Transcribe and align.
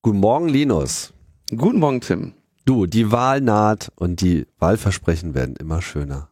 Guten 0.00 0.20
Morgen, 0.20 0.48
Linus. 0.48 1.12
Guten 1.50 1.80
Morgen, 1.80 2.00
Tim. 2.00 2.34
Du, 2.64 2.86
die 2.86 3.10
Wahl 3.10 3.40
naht 3.40 3.90
und 3.96 4.20
die 4.20 4.46
Wahlversprechen 4.60 5.34
werden 5.34 5.56
immer 5.56 5.82
schöner. 5.82 6.28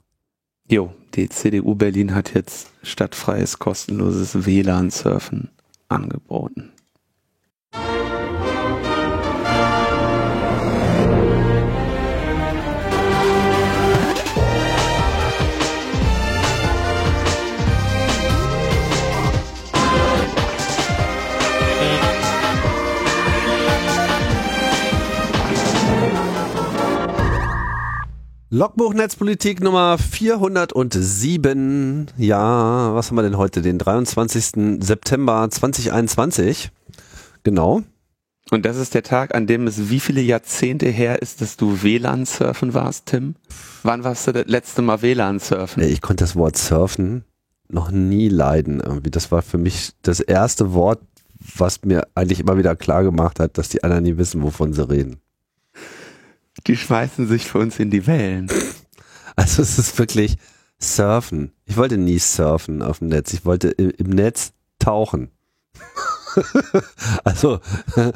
Jo, 0.71 0.95
die 1.15 1.29
CDU 1.29 1.75
Berlin 1.75 2.15
hat 2.15 2.33
jetzt 2.33 2.71
stadtfreies, 2.85 3.59
kostenloses 3.59 4.47
WLAN-Surfen 4.47 5.51
angeboten. 5.89 6.71
Logbuch 28.57 28.95
Netzpolitik 28.95 29.61
Nummer 29.61 29.99
407. 29.99 32.07
Ja, 32.17 32.95
was 32.95 33.11
haben 33.11 33.17
wir 33.17 33.23
denn 33.23 33.37
heute? 33.37 33.61
Den 33.61 33.77
23. 33.77 34.83
September 34.83 35.47
2021. 35.51 36.71
Genau. 37.43 37.83
Und 38.51 38.65
das 38.65 38.79
ist 38.79 38.95
der 38.95 39.03
Tag, 39.03 39.35
an 39.35 39.47
dem 39.47 39.67
es 39.67 39.91
wie 39.91 40.01
viele 40.01 40.23
Jahrzehnte 40.23 40.89
her 40.89 41.21
ist, 41.21 41.43
dass 41.43 41.59
du 41.59 41.83
WLAN-Surfen 41.83 42.73
warst, 42.73 43.05
Tim? 43.05 43.35
Wann 43.83 44.05
warst 44.05 44.27
du 44.27 44.33
das 44.33 44.47
letzte 44.47 44.81
Mal 44.81 45.03
WLAN-Surfen? 45.03 45.83
Ich 45.83 46.01
konnte 46.01 46.25
das 46.25 46.35
Wort 46.35 46.57
surfen 46.57 47.27
noch 47.69 47.91
nie 47.91 48.31
leiden. 48.31 48.81
Irgendwie. 48.81 49.11
Das 49.11 49.31
war 49.31 49.43
für 49.43 49.59
mich 49.59 49.93
das 50.01 50.21
erste 50.21 50.73
Wort, 50.73 51.03
was 51.57 51.85
mir 51.85 52.07
eigentlich 52.15 52.41
immer 52.41 52.57
wieder 52.57 52.75
klar 52.75 53.03
gemacht 53.03 53.39
hat, 53.39 53.59
dass 53.59 53.69
die 53.69 53.85
anderen 53.85 54.05
nie 54.05 54.17
wissen, 54.17 54.43
wovon 54.43 54.73
sie 54.73 54.89
reden. 54.89 55.21
Die 56.67 56.77
schmeißen 56.77 57.29
sich 57.29 57.47
für 57.47 57.59
uns 57.59 57.79
in 57.79 57.91
die 57.91 58.07
Wellen. 58.07 58.49
Also 59.37 59.63
es 59.63 59.79
ist 59.79 59.99
wirklich 59.99 60.37
surfen. 60.79 61.53
Ich 61.65 61.77
wollte 61.77 61.99
nie 61.99 62.19
surfen 62.19 62.83
auf 62.83 62.99
dem 62.99 63.09
Netz. 63.09 63.33
Ich 63.33 63.45
wollte 63.45 63.69
im 63.69 64.11
Netz 64.11 64.53
tauchen. 64.79 65.31
also 67.25 67.61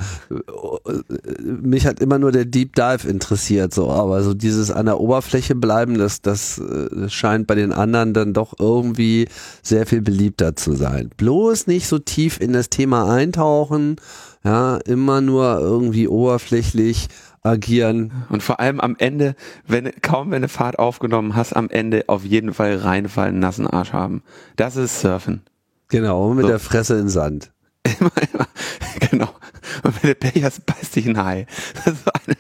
mich 1.41 1.87
hat 1.87 2.01
immer 2.01 2.19
nur 2.19 2.33
der 2.33 2.45
Deep 2.45 2.75
Dive 2.75 3.09
interessiert, 3.09 3.73
so, 3.73 3.91
aber 3.91 4.23
so 4.23 4.35
dieses 4.35 4.71
an 4.71 4.87
der 4.87 5.01
Oberfläche 5.01 5.55
bleiben, 5.55 5.99
das, 5.99 6.21
das, 6.21 6.61
das 6.91 7.13
scheint 7.13 7.47
bei 7.47 7.55
den 7.55 7.73
anderen 7.73 8.13
dann 8.13 8.35
doch 8.35 8.55
irgendwie 8.59 9.29
sehr 9.63 9.87
viel 9.87 10.03
beliebter 10.03 10.57
zu 10.57 10.75
sein. 10.75 11.11
Bloß 11.17 11.67
nicht 11.67 11.87
so 11.87 11.99
tief 11.99 12.41
in 12.41 12.53
das 12.53 12.69
Thema 12.69 13.11
eintauchen, 13.11 13.97
ja, 14.45 14.77
immer 14.79 15.21
nur 15.21 15.59
irgendwie 15.61 16.09
oberflächlich 16.09 17.09
agieren. 17.43 18.25
Und 18.29 18.43
vor 18.43 18.61
allem 18.61 18.81
am 18.81 18.97
Ende, 18.99 19.35
wenn 19.67 19.91
kaum 20.03 20.31
wenn 20.31 20.43
du 20.43 20.49
Fahrt 20.49 20.79
aufgenommen 20.79 21.37
hast, 21.37 21.55
am 21.55 21.71
Ende 21.71 22.05
auf 22.09 22.25
jeden 22.25 22.53
Fall 22.55 22.77
reinfallen, 22.77 23.39
nassen 23.39 23.67
Arsch 23.67 23.93
haben. 23.93 24.23
Das 24.57 24.77
ist 24.77 25.01
Surfen. 25.01 25.43
Genau, 25.89 26.33
mit 26.35 26.43
so. 26.43 26.49
der 26.49 26.59
Fresse 26.59 26.99
in 26.99 27.09
Sand. 27.09 27.53
Immer, 27.99 28.13
immer, 28.31 28.47
genau. 29.11 29.31
Und 29.83 30.03
wenn 30.03 30.11
du 30.11 30.15
Pech 30.15 30.45
hast, 30.45 30.67
beißt 30.67 30.97
dich 30.97 31.09
ein 31.09 31.17
Hai. 31.17 31.47
Das 31.83 31.95
ist, 31.95 32.15
eine, 32.15 32.37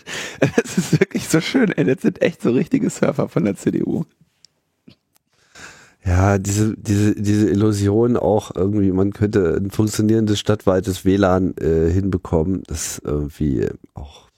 das 0.54 0.78
ist 0.78 1.00
wirklich 1.00 1.28
so 1.28 1.40
schön, 1.40 1.72
ey. 1.72 1.84
Das 1.84 2.02
sind 2.02 2.20
echt 2.20 2.42
so 2.42 2.50
richtige 2.50 2.90
Surfer 2.90 3.28
von 3.28 3.46
der 3.46 3.56
CDU. 3.56 4.04
Ja, 6.04 6.38
diese, 6.38 6.76
diese, 6.76 7.14
diese 7.14 7.48
Illusion 7.48 8.16
auch 8.16 8.54
irgendwie, 8.54 8.92
man 8.92 9.12
könnte 9.12 9.56
ein 9.56 9.70
funktionierendes 9.70 10.38
stadtweites 10.38 11.04
WLAN 11.04 11.54
äh, 11.56 11.90
hinbekommen, 11.90 12.62
das 12.66 12.98
ist 12.98 13.04
irgendwie 13.04 13.68
auch 13.94 14.29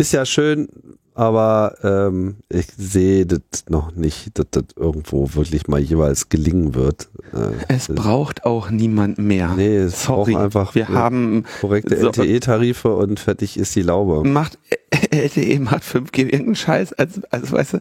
ist 0.00 0.12
ja 0.12 0.24
schön, 0.24 0.68
aber 1.14 1.74
ähm, 1.82 2.36
ich 2.48 2.66
sehe 2.76 3.26
das 3.26 3.40
noch 3.68 3.94
nicht, 3.94 4.38
dass 4.38 4.46
das 4.50 4.64
irgendwo 4.76 5.34
wirklich 5.34 5.68
mal 5.68 5.80
jeweils 5.80 6.28
gelingen 6.28 6.74
wird. 6.74 7.08
Äh, 7.34 7.52
es 7.68 7.88
braucht 7.88 8.44
auch 8.46 8.70
niemand 8.70 9.18
mehr. 9.18 9.52
Nee, 9.54 9.76
es 9.76 10.04
Sorry, 10.04 10.32
braucht 10.32 10.44
einfach 10.44 10.74
wir 10.74 10.88
haben 10.88 11.44
korrekte 11.60 11.96
so, 11.98 12.06
LTE-Tarife 12.06 12.94
und 12.96 13.20
fertig 13.20 13.58
ist 13.58 13.74
die 13.76 13.82
Laube. 13.82 14.26
Macht 14.28 14.58
LTE 15.10 15.60
macht 15.60 15.82
5G 15.82 16.20
irgendeinen 16.20 16.56
Scheiß, 16.56 16.92
also, 16.94 17.20
also 17.30 17.52
weißt 17.52 17.74
du, 17.74 17.78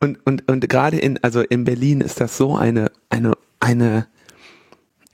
und, 0.00 0.18
und, 0.26 0.50
und 0.50 0.68
gerade 0.68 0.98
in, 0.98 1.22
also 1.22 1.40
in 1.42 1.62
Berlin 1.62 2.00
ist 2.00 2.20
das 2.20 2.36
so 2.36 2.56
eine, 2.56 2.90
eine, 3.08 3.34
eine 3.60 4.08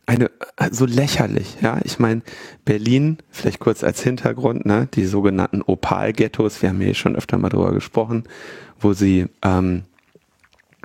eine 0.09 0.31
so 0.71 0.87
lächerlich, 0.87 1.59
ja. 1.61 1.79
Ich 1.85 1.99
meine, 1.99 2.23
Berlin, 2.65 3.19
vielleicht 3.31 3.61
kurz 3.61 3.85
als 3.85 4.03
Hintergrund, 4.03 4.65
ne, 4.65 4.89
die 4.95 5.05
sogenannten 5.05 5.61
Opal-Ghettos, 5.61 6.63
wir 6.63 6.71
haben 6.71 6.81
hier 6.81 6.95
schon 6.95 7.15
öfter 7.15 7.37
mal 7.37 7.51
drüber 7.51 7.73
gesprochen, 7.73 8.25
wo 8.81 8.95
sie 8.95 9.27
ähm, 9.43 9.83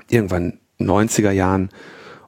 irgendwann 0.09 0.59
90er 0.78 1.31
Jahren 1.31 1.69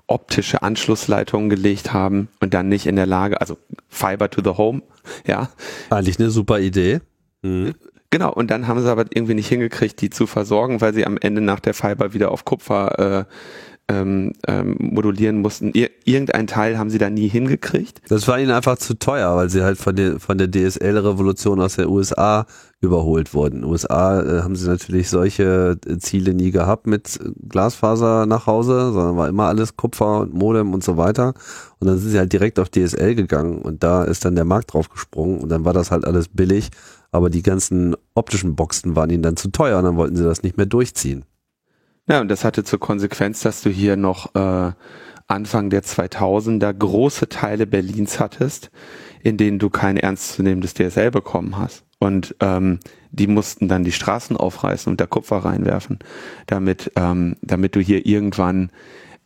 optische 0.07 0.61
Anschlussleitungen 0.61 1.49
gelegt 1.49 1.91
haben 1.91 2.29
und 2.39 2.53
dann 2.53 2.69
nicht 2.69 2.85
in 2.85 2.95
der 2.95 3.07
Lage, 3.07 3.41
also 3.41 3.57
Fiber 3.89 4.29
to 4.29 4.41
the 4.41 4.57
Home, 4.57 4.81
ja. 5.27 5.49
Eigentlich 5.89 6.17
eine 6.17 6.29
super 6.29 6.59
Idee. 6.59 7.01
Mhm. 7.41 7.73
Genau, 8.09 8.31
und 8.31 8.51
dann 8.51 8.67
haben 8.67 8.81
sie 8.81 8.89
aber 8.89 9.05
irgendwie 9.09 9.33
nicht 9.33 9.49
hingekriegt, 9.49 9.99
die 9.99 10.09
zu 10.09 10.27
versorgen, 10.27 10.79
weil 10.79 10.93
sie 10.93 11.05
am 11.05 11.17
Ende 11.17 11.41
nach 11.41 11.59
der 11.59 11.73
Fiber 11.73 12.13
wieder 12.13 12.31
auf 12.31 12.45
Kupfer 12.45 13.27
äh, 13.27 13.33
ähm, 13.87 14.33
ähm, 14.47 14.77
modulieren 14.79 15.41
mussten. 15.41 15.71
Ir 15.73 15.89
irgendein 16.05 16.47
Teil 16.47 16.77
haben 16.77 16.89
sie 16.89 16.97
da 16.97 17.09
nie 17.09 17.27
hingekriegt. 17.27 18.01
Das 18.09 18.27
war 18.27 18.39
ihnen 18.39 18.51
einfach 18.51 18.77
zu 18.77 18.97
teuer, 18.97 19.35
weil 19.35 19.49
sie 19.49 19.63
halt 19.63 19.77
von 19.77 19.95
der, 19.95 20.19
von 20.19 20.37
der 20.37 20.49
DSL-Revolution 20.49 21.59
aus 21.59 21.75
der 21.75 21.89
USA 21.89 22.47
überholt 22.81 23.33
wurden. 23.33 23.63
USA 23.63 24.21
äh, 24.21 24.41
haben 24.41 24.55
sie 24.55 24.67
natürlich 24.67 25.09
solche 25.09 25.77
äh, 25.87 25.97
Ziele 25.97 26.33
nie 26.33 26.51
gehabt 26.51 26.87
mit 26.87 27.19
Glasfaser 27.47 28.25
nach 28.25 28.47
Hause, 28.47 28.91
sondern 28.91 29.17
war 29.17 29.27
immer 29.27 29.45
alles 29.45 29.77
Kupfer 29.77 30.21
und 30.21 30.33
Modem 30.33 30.73
und 30.73 30.83
so 30.83 30.97
weiter. 30.97 31.33
Und 31.79 31.87
dann 31.87 31.97
sind 31.97 32.11
sie 32.11 32.17
halt 32.17 32.33
direkt 32.33 32.59
auf 32.59 32.69
DSL 32.69 33.15
gegangen 33.15 33.59
und 33.59 33.83
da 33.83 34.03
ist 34.03 34.25
dann 34.25 34.35
der 34.35 34.45
Markt 34.45 34.73
drauf 34.73 34.89
gesprungen 34.89 35.39
und 35.39 35.49
dann 35.49 35.65
war 35.65 35.73
das 35.73 35.91
halt 35.91 36.05
alles 36.05 36.27
billig, 36.27 36.69
aber 37.11 37.29
die 37.29 37.43
ganzen 37.43 37.95
optischen 38.15 38.55
Boxen 38.55 38.95
waren 38.95 39.09
ihnen 39.09 39.23
dann 39.23 39.37
zu 39.37 39.49
teuer 39.49 39.77
und 39.77 39.85
dann 39.85 39.97
wollten 39.97 40.15
sie 40.15 40.23
das 40.23 40.43
nicht 40.43 40.57
mehr 40.57 40.65
durchziehen. 40.65 41.25
Ja, 42.07 42.21
und 42.21 42.29
das 42.29 42.43
hatte 42.43 42.63
zur 42.63 42.79
Konsequenz, 42.79 43.41
dass 43.41 43.61
du 43.61 43.69
hier 43.69 43.95
noch 43.95 44.35
äh, 44.35 44.71
Anfang 45.27 45.69
der 45.71 45.83
2000er 45.83 46.71
große 46.71 47.29
Teile 47.29 47.65
Berlins 47.65 48.19
hattest, 48.19 48.69
in 49.23 49.37
denen 49.37 49.57
du 49.57 49.71
kein 49.71 49.97
ernstzunehmendes 49.97 50.75
DSL 50.75 51.09
bekommen 51.09 51.57
hast. 51.57 51.83
Und 51.97 52.35
ähm, 52.41 52.79
die 53.09 53.27
mussten 53.27 53.67
dann 53.67 53.83
die 53.83 53.91
Straßen 53.91 54.37
aufreißen 54.37 54.91
und 54.91 55.01
da 55.01 55.07
Kupfer 55.07 55.37
reinwerfen, 55.37 55.99
damit, 56.45 56.91
ähm, 56.95 57.37
damit 57.41 57.75
du 57.75 57.79
hier 57.79 58.05
irgendwann 58.05 58.69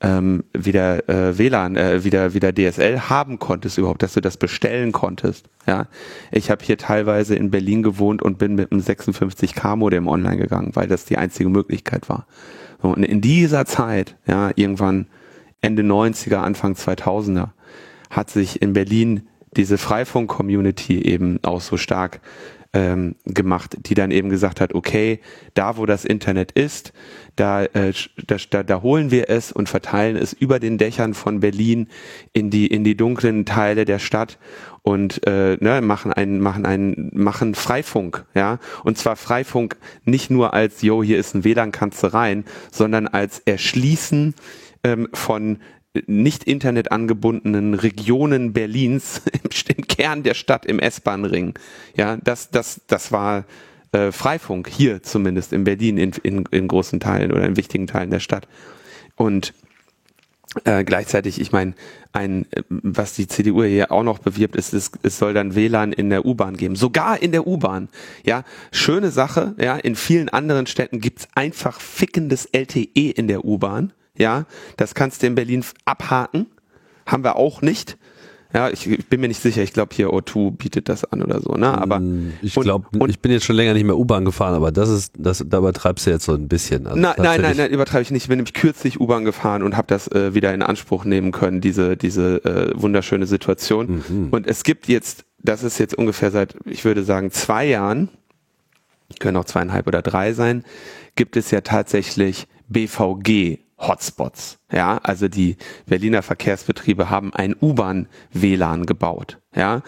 ähm, 0.02 0.46
wieder 0.54 1.10
äh, 1.10 1.38
WLAN, 1.38 1.76
äh, 1.76 2.04
wieder 2.06 2.34
wieder 2.34 2.54
DSL 2.54 3.10
haben 3.10 3.40
konntest 3.40 3.78
überhaupt, 3.78 4.02
dass 4.02 4.14
du 4.14 4.22
das 4.22 4.38
bestellen 4.38 4.94
konntest. 4.94 5.50
Ja, 5.68 5.88
ich 6.32 6.50
habe 6.50 6.64
hier 6.64 6.78
teilweise 6.78 7.36
in 7.36 7.52
Berlin 7.52 7.84
gewohnt 7.84 8.22
und 8.22 8.38
bin 8.38 8.56
mit 8.56 8.72
einem 8.72 8.80
56k 8.82 9.76
Modem 9.76 10.08
online 10.08 10.38
gegangen, 10.38 10.72
weil 10.76 10.88
das 10.88 11.04
die 11.04 11.18
einzige 11.18 11.50
Möglichkeit 11.50 12.08
war. 12.08 12.26
Und 12.82 13.04
in 13.04 13.22
dieser 13.22 13.66
Zeit, 13.66 14.16
ja, 14.26 14.52
irgendwann 14.56 15.08
Ende 15.62 15.84
90er, 15.84 16.38
Anfang 16.38 16.74
2000er, 16.74 17.50
hat 18.10 18.30
sich 18.30 18.62
in 18.62 18.74
Berlin 18.74 19.28
diese 19.56 19.78
Freifunk-Community 19.78 21.02
eben 21.02 21.40
auch 21.44 21.62
so 21.62 21.78
stark 21.78 22.22
ähm, 22.74 23.16
gemacht, 23.26 23.78
die 23.80 23.96
dann 23.96 24.12
eben 24.12 24.30
gesagt 24.30 24.62
hat, 24.62 24.76
okay, 24.76 25.20
da 25.56 25.78
wo 25.78 25.86
das 25.86 26.06
Internet 26.06 26.52
ist, 26.52 26.94
da, 27.36 27.64
äh, 27.64 27.94
da, 28.28 28.64
da, 28.64 28.82
holen 28.82 29.12
wir 29.12 29.30
es 29.30 29.52
und 29.52 29.70
verteilen 29.70 30.16
es 30.16 30.34
über 30.34 30.60
den 30.60 30.78
Dächern 30.78 31.14
von 31.14 31.40
Berlin 31.40 31.88
in 32.34 32.50
die 32.50 32.68
in 32.68 32.84
die 32.84 32.96
dunklen 32.96 33.46
Teile 33.46 33.86
der 33.86 33.98
Stadt 33.98 34.38
und 34.84 35.26
äh, 35.26 35.58
ne, 35.60 35.82
machen 35.82 36.14
einen 36.14 36.40
machen 36.42 36.66
einen 36.66 37.10
machen 37.14 37.56
Freifunk, 37.56 38.26
ja. 38.36 38.60
Und 38.84 38.98
zwar 38.98 39.16
Freifunk 39.16 39.78
nicht 40.04 40.30
nur 40.30 40.54
als 40.54 40.82
yo 40.82 41.02
hier 41.02 41.18
ist 41.18 41.34
ein 41.34 41.44
WLAN 41.44 41.72
kannst 41.72 42.04
du 42.04 42.14
rein, 42.14 42.46
sondern 42.72 43.08
als 43.08 43.40
Erschließen 43.40 44.36
ähm, 44.84 45.08
von 45.14 45.60
nicht 46.06 46.44
Internet 46.44 46.92
angebundenen 46.92 47.74
Regionen 47.74 48.54
Berlins 48.54 49.22
im 49.44 49.50
Kern 49.88 50.24
der 50.24 50.34
Stadt 50.34 50.66
im 50.66 50.80
S-Bahn-Ring. 50.80 51.58
Ja, 51.96 52.18
das, 52.18 52.52
das, 52.52 52.82
das 52.88 53.12
war 53.12 53.46
äh, 53.92 54.12
Freifunk 54.12 54.70
hier 54.70 55.02
zumindest 55.02 55.52
in 55.52 55.64
Berlin 55.64 55.98
in, 55.98 56.12
in, 56.24 56.46
in 56.52 56.68
großen 56.68 57.00
Teilen 57.00 57.32
oder 57.32 57.46
in 57.46 57.58
wichtigen 57.58 57.88
Teilen 57.88 58.12
der 58.12 58.20
Stadt. 58.20 58.48
Und 59.16 59.54
äh, 60.64 60.84
gleichzeitig, 60.84 61.40
ich 61.40 61.52
meine, 61.52 61.74
ein, 62.12 62.48
was 62.70 63.14
die 63.14 63.28
CDU 63.28 63.64
hier 63.64 63.92
auch 63.92 64.04
noch 64.04 64.20
bewirbt, 64.20 64.56
ist, 64.56 64.74
es, 64.74 64.92
es 65.04 65.20
soll 65.20 65.34
dann 65.34 65.54
WLAN 65.54 65.94
in 65.94 66.10
der 66.10 66.26
U-Bahn 66.26 66.58
geben. 66.58 66.76
Sogar 66.76 67.22
in 67.22 67.32
der 67.32 67.46
U-Bahn. 67.46 67.88
Ja, 68.26 68.44
schöne 68.72 69.12
Sache. 69.12 69.54
Ja, 69.60 69.78
in 69.78 69.96
vielen 69.96 70.30
anderen 70.30 70.66
Städten 70.66 71.02
gibt's 71.02 71.28
einfach 71.36 71.80
fickendes 71.80 72.46
LTE 72.52 73.12
in 73.12 73.28
der 73.28 73.46
U-Bahn. 73.46 73.94
Ja, 74.18 74.46
das 74.76 74.96
kannst 74.96 75.22
du 75.22 75.28
in 75.28 75.36
Berlin 75.36 75.64
abhaken. 75.86 76.48
Haben 77.06 77.24
wir 77.24 77.36
auch 77.36 77.62
nicht. 77.62 77.98
Ja, 78.52 78.70
ich, 78.70 78.88
ich 78.90 79.08
bin 79.08 79.22
mir 79.22 79.28
nicht 79.28 79.42
sicher. 79.42 79.62
Ich 79.62 79.74
glaube 79.74 79.94
hier 79.96 80.10
O2 80.10 80.52
bietet 80.52 80.90
das 80.90 81.06
an 81.06 81.22
oder 81.22 81.40
so, 81.40 81.54
ne? 81.54 81.68
Aber 81.80 82.00
Mm, 82.00 82.34
ich 82.42 82.56
glaube, 82.56 82.88
ich 83.08 83.20
bin 83.20 83.32
jetzt 83.32 83.46
schon 83.46 83.56
länger 83.56 83.74
nicht 83.74 83.84
mehr 83.84 83.98
U-Bahn 83.98 84.26
gefahren, 84.26 84.56
aber 84.56 84.72
das 84.72 84.90
ist, 84.90 85.14
das, 85.18 85.44
da 85.48 85.60
übertreibst 85.60 86.08
du 86.08 86.10
jetzt 86.10 86.26
so 86.26 86.34
ein 86.34 86.48
bisschen. 86.48 86.88
Also 86.88 87.00
Na, 87.00 87.14
nein, 87.18 87.42
nein, 87.42 87.58
nein, 87.58 87.70
übertreibe 87.70 88.02
ich 88.02 88.12
nicht. 88.12 88.24
Ich 88.24 88.30
bin 88.30 88.38
nämlich 88.38 88.56
kürzlich 88.56 89.00
U-Bahn 89.00 89.24
gefahren 89.24 89.62
und 89.62 89.78
habe 89.78 89.88
das 89.88 90.08
äh, 90.08 90.34
wieder 90.34 90.52
in 90.54 90.64
Anspruch 90.64 91.06
nehmen 91.06 91.32
können, 91.32 91.62
diese, 91.62 91.96
diese 91.96 92.44
äh, 92.44 92.72
wunderschöne 92.76 93.28
Situation. 93.28 94.04
Mhm. 94.10 94.28
Und 94.32 94.48
es 94.48 94.64
gibt 94.64 94.88
jetzt, 94.88 95.26
das 95.38 95.62
ist 95.64 95.78
jetzt 95.78 95.94
ungefähr 95.96 96.32
seit, 96.32 96.56
ich 96.66 96.86
würde 96.86 97.04
sagen, 97.04 97.30
zwei 97.32 97.68
Jahren, 97.68 98.10
können 99.20 99.38
auch 99.38 99.46
zweieinhalb 99.46 99.86
oder 99.88 100.02
drei 100.02 100.34
sein, 100.34 100.64
gibt 101.16 101.38
es 101.38 101.52
ja 101.52 101.62
tatsächlich 101.62 102.48
BVG. 102.68 103.60
Hotspots, 103.80 104.60
ja, 104.72 104.98
also 104.98 105.28
die 105.28 105.58
Berliner 105.86 106.22
Verkehrsbetriebe 106.22 107.10
haben 107.10 107.34
ein 107.34 107.56
U-Bahn-WLAN 107.60 108.86
gebaut, 108.86 109.40
ja, 109.56 109.84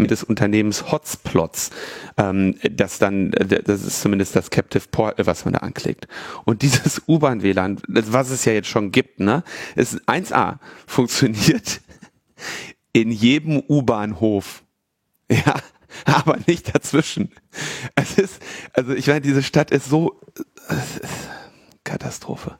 mit 0.00 0.10
des 0.10 0.24
Unternehmens 0.24 0.90
Hotsplots, 0.90 1.70
ähm, 2.16 2.56
das 2.70 2.98
dann, 2.98 3.32
äh, 3.34 3.62
das 3.62 3.84
ist 3.84 4.00
zumindest 4.00 4.34
das 4.34 4.50
Captive 4.50 4.84
Port, 4.90 5.16
was 5.24 5.44
man 5.44 5.54
da 5.54 5.60
anklickt. 5.60 6.08
Und 6.44 6.62
dieses 6.62 7.02
U-Bahn-WLAN, 7.08 7.80
was 7.86 8.30
es 8.30 8.44
ja 8.44 8.52
jetzt 8.52 8.68
schon 8.68 8.90
gibt, 8.90 9.20
ne, 9.20 9.44
ist 9.76 10.00
1A, 10.08 10.58
funktioniert 10.86 11.80
in 12.92 13.10
jedem 13.10 13.62
U-Bahnhof. 13.68 14.64
Ja, 15.46 15.54
aber 16.06 16.38
nicht 16.48 16.74
dazwischen. 16.74 17.30
Es 17.94 18.18
ist, 18.18 18.42
also 18.72 18.92
ich 18.92 19.06
meine, 19.06 19.20
diese 19.20 19.44
Stadt 19.44 19.70
ist 19.70 19.88
so, 19.88 20.20
ist 20.68 21.00
Katastrophe. 21.84 22.58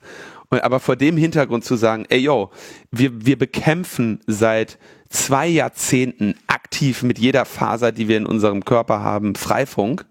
Und, 0.50 0.62
aber 0.62 0.80
vor 0.80 0.96
dem 0.96 1.16
Hintergrund 1.16 1.64
zu 1.64 1.76
sagen, 1.76 2.04
ey 2.08 2.18
yo, 2.18 2.50
wir, 2.90 3.24
wir 3.24 3.38
bekämpfen 3.38 4.20
seit 4.26 4.78
zwei 5.08 5.46
Jahrzehnten 5.46 6.34
aktiv 6.46 7.02
mit 7.02 7.18
jeder 7.18 7.44
Faser, 7.44 7.92
die 7.92 8.08
wir 8.08 8.16
in 8.16 8.26
unserem 8.26 8.64
Körper 8.64 9.00
haben, 9.00 9.34
Freifunk. 9.34 10.04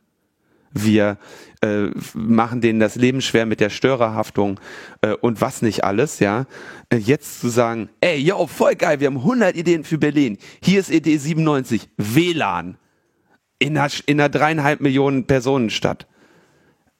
Wir 0.72 1.18
äh, 1.62 1.88
machen 2.14 2.62
denen 2.62 2.80
das 2.80 2.96
Leben 2.96 3.22
schwer 3.22 3.46
mit 3.46 3.60
der 3.60 3.70
Störerhaftung 3.70 4.60
äh, 5.02 5.14
und 5.14 5.42
was 5.42 5.62
nicht 5.62 5.84
alles, 5.84 6.20
ja. 6.20 6.46
Äh, 6.90 6.98
Jetzt 6.98 7.42
zu 7.42 7.50
sagen, 7.50 7.90
ey, 8.02 8.20
yo, 8.20 8.46
voll 8.46 8.76
geil, 8.76 9.00
wir 9.00 9.08
haben 9.08 9.18
100 9.18 9.56
Ideen 9.56 9.84
für 9.84 9.98
Berlin. 9.98 10.38
Hier 10.62 10.80
ist 10.80 10.92
Idee 10.92 11.18
97, 11.18 11.90
WLAN. 11.98 12.78
In 13.58 13.78
einer, 13.78 13.92
in 14.06 14.22
einer 14.22 14.30
dreieinhalb 14.30 14.80
Millionen 14.80 15.26
Personen 15.26 15.70
Stadt. 15.70 16.08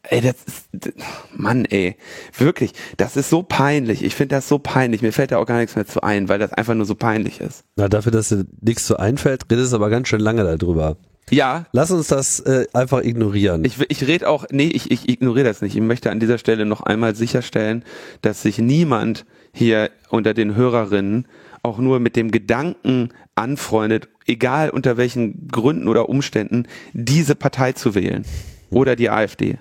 Ey, 0.04 0.22
das 0.22 0.36
ist, 0.48 0.68
d- 0.72 0.94
Mann, 1.36 1.66
ey, 1.66 1.96
wirklich, 2.38 2.72
das 2.98 3.18
ist 3.18 3.30
so 3.30 3.44
peinlich. 3.44 4.04
Ich 4.04 4.16
finde 4.16 4.36
das 4.36 4.48
so 4.48 4.58
peinlich. 4.58 5.02
Mir 5.02 5.12
fällt 5.12 5.32
da 5.32 5.38
auch 5.38 5.46
gar 5.46 5.60
nichts 5.60 5.76
mehr 5.76 5.86
zu 5.86 6.02
ein, 6.02 6.30
weil 6.30 6.40
das 6.40 6.54
einfach 6.54 6.74
nur 6.74 6.86
so 6.86 6.96
peinlich 6.96 7.42
ist. 7.42 7.64
Na, 7.76 7.90
dafür, 7.90 8.12
dass 8.14 8.30
dir 8.30 8.46
nichts 8.62 8.88
so 8.88 8.96
einfällt, 8.96 9.44
redest 9.52 9.72
du 9.74 9.76
aber 9.76 9.90
ganz 9.90 10.08
schön 10.08 10.22
lange 10.22 10.44
darüber. 10.58 10.96
Ja, 11.32 11.66
Lass 11.74 11.92
uns 11.92 12.08
das 12.08 12.40
äh, 12.40 12.66
einfach 12.74 13.04
ignorieren. 13.04 13.64
Ich, 13.66 13.78
ich 13.90 14.08
rede 14.08 14.28
auch, 14.30 14.46
nee, 14.52 14.68
ich, 14.70 14.90
ich 14.90 15.08
ignoriere 15.10 15.46
das 15.46 15.62
nicht. 15.62 15.76
Ich 15.76 15.82
möchte 15.82 16.10
an 16.10 16.20
dieser 16.20 16.40
Stelle 16.40 16.66
noch 16.66 16.82
einmal 16.82 17.14
sicherstellen, 17.16 17.84
dass 18.22 18.42
sich 18.42 18.58
niemand 18.58 19.26
hier 19.54 19.92
unter 20.10 20.34
den 20.34 20.56
Hörerinnen 20.56 21.28
auch 21.62 21.78
nur 21.78 22.00
mit 22.00 22.16
dem 22.16 22.32
Gedanken 22.32 23.10
anfreundet, 23.36 24.08
egal 24.26 24.70
unter 24.72 24.98
welchen 24.98 25.50
Gründen 25.50 25.88
oder 25.88 26.10
Umständen, 26.10 26.68
diese 26.94 27.36
Partei 27.36 27.74
zu 27.74 27.94
wählen. 27.96 28.26
Oder 28.72 28.96
die 28.96 29.10
AfD. 29.10 29.60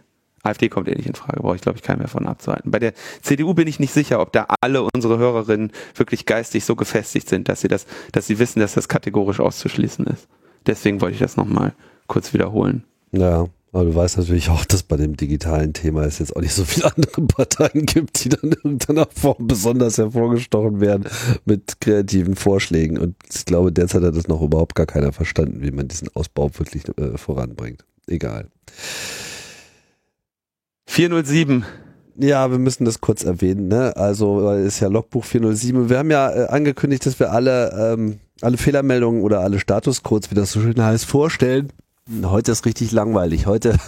AfD 0.49 0.69
kommt 0.69 0.89
eh 0.89 0.95
nicht 0.95 1.09
in 1.09 1.15
Frage, 1.15 1.41
brauche 1.41 1.57
ich 1.57 1.63
glaube 1.63 1.79
ich 1.79 1.83
keinen 1.83 1.99
mehr 1.99 2.09
von 2.09 2.27
abzuhalten. 2.27 2.71
Bei 2.71 2.79
der 2.79 2.93
CDU 3.23 3.55
bin 3.55 3.69
ich 3.69 3.81
nicht 3.81 3.93
sicher, 3.93 4.21
ob 4.21 4.33
da 4.33 4.47
alle 4.61 4.83
unsere 4.83 5.19
Hörerinnen 5.19 5.73
wirklich 5.95 6.27
geistig 6.27 6.65
so 6.65 6.77
gefestigt 6.77 7.29
sind, 7.29 7.49
dass 7.49 7.61
sie 7.61 7.69
das, 7.69 7.87
dass 8.13 8.27
sie 8.27 8.39
wissen, 8.39 8.61
dass 8.61 8.75
das 8.75 8.89
kategorisch 8.89 9.41
auszuschließen 9.41 10.07
ist. 10.07 10.29
Deswegen 10.67 11.01
wollte 11.01 11.15
ich 11.15 11.21
das 11.21 11.37
nochmal 11.37 11.75
kurz 12.07 12.33
wiederholen. 12.33 12.85
Ja, 13.13 13.47
aber 13.73 13.85
du 13.85 13.95
weißt 13.95 14.17
natürlich 14.17 14.49
auch, 14.49 14.65
dass 14.65 14.83
bei 14.83 14.97
dem 14.97 15.17
digitalen 15.17 15.73
Thema 15.75 16.05
es 16.05 16.19
jetzt 16.19 16.35
auch 16.35 16.41
nicht 16.41 16.55
so 16.55 16.65
viele 16.65 16.95
andere 16.97 17.23
Parteien 17.23 17.85
gibt, 17.87 18.25
die 18.25 18.31
dann 18.31 18.41
in 18.51 18.53
irgendeiner 18.53 19.07
Form 19.15 19.47
besonders 19.47 19.99
hervorgestochen 19.99 20.81
werden 20.81 21.05
mit 21.45 21.81
kreativen 21.81 22.35
Vorschlägen. 22.35 22.99
Und 22.99 23.15
ich 23.33 23.45
glaube, 23.45 23.71
derzeit 23.71 24.03
hat 24.03 24.17
das 24.17 24.29
noch 24.29 24.41
überhaupt 24.41 24.75
gar 24.75 24.87
keiner 24.87 25.13
verstanden, 25.13 25.63
wie 25.63 25.71
man 25.71 25.89
diesen 25.89 26.09
Ausbau 26.15 26.51
wirklich 26.59 26.85
äh, 26.99 27.19
voranbringt. 27.19 27.85
Egal. 28.07 28.49
407. 30.99 31.65
Ja, 32.17 32.51
wir 32.51 32.59
müssen 32.59 32.85
das 32.85 33.01
kurz 33.01 33.23
erwähnen, 33.23 33.69
ne? 33.69 33.97
Also, 33.97 34.51
es 34.51 34.75
ist 34.75 34.81
ja 34.81 34.89
Logbuch 34.89 35.25
407. 35.25 35.89
Wir 35.89 35.99
haben 35.99 36.11
ja 36.11 36.29
äh, 36.29 36.49
angekündigt, 36.49 37.07
dass 37.07 37.21
wir 37.21 37.31
alle, 37.31 37.71
ähm, 37.93 38.19
alle 38.41 38.57
Fehlermeldungen 38.57 39.23
oder 39.23 39.43
alle 39.43 39.61
Statuscodes, 39.61 40.33
wie 40.33 40.35
das 40.35 40.51
so 40.51 40.61
schön 40.61 40.83
heißt, 40.83 41.05
vorstellen. 41.05 41.73
Heute 42.25 42.51
ist 42.51 42.67
richtig 42.67 42.91
langweilig. 42.91 43.47
Heute, 43.47 43.79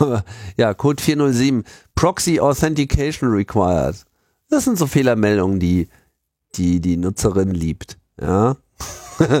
ja, 0.56 0.74
Code 0.74 1.00
407, 1.00 1.62
Proxy 1.94 2.40
Authentication 2.40 3.30
Required. 3.30 4.04
Das 4.48 4.64
sind 4.64 4.76
so 4.76 4.88
Fehlermeldungen, 4.88 5.60
die 5.60 5.86
die, 6.56 6.80
die 6.80 6.96
Nutzerin 6.96 7.52
liebt. 7.52 7.96
Ja. 8.20 8.56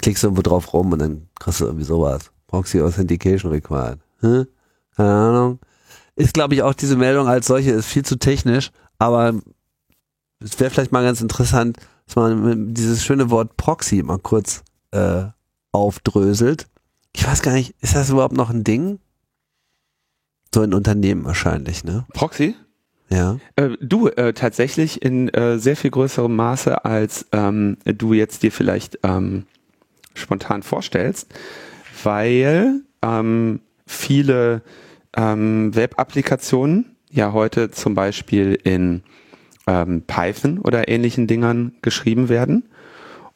Klickst 0.00 0.22
irgendwo 0.22 0.42
drauf 0.42 0.72
rum 0.72 0.92
und 0.92 1.00
dann 1.00 1.26
kriegst 1.40 1.58
du 1.58 1.64
irgendwie 1.64 1.84
sowas. 1.84 2.30
Proxy 2.46 2.80
Authentication 2.80 3.50
Required. 3.50 3.98
Hm? 4.20 4.46
Keine 4.94 5.12
Ahnung. 5.12 5.58
Ist, 6.18 6.34
glaube 6.34 6.54
ich, 6.54 6.62
auch 6.62 6.74
diese 6.74 6.96
Meldung 6.96 7.28
als 7.28 7.46
solche 7.46 7.70
ist 7.70 7.86
viel 7.86 8.04
zu 8.04 8.18
technisch, 8.18 8.72
aber 8.98 9.34
es 10.40 10.58
wäre 10.58 10.68
vielleicht 10.68 10.90
mal 10.90 11.04
ganz 11.04 11.20
interessant, 11.20 11.78
dass 12.06 12.16
man 12.16 12.74
dieses 12.74 13.04
schöne 13.04 13.30
Wort 13.30 13.56
Proxy 13.56 14.02
mal 14.02 14.18
kurz 14.18 14.64
äh, 14.90 15.26
aufdröselt. 15.70 16.66
Ich 17.14 17.24
weiß 17.24 17.40
gar 17.42 17.52
nicht, 17.52 17.76
ist 17.80 17.94
das 17.94 18.10
überhaupt 18.10 18.36
noch 18.36 18.50
ein 18.50 18.64
Ding? 18.64 18.98
So 20.52 20.64
in 20.64 20.74
Unternehmen 20.74 21.24
wahrscheinlich, 21.24 21.84
ne? 21.84 22.04
Proxy? 22.14 22.56
Ja. 23.10 23.38
Äh, 23.54 23.76
du, 23.80 24.08
äh, 24.08 24.32
tatsächlich 24.32 25.00
in 25.02 25.28
äh, 25.28 25.60
sehr 25.60 25.76
viel 25.76 25.92
größerem 25.92 26.34
Maße, 26.34 26.84
als 26.84 27.26
ähm, 27.30 27.76
du 27.84 28.12
jetzt 28.12 28.42
dir 28.42 28.50
vielleicht 28.50 28.98
ähm, 29.04 29.46
spontan 30.14 30.64
vorstellst, 30.64 31.28
weil 32.02 32.82
ähm, 33.02 33.60
viele 33.86 34.62
ähm, 35.16 35.74
Web-Applikationen 35.74 36.96
ja 37.10 37.32
heute 37.32 37.70
zum 37.70 37.94
Beispiel 37.94 38.58
in 38.62 39.02
ähm, 39.66 40.02
Python 40.06 40.58
oder 40.58 40.88
ähnlichen 40.88 41.26
Dingern 41.26 41.72
geschrieben 41.82 42.28
werden. 42.28 42.68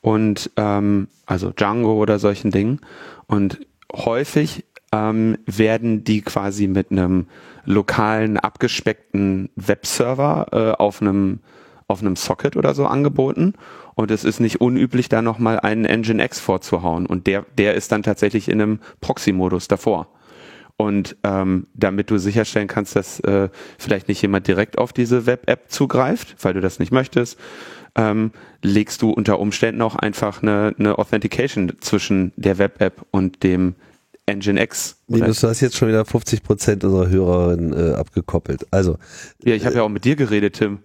Und 0.01 0.51
ähm, 0.57 1.09
also 1.27 1.51
Django 1.51 1.95
oder 1.95 2.19
solchen 2.19 2.51
Dingen. 2.51 2.81
Und 3.27 3.61
häufig 3.93 4.65
ähm, 4.93 5.39
werden 5.47 6.05
die 6.05 6.23
quasi 6.23 6.67
mit 6.67 6.91
einem 6.91 7.27
lokalen 7.65 8.37
abgespeckten 8.37 9.51
Webserver 9.55 10.47
äh, 10.53 10.83
auf 10.83 11.01
einem 11.01 11.41
auf 11.89 12.01
einem 12.01 12.17
Socket 12.17 12.57
oder 12.57 12.75
so 12.75 12.87
angeboten. 12.87 13.55
Und 13.95 14.11
es 14.11 14.25
ist 14.25 14.41
nicht 14.41 14.63
unüblich 14.63 15.11
da 15.11 15.21
noch 15.21 15.39
mal 15.39 15.61
einen 15.61 15.85
Nginx 15.85 16.41
vorzuhauen. 16.41 17.07
Und 17.07 17.27
der 17.27 17.45
der 17.59 17.75
ist 17.75 17.93
dann 17.93 18.03
tatsächlich 18.03 18.49
in 18.49 18.61
einem 18.61 18.81
Proxy-Modus 19.01 19.69
davor 19.69 20.09
und 20.83 21.17
ähm, 21.23 21.69
damit 21.75 22.11
du 22.11 22.19
sicherstellen 22.19 22.67
kannst, 22.67 22.97
dass 22.97 23.21
äh, 23.21 23.51
vielleicht 23.79 24.09
nicht 24.09 24.21
jemand 24.21 24.49
direkt 24.49 24.79
auf 24.79 24.93
diese 24.93 25.27
Web-App 25.27 25.71
zugreift, 25.71 26.35
weil 26.43 26.55
du 26.55 26.61
das 26.61 26.81
nicht 26.81 26.91
möchtest, 26.91 27.39
ähm, 27.95 28.33
legst 28.63 29.01
du 29.01 29.11
unter 29.11 29.39
Umständen 29.39 29.81
auch 29.81 29.95
einfach 29.95 30.43
eine, 30.43 30.75
eine 30.77 30.99
Authentication 30.99 31.75
zwischen 31.81 32.33
der 32.37 32.59
Web-App 32.59 33.07
und 33.13 33.45
dem 33.45 33.77
Nginx. 34.29 34.97
Linus, 35.07 35.41
du 35.41 35.49
hast 35.49 35.61
jetzt 35.61 35.77
schon 35.77 35.89
wieder 35.89 36.05
50 36.05 36.43
Prozent 36.43 36.83
unserer 36.83 37.09
Hörerinnen 37.09 37.73
äh, 37.73 37.95
abgekoppelt. 37.95 38.67
Also, 38.73 38.99
ja, 39.45 39.55
ich 39.55 39.65
habe 39.67 39.77
ja 39.77 39.83
auch 39.83 39.89
mit 39.89 40.05
dir 40.05 40.17
geredet, 40.17 40.55
Tim. 40.55 40.81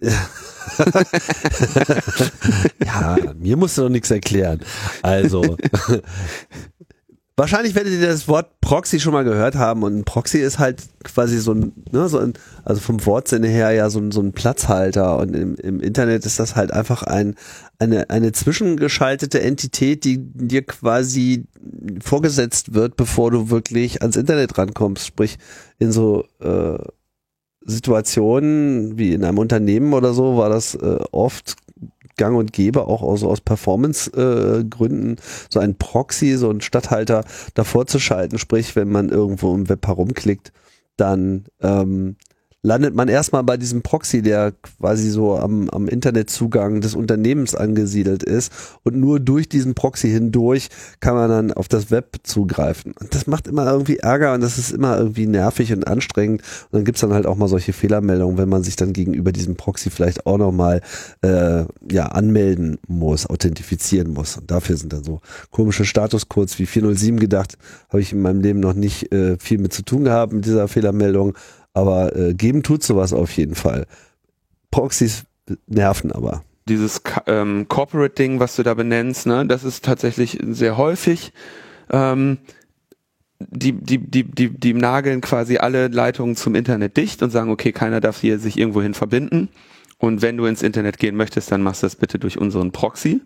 ja, 2.84 3.16
mir 3.36 3.56
musst 3.56 3.78
du 3.78 3.82
doch 3.82 3.88
nichts 3.88 4.12
erklären. 4.12 4.60
Also, 5.02 5.56
wahrscheinlich 7.38 7.74
werdet 7.74 7.92
ihr 7.92 8.06
das 8.06 8.26
Wort 8.26 8.60
Proxy 8.60 8.98
schon 8.98 9.12
mal 9.12 9.24
gehört 9.24 9.54
haben 9.54 9.84
und 9.84 9.96
ein 9.96 10.04
Proxy 10.04 10.38
ist 10.38 10.58
halt 10.58 10.82
quasi 11.04 11.38
so 11.38 11.52
ein, 11.52 11.72
ne, 11.92 12.08
so 12.08 12.18
ein 12.18 12.34
also 12.64 12.80
vom 12.80 13.04
Wortsinne 13.06 13.46
her 13.46 13.70
ja 13.70 13.88
so 13.90 14.00
ein, 14.00 14.10
so 14.10 14.20
ein 14.20 14.32
Platzhalter 14.32 15.18
und 15.18 15.34
im, 15.34 15.54
im 15.54 15.80
Internet 15.80 16.26
ist 16.26 16.40
das 16.40 16.56
halt 16.56 16.72
einfach 16.72 17.04
ein, 17.04 17.36
eine, 17.78 18.10
eine 18.10 18.32
zwischengeschaltete 18.32 19.40
Entität, 19.40 20.04
die 20.04 20.18
dir 20.18 20.64
quasi 20.64 21.46
vorgesetzt 22.02 22.74
wird, 22.74 22.96
bevor 22.96 23.30
du 23.30 23.50
wirklich 23.50 24.02
ans 24.02 24.16
Internet 24.16 24.58
rankommst, 24.58 25.06
sprich 25.06 25.38
in 25.78 25.92
so 25.92 26.24
äh, 26.40 26.78
Situationen 27.64 28.98
wie 28.98 29.12
in 29.12 29.24
einem 29.24 29.38
Unternehmen 29.38 29.92
oder 29.92 30.12
so 30.12 30.36
war 30.36 30.48
das 30.48 30.74
äh, 30.74 30.98
oft 31.12 31.56
gang 32.18 32.36
und 32.36 32.52
gäbe, 32.52 32.86
auch 32.86 33.02
aus, 33.02 33.24
aus 33.24 33.40
Performance-Gründen, 33.40 35.16
so 35.48 35.60
ein 35.60 35.76
Proxy, 35.76 36.36
so 36.36 36.50
ein 36.50 36.60
Stadthalter 36.60 37.24
davor 37.54 37.86
zu 37.86 37.98
schalten. 37.98 38.38
Sprich, 38.38 38.76
wenn 38.76 38.90
man 38.90 39.08
irgendwo 39.08 39.54
im 39.54 39.68
Web 39.70 39.86
herumklickt, 39.86 40.52
dann 40.98 41.46
ähm, 41.62 42.16
landet 42.68 42.94
man 42.94 43.08
erstmal 43.08 43.42
bei 43.42 43.56
diesem 43.56 43.80
Proxy, 43.80 44.20
der 44.20 44.52
quasi 44.78 45.08
so 45.08 45.36
am, 45.36 45.70
am 45.70 45.88
Internetzugang 45.88 46.82
des 46.82 46.94
Unternehmens 46.94 47.54
angesiedelt 47.54 48.22
ist 48.22 48.52
und 48.84 48.94
nur 48.94 49.20
durch 49.20 49.48
diesen 49.48 49.74
Proxy 49.74 50.10
hindurch 50.10 50.68
kann 51.00 51.14
man 51.14 51.30
dann 51.30 51.52
auf 51.52 51.68
das 51.68 51.90
Web 51.90 52.18
zugreifen. 52.24 52.92
Und 53.00 53.14
das 53.14 53.26
macht 53.26 53.48
immer 53.48 53.66
irgendwie 53.70 53.96
Ärger 53.96 54.34
und 54.34 54.42
das 54.42 54.58
ist 54.58 54.70
immer 54.70 54.98
irgendwie 54.98 55.26
nervig 55.26 55.72
und 55.72 55.88
anstrengend. 55.88 56.42
Und 56.64 56.78
dann 56.78 56.84
gibt's 56.84 57.00
dann 57.00 57.14
halt 57.14 57.26
auch 57.26 57.36
mal 57.36 57.48
solche 57.48 57.72
Fehlermeldungen, 57.72 58.36
wenn 58.36 58.50
man 58.50 58.62
sich 58.62 58.76
dann 58.76 58.92
gegenüber 58.92 59.32
diesem 59.32 59.56
Proxy 59.56 59.88
vielleicht 59.88 60.26
auch 60.26 60.36
nochmal 60.36 60.82
äh, 61.22 61.64
ja, 61.90 62.06
anmelden 62.06 62.78
muss, 62.86 63.26
authentifizieren 63.26 64.12
muss. 64.12 64.36
Und 64.36 64.50
dafür 64.50 64.76
sind 64.76 64.92
dann 64.92 65.04
so 65.04 65.20
komische 65.50 65.86
Statuscodes 65.86 66.58
wie 66.58 66.66
407 66.66 67.18
gedacht, 67.18 67.56
habe 67.88 68.02
ich 68.02 68.12
in 68.12 68.20
meinem 68.20 68.42
Leben 68.42 68.60
noch 68.60 68.74
nicht 68.74 69.10
äh, 69.10 69.38
viel 69.38 69.56
mit 69.56 69.72
zu 69.72 69.82
tun 69.82 70.04
gehabt 70.04 70.34
mit 70.34 70.44
dieser 70.44 70.68
Fehlermeldung. 70.68 71.34
Aber 71.74 72.16
äh, 72.16 72.34
geben 72.34 72.62
tut 72.62 72.82
sowas 72.82 73.12
auf 73.12 73.30
jeden 73.36 73.54
Fall. 73.54 73.86
Proxys 74.70 75.24
nerven 75.66 76.12
aber. 76.12 76.42
Dieses 76.68 77.00
ähm, 77.26 77.66
Corporate-Ding, 77.68 78.40
was 78.40 78.56
du 78.56 78.62
da 78.62 78.74
benennst, 78.74 79.26
ne, 79.26 79.46
das 79.46 79.64
ist 79.64 79.84
tatsächlich 79.84 80.38
sehr 80.42 80.76
häufig. 80.76 81.32
Ähm, 81.90 82.38
die, 83.40 83.72
die, 83.72 83.98
die, 83.98 84.24
die, 84.24 84.50
die 84.50 84.74
nageln 84.74 85.20
quasi 85.20 85.58
alle 85.58 85.88
Leitungen 85.88 86.36
zum 86.36 86.54
Internet 86.54 86.96
dicht 86.96 87.22
und 87.22 87.30
sagen, 87.30 87.50
okay, 87.50 87.72
keiner 87.72 88.00
darf 88.00 88.20
hier 88.20 88.38
sich 88.38 88.58
irgendwohin 88.58 88.94
verbinden. 88.94 89.48
Und 89.98 90.22
wenn 90.22 90.36
du 90.36 90.46
ins 90.46 90.62
Internet 90.62 90.98
gehen 90.98 91.16
möchtest, 91.16 91.50
dann 91.50 91.62
machst 91.62 91.82
du 91.82 91.86
das 91.86 91.96
bitte 91.96 92.18
durch 92.18 92.38
unseren 92.38 92.72
Proxy. 92.72 93.20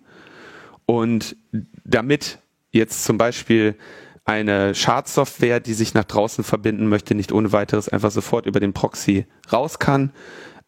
Und 0.87 1.37
damit 1.85 2.39
jetzt 2.71 3.05
zum 3.05 3.19
Beispiel 3.19 3.77
eine 4.25 4.75
Schadsoftware, 4.75 5.61
die 5.61 5.75
sich 5.75 5.95
nach 5.95 6.05
draußen 6.05 6.45
verbinden 6.45 6.89
möchte, 6.89 7.15
nicht 7.15 7.33
ohne 7.33 7.53
weiteres 7.53 7.89
einfach 7.89 8.11
sofort 8.11 8.47
über 8.47 8.61
den 8.61 8.73
Proxy 8.73 9.27
raus 9.53 9.79
kann, 9.79 10.13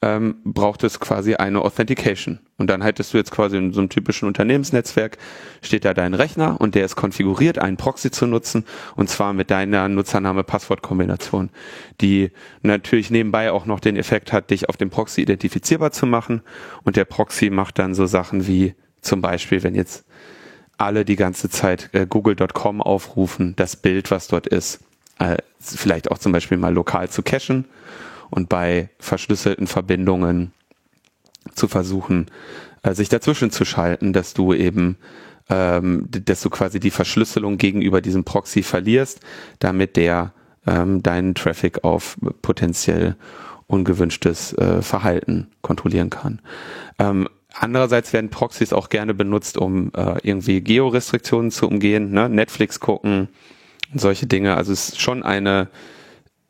ähm, 0.03 0.37
braucht 0.45 0.85
es 0.85 1.01
quasi 1.01 1.35
eine 1.37 1.63
Authentication. 1.63 2.41
Und 2.59 2.69
dann 2.69 2.83
hättest 2.83 3.15
du 3.15 3.19
jetzt 3.19 3.31
quasi 3.31 3.57
in 3.57 3.73
so 3.73 3.81
einem 3.81 3.89
typischen 3.89 4.29
Unternehmensnetzwerk, 4.29 5.19
steht 5.63 5.85
da 5.85 5.95
dein 5.95 6.15
Rechner 6.15 6.61
und 6.61 6.75
der 6.75 6.85
ist 6.85 6.97
konfiguriert, 6.97 7.59
einen 7.59 7.77
Proxy 7.77 8.11
zu 8.11 8.27
nutzen, 8.27 8.65
und 8.97 9.09
zwar 9.09 9.33
mit 9.33 9.51
deiner 9.51 9.89
Nutzername-Passwort-Kombination, 9.89 11.51
die 12.01 12.33
natürlich 12.63 13.11
nebenbei 13.11 13.51
auch 13.51 13.67
noch 13.67 13.81
den 13.81 13.97
Effekt 13.97 14.33
hat, 14.33 14.51
dich 14.51 14.69
auf 14.69 14.77
dem 14.77 14.91
Proxy 14.91 15.23
identifizierbar 15.23 15.93
zu 15.93 16.07
machen. 16.07 16.43
Und 16.83 16.97
der 16.97 17.07
Proxy 17.07 17.51
macht 17.51 17.79
dann 17.79 17.95
so 17.95 18.07
Sachen 18.07 18.47
wie 18.47 18.75
zum 19.01 19.21
Beispiel, 19.21 19.63
wenn 19.63 19.75
jetzt 19.75 20.07
alle 20.79 21.05
die 21.05 21.17
ganze 21.17 21.49
Zeit 21.49 21.91
äh, 21.93 22.07
google.com 22.07 22.81
aufrufen, 22.81 23.55
das 23.57 23.77
Bild, 23.77 24.11
was 24.11 24.29
dort 24.29 24.47
ist, 24.47 24.81
äh, 25.19 25.37
vielleicht 25.61 26.11
auch 26.11 26.19
zum 26.19 26.33
Beispiel 26.33 26.59
mal 26.59 26.73
lokal 26.73 27.09
zu 27.09 27.23
cachen 27.23 27.67
und 28.31 28.49
bei 28.49 28.91
verschlüsselten 28.99 29.67
Verbindungen 29.67 30.53
zu 31.55 31.69
versuchen, 31.69 32.27
äh, 32.83 32.95
sich 32.95 33.09
dazwischen 33.09 33.51
zu 33.51 33.65
schalten, 33.65 34.13
dass 34.13 34.35
du 34.35 34.53
eben 34.53 34.97
ähm, 35.51 36.09
dass 36.11 36.41
du 36.41 36.51
quasi 36.51 36.81
die 36.81 36.91
Verschlüsselung 36.91 37.59
gegenüber 37.59 38.01
diesem 38.01 38.25
Proxy 38.25 38.63
verlierst, 38.63 39.21
damit 39.59 39.97
der 39.97 40.33
ähm, 40.67 41.03
deinen 41.03 41.35
Traffic 41.35 41.85
auf 41.85 42.17
potenziell 42.41 43.17
ungewünschtes 43.67 44.53
äh, 44.55 44.83
Verhalten 44.83 45.49
kontrollieren 45.63 46.11
kann. 46.11 46.41
Ähm, 46.99 47.29
Andererseits 47.57 48.13
werden 48.13 48.31
Proxys 48.31 48.73
auch 48.73 48.89
gerne 48.89 49.15
benutzt, 49.15 49.57
um 49.57 49.93
äh, 49.95 50.19
irgendwie 50.23 50.61
Georestriktionen 50.61 51.51
zu 51.51 51.69
umgehen, 51.69 52.11
ne? 52.11 52.29
Netflix 52.29 52.81
gucken, 52.81 53.29
solche 53.95 54.27
Dinge. 54.27 54.57
Also 54.57 54.73
es 54.73 54.91
ist 54.91 55.01
schon 55.01 55.23
eine 55.23 55.69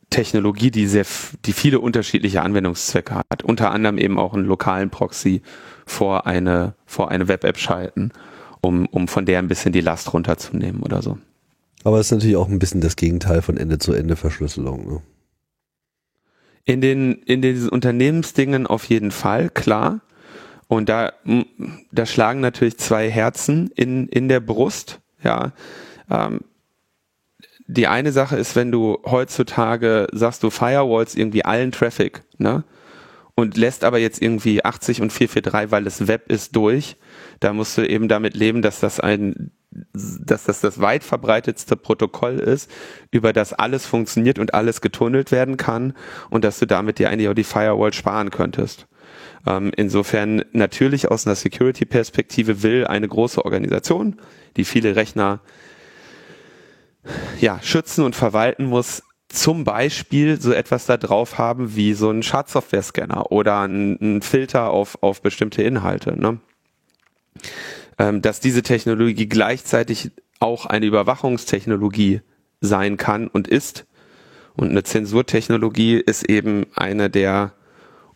Technologie, 0.09 0.71
die 0.71 0.87
sehr, 0.87 1.05
die 1.45 1.53
viele 1.53 1.81
unterschiedliche 1.81 2.43
Anwendungszwecke 2.43 3.17
hat. 3.17 3.43
Unter 3.43 3.71
anderem 3.71 3.99
eben 3.99 4.19
auch 4.19 4.33
einen 4.33 4.47
lokalen 4.47 4.91
Proxy 4.91 5.43
vor 5.87 6.27
eine, 6.27 6.75
vor 6.87 7.11
eine 7.11 7.29
Web-App 7.29 7.59
schalten, 7.59 8.13
um, 8.61 8.87
um 8.87 9.09
von 9.09 9.27
der 9.27 9.41
ein 9.41 9.49
bisschen 9.49 9.73
die 9.73 9.81
Last 9.81 10.13
runterzunehmen 10.13 10.83
oder 10.83 11.03
so. 11.03 11.19
Aber 11.83 12.01
es 12.01 12.07
ist 12.07 12.13
natürlich 12.13 12.37
auch 12.37 12.49
ein 12.49 12.59
bisschen 12.59 12.81
das 12.81 12.97
Gegenteil 12.97 13.43
von 13.43 13.57
Ende-zu-Ende-Verschlüsselung. 13.59 14.89
Ne? 14.89 15.03
In 16.65 16.81
den, 16.81 17.13
in 17.13 17.43
den 17.43 17.69
Unternehmensdingen 17.69 18.67
auf 18.67 18.85
jeden 18.85 19.11
Fall, 19.11 19.51
klar. 19.51 20.01
Und 20.69 20.89
da, 20.89 21.13
da 21.93 22.07
schlagen 22.07 22.41
natürlich 22.41 22.79
zwei 22.79 23.11
Herzen 23.11 23.71
in, 23.75 24.09
in 24.09 24.29
der 24.29 24.41
Brust, 24.41 25.01
ja. 25.23 25.53
Ähm, 26.11 26.41
die 27.67 27.87
eine 27.87 28.13
Sache 28.13 28.37
ist, 28.37 28.57
wenn 28.57 28.71
du 28.71 28.99
heutzutage 29.07 30.07
sagst, 30.13 30.43
du 30.43 30.51
Firewalls 30.51 31.15
irgendwie 31.15 31.45
allen 31.45 31.73
Traffic, 31.73 32.23
ne? 32.39 32.65
Und 33.37 33.57
lässt 33.57 33.83
aber 33.83 33.99
jetzt 33.99 34.23
irgendwie 34.23 34.65
80 34.65 35.03
und 35.03 35.13
443, 35.13 35.73
weil 35.73 35.83
das 35.83 36.07
Web 36.07 36.31
ist 36.31 36.55
durch, 36.55 36.97
da 37.41 37.53
musst 37.53 37.77
du 37.77 37.83
eben 37.83 38.07
damit 38.07 38.37
leben, 38.37 38.63
dass 38.63 38.79
das 38.79 39.01
ein, 39.01 39.51
dass 39.93 40.45
das 40.45 40.61
das 40.61 40.81
weit 40.81 41.03
verbreitetste 41.03 41.75
Protokoll 41.75 42.39
ist, 42.39 42.71
über 43.11 43.33
das 43.33 43.53
alles 43.53 43.87
funktioniert 43.87 44.39
und 44.39 44.55
alles 44.55 44.81
getunnelt 44.81 45.33
werden 45.33 45.57
kann 45.57 45.95
und 46.31 46.45
dass 46.45 46.61
du 46.61 46.67
damit 46.67 47.01
dir 47.01 47.11
eigentlich 47.11 47.29
auch 47.29 47.35
die 47.35 47.43
Firewall 47.43 47.93
sparen 47.93 48.31
könntest. 48.31 48.87
Ähm, 49.47 49.73
insofern 49.77 50.45
natürlich 50.53 51.11
aus 51.11 51.27
einer 51.27 51.37
Security-Perspektive 51.37 52.63
will 52.63 52.87
eine 52.87 53.09
große 53.09 53.45
Organisation, 53.45 54.21
die 54.57 54.65
viele 54.65 54.97
Rechner 54.97 55.41
ja, 57.41 57.61
schützen 57.63 58.05
und 58.05 58.17
verwalten 58.17 58.65
muss, 58.65 59.03
zum 59.29 59.65
Beispiel 59.65 60.41
so 60.41 60.53
etwas 60.53 60.87
da 60.87 60.97
drauf 60.97 61.39
haben 61.39 61.75
wie 61.75 61.95
so 61.95 62.11
ein 62.11 62.23
Schadsoftware-Scanner 62.23 63.33
oder 63.33 63.61
ein, 63.61 63.99
ein, 64.01 64.23
Filter 64.23 64.71
auf, 64.71 65.03
auf 65.03 65.23
bestimmte 65.23 65.63
Inhalte. 65.63 66.19
Ne? 66.19 66.39
Ähm, 67.99 68.23
dass 68.23 68.41
diese 68.41 68.63
Technologie 68.63 69.27
gleichzeitig 69.27 70.13
auch 70.41 70.67
eine 70.67 70.87
Überwachungstechnologie 70.87 72.21
sein 72.61 72.97
kann 72.97 73.29
und 73.29 73.49
ist. 73.49 73.87
Und 74.55 74.71
eine 74.71 74.85
Zensurtechnologie 74.85 75.97
ist 75.97 76.29
eben 76.29 76.67
eine 76.75 77.11
der 77.11 77.55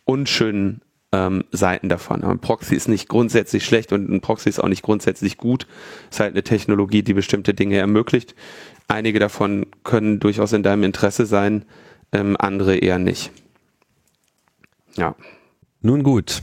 unschönen 0.05 0.81
ähm, 1.11 1.43
Seiten 1.51 1.89
davon. 1.89 2.23
Ein 2.23 2.39
Proxy 2.39 2.75
ist 2.75 2.87
nicht 2.87 3.09
grundsätzlich 3.09 3.65
schlecht 3.65 3.91
und 3.91 4.09
ein 4.09 4.21
Proxy 4.21 4.49
ist 4.49 4.59
auch 4.59 4.67
nicht 4.67 4.83
grundsätzlich 4.83 5.37
gut. 5.37 5.67
Es 6.09 6.17
ist 6.17 6.19
halt 6.19 6.33
eine 6.33 6.43
Technologie, 6.43 7.03
die 7.03 7.13
bestimmte 7.13 7.53
Dinge 7.53 7.77
ermöglicht. 7.77 8.35
Einige 8.87 9.19
davon 9.19 9.65
können 9.83 10.19
durchaus 10.19 10.53
in 10.53 10.63
deinem 10.63 10.83
Interesse 10.83 11.25
sein, 11.25 11.65
ähm, 12.11 12.35
andere 12.39 12.75
eher 12.75 12.99
nicht. 12.99 13.31
Ja. 14.95 15.15
Nun 15.81 16.03
gut. 16.03 16.41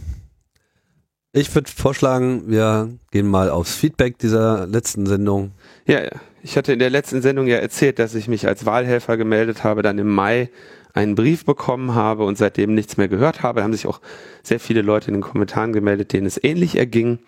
Ich 1.32 1.54
würde 1.54 1.70
vorschlagen, 1.70 2.44
wir 2.46 2.88
gehen 3.10 3.26
mal 3.26 3.50
aufs 3.50 3.74
Feedback 3.74 4.18
dieser 4.18 4.66
letzten 4.66 5.04
Sendung. 5.04 5.52
Ja, 5.86 6.00
ich 6.42 6.56
hatte 6.56 6.72
in 6.72 6.78
der 6.78 6.88
letzten 6.88 7.20
Sendung 7.20 7.46
ja 7.46 7.58
erzählt, 7.58 7.98
dass 7.98 8.14
ich 8.14 8.26
mich 8.26 8.46
als 8.46 8.64
Wahlhelfer 8.64 9.16
gemeldet 9.16 9.62
habe, 9.62 9.82
dann 9.82 9.98
im 9.98 10.08
Mai 10.08 10.48
einen 10.96 11.14
Brief 11.14 11.44
bekommen 11.44 11.94
habe 11.94 12.24
und 12.24 12.38
seitdem 12.38 12.74
nichts 12.74 12.96
mehr 12.96 13.08
gehört 13.08 13.42
habe. 13.42 13.60
Da 13.60 13.64
haben 13.64 13.72
sich 13.72 13.86
auch 13.86 14.00
sehr 14.42 14.58
viele 14.58 14.82
Leute 14.82 15.08
in 15.08 15.14
den 15.14 15.22
Kommentaren 15.22 15.72
gemeldet, 15.72 16.12
denen 16.12 16.26
es 16.26 16.42
ähnlich 16.42 16.76
erging. 16.76 17.18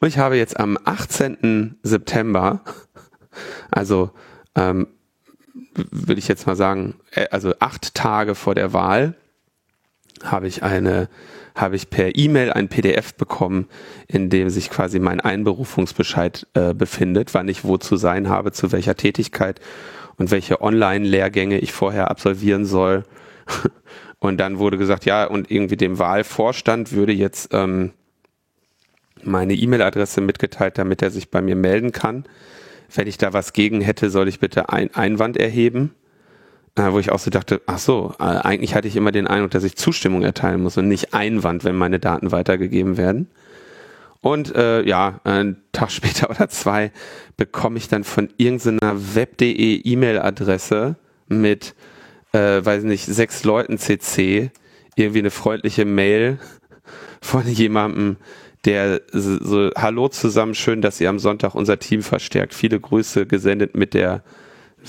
Und 0.00 0.08
ich 0.08 0.18
habe 0.18 0.36
jetzt 0.36 0.58
am 0.58 0.78
18. 0.84 1.78
September, 1.82 2.60
also 3.70 4.10
ähm, 4.54 4.88
würde 5.74 6.18
ich 6.18 6.28
jetzt 6.28 6.46
mal 6.46 6.56
sagen, 6.56 6.94
äh, 7.10 7.26
also 7.30 7.54
acht 7.60 7.94
Tage 7.94 8.34
vor 8.34 8.54
der 8.54 8.72
Wahl, 8.72 9.14
habe 10.22 10.46
ich 10.46 10.62
eine, 10.62 11.08
habe 11.54 11.76
ich 11.76 11.90
per 11.90 12.16
E-Mail 12.16 12.52
ein 12.52 12.68
PDF 12.68 13.14
bekommen, 13.14 13.68
in 14.06 14.30
dem 14.30 14.48
sich 14.48 14.70
quasi 14.70 14.98
mein 14.98 15.20
Einberufungsbescheid 15.20 16.46
äh, 16.54 16.72
befindet, 16.72 17.34
wann 17.34 17.48
ich 17.48 17.64
wo 17.64 17.76
zu 17.76 17.96
sein 17.96 18.28
habe, 18.28 18.52
zu 18.52 18.72
welcher 18.72 18.96
Tätigkeit 18.96 19.60
und 20.16 20.30
welche 20.30 20.60
Online-Lehrgänge 20.60 21.58
ich 21.58 21.72
vorher 21.72 22.10
absolvieren 22.10 22.64
soll. 22.64 23.04
Und 24.20 24.38
dann 24.38 24.58
wurde 24.58 24.78
gesagt, 24.78 25.04
ja, 25.04 25.26
und 25.26 25.50
irgendwie 25.50 25.76
dem 25.76 25.98
Wahlvorstand 25.98 26.92
würde 26.92 27.12
jetzt 27.12 27.52
ähm, 27.52 27.92
meine 29.22 29.52
E-Mail-Adresse 29.52 30.22
mitgeteilt, 30.22 30.78
damit 30.78 31.02
er 31.02 31.10
sich 31.10 31.30
bei 31.30 31.42
mir 31.42 31.56
melden 31.56 31.92
kann. 31.92 32.24
Wenn 32.94 33.06
ich 33.06 33.18
da 33.18 33.34
was 33.34 33.52
gegen 33.52 33.82
hätte, 33.82 34.08
soll 34.08 34.28
ich 34.28 34.40
bitte 34.40 34.70
ein 34.70 34.94
Einwand 34.94 35.36
erheben. 35.36 35.94
Äh, 36.76 36.92
wo 36.92 36.98
ich 36.98 37.12
auch 37.12 37.18
so 37.18 37.30
dachte, 37.30 37.60
ach 37.66 37.78
so, 37.78 38.14
äh, 38.18 38.24
eigentlich 38.24 38.74
hatte 38.74 38.88
ich 38.88 38.96
immer 38.96 39.12
den 39.12 39.26
Eindruck, 39.26 39.52
dass 39.52 39.62
ich 39.62 39.76
Zustimmung 39.76 40.22
erteilen 40.22 40.62
muss 40.62 40.76
und 40.76 40.88
nicht 40.88 41.14
Einwand, 41.14 41.62
wenn 41.64 41.76
meine 41.76 42.00
Daten 42.00 42.32
weitergegeben 42.32 42.96
werden. 42.96 43.28
Und 44.24 44.54
äh, 44.54 44.82
ja, 44.84 45.20
einen 45.24 45.58
Tag 45.72 45.90
später 45.90 46.30
oder 46.30 46.48
zwei 46.48 46.92
bekomme 47.36 47.76
ich 47.76 47.88
dann 47.88 48.04
von 48.04 48.30
irgendeiner 48.38 49.14
web.de 49.14 49.82
E-Mail-Adresse 49.84 50.96
mit, 51.28 51.74
äh, 52.32 52.64
weiß 52.64 52.84
nicht, 52.84 53.04
sechs 53.04 53.44
Leuten 53.44 53.76
CC 53.76 54.50
irgendwie 54.96 55.18
eine 55.18 55.30
freundliche 55.30 55.84
Mail 55.84 56.38
von 57.20 57.46
jemandem, 57.46 58.16
der 58.64 59.02
so, 59.12 59.70
hallo 59.76 60.08
zusammen, 60.08 60.54
schön, 60.54 60.80
dass 60.80 61.02
ihr 61.02 61.10
am 61.10 61.18
Sonntag 61.18 61.54
unser 61.54 61.78
Team 61.78 62.02
verstärkt. 62.02 62.54
Viele 62.54 62.80
Grüße 62.80 63.26
gesendet 63.26 63.76
mit 63.76 63.92
der 63.92 64.24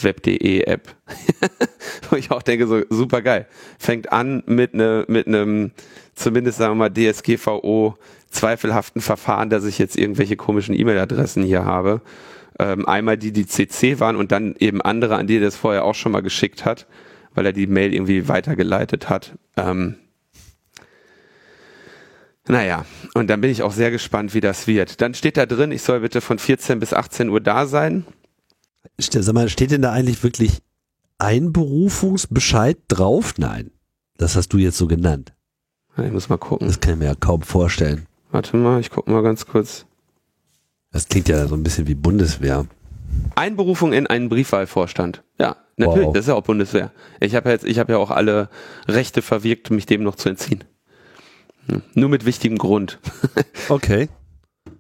Web.de 0.02 0.62
App. 0.62 0.96
Wo 2.10 2.16
ich 2.16 2.32
auch 2.32 2.42
denke, 2.42 2.68
so 2.68 2.84
super 2.90 3.22
geil. 3.22 3.48
Fängt 3.80 4.14
an 4.14 4.44
mit 4.46 4.74
ne, 4.76 5.04
mit 5.10 5.28
einem, 5.28 5.72
zumindest 6.14 6.58
sagen 6.58 6.78
wir 6.78 6.90
mal, 6.90 6.94
DSGVO 6.94 7.98
zweifelhaften 8.36 9.02
Verfahren, 9.02 9.50
dass 9.50 9.66
ich 9.66 9.80
jetzt 9.80 9.98
irgendwelche 9.98 10.36
komischen 10.36 10.78
E-Mail-Adressen 10.78 11.44
hier 11.44 11.66
habe. 11.66 12.02
Ähm, 12.60 12.88
einmal 12.88 13.18
die, 13.18 13.32
die 13.32 13.46
CC 13.46 14.00
waren 14.00 14.16
und 14.16 14.32
dann 14.32 14.56
eben 14.60 14.82
andere, 14.82 15.16
an 15.16 15.28
die 15.28 15.38
er 15.38 15.42
das 15.42 15.56
vorher 15.56 15.84
auch 15.84 15.96
schon 15.96 16.12
mal 16.12 16.22
geschickt 16.22 16.64
hat, 16.64 16.88
weil 17.34 17.46
er 17.46 17.54
die 17.54 17.68
Mail 17.68 17.94
irgendwie 17.94 18.28
weitergeleitet 18.28 19.10
hat. 19.10 19.38
Ähm, 19.58 19.96
naja, 22.48 22.86
und 23.16 23.28
dann 23.28 23.42
bin 23.42 23.50
ich 23.50 23.64
auch 23.64 23.74
sehr 23.74 23.92
gespannt, 23.92 24.34
wie 24.34 24.40
das 24.40 24.68
wird. 24.68 25.02
Dann 25.02 25.16
steht 25.16 25.36
da 25.36 25.46
drin, 25.46 25.72
ich 25.72 25.82
soll 25.82 26.02
bitte 26.02 26.22
von 26.22 26.38
14 26.38 26.80
bis 26.80 26.94
18 26.94 27.30
Uhr 27.30 27.42
da 27.42 27.66
sein. 27.66 28.06
Sag 29.00 29.34
mal, 29.34 29.50
steht 29.50 29.72
denn 29.72 29.82
da 29.82 29.92
eigentlich 29.92 30.24
wirklich 30.24 30.62
Einberufungsbescheid 31.18 32.78
drauf? 32.88 33.34
Nein. 33.38 33.72
Das 34.18 34.36
hast 34.36 34.50
du 34.50 34.58
jetzt 34.58 34.78
so 34.78 34.88
genannt. 34.88 35.34
Ich 35.98 36.12
muss 36.12 36.30
mal 36.30 36.38
gucken. 36.38 36.68
Das 36.68 36.80
kann 36.80 36.94
ich 36.94 37.00
mir 37.00 37.06
ja 37.06 37.16
kaum 37.16 37.42
vorstellen. 37.42 38.06
Warte 38.36 38.58
mal, 38.58 38.82
ich 38.82 38.90
gucke 38.90 39.10
mal 39.10 39.24
ganz 39.24 39.46
kurz. 39.46 39.86
Das 40.92 41.08
klingt 41.08 41.30
ja 41.30 41.48
so 41.48 41.56
ein 41.56 41.64
bisschen 41.64 41.88
wie 41.88 41.96
Bundeswehr. 41.96 42.66
Einberufung 43.34 43.94
in 43.94 44.08
einen 44.08 44.28
Briefwahlvorstand. 44.28 45.24
Ja, 45.40 45.56
natürlich, 45.78 46.08
wow. 46.08 46.14
das 46.14 46.26
ist 46.26 46.28
ja 46.28 46.34
auch 46.34 46.44
Bundeswehr. 46.44 46.92
Ich 47.22 47.34
habe 47.34 47.50
jetzt, 47.50 47.64
ich 47.64 47.80
habe 47.80 47.94
ja 47.94 47.98
auch 47.98 48.12
alle 48.12 48.50
Rechte 48.90 49.22
verwirkt, 49.22 49.72
mich 49.72 49.86
dem 49.86 50.04
noch 50.04 50.16
zu 50.16 50.28
entziehen. 50.28 50.66
Hm. 51.70 51.82
Nur 51.94 52.10
mit 52.10 52.26
wichtigem 52.26 52.58
Grund. 52.58 53.00
okay. 53.70 54.10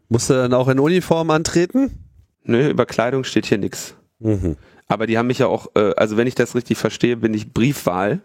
Musst 0.10 0.30
du 0.30 0.34
dann 0.34 0.54
auch 0.54 0.68
in 0.68 0.78
Uniform 0.78 1.30
antreten? 1.30 2.04
Nö, 2.44 2.70
über 2.70 2.86
Kleidung 2.86 3.24
steht 3.24 3.46
hier 3.46 3.58
nichts. 3.58 3.96
Mhm. 4.20 4.58
Aber 4.90 5.08
die 5.08 5.18
haben 5.18 5.28
mich 5.28 5.40
ja 5.40 5.48
auch, 5.48 5.68
äh, 5.76 5.94
also 5.96 6.18
wenn 6.18 6.28
ich 6.28 6.36
das 6.36 6.56
richtig 6.56 6.78
verstehe, 6.78 7.16
bin 7.16 7.34
ich 7.34 7.54
Briefwahl. 7.54 8.20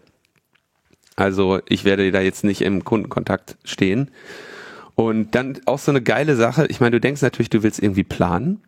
Also 1.15 1.61
ich 1.69 1.85
werde 1.85 2.11
da 2.11 2.19
jetzt 2.19 2.43
nicht 2.43 2.59
im 2.59 2.83
Kundenkontakt 2.83 3.55
stehen. 3.63 4.11
Und 5.01 5.33
dann 5.33 5.59
auch 5.65 5.79
so 5.79 5.91
eine 5.91 6.01
geile 6.01 6.35
Sache. 6.35 6.67
Ich 6.67 6.79
meine, 6.79 6.91
du 6.91 6.99
denkst 6.99 7.23
natürlich, 7.23 7.49
du 7.49 7.63
willst 7.63 7.81
irgendwie 7.81 8.03
planen. 8.03 8.61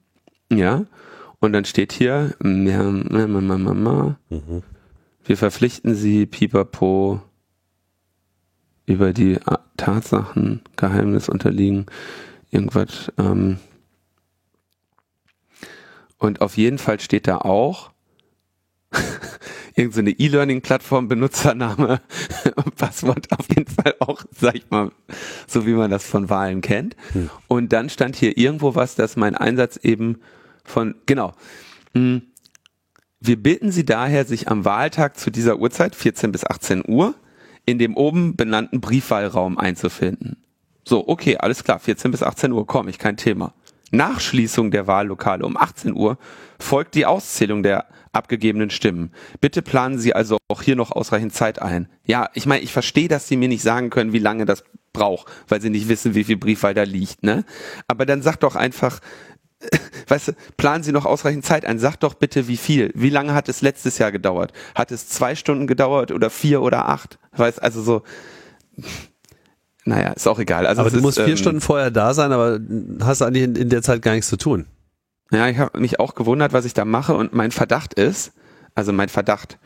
Ja. 0.52 0.86
Und 1.40 1.54
dann 1.54 1.66
steht 1.66 1.92
hier, 1.94 2.34
ja, 2.44 2.84
ma, 2.84 3.28
ma, 3.28 3.58
ma, 3.58 3.74
ma. 3.74 4.20
Mhm. 4.30 4.64
wir 5.26 5.38
verpflichten 5.38 5.94
sie, 5.94 6.26
pipapo, 6.26 7.22
über 8.86 9.14
die 9.14 9.38
Tatsachen, 9.78 10.62
Geheimnis 10.76 11.30
unterliegen, 11.30 11.86
irgendwas. 12.52 13.12
Ähm, 13.18 13.60
und 16.18 16.42
auf 16.42 16.58
jeden 16.58 16.78
Fall 16.80 17.00
steht 17.00 17.28
da 17.28 17.38
auch 17.38 17.92
irgendeine 19.76 20.12
so 20.12 20.16
E-Learning-Plattform, 20.18 21.08
Benutzername 21.08 22.02
und 22.56 22.76
Passwort 22.78 23.28
auf 23.32 23.48
jeden 23.50 23.68
Fall 23.68 23.96
auch, 24.00 24.24
sag 24.32 24.56
ich 24.56 24.70
mal, 24.70 24.92
so 25.48 25.66
wie 25.66 25.74
man 25.74 25.92
das 25.92 26.06
von 26.06 26.30
Wahlen 26.30 26.62
kennt. 26.62 26.96
Hm. 27.14 27.30
Und 27.48 27.74
dann 27.74 27.90
stand 27.90 28.16
hier 28.16 28.38
irgendwo 28.38 28.76
was, 28.76 28.96
dass 28.96 29.16
mein 29.16 29.36
Einsatz 29.36 29.78
eben 29.78 30.20
von, 30.64 30.96
genau, 31.06 31.34
hm, 31.94 32.24
wir 33.20 33.42
bitten 33.42 33.72
Sie 33.72 33.86
daher, 33.86 34.26
sich 34.26 34.50
am 34.50 34.66
Wahltag 34.66 35.18
zu 35.18 35.32
dieser 35.32 35.58
Uhrzeit, 35.58 35.96
14 35.96 36.32
bis 36.32 36.46
18 36.46 36.84
Uhr, 36.86 37.16
in 37.66 37.80
dem 37.80 37.96
oben 37.96 38.36
benannten 38.36 38.82
Briefwahlraum 38.82 39.58
einzufinden. 39.58 40.38
So, 40.84 41.08
okay, 41.08 41.38
alles 41.38 41.64
klar, 41.64 41.80
14 41.80 42.12
bis 42.12 42.22
18 42.22 42.52
Uhr 42.52 42.68
komme 42.68 42.90
ich, 42.90 43.00
kein 43.00 43.16
Thema. 43.16 43.54
Nach 43.92 44.20
Schließung 44.20 44.72
der 44.72 44.88
Wahllokale 44.88 45.46
um 45.46 45.56
18 45.56 45.94
Uhr 45.94 46.18
folgt 46.60 46.96
die 46.96 47.06
Auszählung 47.06 47.64
der 47.64 47.86
abgegebenen 48.14 48.70
Stimmen. 48.70 49.12
Bitte 49.42 49.62
planen 49.62 49.98
Sie 49.98 50.14
also 50.14 50.38
auch 50.48 50.62
hier 50.62 50.76
noch 50.76 50.92
ausreichend 50.92 51.34
Zeit 51.34 51.62
ein. 51.62 51.90
Ja, 52.06 52.30
ich 52.34 52.46
meine, 52.46 52.64
ich 52.64 52.72
verstehe, 52.72 53.08
dass 53.08 53.28
Sie 53.28 53.36
mir 53.38 53.50
nicht 53.50 53.64
sagen 53.64 53.90
können, 53.90 54.14
wie 54.14 54.20
lange 54.20 54.46
das 54.46 54.64
braucht, 54.94 55.32
weil 55.48 55.60
Sie 55.60 55.70
nicht 55.70 55.90
wissen, 55.90 56.16
wie 56.16 56.24
viel 56.24 56.38
Briefwahl 56.38 56.74
da 56.74 56.84
liegt, 56.84 57.24
ne? 57.24 57.44
Aber 57.88 58.06
dann 58.06 58.22
sag 58.22 58.38
doch 58.38 58.56
einfach, 58.56 59.00
weißt 60.08 60.30
du, 60.30 60.32
planen 60.58 60.84
Sie 60.84 60.92
noch 60.92 61.06
ausreichend 61.06 61.46
Zeit 61.46 61.66
ein. 61.66 61.80
Sag 61.80 61.98
doch 61.98 62.14
bitte, 62.14 62.48
wie 62.48 62.58
viel. 62.58 62.92
Wie 62.94 63.10
lange 63.10 63.34
hat 63.34 63.50
es 63.50 63.62
letztes 63.62 63.98
Jahr 63.98 64.12
gedauert? 64.12 64.54
Hat 64.76 64.92
es 64.92 65.10
zwei 65.10 65.36
Stunden 65.36 65.68
gedauert 65.68 66.12
oder 66.12 66.30
vier 66.30 66.62
oder 66.62 66.88
acht? 66.88 67.18
Weißt, 67.36 67.62
also 67.62 67.82
so, 67.82 68.04
naja, 69.86 70.12
ist 70.12 70.28
auch 70.28 70.40
egal. 70.40 70.66
Also 70.66 70.82
aber 70.82 70.92
du 70.92 70.98
ist, 70.98 71.02
musst 71.02 71.20
vier 71.20 71.30
ähm, 71.30 71.38
Stunden 71.38 71.62
vorher 71.62 71.92
da 71.92 72.14
sein, 72.14 72.32
aber 72.32 72.60
hast 73.02 73.22
eigentlich 73.22 73.44
in, 73.44 73.56
in 73.56 73.70
der 73.70 73.82
Zeit 73.82 74.02
gar 74.02 74.14
nichts 74.14 74.30
zu 74.30 74.38
tun. 74.38 74.66
Ja, 75.34 75.50
ich 75.50 75.58
habe 75.58 75.80
mich 75.80 76.00
auch 76.00 76.14
gewundert, 76.14 76.54
was 76.54 76.64
ich 76.64 76.76
da 76.76 76.86
mache 76.86 77.16
und 77.16 77.34
mein 77.34 77.52
Verdacht 77.52 77.96
ist, 77.96 78.34
also 78.76 78.94
mein 78.94 79.10
Verdacht, 79.10 79.58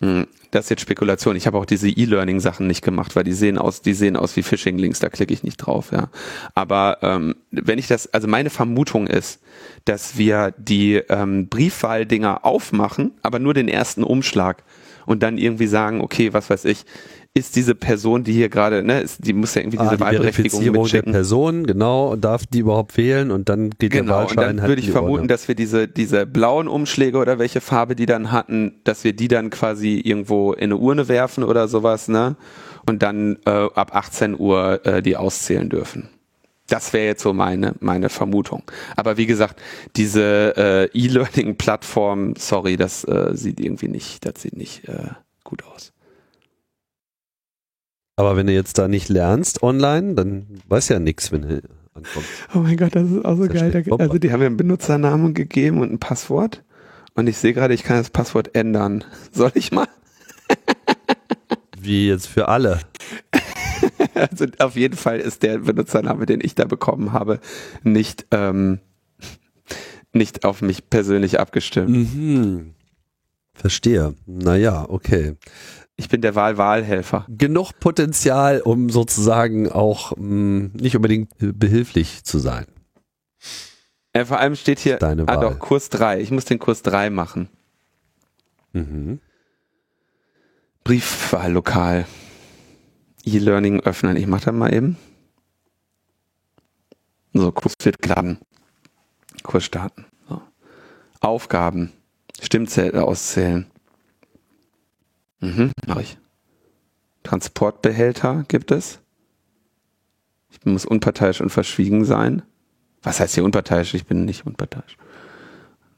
hm, 0.00 0.26
das 0.50 0.64
ist 0.66 0.70
jetzt 0.70 0.82
Spekulation. 0.82 1.36
Ich 1.36 1.46
habe 1.46 1.56
auch 1.58 1.64
diese 1.64 1.88
E-Learning-Sachen 1.88 2.66
nicht 2.66 2.82
gemacht, 2.82 3.14
weil 3.14 3.22
die 3.22 3.32
sehen 3.32 3.56
aus, 3.56 3.82
die 3.82 3.94
sehen 3.94 4.16
aus 4.16 4.36
wie 4.36 4.42
Phishing-Links, 4.42 4.98
da 4.98 5.08
klicke 5.08 5.32
ich 5.32 5.44
nicht 5.44 5.58
drauf, 5.58 5.92
ja. 5.92 6.08
Aber 6.56 6.98
ähm, 7.02 7.36
wenn 7.52 7.78
ich 7.78 7.86
das, 7.86 8.12
also 8.12 8.26
meine 8.26 8.50
Vermutung 8.50 9.06
ist, 9.06 9.40
dass 9.84 10.18
wir 10.18 10.52
die 10.58 10.96
ähm, 10.96 11.48
Briefwahl-Dinger 11.48 12.44
aufmachen, 12.44 13.12
aber 13.22 13.38
nur 13.38 13.54
den 13.54 13.68
ersten 13.68 14.02
Umschlag 14.02 14.64
und 15.06 15.22
dann 15.22 15.38
irgendwie 15.38 15.68
sagen, 15.68 16.00
okay, 16.00 16.32
was 16.32 16.50
weiß 16.50 16.64
ich, 16.64 16.84
ist 17.34 17.56
diese 17.56 17.74
Person, 17.74 18.24
die 18.24 18.32
hier 18.32 18.50
gerade, 18.50 18.82
ne, 18.82 19.00
ist, 19.00 19.26
die 19.26 19.32
muss 19.32 19.54
ja 19.54 19.62
irgendwie 19.62 19.78
ah, 19.78 19.84
diese 19.84 19.96
die 19.96 20.00
Wahlberechtigung 20.02 20.88
der 20.88 21.02
Person, 21.02 21.66
genau, 21.66 22.14
darf 22.16 22.44
die 22.46 22.58
überhaupt 22.58 22.96
wählen 22.98 23.30
und 23.30 23.48
dann 23.48 23.70
geht 23.70 23.92
genau, 23.92 24.04
der 24.04 24.16
Wahlschein 24.16 24.38
und 24.38 24.44
dann 24.44 24.60
halt 24.60 24.68
würde 24.68 24.82
ich 24.82 24.90
vermuten, 24.90 25.22
Order. 25.22 25.28
dass 25.28 25.48
wir 25.48 25.54
diese 25.54 25.88
diese 25.88 26.26
blauen 26.26 26.68
Umschläge 26.68 27.16
oder 27.16 27.38
welche 27.38 27.62
Farbe 27.62 27.96
die 27.96 28.04
dann 28.04 28.32
hatten, 28.32 28.80
dass 28.84 29.04
wir 29.04 29.14
die 29.14 29.28
dann 29.28 29.48
quasi 29.48 29.98
irgendwo 30.04 30.52
in 30.52 30.64
eine 30.64 30.76
Urne 30.76 31.08
werfen 31.08 31.42
oder 31.42 31.68
sowas, 31.68 32.08
ne? 32.08 32.36
Und 32.86 33.02
dann 33.02 33.38
äh, 33.46 33.50
ab 33.50 33.94
18 33.94 34.38
Uhr 34.38 34.84
äh, 34.84 35.02
die 35.02 35.16
auszählen 35.16 35.70
dürfen. 35.70 36.08
Das 36.68 36.92
wäre 36.92 37.06
jetzt 37.06 37.22
so 37.22 37.32
meine, 37.32 37.74
meine 37.80 38.08
Vermutung. 38.08 38.62
Aber 38.96 39.16
wie 39.16 39.26
gesagt, 39.26 39.60
diese 39.96 40.54
äh, 40.56 40.98
E-Learning-Plattform, 40.98 42.34
sorry, 42.36 42.76
das 42.76 43.04
äh, 43.04 43.30
sieht 43.34 43.60
irgendwie 43.60 43.88
nicht, 43.88 44.24
das 44.26 44.42
sieht 44.42 44.56
nicht 44.56 44.88
äh, 44.88 45.10
gut 45.44 45.64
aus. 45.64 45.91
Aber 48.22 48.36
wenn 48.36 48.46
du 48.46 48.52
jetzt 48.52 48.78
da 48.78 48.86
nicht 48.86 49.08
lernst 49.08 49.64
online, 49.64 50.14
dann 50.14 50.46
weiß 50.68 50.90
ja 50.90 51.00
nichts, 51.00 51.32
wenn 51.32 51.42
du 51.42 51.62
ankommst. 51.92 52.28
Oh 52.54 52.58
mein 52.58 52.76
Gott, 52.76 52.94
das 52.94 53.10
ist 53.10 53.24
auch 53.24 53.36
so 53.36 53.48
geil. 53.48 53.70
Da, 53.72 53.96
also 53.96 54.18
die 54.18 54.30
haben 54.30 54.38
mir 54.38 54.46
einen 54.46 54.56
Benutzernamen 54.56 55.34
gegeben 55.34 55.80
und 55.80 55.92
ein 55.92 55.98
Passwort. 55.98 56.62
Und 57.14 57.26
ich 57.26 57.36
sehe 57.36 57.52
gerade, 57.52 57.74
ich 57.74 57.82
kann 57.82 57.96
das 57.96 58.10
Passwort 58.10 58.54
ändern. 58.54 59.02
Soll 59.32 59.50
ich 59.54 59.72
mal? 59.72 59.88
Wie 61.80 62.06
jetzt 62.06 62.28
für 62.28 62.48
alle. 62.48 62.80
Also 64.14 64.46
auf 64.58 64.76
jeden 64.76 64.96
Fall 64.96 65.18
ist 65.18 65.42
der 65.42 65.58
Benutzername, 65.58 66.26
den 66.26 66.40
ich 66.40 66.54
da 66.54 66.66
bekommen 66.66 67.12
habe, 67.12 67.40
nicht, 67.82 68.26
ähm, 68.30 68.78
nicht 70.12 70.44
auf 70.44 70.62
mich 70.62 70.90
persönlich 70.90 71.40
abgestimmt. 71.40 72.14
Mhm. 72.14 72.74
Verstehe. 73.54 74.14
Naja, 74.26 74.86
okay. 74.88 75.34
Ich 76.02 76.08
bin 76.08 76.20
der 76.20 76.34
Wahlwahlhelfer. 76.34 77.26
Genug 77.28 77.78
Potenzial, 77.78 78.60
um 78.60 78.90
sozusagen 78.90 79.70
auch 79.70 80.16
mh, 80.16 80.24
mm, 80.24 80.70
nicht 80.74 80.96
unbedingt 80.96 81.30
behilflich 81.38 82.24
zu 82.24 82.40
sein. 82.40 82.66
Ja, 84.12 84.24
vor 84.24 84.40
allem 84.40 84.56
steht 84.56 84.80
hier, 84.80 84.96
Deine 84.96 85.28
ah 85.28 85.36
Wahl. 85.36 85.50
doch, 85.50 85.58
Kurs 85.60 85.90
3. 85.90 86.20
Ich 86.20 86.32
muss 86.32 86.44
den 86.44 86.58
Kurs 86.58 86.82
3 86.82 87.08
machen. 87.10 87.48
Mhm. 88.72 89.20
Briefwahllokal. 90.82 92.06
E-Learning 93.24 93.78
öffnen. 93.82 94.16
Ich 94.16 94.26
mache 94.26 94.46
das 94.46 94.54
mal 94.54 94.74
eben. 94.74 94.98
So, 97.32 97.52
Kurs 97.52 97.74
wird 97.84 98.02
geladen. 98.02 98.38
Kurs 99.44 99.62
starten. 99.62 100.06
So. 100.28 100.42
Aufgaben. 101.20 101.92
Stimmzettel 102.40 102.98
auszählen. 102.98 103.71
Mhm, 105.42 105.72
mache 105.86 106.02
ich. 106.02 106.18
Transportbehälter 107.24 108.44
gibt 108.48 108.70
es. 108.70 109.00
Ich 110.50 110.64
muss 110.64 110.86
unparteiisch 110.86 111.40
und 111.40 111.50
verschwiegen 111.50 112.04
sein. 112.04 112.42
Was 113.02 113.20
heißt 113.20 113.34
hier 113.34 113.44
unparteiisch? 113.44 113.94
Ich 113.94 114.06
bin 114.06 114.24
nicht 114.24 114.46
unparteiisch. 114.46 114.96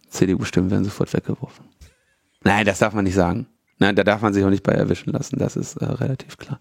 CDU-Stimmen 0.09 0.71
werden 0.71 0.85
sofort 0.85 1.13
weggeworfen. 1.13 1.67
Nein, 2.43 2.65
das 2.65 2.79
darf 2.79 2.95
man 2.95 3.05
nicht 3.05 3.15
sagen. 3.15 3.47
Nein, 3.79 3.97
da 3.97 4.05
darf 4.05 4.23
man 4.23 4.33
sich 4.33 4.45
auch 4.45 4.51
nicht 4.51 4.63
bei 4.63 4.73
erwischen 4.73 5.13
lassen, 5.13 5.39
das 5.39 5.57
ist 5.57 5.77
äh, 5.77 5.85
relativ 5.85 6.39
klar. 6.39 6.61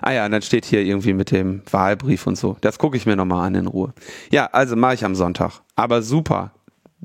Ah 0.00 0.12
ja, 0.12 0.24
und 0.24 0.32
dann 0.32 0.40
steht 0.40 0.64
hier 0.64 0.80
irgendwie 0.80 1.12
mit 1.12 1.30
dem 1.30 1.62
Wahlbrief 1.70 2.26
und 2.26 2.36
so. 2.36 2.56
Das 2.62 2.78
gucke 2.78 2.96
ich 2.96 3.04
mir 3.04 3.16
nochmal 3.16 3.46
an 3.46 3.54
in 3.54 3.66
Ruhe. 3.66 3.92
Ja, 4.30 4.46
also 4.46 4.74
mache 4.74 4.94
ich 4.94 5.04
am 5.04 5.14
Sonntag. 5.14 5.60
Aber 5.76 6.00
super 6.00 6.52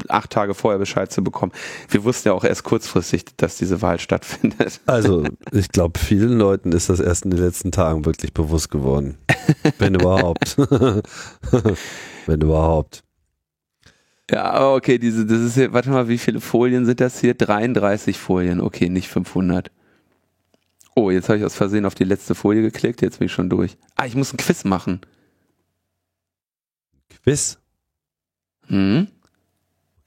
acht 0.07 0.29
Tage 0.31 0.53
vorher 0.53 0.79
Bescheid 0.79 1.11
zu 1.11 1.23
bekommen. 1.23 1.51
Wir 1.89 2.03
wussten 2.03 2.29
ja 2.29 2.33
auch 2.33 2.43
erst 2.43 2.63
kurzfristig, 2.63 3.25
dass 3.37 3.57
diese 3.57 3.81
Wahl 3.81 3.99
stattfindet. 3.99 4.81
Also, 4.85 5.23
ich 5.51 5.69
glaube, 5.69 5.99
vielen 5.99 6.37
Leuten 6.37 6.71
ist 6.71 6.89
das 6.89 6.99
erst 6.99 7.25
in 7.25 7.31
den 7.31 7.39
letzten 7.39 7.71
Tagen 7.71 8.05
wirklich 8.05 8.33
bewusst 8.33 8.69
geworden. 8.69 9.17
Wenn 9.77 9.95
überhaupt. 9.95 10.57
Wenn 12.25 12.41
überhaupt. 12.41 13.03
Ja, 14.31 14.73
okay, 14.73 14.99
diese, 14.99 15.25
das 15.25 15.39
ist 15.39 15.55
hier, 15.55 15.73
warte 15.73 15.89
mal, 15.89 16.07
wie 16.07 16.19
viele 16.19 16.39
Folien 16.39 16.85
sind 16.85 17.01
das 17.01 17.19
hier? 17.19 17.33
33 17.33 18.17
Folien, 18.17 18.61
okay, 18.61 18.89
nicht 18.89 19.07
500. 19.07 19.71
Oh, 20.95 21.09
jetzt 21.09 21.29
habe 21.29 21.39
ich 21.39 21.45
aus 21.45 21.55
Versehen 21.55 21.85
auf 21.85 21.95
die 21.95 22.03
letzte 22.03 22.35
Folie 22.35 22.61
geklickt, 22.61 23.01
jetzt 23.01 23.19
bin 23.19 23.25
ich 23.25 23.31
schon 23.31 23.49
durch. 23.49 23.77
Ah, 23.95 24.05
ich 24.05 24.15
muss 24.15 24.33
ein 24.33 24.37
Quiz 24.37 24.65
machen. 24.65 25.01
Quiz? 27.23 27.57
Hm? 28.67 29.07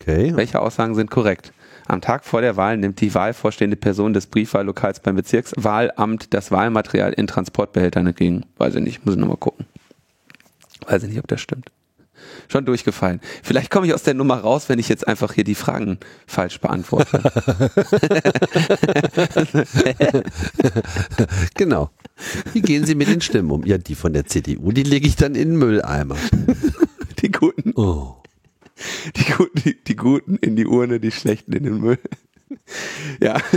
Okay. 0.03 0.33
Welche 0.35 0.61
Aussagen 0.61 0.97
sind 0.97 1.11
korrekt? 1.11 1.53
Am 1.87 2.01
Tag 2.01 2.25
vor 2.25 2.41
der 2.41 2.57
Wahl 2.57 2.77
nimmt 2.77 3.01
die 3.01 3.15
wahlvorstehende 3.15 3.77
Person 3.77 4.13
des 4.13 4.27
Briefwahllokals 4.27 5.01
beim 5.01 5.15
Bezirkswahlamt 5.15 6.35
das 6.35 6.51
Wahlmaterial 6.51 7.13
in 7.13 7.29
Transportbehältern 7.29 8.09
entgegen. 8.09 8.45
Weiß 8.59 8.75
ich 8.75 8.83
nicht, 8.83 9.05
muss 9.05 9.15
ich 9.15 9.21
nochmal 9.21 9.37
gucken. 9.37 9.67
Weiß 10.87 11.05
ich 11.05 11.11
nicht, 11.11 11.19
ob 11.19 11.29
das 11.29 11.41
stimmt. 11.41 11.71
Schon 12.49 12.65
durchgefallen. 12.65 13.21
Vielleicht 13.43 13.71
komme 13.71 13.87
ich 13.87 13.95
aus 13.95 14.03
der 14.03 14.15
Nummer 14.15 14.39
raus, 14.39 14.69
wenn 14.69 14.79
ich 14.79 14.89
jetzt 14.89 15.07
einfach 15.07 15.33
hier 15.33 15.45
die 15.45 15.55
Fragen 15.55 15.99
falsch 16.27 16.61
beantworte. 16.61 17.23
genau. 21.55 21.91
Wie 22.53 22.63
gehen 22.63 22.87
Sie 22.87 22.95
mit 22.95 23.09
den 23.09 23.21
Stimmen 23.21 23.51
um? 23.51 23.65
Ja, 23.65 23.79
die 23.79 23.95
von 23.95 24.13
der 24.13 24.27
CDU, 24.27 24.73
die 24.73 24.83
lege 24.83 25.07
ich 25.07 25.17
dann 25.17 25.35
in 25.35 25.51
den 25.51 25.59
Mülleimer. 25.59 26.17
Die 27.21 27.31
guten. 27.31 27.73
Oh. 27.77 28.22
Die 29.17 29.25
guten, 29.33 29.63
die, 29.63 29.83
die 29.85 29.97
guten 29.97 30.37
in 30.37 30.57
die 30.57 30.67
Urne, 30.67 30.99
die 31.01 31.11
schlechten 31.13 31.53
in 31.53 31.63
den 31.65 31.81
Müll. 31.81 31.99
Ja. 33.21 33.41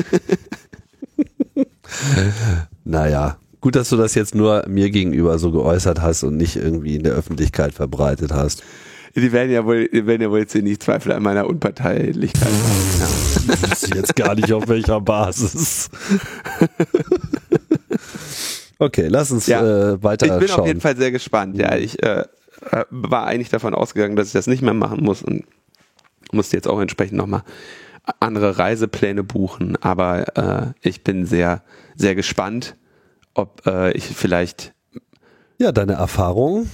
Naja, 2.83 3.37
gut, 3.61 3.75
dass 3.75 3.89
du 3.89 3.97
das 3.97 4.15
jetzt 4.15 4.35
nur 4.35 4.63
mir 4.67 4.89
gegenüber 4.89 5.37
so 5.39 5.51
geäußert 5.51 6.01
hast 6.01 6.23
und 6.23 6.37
nicht 6.37 6.55
irgendwie 6.55 6.95
in 6.95 7.03
der 7.03 7.13
Öffentlichkeit 7.13 7.73
verbreitet 7.73 8.31
hast. 8.31 8.63
Die 9.15 9.31
werden 9.31 9.51
ja 9.51 9.65
wohl, 9.65 9.87
die 9.87 10.05
werden 10.05 10.21
ja 10.21 10.29
wohl 10.29 10.39
jetzt 10.39 10.55
nicht 10.55 10.83
Zweifel 10.83 11.13
an 11.13 11.23
meiner 11.23 11.47
Unparteilichkeit. 11.47 12.49
Ja. 12.99 13.07
Ich 13.53 13.63
weiß 13.63 13.89
jetzt 13.95 14.15
gar 14.15 14.35
nicht 14.35 14.51
auf 14.51 14.67
welcher 14.67 14.99
Basis. 14.99 15.89
Okay, 18.77 19.07
lass 19.07 19.31
uns 19.31 19.47
Ja. 19.47 19.93
äh, 19.93 20.03
weiter 20.03 20.25
Ich 20.25 20.39
bin 20.39 20.47
schauen. 20.49 20.59
auf 20.61 20.67
jeden 20.67 20.81
Fall 20.81 20.97
sehr 20.97 21.11
gespannt. 21.11 21.57
Ja, 21.57 21.75
ich 21.77 22.01
äh, 22.03 22.25
äh, 22.71 22.85
war 22.89 23.25
eigentlich 23.25 23.49
davon 23.49 23.73
ausgegangen, 23.73 24.15
dass 24.15 24.27
ich 24.27 24.33
das 24.33 24.47
nicht 24.47 24.61
mehr 24.61 24.73
machen 24.73 25.03
muss 25.03 25.21
und 25.21 25.45
musste 26.31 26.57
jetzt 26.57 26.67
auch 26.67 26.79
entsprechend 26.79 27.17
nochmal 27.17 27.43
andere 28.19 28.57
Reisepläne 28.57 29.23
buchen. 29.23 29.77
Aber 29.81 30.37
äh, 30.37 30.87
ich 30.87 31.03
bin 31.03 31.25
sehr, 31.25 31.63
sehr 31.95 32.15
gespannt, 32.15 32.75
ob 33.33 33.65
äh, 33.65 33.91
ich 33.91 34.05
vielleicht 34.05 34.73
Ja, 35.57 35.71
deine 35.71 35.93
Erfahrung 35.93 36.69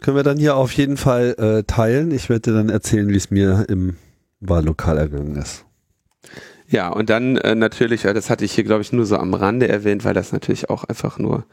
können 0.00 0.16
wir 0.16 0.22
dann 0.22 0.38
hier 0.38 0.56
auf 0.56 0.72
jeden 0.72 0.96
Fall 0.96 1.34
äh, 1.38 1.62
teilen. 1.64 2.10
Ich 2.10 2.28
werde 2.28 2.50
dir 2.50 2.52
dann 2.54 2.68
erzählen, 2.68 3.08
wie 3.08 3.16
es 3.16 3.30
mir 3.30 3.66
im 3.68 3.96
Wahllokal 4.40 4.98
ergangen 4.98 5.36
ist. 5.36 5.64
Ja, 6.68 6.88
und 6.88 7.10
dann 7.10 7.36
äh, 7.36 7.54
natürlich, 7.54 8.04
äh, 8.04 8.14
das 8.14 8.28
hatte 8.28 8.44
ich 8.44 8.52
hier, 8.52 8.64
glaube 8.64 8.82
ich, 8.82 8.92
nur 8.92 9.06
so 9.06 9.16
am 9.16 9.34
Rande 9.34 9.68
erwähnt, 9.68 10.04
weil 10.04 10.14
das 10.14 10.32
natürlich 10.32 10.68
auch 10.68 10.84
einfach 10.84 11.18
nur 11.18 11.44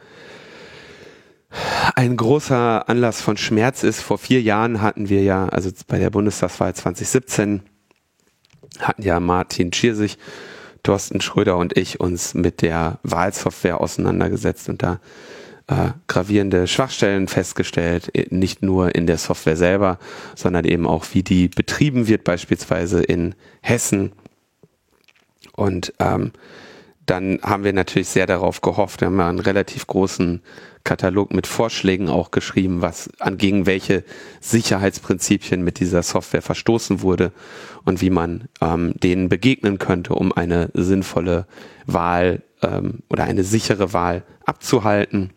ein 1.96 2.18
großer 2.18 2.90
Anlass 2.90 3.22
von 3.22 3.38
Schmerz 3.38 3.84
ist. 3.84 4.02
Vor 4.02 4.18
vier 4.18 4.42
Jahren 4.42 4.82
hatten 4.82 5.10
wir 5.10 5.24
ja, 5.24 5.48
also 5.50 5.70
bei 5.88 6.00
der 6.00 6.10
Bundestagswahl 6.10 6.74
2017, 6.74 7.62
hatten 8.80 9.02
ja 9.04 9.20
Martin 9.20 9.72
Schirsich, 9.72 10.18
Thorsten 10.82 11.22
Schröder 11.22 11.58
und 11.58 11.78
ich 11.78 12.00
uns 12.00 12.34
mit 12.34 12.62
der 12.62 13.00
Wahlsoftware 13.04 13.80
auseinandergesetzt 13.80 14.68
und 14.68 14.84
da 14.84 15.00
äh, 15.68 15.92
gravierende 16.08 16.68
Schwachstellen 16.68 17.28
festgestellt, 17.28 18.10
eh, 18.14 18.26
nicht 18.30 18.64
nur 18.64 18.94
in 18.96 19.08
der 19.08 19.18
Software 19.18 19.56
selber, 19.56 19.98
sondern 20.36 20.66
eben 20.66 20.86
auch, 20.86 21.06
wie 21.14 21.24
die 21.24 21.48
betrieben 21.48 22.08
wird, 22.08 22.26
beispielsweise 22.26 23.02
in 23.02 23.36
Hessen. 23.62 24.12
Und 25.56 25.94
ähm, 26.00 26.34
dann 27.06 27.40
haben 27.44 27.64
wir 27.64 27.74
natürlich 27.74 28.10
sehr 28.10 28.26
darauf 28.26 28.62
gehofft. 28.62 29.02
Wir 29.02 29.08
haben 29.08 29.20
einen 29.20 29.40
relativ 29.40 29.88
großen 29.88 30.42
Katalog 30.84 31.34
mit 31.34 31.48
Vorschlägen 31.48 32.10
auch 32.10 32.32
geschrieben, 32.32 32.82
was 32.82 33.10
an 33.20 33.38
gegen 33.38 33.66
welche 33.66 34.04
Sicherheitsprinzipien 34.42 35.64
mit 35.64 35.80
dieser 35.80 36.04
Software 36.04 36.42
verstoßen 36.42 37.02
wurde 37.02 37.32
und 37.86 38.02
wie 38.02 38.10
man 38.10 38.50
ähm, 38.62 38.94
denen 38.96 39.30
begegnen 39.30 39.80
könnte, 39.80 40.14
um 40.14 40.34
eine 40.34 40.70
sinnvolle 40.74 41.48
Wahl 41.86 42.44
ähm, 42.62 43.00
oder 43.10 43.24
eine 43.24 43.44
sichere 43.44 43.94
Wahl 43.94 44.24
abzuhalten. 44.46 45.32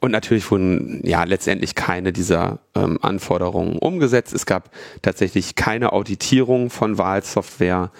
Und 0.00 0.10
natürlich 0.10 0.50
wurden 0.50 1.00
ja 1.04 1.24
letztendlich 1.24 1.74
keine 1.74 2.12
dieser 2.12 2.60
ähm, 2.74 2.98
Anforderungen 3.02 3.78
umgesetzt. 3.78 4.32
Es 4.34 4.46
gab 4.46 4.70
tatsächlich 5.02 5.54
keine 5.54 5.92
Auditierung 5.92 6.70
von 6.70 6.98
Wahlsoftware. 6.98 7.90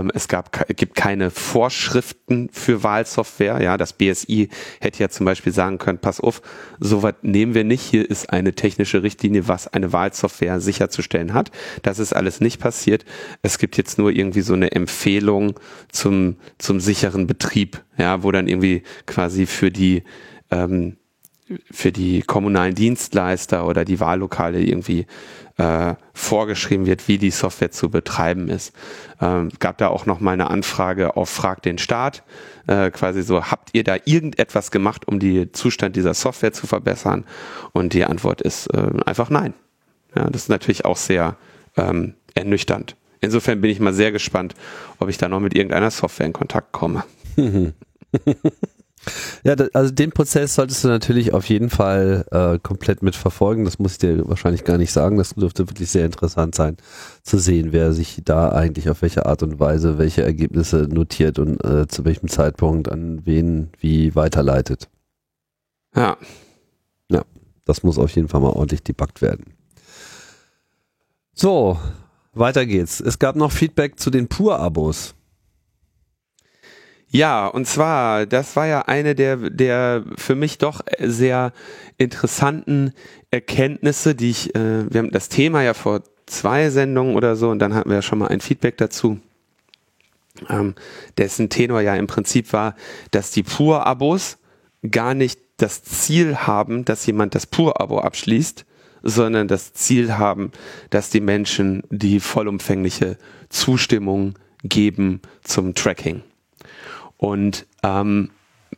Ähm, 0.00 0.10
es 0.14 0.28
gab, 0.28 0.66
gibt 0.76 0.94
keine 0.94 1.30
Vorschriften 1.30 2.48
für 2.52 2.82
Wahlsoftware. 2.82 3.60
Ja, 3.62 3.76
das 3.76 3.92
BSI 3.92 4.48
hätte 4.80 5.02
ja 5.02 5.08
zum 5.08 5.26
Beispiel 5.26 5.52
sagen 5.52 5.78
können, 5.78 5.98
pass 5.98 6.20
auf, 6.20 6.42
sowas 6.80 7.14
nehmen 7.22 7.54
wir 7.54 7.64
nicht. 7.64 7.82
Hier 7.82 8.08
ist 8.08 8.30
eine 8.30 8.54
technische 8.54 9.02
Richtlinie, 9.02 9.48
was 9.48 9.68
eine 9.68 9.92
Wahlsoftware 9.92 10.60
sicherzustellen 10.60 11.34
hat. 11.34 11.50
Das 11.82 11.98
ist 11.98 12.14
alles 12.14 12.40
nicht 12.40 12.60
passiert. 12.60 13.04
Es 13.42 13.58
gibt 13.58 13.76
jetzt 13.76 13.98
nur 13.98 14.10
irgendwie 14.10 14.42
so 14.42 14.54
eine 14.54 14.72
Empfehlung 14.72 15.58
zum, 15.90 16.36
zum 16.58 16.80
sicheren 16.80 17.26
Betrieb. 17.26 17.82
Ja, 17.96 18.22
wo 18.22 18.32
dann 18.32 18.48
irgendwie 18.48 18.82
quasi 19.06 19.46
für 19.46 19.70
die, 19.70 20.02
ähm, 20.50 20.96
für 21.70 21.92
die 21.92 22.22
kommunalen 22.22 22.74
Dienstleister 22.74 23.66
oder 23.66 23.84
die 23.84 24.00
Wahllokale 24.00 24.62
irgendwie 24.62 25.06
äh, 25.56 25.94
vorgeschrieben 26.12 26.86
wird, 26.86 27.06
wie 27.06 27.18
die 27.18 27.30
Software 27.30 27.70
zu 27.70 27.90
betreiben 27.90 28.48
ist. 28.48 28.74
Ähm, 29.20 29.50
gab 29.60 29.78
da 29.78 29.88
auch 29.88 30.06
noch 30.06 30.20
mal 30.20 30.32
eine 30.32 30.50
Anfrage 30.50 31.16
auf 31.16 31.28
Frag 31.28 31.62
den 31.62 31.78
Staat, 31.78 32.24
äh, 32.66 32.90
quasi 32.90 33.22
so, 33.22 33.44
habt 33.44 33.70
ihr 33.72 33.84
da 33.84 33.96
irgendetwas 34.04 34.70
gemacht, 34.70 35.06
um 35.06 35.20
den 35.20 35.52
Zustand 35.52 35.96
dieser 35.96 36.14
Software 36.14 36.52
zu 36.52 36.66
verbessern? 36.66 37.24
Und 37.72 37.92
die 37.92 38.04
Antwort 38.04 38.40
ist 38.40 38.66
äh, 38.68 38.90
einfach 39.04 39.30
nein. 39.30 39.54
Ja, 40.16 40.30
das 40.30 40.42
ist 40.42 40.48
natürlich 40.48 40.84
auch 40.84 40.96
sehr 40.96 41.36
ähm, 41.76 42.14
ernüchternd. 42.34 42.96
Insofern 43.20 43.60
bin 43.60 43.70
ich 43.70 43.80
mal 43.80 43.94
sehr 43.94 44.12
gespannt, 44.12 44.54
ob 44.98 45.08
ich 45.08 45.18
da 45.18 45.28
noch 45.28 45.40
mit 45.40 45.54
irgendeiner 45.54 45.90
Software 45.90 46.26
in 46.26 46.32
Kontakt 46.32 46.72
komme. 46.72 47.04
Ja, 49.42 49.56
da, 49.56 49.66
also 49.72 49.92
den 49.92 50.12
Prozess 50.12 50.54
solltest 50.54 50.84
du 50.84 50.88
natürlich 50.88 51.32
auf 51.32 51.46
jeden 51.48 51.70
Fall 51.70 52.24
äh, 52.30 52.58
komplett 52.58 53.02
mitverfolgen. 53.02 53.64
Das 53.64 53.78
muss 53.78 53.92
ich 53.92 53.98
dir 53.98 54.28
wahrscheinlich 54.28 54.64
gar 54.64 54.78
nicht 54.78 54.92
sagen. 54.92 55.18
Das 55.18 55.30
dürfte 55.34 55.68
wirklich 55.68 55.90
sehr 55.90 56.06
interessant 56.06 56.54
sein 56.54 56.76
zu 57.22 57.38
sehen, 57.38 57.72
wer 57.72 57.92
sich 57.92 58.22
da 58.24 58.50
eigentlich 58.50 58.88
auf 58.90 59.02
welche 59.02 59.26
Art 59.26 59.42
und 59.42 59.60
Weise 59.60 59.98
welche 59.98 60.22
Ergebnisse 60.22 60.88
notiert 60.90 61.38
und 61.38 61.62
äh, 61.64 61.86
zu 61.88 62.04
welchem 62.04 62.28
Zeitpunkt 62.28 62.90
an 62.90 63.24
wen 63.24 63.70
wie 63.80 64.14
weiterleitet. 64.14 64.88
Ja, 65.94 66.16
Das 67.64 67.82
muss 67.82 67.98
auf 67.98 68.10
jeden 68.10 68.28
Fall 68.28 68.40
mal 68.40 68.50
ordentlich 68.50 68.82
debuggt 68.82 69.22
werden. 69.22 69.54
So, 71.32 71.78
weiter 72.32 72.66
geht's. 72.66 73.00
Es 73.00 73.18
gab 73.18 73.36
noch 73.36 73.52
Feedback 73.52 73.98
zu 73.98 74.10
den 74.10 74.28
Pur-Abos. 74.28 75.14
Ja, 77.14 77.46
und 77.46 77.68
zwar, 77.68 78.26
das 78.26 78.56
war 78.56 78.66
ja 78.66 78.80
eine 78.86 79.14
der, 79.14 79.36
der 79.36 80.02
für 80.16 80.34
mich 80.34 80.58
doch 80.58 80.80
sehr 80.98 81.52
interessanten 81.96 82.92
Erkenntnisse, 83.30 84.16
die 84.16 84.30
ich, 84.30 84.52
äh, 84.56 84.92
wir 84.92 84.98
haben 84.98 85.12
das 85.12 85.28
Thema 85.28 85.62
ja 85.62 85.74
vor 85.74 86.02
zwei 86.26 86.70
Sendungen 86.70 87.14
oder 87.14 87.36
so 87.36 87.50
und 87.50 87.60
dann 87.60 87.72
hatten 87.72 87.88
wir 87.88 87.94
ja 87.94 88.02
schon 88.02 88.18
mal 88.18 88.30
ein 88.30 88.40
Feedback 88.40 88.78
dazu, 88.78 89.20
ähm, 90.50 90.74
dessen 91.16 91.50
Tenor 91.50 91.82
ja 91.82 91.94
im 91.94 92.08
Prinzip 92.08 92.52
war, 92.52 92.74
dass 93.12 93.30
die 93.30 93.44
Pur-Abos 93.44 94.38
gar 94.90 95.14
nicht 95.14 95.38
das 95.58 95.84
Ziel 95.84 96.34
haben, 96.34 96.84
dass 96.84 97.06
jemand 97.06 97.36
das 97.36 97.46
Pur-Abo 97.46 98.00
abschließt, 98.00 98.66
sondern 99.04 99.46
das 99.46 99.72
Ziel 99.72 100.18
haben, 100.18 100.50
dass 100.90 101.10
die 101.10 101.20
Menschen 101.20 101.84
die 101.90 102.18
vollumfängliche 102.18 103.18
Zustimmung 103.50 104.34
geben 104.64 105.22
zum 105.44 105.76
Tracking. 105.76 106.24
Und 107.16 107.66
ähm, 107.82 108.30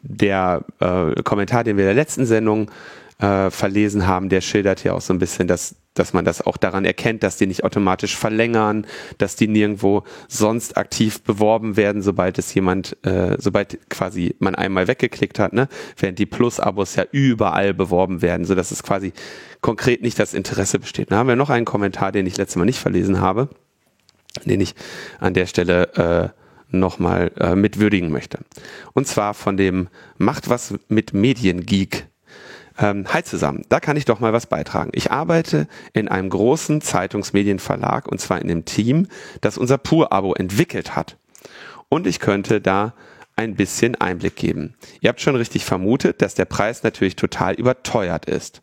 der 0.03 0.65
äh, 0.81 1.23
Kommentar, 1.23 1.65
den 1.65 1.77
wir 1.77 1.85
in 1.85 1.89
der 1.89 1.95
letzten 1.95 2.27
Sendung 2.27 2.71
äh, 3.19 3.51
verlesen 3.51 4.07
haben, 4.07 4.29
der 4.29 4.41
schildert 4.41 4.85
ja 4.85 4.93
auch 4.93 5.01
so 5.01 5.13
ein 5.13 5.19
bisschen, 5.19 5.49
dass, 5.49 5.77
dass 5.95 6.13
man 6.13 6.25
das 6.25 6.43
auch 6.43 6.57
daran 6.57 6.85
erkennt, 6.85 7.23
dass 7.23 7.39
die 7.39 7.47
nicht 7.47 7.65
automatisch 7.65 8.17
verlängern, 8.17 8.87
dass 9.19 9.37
die 9.37 9.49
nirgendwo 9.49 10.05
sonst 10.29 10.77
aktiv 10.77 11.23
beworben 11.23 11.77
werden, 11.77 12.03
sobald 12.03 12.39
es 12.39 12.53
jemand, 12.53 12.97
äh, 13.07 13.37
sobald 13.39 13.89
quasi 13.89 14.37
man 14.39 14.55
einmal 14.55 14.87
weggeklickt 14.87 15.39
hat, 15.39 15.55
ne? 15.55 15.69
während 15.97 16.19
die 16.19 16.27
Plus-Abos 16.27 16.97
ja 16.97 17.05
überall 17.11 17.73
beworben 17.73 18.21
werden, 18.21 18.45
so 18.45 18.55
dass 18.55 18.71
es 18.71 18.83
quasi 18.83 19.13
konkret 19.63 20.03
nicht 20.03 20.19
das 20.19 20.35
Interesse 20.35 20.79
besteht. 20.79 21.11
Da 21.11 21.17
haben 21.17 21.29
wir 21.29 21.37
noch 21.37 21.51
einen 21.51 21.65
Kommentar, 21.65 22.13
den 22.13 22.27
ich 22.27 22.37
letztes 22.37 22.57
Mal 22.57 22.67
nicht 22.67 22.79
verlesen 22.79 23.21
habe, 23.21 23.49
den 24.45 24.61
ich 24.61 24.75
an 25.19 25.33
der 25.33 25.47
Stelle 25.47 26.33
äh, 26.35 26.46
nochmal 26.71 27.33
äh, 27.39 27.55
mit 27.55 27.79
würdigen 27.79 28.11
möchte. 28.11 28.41
Und 28.93 29.07
zwar 29.07 29.35
von 29.35 29.57
dem 29.57 29.89
Macht 30.19 30.49
was 30.49 30.75
mit 30.89 31.15
Mediengeek. 31.15 32.07
Ähm, 32.79 33.07
hi 33.09 33.23
zusammen, 33.23 33.65
da 33.71 33.81
kann 33.81 33.97
ich 33.97 34.05
doch 34.05 34.21
mal 34.21 34.33
was 34.33 34.47
beitragen. 34.47 34.91
Ich 34.93 35.11
arbeite 35.11 35.67
in 35.95 36.09
einem 36.09 36.29
großen 36.29 36.83
Zeitungsmedienverlag 36.83 38.07
und 38.07 38.21
zwar 38.21 38.41
in 38.41 38.49
dem 38.49 38.65
Team, 38.67 39.07
das 39.41 39.57
unser 39.57 39.79
Pur-Abo 39.79 40.35
entwickelt 40.35 40.95
hat. 40.95 41.17
Und 41.89 42.07
ich 42.07 42.21
könnte 42.21 42.61
da 42.61 42.93
ein 43.37 43.55
bisschen 43.55 43.95
Einblick 43.95 44.37
geben. 44.37 44.75
Ihr 45.01 45.09
habt 45.09 45.21
schon 45.21 45.37
richtig 45.37 45.65
vermutet, 45.65 46.21
dass 46.23 46.35
der 46.35 46.47
Preis 46.47 46.83
natürlich 46.83 47.17
total 47.17 47.55
überteuert 47.55 48.27
ist. 48.27 48.63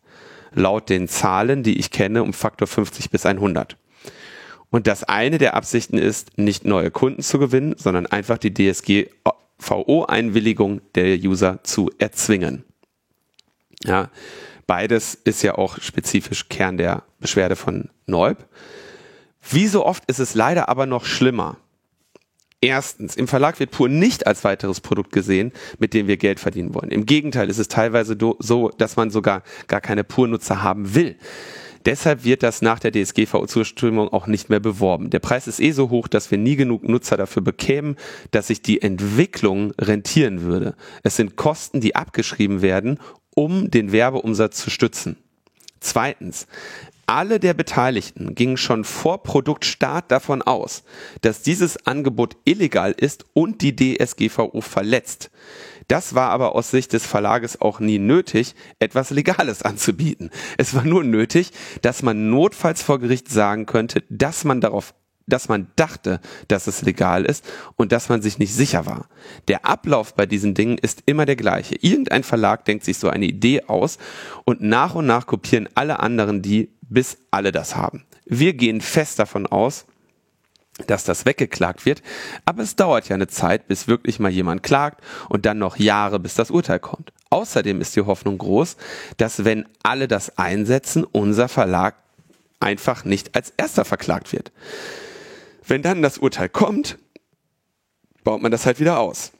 Laut 0.52 0.88
den 0.88 1.08
Zahlen, 1.08 1.62
die 1.62 1.78
ich 1.78 1.90
kenne, 1.90 2.22
um 2.22 2.32
Faktor 2.32 2.68
50 2.68 3.10
bis 3.10 3.26
100. 3.26 3.76
Und 4.74 4.86
das 4.88 5.04
eine 5.04 5.38
der 5.38 5.54
Absichten 5.54 5.96
ist, 5.98 6.36
nicht 6.36 6.64
neue 6.64 6.90
Kunden 6.90 7.22
zu 7.22 7.38
gewinnen, 7.38 7.76
sondern 7.78 8.06
einfach 8.06 8.38
die 8.38 8.52
DSGVO-Einwilligung 8.52 10.80
der 10.96 11.16
User 11.16 11.60
zu 11.62 11.92
erzwingen. 11.98 12.64
Ja, 13.84 14.10
beides 14.66 15.14
ist 15.14 15.44
ja 15.44 15.54
auch 15.54 15.80
spezifisch 15.80 16.48
Kern 16.48 16.76
der 16.76 17.04
Beschwerde 17.20 17.54
von 17.54 17.88
Neub. 18.06 18.48
Wie 19.48 19.68
so 19.68 19.86
oft 19.86 20.02
ist 20.08 20.18
es 20.18 20.34
leider 20.34 20.68
aber 20.68 20.86
noch 20.86 21.04
schlimmer. 21.04 21.56
Erstens, 22.60 23.14
im 23.14 23.28
Verlag 23.28 23.60
wird 23.60 23.70
Pur 23.70 23.88
nicht 23.88 24.26
als 24.26 24.42
weiteres 24.42 24.80
Produkt 24.80 25.12
gesehen, 25.12 25.52
mit 25.78 25.94
dem 25.94 26.08
wir 26.08 26.16
Geld 26.16 26.40
verdienen 26.40 26.74
wollen. 26.74 26.90
Im 26.90 27.06
Gegenteil, 27.06 27.48
ist 27.48 27.58
es 27.58 27.68
teilweise 27.68 28.18
so, 28.40 28.70
dass 28.70 28.96
man 28.96 29.10
sogar 29.10 29.44
gar 29.68 29.80
keine 29.80 30.02
Pur-Nutzer 30.02 30.64
haben 30.64 30.96
will. 30.96 31.16
Deshalb 31.84 32.24
wird 32.24 32.42
das 32.42 32.62
nach 32.62 32.78
der 32.78 32.92
DSGVO-Zustimmung 32.92 34.08
auch 34.08 34.26
nicht 34.26 34.48
mehr 34.48 34.60
beworben. 34.60 35.10
Der 35.10 35.18
Preis 35.18 35.46
ist 35.46 35.60
eh 35.60 35.72
so 35.72 35.90
hoch, 35.90 36.08
dass 36.08 36.30
wir 36.30 36.38
nie 36.38 36.56
genug 36.56 36.88
Nutzer 36.88 37.16
dafür 37.16 37.42
bekämen, 37.42 37.96
dass 38.30 38.46
sich 38.46 38.62
die 38.62 38.80
Entwicklung 38.80 39.72
rentieren 39.78 40.42
würde. 40.42 40.74
Es 41.02 41.16
sind 41.16 41.36
Kosten, 41.36 41.80
die 41.80 41.94
abgeschrieben 41.94 42.62
werden, 42.62 42.98
um 43.34 43.70
den 43.70 43.92
Werbeumsatz 43.92 44.58
zu 44.58 44.70
stützen. 44.70 45.16
Zweitens, 45.80 46.46
alle 47.06 47.38
der 47.38 47.52
Beteiligten 47.52 48.34
gingen 48.34 48.56
schon 48.56 48.84
vor 48.84 49.22
Produktstart 49.22 50.10
davon 50.10 50.40
aus, 50.40 50.84
dass 51.20 51.42
dieses 51.42 51.86
Angebot 51.86 52.36
illegal 52.44 52.92
ist 52.96 53.26
und 53.34 53.60
die 53.60 53.76
DSGVO 53.76 54.62
verletzt. 54.62 55.30
Das 55.88 56.14
war 56.14 56.30
aber 56.30 56.54
aus 56.54 56.70
Sicht 56.70 56.92
des 56.92 57.06
Verlages 57.06 57.60
auch 57.60 57.80
nie 57.80 57.98
nötig, 57.98 58.54
etwas 58.78 59.10
Legales 59.10 59.62
anzubieten. 59.62 60.30
Es 60.58 60.74
war 60.74 60.84
nur 60.84 61.04
nötig, 61.04 61.50
dass 61.82 62.02
man 62.02 62.30
notfalls 62.30 62.82
vor 62.82 62.98
Gericht 62.98 63.30
sagen 63.30 63.66
könnte, 63.66 64.02
dass 64.08 64.44
man 64.44 64.60
darauf 64.60 64.94
dass 65.26 65.48
man 65.48 65.68
dachte, 65.76 66.20
dass 66.48 66.66
es 66.66 66.82
legal 66.82 67.24
ist 67.24 67.44
und 67.76 67.92
dass 67.92 68.08
man 68.08 68.22
sich 68.22 68.38
nicht 68.38 68.54
sicher 68.54 68.86
war. 68.86 69.08
Der 69.48 69.64
Ablauf 69.64 70.14
bei 70.14 70.26
diesen 70.26 70.54
Dingen 70.54 70.78
ist 70.78 71.02
immer 71.06 71.24
der 71.24 71.36
gleiche. 71.36 71.76
Irgendein 71.76 72.24
Verlag 72.24 72.64
denkt 72.64 72.84
sich 72.84 72.98
so 72.98 73.08
eine 73.08 73.26
Idee 73.26 73.62
aus 73.66 73.98
und 74.44 74.60
nach 74.60 74.94
und 74.94 75.06
nach 75.06 75.26
kopieren 75.26 75.68
alle 75.74 76.00
anderen 76.00 76.42
die, 76.42 76.70
bis 76.82 77.16
alle 77.30 77.52
das 77.52 77.76
haben. 77.76 78.04
Wir 78.26 78.54
gehen 78.54 78.80
fest 78.80 79.18
davon 79.18 79.46
aus, 79.46 79.86
dass 80.86 81.04
das 81.04 81.24
weggeklagt 81.24 81.86
wird, 81.86 82.02
aber 82.44 82.62
es 82.62 82.76
dauert 82.76 83.08
ja 83.08 83.14
eine 83.14 83.28
Zeit, 83.28 83.68
bis 83.68 83.86
wirklich 83.86 84.18
mal 84.18 84.30
jemand 84.30 84.62
klagt 84.62 85.02
und 85.28 85.46
dann 85.46 85.58
noch 85.58 85.76
Jahre, 85.76 86.18
bis 86.18 86.34
das 86.34 86.50
Urteil 86.50 86.80
kommt. 86.80 87.12
Außerdem 87.30 87.80
ist 87.80 87.96
die 87.96 88.02
Hoffnung 88.02 88.38
groß, 88.38 88.76
dass 89.16 89.44
wenn 89.44 89.66
alle 89.82 90.08
das 90.08 90.38
einsetzen, 90.38 91.04
unser 91.04 91.48
Verlag 91.48 91.94
einfach 92.60 93.04
nicht 93.04 93.34
als 93.34 93.52
erster 93.56 93.84
verklagt 93.84 94.32
wird. 94.32 94.52
Wenn 95.66 95.82
dann 95.82 96.02
das 96.02 96.18
Urteil 96.18 96.48
kommt, 96.48 96.98
baut 98.22 98.42
man 98.42 98.52
das 98.52 98.66
halt 98.66 98.80
wieder 98.80 98.98
aus. 98.98 99.32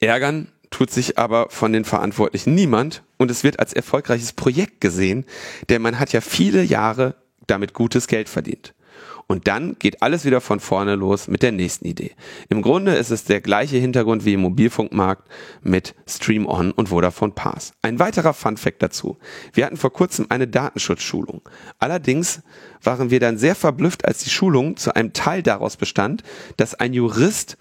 Ärgern 0.00 0.48
tut 0.70 0.90
sich 0.90 1.18
aber 1.18 1.48
von 1.50 1.72
den 1.72 1.84
Verantwortlichen 1.84 2.54
niemand 2.54 3.02
und 3.16 3.30
es 3.30 3.44
wird 3.44 3.58
als 3.60 3.72
erfolgreiches 3.72 4.32
Projekt 4.32 4.80
gesehen, 4.80 5.24
denn 5.68 5.82
man 5.82 5.98
hat 5.98 6.12
ja 6.12 6.20
viele 6.20 6.62
Jahre 6.62 7.14
damit 7.46 7.72
gutes 7.72 8.08
Geld 8.08 8.28
verdient. 8.28 8.74
Und 9.28 9.48
dann 9.48 9.76
geht 9.80 10.02
alles 10.02 10.24
wieder 10.24 10.40
von 10.40 10.60
vorne 10.60 10.94
los 10.94 11.26
mit 11.26 11.42
der 11.42 11.50
nächsten 11.50 11.86
Idee. 11.86 12.12
Im 12.48 12.62
Grunde 12.62 12.94
ist 12.94 13.10
es 13.10 13.24
der 13.24 13.40
gleiche 13.40 13.76
Hintergrund 13.76 14.24
wie 14.24 14.34
im 14.34 14.40
Mobilfunkmarkt 14.40 15.28
mit 15.62 15.96
Stream 16.08 16.46
On 16.46 16.70
und 16.70 16.90
Vodafone 16.90 17.32
Pass. 17.32 17.72
Ein 17.82 17.98
weiterer 17.98 18.34
Fun 18.34 18.56
Fact 18.56 18.82
dazu. 18.82 19.16
Wir 19.52 19.66
hatten 19.66 19.76
vor 19.76 19.92
kurzem 19.92 20.26
eine 20.28 20.46
Datenschutzschulung. 20.46 21.42
Allerdings 21.80 22.42
waren 22.82 23.10
wir 23.10 23.18
dann 23.18 23.36
sehr 23.36 23.56
verblüfft, 23.56 24.04
als 24.04 24.22
die 24.22 24.30
Schulung 24.30 24.76
zu 24.76 24.94
einem 24.94 25.12
Teil 25.12 25.42
daraus 25.42 25.76
bestand, 25.76 26.22
dass 26.56 26.74
ein 26.74 26.92
Jurist 26.92 27.58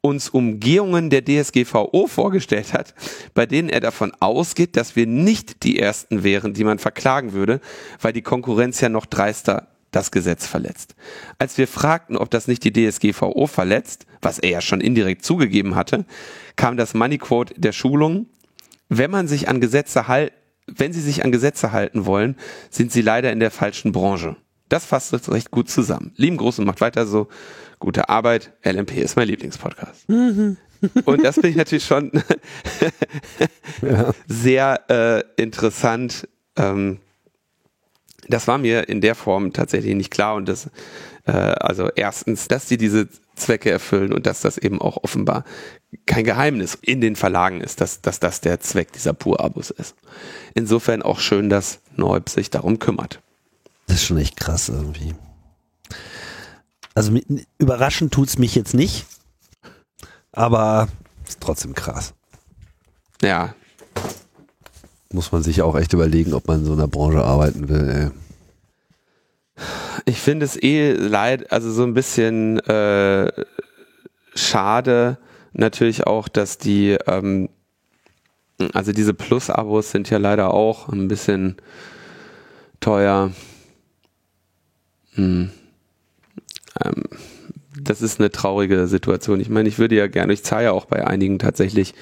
uns 0.00 0.30
Umgehungen 0.30 1.10
der 1.10 1.24
DSGVO 1.24 2.06
vorgestellt 2.06 2.72
hat, 2.72 2.94
bei 3.34 3.46
denen 3.46 3.68
er 3.68 3.80
davon 3.80 4.12
ausgeht, 4.20 4.76
dass 4.76 4.96
wir 4.96 5.06
nicht 5.06 5.64
die 5.64 5.78
Ersten 5.78 6.22
wären, 6.22 6.54
die 6.54 6.64
man 6.64 6.78
verklagen 6.78 7.32
würde, 7.32 7.60
weil 8.00 8.12
die 8.12 8.22
Konkurrenz 8.22 8.80
ja 8.80 8.90
noch 8.90 9.06
dreister 9.06 9.73
das 9.94 10.10
Gesetz 10.10 10.46
verletzt. 10.46 10.94
Als 11.38 11.58
wir 11.58 11.68
fragten, 11.68 12.16
ob 12.16 12.30
das 12.30 12.48
nicht 12.48 12.64
die 12.64 12.72
DSGVO 12.72 13.46
verletzt, 13.46 14.06
was 14.20 14.38
er 14.38 14.50
ja 14.50 14.60
schon 14.60 14.80
indirekt 14.80 15.24
zugegeben 15.24 15.74
hatte, 15.74 16.04
kam 16.56 16.76
das 16.76 16.94
Moneyquote 16.94 17.54
der 17.56 17.72
Schulung, 17.72 18.26
wenn 18.88 19.10
man 19.10 19.28
sich 19.28 19.48
an 19.48 19.60
Gesetze 19.60 20.08
halt, 20.08 20.32
wenn 20.66 20.92
Sie 20.92 21.00
sich 21.00 21.24
an 21.24 21.32
Gesetze 21.32 21.72
halten 21.72 22.06
wollen, 22.06 22.36
sind 22.70 22.90
Sie 22.90 23.02
leider 23.02 23.32
in 23.32 23.40
der 23.40 23.50
falschen 23.50 23.92
Branche. 23.92 24.36
Das 24.68 24.86
fasst 24.86 25.12
es 25.12 25.30
recht 25.30 25.50
gut 25.50 25.68
zusammen. 25.68 26.12
Lieben 26.16 26.36
Groß 26.36 26.58
und 26.58 26.64
macht 26.64 26.80
weiter 26.80 27.06
so. 27.06 27.28
Gute 27.78 28.08
Arbeit. 28.08 28.52
LMP 28.64 28.96
ist 28.96 29.16
mein 29.16 29.28
Lieblingspodcast. 29.28 30.08
Mhm. 30.08 30.56
Und 31.04 31.24
das 31.24 31.36
finde 31.36 31.48
ich 31.48 31.56
natürlich 31.56 31.84
schon 31.84 32.10
ja. 33.82 34.12
sehr 34.26 34.90
äh, 34.90 35.42
interessant, 35.42 36.28
ähm, 36.56 36.98
das 38.28 38.48
war 38.48 38.58
mir 38.58 38.88
in 38.88 39.00
der 39.00 39.14
Form 39.14 39.52
tatsächlich 39.52 39.94
nicht 39.94 40.10
klar 40.10 40.34
und 40.34 40.48
das, 40.48 40.70
äh, 41.26 41.32
also 41.32 41.88
erstens, 41.94 42.48
dass 42.48 42.68
sie 42.68 42.76
diese 42.76 43.08
Zwecke 43.34 43.70
erfüllen 43.70 44.12
und 44.12 44.26
dass 44.26 44.40
das 44.40 44.58
eben 44.58 44.80
auch 44.80 45.02
offenbar 45.02 45.44
kein 46.06 46.24
Geheimnis 46.24 46.78
in 46.80 47.00
den 47.00 47.16
Verlagen 47.16 47.60
ist, 47.60 47.80
dass, 47.80 48.00
dass 48.00 48.20
das 48.20 48.40
der 48.40 48.60
Zweck 48.60 48.92
dieser 48.92 49.12
Pur-Abos 49.12 49.70
ist. 49.70 49.96
Insofern 50.54 51.02
auch 51.02 51.18
schön, 51.18 51.48
dass 51.48 51.80
Neub 51.96 52.28
sich 52.28 52.50
darum 52.50 52.78
kümmert. 52.78 53.20
Das 53.86 53.96
ist 53.96 54.04
schon 54.04 54.18
echt 54.18 54.36
krass 54.36 54.68
irgendwie. 54.68 55.14
Also 56.94 57.12
überraschend 57.58 58.12
tut's 58.12 58.38
mich 58.38 58.54
jetzt 58.54 58.74
nicht, 58.74 59.06
aber 60.32 60.88
ist 61.26 61.40
trotzdem 61.40 61.74
krass. 61.74 62.14
Ja, 63.20 63.54
muss 65.12 65.32
man 65.32 65.42
sich 65.42 65.62
auch 65.62 65.76
echt 65.76 65.92
überlegen, 65.92 66.34
ob 66.34 66.48
man 66.48 66.60
in 66.60 66.64
so 66.64 66.72
einer 66.72 66.88
Branche 66.88 67.22
arbeiten 67.22 67.68
will. 67.68 67.88
Ey. 67.88 68.10
Ich 70.04 70.20
finde 70.20 70.44
es 70.44 70.60
eh 70.60 70.92
leid, 70.92 71.52
also 71.52 71.70
so 71.70 71.84
ein 71.84 71.94
bisschen 71.94 72.58
äh, 72.60 73.30
schade 74.34 75.18
natürlich 75.52 76.06
auch, 76.06 76.28
dass 76.28 76.58
die, 76.58 76.96
ähm, 77.06 77.48
also 78.72 78.92
diese 78.92 79.14
Plus-Abos 79.14 79.90
sind 79.90 80.10
ja 80.10 80.18
leider 80.18 80.52
auch 80.52 80.88
ein 80.88 81.08
bisschen 81.08 81.56
teuer. 82.80 83.30
Hm. 85.14 85.50
Ähm, 86.84 87.04
das 87.80 88.02
ist 88.02 88.20
eine 88.20 88.30
traurige 88.30 88.86
Situation. 88.86 89.40
Ich 89.40 89.48
meine, 89.48 89.68
ich 89.68 89.78
würde 89.78 89.94
ja 89.94 90.06
gerne, 90.06 90.32
ich 90.32 90.44
zahle 90.44 90.64
ja 90.64 90.72
auch 90.72 90.86
bei 90.86 91.06
einigen 91.06 91.38
tatsächlich 91.38 91.94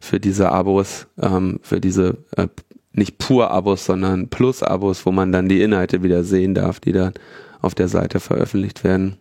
für 0.00 0.18
diese 0.18 0.50
Abos, 0.50 1.06
ähm, 1.20 1.60
für 1.62 1.80
diese 1.80 2.18
äh, 2.36 2.48
nicht 2.92 3.18
pur 3.18 3.50
Abos, 3.50 3.84
sondern 3.84 4.28
Plus-Abos, 4.28 5.06
wo 5.06 5.12
man 5.12 5.30
dann 5.30 5.48
die 5.48 5.62
Inhalte 5.62 6.02
wieder 6.02 6.24
sehen 6.24 6.54
darf, 6.54 6.80
die 6.80 6.92
dann 6.92 7.12
auf 7.60 7.74
der 7.74 7.88
Seite 7.88 8.18
veröffentlicht 8.18 8.82
werden. 8.82 9.16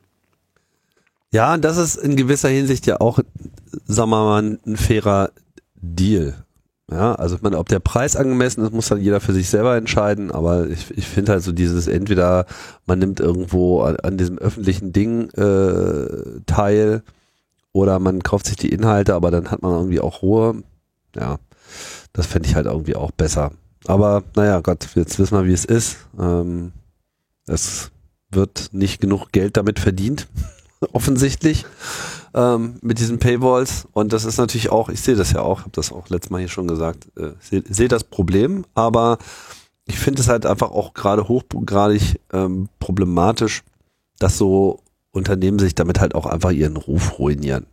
Ja, 1.32 1.58
das 1.58 1.78
ist 1.78 1.96
in 1.96 2.16
gewisser 2.16 2.50
Hinsicht 2.50 2.88
ja 2.88 3.00
auch, 3.00 3.20
sagen 3.86 4.10
wir 4.10 4.24
mal, 4.24 4.58
ein 4.66 4.78
fairer 4.78 5.30
Deal. 5.76 6.44
Ja, 6.92 7.14
also 7.14 7.36
ich 7.36 7.44
meine, 7.44 7.60
ob 7.60 7.70
der 7.70 7.80
Preis 7.80 8.16
angemessen 8.16 8.64
ist, 8.64 8.74
muss 8.74 8.88
dann 8.88 9.00
jeder 9.00 9.20
für 9.20 9.34
sich 9.34 9.48
selber 9.48 9.78
entscheiden, 9.78 10.32
aber 10.32 10.68
ich, 10.68 10.90
ich 10.98 11.08
finde 11.08 11.34
halt 11.34 11.44
so 11.44 11.52
dieses 11.52 11.88
entweder 11.88 12.48
man 12.88 12.98
nimmt 12.98 13.20
irgendwo 13.20 13.82
an, 13.82 13.98
an 13.98 14.18
diesem 14.18 14.40
öffentlichen 14.40 14.92
Ding 14.92 15.30
äh, 15.32 16.42
teil 16.48 17.04
oder 17.80 17.98
man 18.00 18.22
kauft 18.22 18.48
sich 18.48 18.58
die 18.58 18.70
Inhalte, 18.70 19.16
aber 19.16 19.32
dann 19.32 19.52
hat 19.52 19.62
man 19.62 19.72
irgendwie 19.72 20.02
auch 20.02 20.22
Ruhe. 20.22 20.64
Ja, 21.16 21.38
das 22.12 22.28
fände 22.28 22.50
ich 22.50 22.56
halt 22.56 22.66
irgendwie 22.66 22.96
auch 22.96 23.12
besser. 23.12 23.52
Aber 23.88 24.24
naja, 24.36 24.60
Gott, 24.60 24.90
jetzt 24.96 25.18
wissen 25.18 25.38
wir, 25.38 25.46
wie 25.46 25.54
es 25.54 25.64
ist. 25.64 25.98
Ähm, 26.20 26.74
es 27.48 27.92
wird 28.32 28.70
nicht 28.74 29.00
genug 29.00 29.32
Geld 29.32 29.56
damit 29.56 29.80
verdient, 29.80 30.28
offensichtlich, 30.92 31.66
ähm, 32.34 32.76
mit 32.82 33.00
diesen 33.00 33.20
Paywalls. 33.20 33.88
Und 33.94 34.12
das 34.12 34.26
ist 34.26 34.38
natürlich 34.38 34.70
auch, 34.70 34.90
ich 34.90 35.00
sehe 35.00 35.16
das 35.16 35.32
ja 35.32 35.42
auch, 35.42 35.62
habe 35.62 35.72
das 35.72 35.94
auch 35.94 36.10
letztes 36.10 36.32
Mal 36.32 36.40
hier 36.40 36.50
schon 36.50 36.68
gesagt, 36.68 37.08
äh, 37.18 37.32
sehe 37.40 37.64
seh 37.70 37.88
das 37.88 38.04
Problem, 38.04 38.66
aber 38.76 39.20
ich 39.86 39.98
finde 39.98 40.22
es 40.22 40.28
halt 40.28 40.46
einfach 40.46 40.72
auch 40.72 40.94
gerade 40.94 41.30
hochgradig 41.30 42.20
ähm, 42.34 42.68
problematisch, 42.80 43.64
dass 44.20 44.38
so 44.38 44.82
Unternehmen 45.12 45.60
sich 45.60 45.76
damit 45.76 46.00
halt 46.00 46.16
auch 46.16 46.26
einfach 46.26 46.52
ihren 46.52 46.78
Ruf 46.78 47.20
ruinieren. 47.20 47.66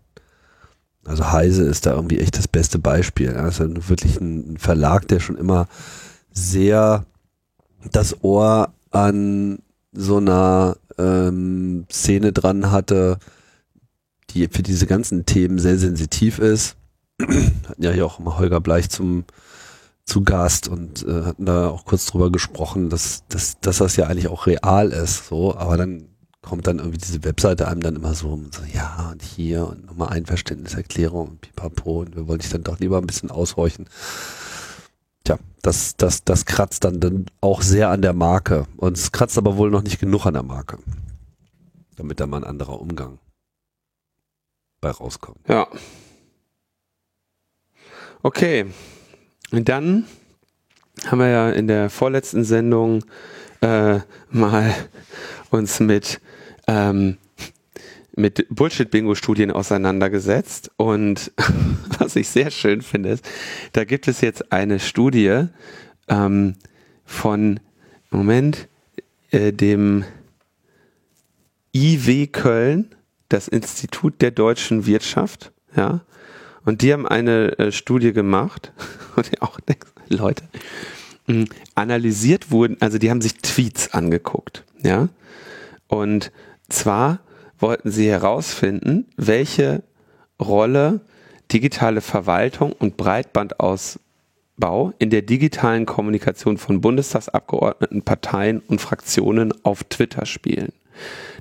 Also 1.04 1.30
Heise 1.30 1.64
ist 1.64 1.86
da 1.86 1.92
irgendwie 1.92 2.18
echt 2.18 2.36
das 2.36 2.48
beste 2.48 2.78
Beispiel. 2.78 3.34
Also 3.34 3.64
wirklich 3.88 4.20
ein 4.20 4.56
Verlag, 4.58 5.06
der 5.08 5.20
schon 5.20 5.36
immer 5.36 5.68
sehr 6.32 7.06
das 7.92 8.24
Ohr 8.24 8.72
an 8.90 9.60
so 9.92 10.16
einer 10.16 10.76
ähm, 10.98 11.86
Szene 11.90 12.32
dran 12.32 12.70
hatte, 12.70 13.18
die 14.30 14.48
für 14.48 14.62
diese 14.62 14.86
ganzen 14.86 15.26
Themen 15.26 15.58
sehr 15.58 15.78
sensitiv 15.78 16.38
ist. 16.38 16.76
Hatten 17.20 17.82
ja 17.82 17.92
hier 17.92 18.06
auch 18.06 18.18
immer 18.18 18.38
Holger 18.38 18.60
Bleich 18.60 18.90
zum 18.90 19.24
zu 20.04 20.22
Gast 20.22 20.68
und 20.68 21.04
äh, 21.04 21.24
hatten 21.24 21.46
da 21.46 21.68
auch 21.68 21.84
kurz 21.84 22.06
drüber 22.06 22.30
gesprochen, 22.30 22.90
dass, 22.90 23.24
dass, 23.28 23.58
dass 23.58 23.78
das 23.78 23.96
ja 23.96 24.06
eigentlich 24.06 24.28
auch 24.28 24.46
real 24.46 24.90
ist, 24.90 25.26
so, 25.26 25.56
aber 25.56 25.76
dann 25.76 26.04
kommt 26.46 26.68
dann 26.68 26.78
irgendwie 26.78 26.98
diese 26.98 27.24
Webseite 27.24 27.66
einem 27.66 27.82
dann 27.82 27.96
immer 27.96 28.14
so, 28.14 28.40
so 28.52 28.62
ja 28.72 29.10
und 29.10 29.20
hier 29.20 29.66
und 29.66 29.84
nochmal 29.86 30.10
Einverständniserklärung 30.10 31.28
und 31.28 31.40
pipapo 31.40 32.02
und 32.02 32.14
wir 32.14 32.28
wollen 32.28 32.38
dich 32.38 32.50
dann 32.50 32.62
doch 32.62 32.78
lieber 32.78 32.98
ein 32.98 33.06
bisschen 33.06 33.32
aushorchen. 33.32 33.88
Tja, 35.24 35.38
das, 35.62 35.96
das, 35.96 36.22
das 36.22 36.46
kratzt 36.46 36.84
dann, 36.84 37.00
dann 37.00 37.26
auch 37.40 37.62
sehr 37.62 37.90
an 37.90 38.00
der 38.00 38.12
Marke 38.12 38.66
und 38.76 38.96
es 38.96 39.10
kratzt 39.10 39.36
aber 39.36 39.56
wohl 39.56 39.72
noch 39.72 39.82
nicht 39.82 39.98
genug 39.98 40.24
an 40.24 40.34
der 40.34 40.44
Marke, 40.44 40.78
damit 41.96 42.20
da 42.20 42.28
mal 42.28 42.38
ein 42.38 42.44
anderer 42.44 42.80
Umgang 42.80 43.18
bei 44.80 44.90
rauskommt. 44.90 45.40
Ja. 45.48 45.66
Okay. 48.22 48.66
Und 49.50 49.68
dann 49.68 50.06
haben 51.06 51.18
wir 51.18 51.28
ja 51.28 51.50
in 51.50 51.66
der 51.66 51.90
vorletzten 51.90 52.44
Sendung 52.44 53.04
äh, 53.62 53.98
mal 54.30 54.72
uns 55.50 55.80
mit 55.80 56.20
ähm, 56.66 57.18
mit 58.16 58.46
Bullshit-Bingo-Studien 58.50 59.50
auseinandergesetzt. 59.50 60.70
Und 60.76 61.32
was 61.98 62.16
ich 62.16 62.28
sehr 62.28 62.50
schön 62.50 62.82
finde, 62.82 63.10
ist, 63.10 63.28
da 63.72 63.84
gibt 63.84 64.08
es 64.08 64.20
jetzt 64.20 64.52
eine 64.52 64.80
Studie 64.80 65.44
ähm, 66.08 66.54
von, 67.04 67.60
Moment, 68.10 68.68
äh, 69.30 69.52
dem 69.52 70.04
IW 71.74 72.26
Köln, 72.28 72.94
das 73.28 73.48
Institut 73.48 74.22
der 74.22 74.30
deutschen 74.30 74.86
Wirtschaft, 74.86 75.52
ja, 75.76 76.00
und 76.64 76.82
die 76.82 76.92
haben 76.92 77.06
eine 77.06 77.58
äh, 77.58 77.72
Studie 77.72 78.12
gemacht. 78.12 78.72
Und 79.16 79.40
auch 79.40 79.58
Leute, 80.10 80.44
mh, 81.26 81.46
analysiert 81.74 82.50
wurden, 82.50 82.76
also 82.80 82.98
die 82.98 83.10
haben 83.10 83.22
sich 83.22 83.34
Tweets 83.38 83.94
angeguckt, 83.94 84.62
ja, 84.82 85.08
und 85.88 86.32
zwar 86.68 87.20
wollten 87.58 87.90
sie 87.90 88.08
herausfinden, 88.08 89.06
welche 89.16 89.82
Rolle 90.40 91.00
digitale 91.52 92.00
Verwaltung 92.00 92.72
und 92.72 92.96
Breitbandausbau 92.96 94.92
in 94.98 95.10
der 95.10 95.22
digitalen 95.22 95.86
Kommunikation 95.86 96.58
von 96.58 96.80
Bundestagsabgeordneten, 96.80 98.02
Parteien 98.02 98.60
und 98.60 98.80
Fraktionen 98.80 99.54
auf 99.64 99.84
Twitter 99.84 100.26
spielen. 100.26 100.72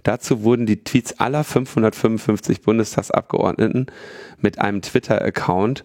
Dazu 0.03 0.43
wurden 0.43 0.65
die 0.65 0.83
Tweets 0.83 1.19
aller 1.19 1.43
555 1.43 2.61
Bundestagsabgeordneten 2.61 3.87
mit 4.39 4.59
einem 4.59 4.81
Twitter-Account 4.81 5.83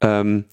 ähm, 0.00 0.44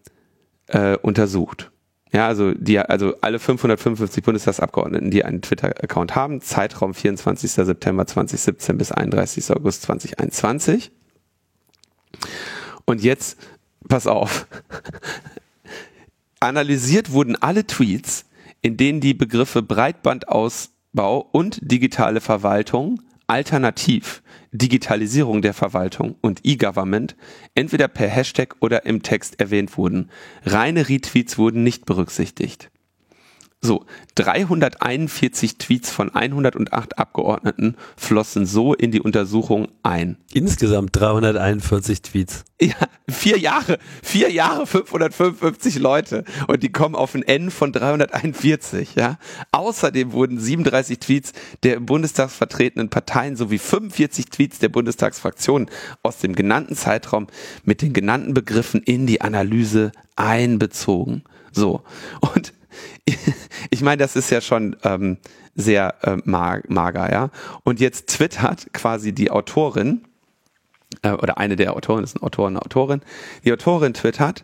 äh, 0.67 0.95
untersucht. 0.97 1.72
Ja, 2.13 2.27
also 2.27 2.53
die, 2.53 2.77
also 2.77 3.15
alle 3.21 3.39
555 3.39 4.23
Bundestagsabgeordneten, 4.23 5.09
die 5.09 5.25
einen 5.25 5.41
Twitter-Account 5.41 6.13
haben, 6.15 6.41
Zeitraum 6.41 6.93
24. 6.93 7.51
September 7.51 8.05
2017 8.05 8.77
bis 8.77 8.91
31. 8.91 9.49
August 9.49 9.81
2021. 9.81 10.91
Und 12.85 13.01
jetzt, 13.01 13.39
pass 13.89 14.05
auf, 14.05 14.45
analysiert 16.39 17.11
wurden 17.11 17.35
alle 17.35 17.65
Tweets, 17.65 18.25
in 18.61 18.77
denen 18.77 19.01
die 19.01 19.15
Begriffe 19.15 19.63
Breitbandausbau 19.63 21.17
und 21.31 21.59
digitale 21.63 22.21
Verwaltung 22.21 23.01
alternativ 23.25 24.21
Digitalisierung 24.53 25.41
der 25.41 25.53
Verwaltung 25.53 26.15
und 26.21 26.41
E-Government 26.43 27.15
entweder 27.55 27.87
per 27.87 28.07
Hashtag 28.07 28.55
oder 28.59 28.85
im 28.85 29.01
Text 29.01 29.39
erwähnt 29.39 29.77
wurden. 29.77 30.09
Reine 30.45 30.87
Retweets 30.87 31.37
wurden 31.37 31.63
nicht 31.63 31.85
berücksichtigt. 31.85 32.69
So, 33.65 33.85
341 34.15 35.57
Tweets 35.57 35.89
von 35.89 36.13
108 36.13 36.99
Abgeordneten 36.99 37.77
flossen 37.95 38.45
so 38.45 38.73
in 38.73 38.91
die 38.91 38.99
Untersuchung 38.99 39.69
ein. 39.83 40.17
Insgesamt 40.33 40.89
341 40.93 42.01
Tweets. 42.01 42.43
Ja, 42.61 42.75
vier 43.09 43.39
Jahre, 43.39 43.77
vier 44.01 44.29
Jahre, 44.31 44.67
555 44.67 45.79
Leute 45.79 46.25
und 46.47 46.61
die 46.61 46.73
kommen 46.73 46.95
auf 46.95 47.15
ein 47.15 47.23
N 47.23 47.51
von 47.51 47.71
341, 47.71 48.95
ja. 48.95 49.17
Außerdem 49.53 50.11
wurden 50.11 50.39
37 50.39 50.99
Tweets 50.99 51.31
der 51.63 51.75
im 51.75 51.85
Bundestag 51.85 52.31
vertretenen 52.31 52.89
Parteien 52.89 53.37
sowie 53.37 53.59
45 53.59 54.25
Tweets 54.25 54.59
der 54.59 54.69
Bundestagsfraktionen 54.69 55.69
aus 56.03 56.17
dem 56.17 56.35
genannten 56.35 56.75
Zeitraum 56.75 57.27
mit 57.63 57.81
den 57.81 57.93
genannten 57.93 58.33
Begriffen 58.33 58.81
in 58.83 59.07
die 59.07 59.21
Analyse 59.21 59.93
einbezogen. 60.17 61.23
So. 61.53 61.81
Und 62.19 62.53
ich 63.69 63.81
meine, 63.81 63.97
das 63.97 64.15
ist 64.15 64.29
ja 64.29 64.41
schon 64.41 64.75
ähm, 64.83 65.17
sehr 65.55 65.95
äh, 66.01 66.17
mager, 66.25 67.11
ja. 67.11 67.29
Und 67.63 67.79
jetzt 67.79 68.09
twittert 68.09 68.73
quasi 68.73 69.13
die 69.13 69.31
Autorin, 69.31 70.03
äh, 71.01 71.11
oder 71.11 71.37
eine 71.37 71.55
der 71.55 71.75
Autoren, 71.75 72.01
das 72.01 72.21
Autor, 72.21 72.47
eine 72.47 72.61
Autorin, 72.61 73.01
die 73.45 73.53
Autorin 73.53 73.93
twittert, 73.93 74.43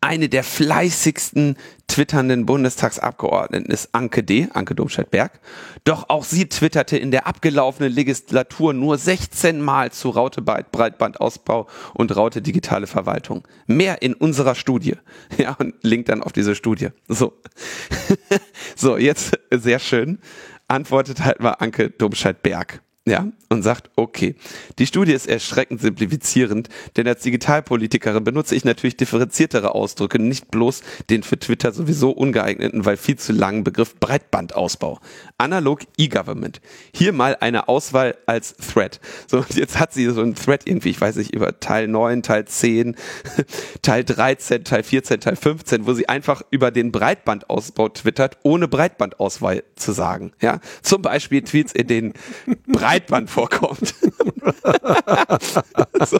eine 0.00 0.28
der 0.28 0.44
fleißigsten 0.44 1.56
twitternden 1.88 2.46
Bundestagsabgeordneten 2.46 3.70
ist 3.70 3.88
Anke 3.92 4.22
D., 4.22 4.48
Anke 4.52 4.74
Domscheit-Berg. 4.74 5.40
Doch 5.84 6.08
auch 6.08 6.24
sie 6.24 6.48
twitterte 6.48 6.96
in 6.96 7.10
der 7.10 7.26
abgelaufenen 7.26 7.92
Legislatur 7.92 8.74
nur 8.74 8.98
16 8.98 9.60
Mal 9.60 9.90
zu 9.90 10.10
Raute 10.10 10.42
Breitbandausbau 10.42 11.66
und 11.94 12.14
Raute 12.14 12.42
digitale 12.42 12.86
Verwaltung. 12.86 13.46
Mehr 13.66 14.02
in 14.02 14.14
unserer 14.14 14.54
Studie. 14.54 14.96
Ja, 15.36 15.54
und 15.58 15.74
linkt 15.82 16.08
dann 16.08 16.22
auf 16.22 16.32
diese 16.32 16.54
Studie. 16.54 16.88
So. 17.06 17.32
so, 18.76 18.96
jetzt 18.96 19.38
sehr 19.50 19.78
schön. 19.78 20.18
Antwortet 20.66 21.24
halt 21.24 21.40
mal 21.40 21.52
Anke 21.52 21.90
Domscheit-Berg 21.90 22.82
ja, 23.08 23.28
und 23.48 23.62
sagt, 23.62 23.90
okay, 23.96 24.34
die 24.78 24.86
Studie 24.86 25.12
ist 25.12 25.26
erschreckend 25.26 25.80
simplifizierend, 25.80 26.68
denn 26.96 27.08
als 27.08 27.22
Digitalpolitikerin 27.22 28.24
benutze 28.24 28.54
ich 28.54 28.64
natürlich 28.64 28.96
differenziertere 28.96 29.74
Ausdrücke, 29.74 30.18
nicht 30.18 30.50
bloß 30.50 30.82
den 31.10 31.22
für 31.22 31.38
Twitter 31.38 31.72
sowieso 31.72 32.10
ungeeigneten, 32.10 32.84
weil 32.84 32.96
viel 32.96 33.16
zu 33.16 33.32
langen 33.32 33.64
Begriff 33.64 33.96
Breitbandausbau. 33.98 35.00
Analog 35.38 35.80
E-Government. 35.96 36.60
Hier 36.92 37.12
mal 37.12 37.36
eine 37.40 37.68
Auswahl 37.68 38.16
als 38.26 38.56
Thread. 38.56 39.00
So, 39.26 39.38
und 39.38 39.54
jetzt 39.54 39.78
hat 39.78 39.92
sie 39.92 40.06
so 40.10 40.20
ein 40.20 40.34
Thread 40.34 40.66
irgendwie, 40.66 40.90
ich 40.90 41.00
weiß 41.00 41.16
nicht, 41.16 41.34
über 41.34 41.58
Teil 41.60 41.88
9, 41.88 42.22
Teil 42.22 42.44
10, 42.44 42.96
Teil 43.82 44.04
13, 44.04 44.64
Teil 44.64 44.82
14, 44.82 45.20
Teil 45.20 45.36
15, 45.36 45.86
wo 45.86 45.94
sie 45.94 46.08
einfach 46.08 46.42
über 46.50 46.70
den 46.70 46.92
Breitbandausbau 46.92 47.88
twittert, 47.88 48.38
ohne 48.42 48.68
Breitbandauswahl 48.68 49.62
zu 49.76 49.92
sagen. 49.92 50.32
Ja, 50.40 50.60
zum 50.82 51.02
Beispiel 51.02 51.42
Tweets, 51.42 51.72
in 51.72 51.86
denen 51.86 52.12
Breit 52.66 52.98
Breitband 52.98 53.30
vorkommt. 53.30 53.94
also, 55.92 56.18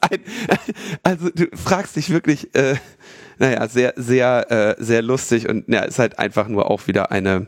ein, 0.00 0.20
also, 1.02 1.30
du 1.30 1.46
fragst 1.56 1.96
dich 1.96 2.10
wirklich, 2.10 2.54
äh, 2.54 2.76
naja, 3.38 3.66
sehr, 3.68 3.94
sehr, 3.96 4.50
äh, 4.50 4.82
sehr 4.82 5.02
lustig 5.02 5.48
und 5.48 5.68
ja, 5.68 5.80
ist 5.80 5.98
halt 5.98 6.18
einfach 6.18 6.48
nur 6.48 6.70
auch 6.70 6.86
wieder 6.86 7.10
eine 7.10 7.46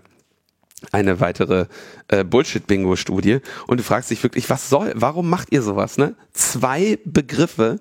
eine 0.92 1.20
weitere 1.20 1.66
äh, 2.08 2.24
Bullshit-Bingo-Studie 2.24 3.40
und 3.66 3.80
du 3.80 3.84
fragst 3.84 4.10
dich 4.10 4.22
wirklich, 4.22 4.50
was 4.50 4.68
soll, 4.68 4.92
warum 4.94 5.28
macht 5.28 5.52
ihr 5.52 5.62
sowas, 5.62 5.98
ne? 5.98 6.14
Zwei 6.32 6.98
Begriffe 7.04 7.80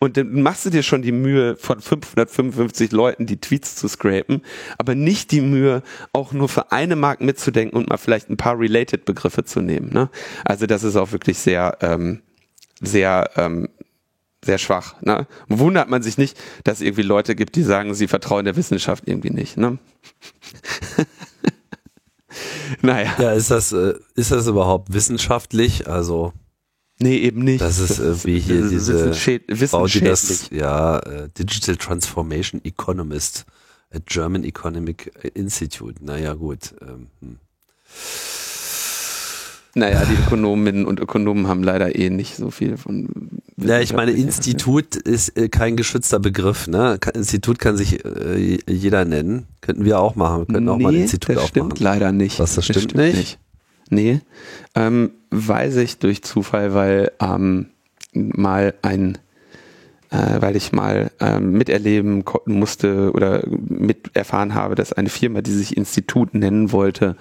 und 0.00 0.16
dann 0.16 0.42
machst 0.42 0.64
du 0.64 0.70
dir 0.70 0.82
schon 0.82 1.02
die 1.02 1.12
Mühe, 1.12 1.56
von 1.56 1.80
555 1.80 2.92
Leuten 2.92 3.26
die 3.26 3.40
Tweets 3.40 3.74
zu 3.74 3.88
scrapen, 3.88 4.42
aber 4.78 4.94
nicht 4.94 5.32
die 5.32 5.40
Mühe, 5.40 5.82
auch 6.12 6.32
nur 6.32 6.48
für 6.48 6.70
eine 6.70 6.94
Mark 6.94 7.20
mitzudenken 7.20 7.76
und 7.76 7.88
mal 7.88 7.96
vielleicht 7.96 8.30
ein 8.30 8.36
paar 8.36 8.58
Related-Begriffe 8.58 9.44
zu 9.44 9.60
nehmen. 9.60 9.92
Ne? 9.92 10.08
Also 10.44 10.66
das 10.66 10.84
ist 10.84 10.96
auch 10.96 11.10
wirklich 11.12 11.38
sehr, 11.38 11.78
ähm, 11.80 12.22
sehr, 12.80 13.30
ähm, 13.36 13.68
sehr 14.44 14.58
schwach. 14.58 14.94
Ne? 15.02 15.26
Wundert 15.48 15.90
man 15.90 16.02
sich 16.02 16.16
nicht, 16.16 16.38
dass 16.62 16.78
es 16.78 16.82
irgendwie 16.82 17.02
Leute 17.02 17.34
gibt, 17.34 17.56
die 17.56 17.64
sagen, 17.64 17.92
sie 17.94 18.06
vertrauen 18.06 18.44
der 18.44 18.54
Wissenschaft 18.54 19.04
irgendwie 19.06 19.30
nicht. 19.30 19.56
Ne? 19.56 19.78
naja. 22.82 23.14
Ja, 23.18 23.32
ist 23.32 23.50
das, 23.50 23.72
äh, 23.72 23.94
ist 24.14 24.30
das 24.30 24.46
überhaupt 24.46 24.92
wissenschaftlich? 24.92 25.88
Also 25.88 26.32
Nee, 27.00 27.18
eben 27.18 27.44
nicht. 27.44 27.60
Das 27.60 27.78
ist 27.78 28.00
äh, 28.00 28.24
wie 28.24 28.40
hier 28.40 28.62
das 28.62 28.70
diese 28.70 29.14
Frau, 29.68 29.86
die 29.86 30.00
das, 30.00 30.50
ja, 30.50 30.98
äh, 30.98 31.28
Digital 31.28 31.76
Transformation 31.76 32.60
Economist 32.64 33.46
at 33.90 34.06
German 34.06 34.42
Economic 34.42 35.12
Institute. 35.34 36.04
Naja, 36.04 36.34
gut. 36.34 36.74
Ähm, 36.82 37.06
hm. 37.20 37.38
Naja, 39.78 40.04
die 40.04 40.14
Ökonominnen 40.14 40.84
und 40.84 40.98
Ökonomen 40.98 41.46
haben 41.46 41.62
leider 41.62 41.94
eh 41.96 42.10
nicht 42.10 42.36
so 42.36 42.50
viel 42.50 42.76
von 42.76 43.08
Ja, 43.56 43.80
ich 43.80 43.92
meine, 43.92 44.10
Institut 44.10 44.96
ist 44.96 45.36
äh, 45.36 45.48
kein 45.48 45.76
geschützter 45.76 46.18
Begriff. 46.18 46.66
Ne? 46.66 46.98
Institut 47.14 47.58
kann 47.58 47.76
sich 47.76 48.04
äh, 48.04 48.58
jeder 48.68 49.04
nennen. 49.04 49.46
Könnten 49.60 49.84
wir 49.84 50.00
auch 50.00 50.16
machen. 50.16 50.48
Wir 50.48 50.54
könnten 50.54 50.64
nee, 50.64 50.70
auch 50.70 50.78
mal 50.78 50.94
ein 50.94 51.02
Institut 51.02 51.36
das 51.36 51.44
aufmachen. 51.44 51.70
stimmt 51.70 51.80
leider 51.80 52.12
nicht. 52.12 52.40
Was, 52.40 52.56
das 52.56 52.64
stimmt 52.64 52.94
nicht? 52.96 53.38
Nee, 53.90 54.20
ähm, 54.74 55.12
weiß 55.30 55.76
ich 55.76 55.98
durch 55.98 56.22
Zufall, 56.22 56.74
weil 56.74 57.12
ähm, 57.20 57.66
mal 58.12 58.74
ein 58.82 59.18
äh, 60.10 60.40
weil 60.40 60.56
ich 60.56 60.72
mal 60.72 61.10
ähm, 61.20 61.52
miterleben 61.52 62.24
musste 62.46 63.12
oder 63.12 63.42
mit 63.46 64.16
erfahren 64.16 64.54
habe, 64.54 64.74
dass 64.74 64.92
eine 64.92 65.10
Firma, 65.10 65.42
die 65.42 65.52
sich 65.52 65.76
Institut 65.76 66.34
nennen 66.34 66.72
wollte, 66.72 67.16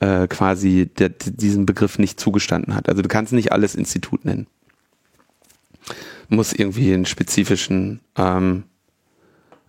äh, 0.00 0.26
quasi 0.26 0.90
der, 0.98 1.10
diesen 1.10 1.66
Begriff 1.66 1.98
nicht 1.98 2.18
zugestanden 2.18 2.74
hat. 2.74 2.88
Also 2.88 3.02
du 3.02 3.08
kannst 3.08 3.32
nicht 3.32 3.52
alles 3.52 3.74
Institut 3.74 4.24
nennen. 4.24 4.46
Muss 6.28 6.52
irgendwie 6.52 6.92
einen 6.92 7.06
spezifischen, 7.06 8.00
ähm, 8.16 8.64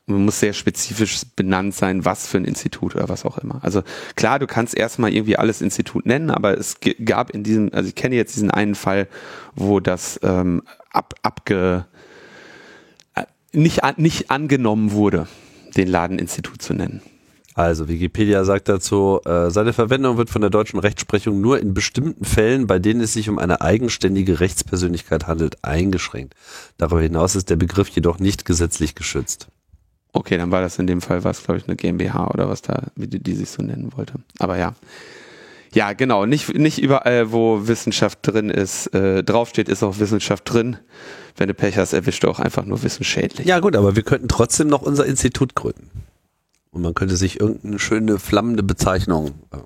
muss 0.06 0.40
sehr 0.40 0.54
spezifisch 0.54 1.22
benannt 1.36 1.76
sein, 1.76 2.06
was 2.06 2.28
für 2.28 2.38
ein 2.38 2.46
Institut 2.46 2.96
oder 2.96 3.08
was 3.08 3.26
auch 3.26 3.38
immer. 3.38 3.60
Also 3.64 3.84
klar, 4.16 4.40
du 4.40 4.48
kannst 4.48 4.76
erstmal 4.76 5.14
irgendwie 5.14 5.38
alles 5.38 5.62
Institut 5.62 6.06
nennen, 6.06 6.30
aber 6.30 6.58
es 6.58 6.78
gab 7.06 7.30
in 7.32 7.44
diesem, 7.44 7.72
also 7.74 7.88
ich 7.88 7.96
kenne 7.96 8.16
jetzt 8.16 8.36
diesen 8.36 8.52
einen 8.52 8.76
Fall, 8.76 9.08
wo 9.56 9.80
das 9.80 10.20
ähm, 10.24 10.64
ab, 10.92 11.16
abge, 11.22 11.86
nicht, 13.54 13.82
nicht 13.98 14.32
angenommen 14.32 14.92
wurde, 14.92 15.28
den 15.76 15.88
Laden 15.88 16.20
Institut 16.20 16.62
zu 16.62 16.74
nennen. 16.74 17.02
Also 17.56 17.88
Wikipedia 17.88 18.44
sagt 18.46 18.68
dazu, 18.68 19.20
äh, 19.26 19.52
seine 19.52 19.74
Verwendung 19.74 20.18
wird 20.18 20.32
von 20.32 20.42
der 20.42 20.50
deutschen 20.50 20.80
Rechtsprechung 20.80 21.40
nur 21.40 21.60
in 21.60 21.76
bestimmten 21.76 22.26
Fällen, 22.26 22.66
bei 22.66 22.80
denen 22.80 23.02
es 23.02 23.14
sich 23.14 23.30
um 23.30 23.38
eine 23.38 23.62
eigenständige 23.62 24.40
Rechtspersönlichkeit 24.40 25.28
handelt, 25.28 25.64
eingeschränkt. 25.64 26.34
Darüber 26.78 27.02
hinaus 27.02 27.36
ist 27.36 27.52
der 27.52 27.56
Begriff 27.56 27.90
jedoch 27.90 28.18
nicht 28.18 28.46
gesetzlich 28.46 28.96
geschützt. 28.96 29.50
Okay, 30.14 30.38
dann 30.38 30.52
war 30.52 30.62
das 30.62 30.80
in 30.80 30.88
dem 30.88 31.02
Fall 31.02 31.24
was, 31.24 31.44
glaube 31.44 31.60
ich, 31.60 31.68
eine 31.68 31.76
GmbH 31.76 32.28
oder 32.28 32.50
was 32.50 32.64
da, 32.64 32.88
wie 32.96 33.08
die, 33.08 33.22
die 33.22 33.36
sich 33.36 33.50
so 33.50 33.62
nennen 33.62 33.92
wollte. 33.96 34.16
Aber 34.40 34.58
ja. 34.58 34.74
Ja, 35.74 35.94
genau. 35.94 36.26
Nicht, 36.26 36.54
nicht 36.54 36.82
überall, 36.82 37.32
wo 37.32 37.68
Wissenschaft 37.68 38.20
drin 38.22 38.50
ist, 38.50 38.88
äh, 38.94 39.24
draufsteht, 39.24 39.70
ist 39.70 39.84
auch 39.84 40.00
Wissenschaft 40.00 40.52
drin. 40.52 40.78
Wenn 41.36 41.48
du 41.48 41.54
Pech 41.54 41.78
hast, 41.78 41.94
erwischt 41.94 42.24
du 42.24 42.30
auch 42.30 42.40
einfach 42.40 42.66
nur 42.66 42.84
wissensschädlich. 42.84 43.48
Ja 43.48 43.60
gut, 43.60 43.76
aber 43.76 43.96
wir 43.96 44.04
könnten 44.04 44.28
trotzdem 44.28 44.68
noch 44.68 44.84
unser 44.84 45.06
Institut 45.06 45.56
gründen. 45.56 45.90
Und 46.72 46.84
man 46.84 46.94
könnte 46.94 47.16
sich 47.16 47.40
irgendeine 47.40 47.80
schöne 47.80 48.20
flammende 48.20 48.64
Bezeichnung, 48.64 49.32
äh, 49.52 49.58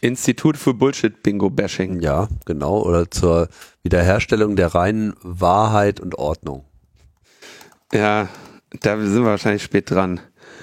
Institut 0.00 0.56
für 0.56 0.74
Bullshit-Bingo-Bashing. 0.74 2.00
ja, 2.00 2.28
genau, 2.44 2.82
oder 2.82 3.10
zur 3.10 3.48
Wiederherstellung 3.82 4.54
der 4.54 4.74
reinen 4.74 5.14
Wahrheit 5.22 5.98
und 5.98 6.16
Ordnung. 6.16 6.64
Ja, 7.92 8.28
da 8.80 8.98
sind 8.98 9.22
wir 9.22 9.30
wahrscheinlich 9.30 9.62
spät 9.62 9.90
dran. 9.90 10.20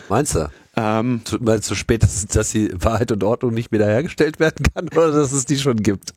Meinst 0.09 0.35
du? 0.35 0.49
Ähm, 0.75 1.21
Zu- 1.25 1.37
Weil 1.41 1.59
es 1.59 1.65
zu 1.65 1.75
spät 1.75 2.03
ist, 2.03 2.35
dass 2.35 2.51
die 2.51 2.71
Wahrheit 2.73 3.11
und 3.11 3.23
Ordnung 3.23 3.53
nicht 3.53 3.71
wiederhergestellt 3.71 4.39
werden 4.39 4.65
kann 4.73 4.87
oder 4.95 5.11
dass 5.11 5.31
es 5.31 5.45
die 5.45 5.57
schon 5.57 5.77
gibt? 5.77 6.13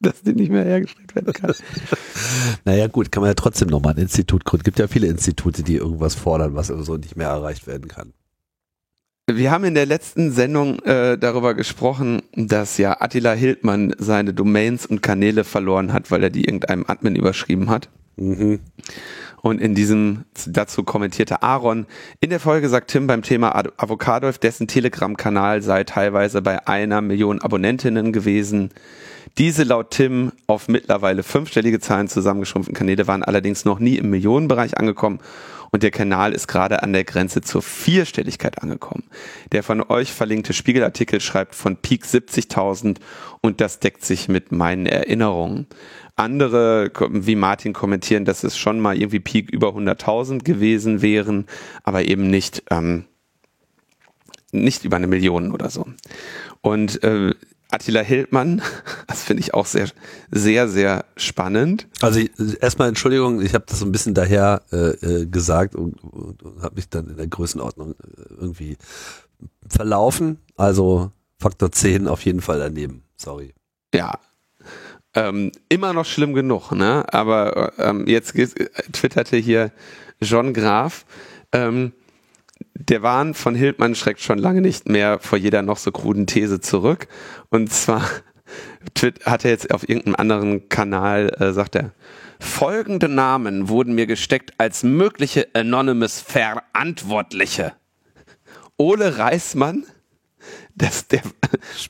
dass 0.00 0.22
die 0.22 0.32
nicht 0.32 0.50
mehr 0.52 0.64
hergestellt 0.64 1.12
werden 1.16 1.32
kann. 1.32 1.52
Naja 2.64 2.86
gut, 2.86 3.10
kann 3.10 3.20
man 3.22 3.30
ja 3.30 3.34
trotzdem 3.34 3.68
nochmal 3.68 3.94
ein 3.94 4.02
Institut 4.02 4.44
gründen. 4.44 4.62
gibt 4.64 4.78
ja 4.78 4.86
viele 4.86 5.08
Institute, 5.08 5.62
die 5.64 5.74
irgendwas 5.74 6.14
fordern, 6.14 6.54
was 6.54 6.68
so 6.68 6.96
nicht 6.96 7.16
mehr 7.16 7.28
erreicht 7.28 7.66
werden 7.66 7.88
kann. 7.88 8.12
Wir 9.30 9.50
haben 9.50 9.64
in 9.64 9.74
der 9.74 9.86
letzten 9.86 10.30
Sendung 10.32 10.78
äh, 10.84 11.18
darüber 11.18 11.54
gesprochen, 11.54 12.22
dass 12.34 12.78
ja 12.78 13.00
Attila 13.00 13.32
Hildmann 13.32 13.92
seine 13.98 14.32
Domains 14.32 14.86
und 14.86 15.02
Kanäle 15.02 15.44
verloren 15.44 15.92
hat, 15.92 16.10
weil 16.10 16.22
er 16.22 16.30
die 16.30 16.44
irgendeinem 16.44 16.84
Admin 16.86 17.16
überschrieben 17.16 17.68
hat. 17.68 17.88
Mhm. 18.16 18.60
Und 19.40 19.60
in 19.60 19.74
diesem 19.74 20.24
dazu 20.46 20.82
kommentierte 20.82 21.42
Aaron, 21.42 21.86
in 22.20 22.30
der 22.30 22.40
Folge 22.40 22.68
sagt 22.68 22.90
Tim 22.90 23.06
beim 23.06 23.22
Thema 23.22 23.54
Ad- 23.54 23.70
Avocadolf, 23.76 24.38
dessen 24.38 24.66
Telegram-Kanal 24.68 25.62
sei 25.62 25.84
teilweise 25.84 26.42
bei 26.42 26.66
einer 26.66 27.00
Million 27.00 27.40
Abonnentinnen 27.40 28.12
gewesen. 28.12 28.70
Diese 29.36 29.62
laut 29.62 29.90
Tim 29.92 30.32
auf 30.46 30.68
mittlerweile 30.68 31.22
fünfstellige 31.22 31.78
Zahlen 31.78 32.08
zusammengeschrumpften 32.08 32.74
Kanäle 32.74 33.06
waren 33.06 33.22
allerdings 33.22 33.64
noch 33.64 33.78
nie 33.78 33.96
im 33.96 34.10
Millionenbereich 34.10 34.76
angekommen 34.78 35.20
und 35.70 35.82
der 35.82 35.90
Kanal 35.90 36.32
ist 36.32 36.48
gerade 36.48 36.82
an 36.82 36.92
der 36.92 37.04
Grenze 37.04 37.40
zur 37.42 37.62
Vierstelligkeit 37.62 38.62
angekommen. 38.62 39.04
Der 39.52 39.62
von 39.62 39.82
euch 39.82 40.12
verlinkte 40.12 40.54
Spiegelartikel 40.54 41.20
schreibt 41.20 41.54
von 41.54 41.76
Peak 41.76 42.04
70.000 42.04 42.98
und 43.42 43.60
das 43.60 43.78
deckt 43.78 44.04
sich 44.04 44.28
mit 44.28 44.50
meinen 44.50 44.86
Erinnerungen. 44.86 45.66
Andere, 46.18 46.90
wie 47.10 47.36
Martin, 47.36 47.72
kommentieren, 47.72 48.24
dass 48.24 48.44
es 48.44 48.56
schon 48.58 48.80
mal 48.80 48.96
irgendwie 48.96 49.20
Peak 49.20 49.50
über 49.50 49.68
100.000 49.68 50.42
gewesen 50.44 51.00
wären, 51.02 51.46
aber 51.84 52.04
eben 52.04 52.28
nicht, 52.28 52.62
ähm, 52.70 53.04
nicht 54.52 54.84
über 54.84 54.96
eine 54.96 55.06
Million 55.06 55.52
oder 55.52 55.70
so. 55.70 55.86
Und 56.60 57.02
äh, 57.04 57.34
Attila 57.70 58.00
Hildmann, 58.00 58.62
das 59.06 59.22
finde 59.22 59.42
ich 59.42 59.54
auch 59.54 59.66
sehr, 59.66 59.88
sehr, 60.30 60.68
sehr 60.68 61.04
spannend. 61.16 61.86
Also 62.00 62.20
ich- 62.20 62.30
erstmal 62.60 62.88
Entschuldigung, 62.88 63.40
ich 63.42 63.54
habe 63.54 63.64
das 63.68 63.78
so 63.78 63.86
ein 63.86 63.92
bisschen 63.92 64.14
daher 64.14 64.62
äh, 64.72 64.76
äh, 65.22 65.26
gesagt 65.26 65.74
und, 65.76 66.02
und, 66.02 66.42
und 66.42 66.62
habe 66.62 66.76
mich 66.76 66.88
dann 66.88 67.08
in 67.08 67.16
der 67.16 67.26
Größenordnung 67.28 67.92
äh, 67.92 68.34
irgendwie 68.40 68.76
verlaufen. 69.68 70.38
Also 70.56 71.12
Faktor 71.38 71.70
10 71.70 72.08
auf 72.08 72.24
jeden 72.24 72.40
Fall 72.40 72.58
daneben. 72.58 73.02
Sorry. 73.16 73.54
Ja. 73.94 74.18
Ähm, 75.18 75.50
immer 75.68 75.92
noch 75.92 76.04
schlimm 76.06 76.32
genug, 76.32 76.70
ne? 76.72 77.04
Aber 77.12 77.72
ähm, 77.78 78.06
jetzt 78.06 78.34
geht- 78.34 78.54
twitterte 78.92 79.36
hier 79.36 79.72
John 80.20 80.52
Graf, 80.52 81.04
ähm, 81.52 81.92
der 82.74 83.02
Wahn 83.02 83.34
von 83.34 83.54
Hildmann 83.54 83.94
schreckt 83.94 84.20
schon 84.20 84.38
lange 84.38 84.60
nicht 84.60 84.88
mehr 84.88 85.18
vor 85.18 85.38
jeder 85.38 85.62
noch 85.62 85.76
so 85.78 85.90
kruden 85.90 86.26
These 86.26 86.60
zurück. 86.60 87.08
Und 87.50 87.72
zwar 87.72 88.02
hat 89.24 89.44
er 89.44 89.50
jetzt 89.50 89.72
auf 89.74 89.88
irgendeinem 89.88 90.14
anderen 90.16 90.68
Kanal, 90.68 91.34
äh, 91.40 91.52
sagt 91.52 91.74
er, 91.74 91.92
folgende 92.40 93.08
Namen 93.08 93.68
wurden 93.68 93.94
mir 93.94 94.06
gesteckt 94.06 94.52
als 94.58 94.84
mögliche 94.84 95.48
Anonymous 95.54 96.20
Verantwortliche. 96.20 97.72
Ole 98.76 99.18
Reismann, 99.18 99.84
das, 100.78 101.08
der, 101.08 101.22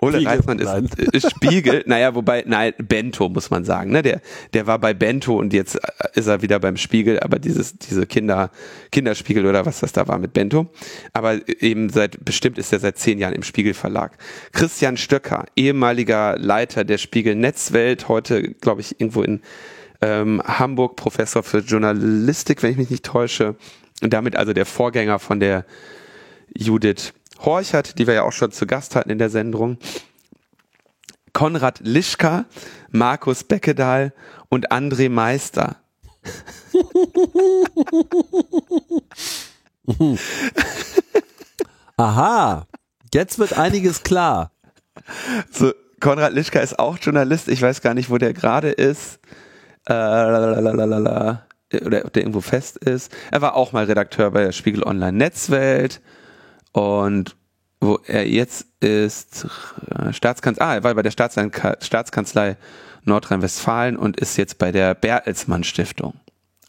Ole 0.01 0.15
Spiegel, 0.15 0.29
Reismann 0.29 0.59
ist, 0.59 0.99
ist 1.13 1.31
Spiegel, 1.31 1.85
naja, 1.87 2.15
wobei, 2.15 2.45
nein, 2.47 2.73
Bento 2.79 3.29
muss 3.29 3.51
man 3.51 3.65
sagen, 3.65 3.93
ne, 3.93 4.03
der, 4.03 4.21
der 4.55 4.67
war 4.67 4.79
bei 4.79 4.95
Bento 4.95 5.37
und 5.37 5.53
jetzt 5.53 5.77
äh, 5.77 5.81
ist 6.15 6.27
er 6.27 6.43
wieder 6.43 6.59
beim 6.59 6.77
Spiegel, 6.77 7.21
aber 7.21 7.39
dieses, 7.39 7.77
diese 7.79 8.07
Kinder, 8.07 8.51
Kinderspiegel 8.91 9.47
oder 9.47 9.67
was 9.67 9.81
das 9.81 9.93
da 9.93 10.09
war 10.09 10.19
mit 10.19 10.33
Bento, 10.33 10.71
aber 11.13 11.39
eben 11.61 11.91
seit, 11.91 12.25
bestimmt 12.25 12.59
ist 12.59 12.73
er 12.73 12.81
seit 12.81 12.99
zehn 12.99 13.19
Jahren 13.19 13.35
im 13.35 13.43
Spiegel 13.43 13.75
Verlag. 13.75 14.17
Christian 14.53 14.97
Stöcker, 14.97 15.45
ehemaliger 15.55 16.37
Leiter 16.39 16.85
der 16.85 16.99
Spiegel 16.99 17.35
Netzwelt, 17.35 18.09
heute, 18.09 18.55
glaube 18.55 18.81
ich, 18.81 19.01
irgendwo 19.01 19.23
in 19.23 19.43
ähm, 20.01 20.43
Hamburg 20.45 20.97
Professor 20.97 21.43
für 21.43 21.59
Journalistik, 21.59 22.63
wenn 22.63 22.73
ich 22.73 22.77
mich 22.79 22.91
nicht 22.91 23.05
täusche, 23.05 23.57
und 24.01 24.13
damit 24.13 24.37
also 24.37 24.53
der 24.53 24.67
Vorgänger 24.67 25.19
von 25.19 25.41
der 25.41 25.65
Judith 26.57 27.13
Horchert, 27.45 27.99
die 27.99 28.07
wir 28.07 28.15
ja 28.15 28.23
auch 28.23 28.33
schon 28.33 28.53
zu 28.53 28.67
Gast 28.67 28.95
hatten 28.97 29.11
in 29.11 29.19
der 29.19 29.31
Sendung. 29.31 29.79
Konrad 31.33 31.81
Lischka, 31.81 32.47
Markus 32.91 33.45
Beckedahl 33.45 34.13
und 34.49 34.73
André 34.73 35.09
Meister. 35.09 35.77
Aha, 41.97 42.67
jetzt 43.13 43.39
wird 43.39 43.57
einiges 43.57 44.03
klar. 44.03 44.51
So, 45.51 45.73
Konrad 46.01 46.33
Lischka 46.33 46.61
ist 46.61 46.79
auch 46.79 46.99
Journalist. 46.99 47.49
Ich 47.49 47.63
weiß 47.63 47.81
gar 47.83 47.95
nicht, 47.95 48.11
wo 48.11 48.19
der 48.19 48.33
gerade 48.33 48.71
ist. 48.71 49.19
Äh, 49.89 49.93
lalalala. 49.93 51.47
oder 51.85 52.05
ob 52.05 52.13
der 52.13 52.23
irgendwo 52.23 52.41
fest 52.41 52.77
ist. 52.79 53.13
Er 53.31 53.41
war 53.41 53.55
auch 53.55 53.73
mal 53.73 53.85
Redakteur 53.85 54.31
bei 54.31 54.45
der 54.45 54.53
Spiegel 54.53 54.83
Online 54.83 55.17
Netzwelt. 55.17 56.01
Und 56.73 57.37
wo 57.81 57.99
er 58.07 58.27
jetzt 58.29 58.67
ist, 58.81 59.47
äh, 59.91 60.13
Staatskanzlei, 60.13 60.65
ah, 60.65 60.75
er 60.77 60.85
war 60.85 60.95
bei 60.95 61.03
der 61.03 61.11
Staatskanzlei, 61.13 62.57
Nordrhein-Westfalen 63.05 63.97
und 63.97 64.19
ist 64.19 64.37
jetzt 64.37 64.59
bei 64.59 64.73
der 64.73 64.95
Bertelsmann 64.95 65.65
Stiftung. 65.65 66.15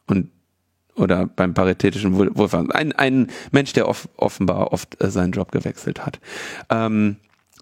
Und 0.07 0.29
oder 0.95 1.27
beim 1.27 1.53
paritätischen 1.53 2.17
Wohl- 2.17 2.35
Wohlfahren. 2.35 2.71
Ein, 2.71 2.91
ein 2.91 3.27
Mensch, 3.51 3.71
der 3.73 3.87
off, 3.87 4.09
offenbar 4.17 4.73
oft 4.73 5.01
äh, 5.01 5.09
seinen 5.09 5.31
Job 5.31 5.51
gewechselt 5.51 6.05
hat. 6.05 6.19
Ähm, 6.69 7.15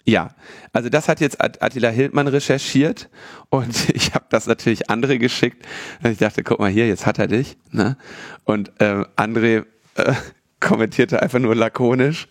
ja, 0.05 0.29
also 0.73 0.89
das 0.89 1.07
hat 1.07 1.19
jetzt 1.19 1.39
At- 1.41 1.61
Attila 1.61 1.89
Hildmann 1.89 2.27
recherchiert 2.27 3.09
und 3.49 3.89
ich 3.93 4.15
habe 4.15 4.25
das 4.29 4.47
natürlich 4.47 4.89
André 4.89 5.17
geschickt. 5.19 5.65
Ich 6.03 6.17
dachte, 6.17 6.43
guck 6.43 6.59
mal 6.59 6.71
hier, 6.71 6.87
jetzt 6.87 7.05
hat 7.05 7.19
er 7.19 7.27
dich. 7.27 7.57
Ne? 7.71 7.95
Und 8.43 8.71
ähm, 8.79 9.05
André 9.15 9.65
äh, 9.95 10.13
kommentierte 10.59 11.21
einfach 11.21 11.39
nur 11.39 11.55
lakonisch, 11.55 12.27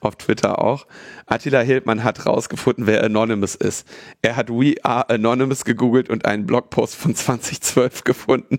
auf 0.00 0.16
Twitter 0.16 0.60
auch. 0.60 0.86
Attila 1.26 1.60
Hildmann 1.60 2.04
hat 2.04 2.26
rausgefunden, 2.26 2.86
wer 2.86 3.04
Anonymous 3.04 3.54
ist. 3.54 3.86
Er 4.22 4.36
hat 4.36 4.50
We 4.50 4.74
Are 4.82 5.08
Anonymous 5.08 5.64
gegoogelt 5.64 6.10
und 6.10 6.24
einen 6.24 6.46
Blogpost 6.46 6.94
von 6.94 7.14
2012 7.14 8.04
gefunden. 8.04 8.58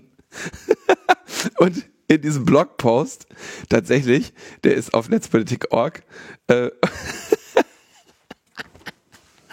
Und 1.58 1.84
in 2.08 2.20
diesem 2.22 2.44
Blogpost, 2.44 3.26
tatsächlich, 3.68 4.32
der 4.64 4.74
ist 4.74 4.94
auf 4.94 5.08
netzpolitik.org, 5.08 6.02
äh, 6.48 6.70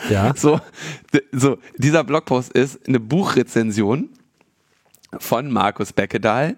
Ja. 0.10 0.34
so, 0.36 0.62
so, 1.32 1.58
dieser 1.78 2.04
Blogpost 2.04 2.52
ist 2.54 2.88
eine 2.88 3.00
Buchrezension 3.00 4.10
von 5.18 5.52
Markus 5.52 5.92
Beckedahl. 5.92 6.58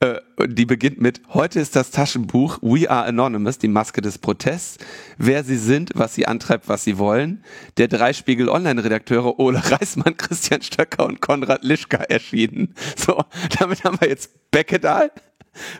Äh, 0.00 0.20
die 0.46 0.64
beginnt 0.64 1.00
mit, 1.00 1.20
heute 1.30 1.58
ist 1.58 1.74
das 1.74 1.90
Taschenbuch 1.90 2.58
We 2.62 2.88
Are 2.88 3.04
Anonymous, 3.06 3.58
die 3.58 3.66
Maske 3.66 4.00
des 4.00 4.18
Protests, 4.18 4.78
wer 5.16 5.42
sie 5.42 5.56
sind, 5.56 5.90
was 5.94 6.14
sie 6.14 6.26
antreibt, 6.26 6.68
was 6.68 6.84
sie 6.84 6.98
wollen, 6.98 7.42
der 7.78 7.88
Dreispiegel 7.88 8.48
Online-Redakteure 8.48 9.40
Ole 9.40 9.60
Reismann, 9.70 10.16
Christian 10.16 10.62
Stöcker 10.62 11.04
und 11.04 11.20
Konrad 11.20 11.64
Lischka 11.64 11.96
erschienen. 11.96 12.74
So, 12.96 13.24
damit 13.58 13.82
haben 13.82 14.00
wir 14.00 14.08
jetzt 14.08 14.30
Beckedahl, 14.52 15.10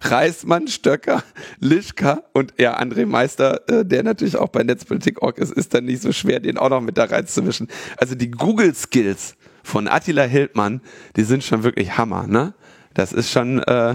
Reismann, 0.02 0.66
Stöcker, 0.66 1.22
Lischka 1.60 2.24
und 2.32 2.54
ja, 2.58 2.76
André 2.76 3.06
Meister, 3.06 3.68
äh, 3.68 3.84
der 3.84 4.02
natürlich 4.02 4.36
auch 4.36 4.48
bei 4.48 4.64
Netzpolitik.org 4.64 5.38
ist, 5.38 5.52
ist 5.52 5.74
dann 5.74 5.84
nicht 5.84 6.02
so 6.02 6.10
schwer, 6.10 6.40
den 6.40 6.58
auch 6.58 6.70
noch 6.70 6.80
mit 6.80 6.98
da 6.98 7.04
reinzumischen. 7.04 7.68
Also 7.96 8.16
die 8.16 8.32
Google-Skills 8.32 9.36
von 9.62 9.86
Attila 9.86 10.24
Hildmann, 10.24 10.80
die 11.14 11.22
sind 11.22 11.44
schon 11.44 11.62
wirklich 11.62 11.96
Hammer, 11.96 12.26
ne? 12.26 12.54
Das 12.98 13.12
ist 13.12 13.30
schon, 13.30 13.60
äh, 13.60 13.94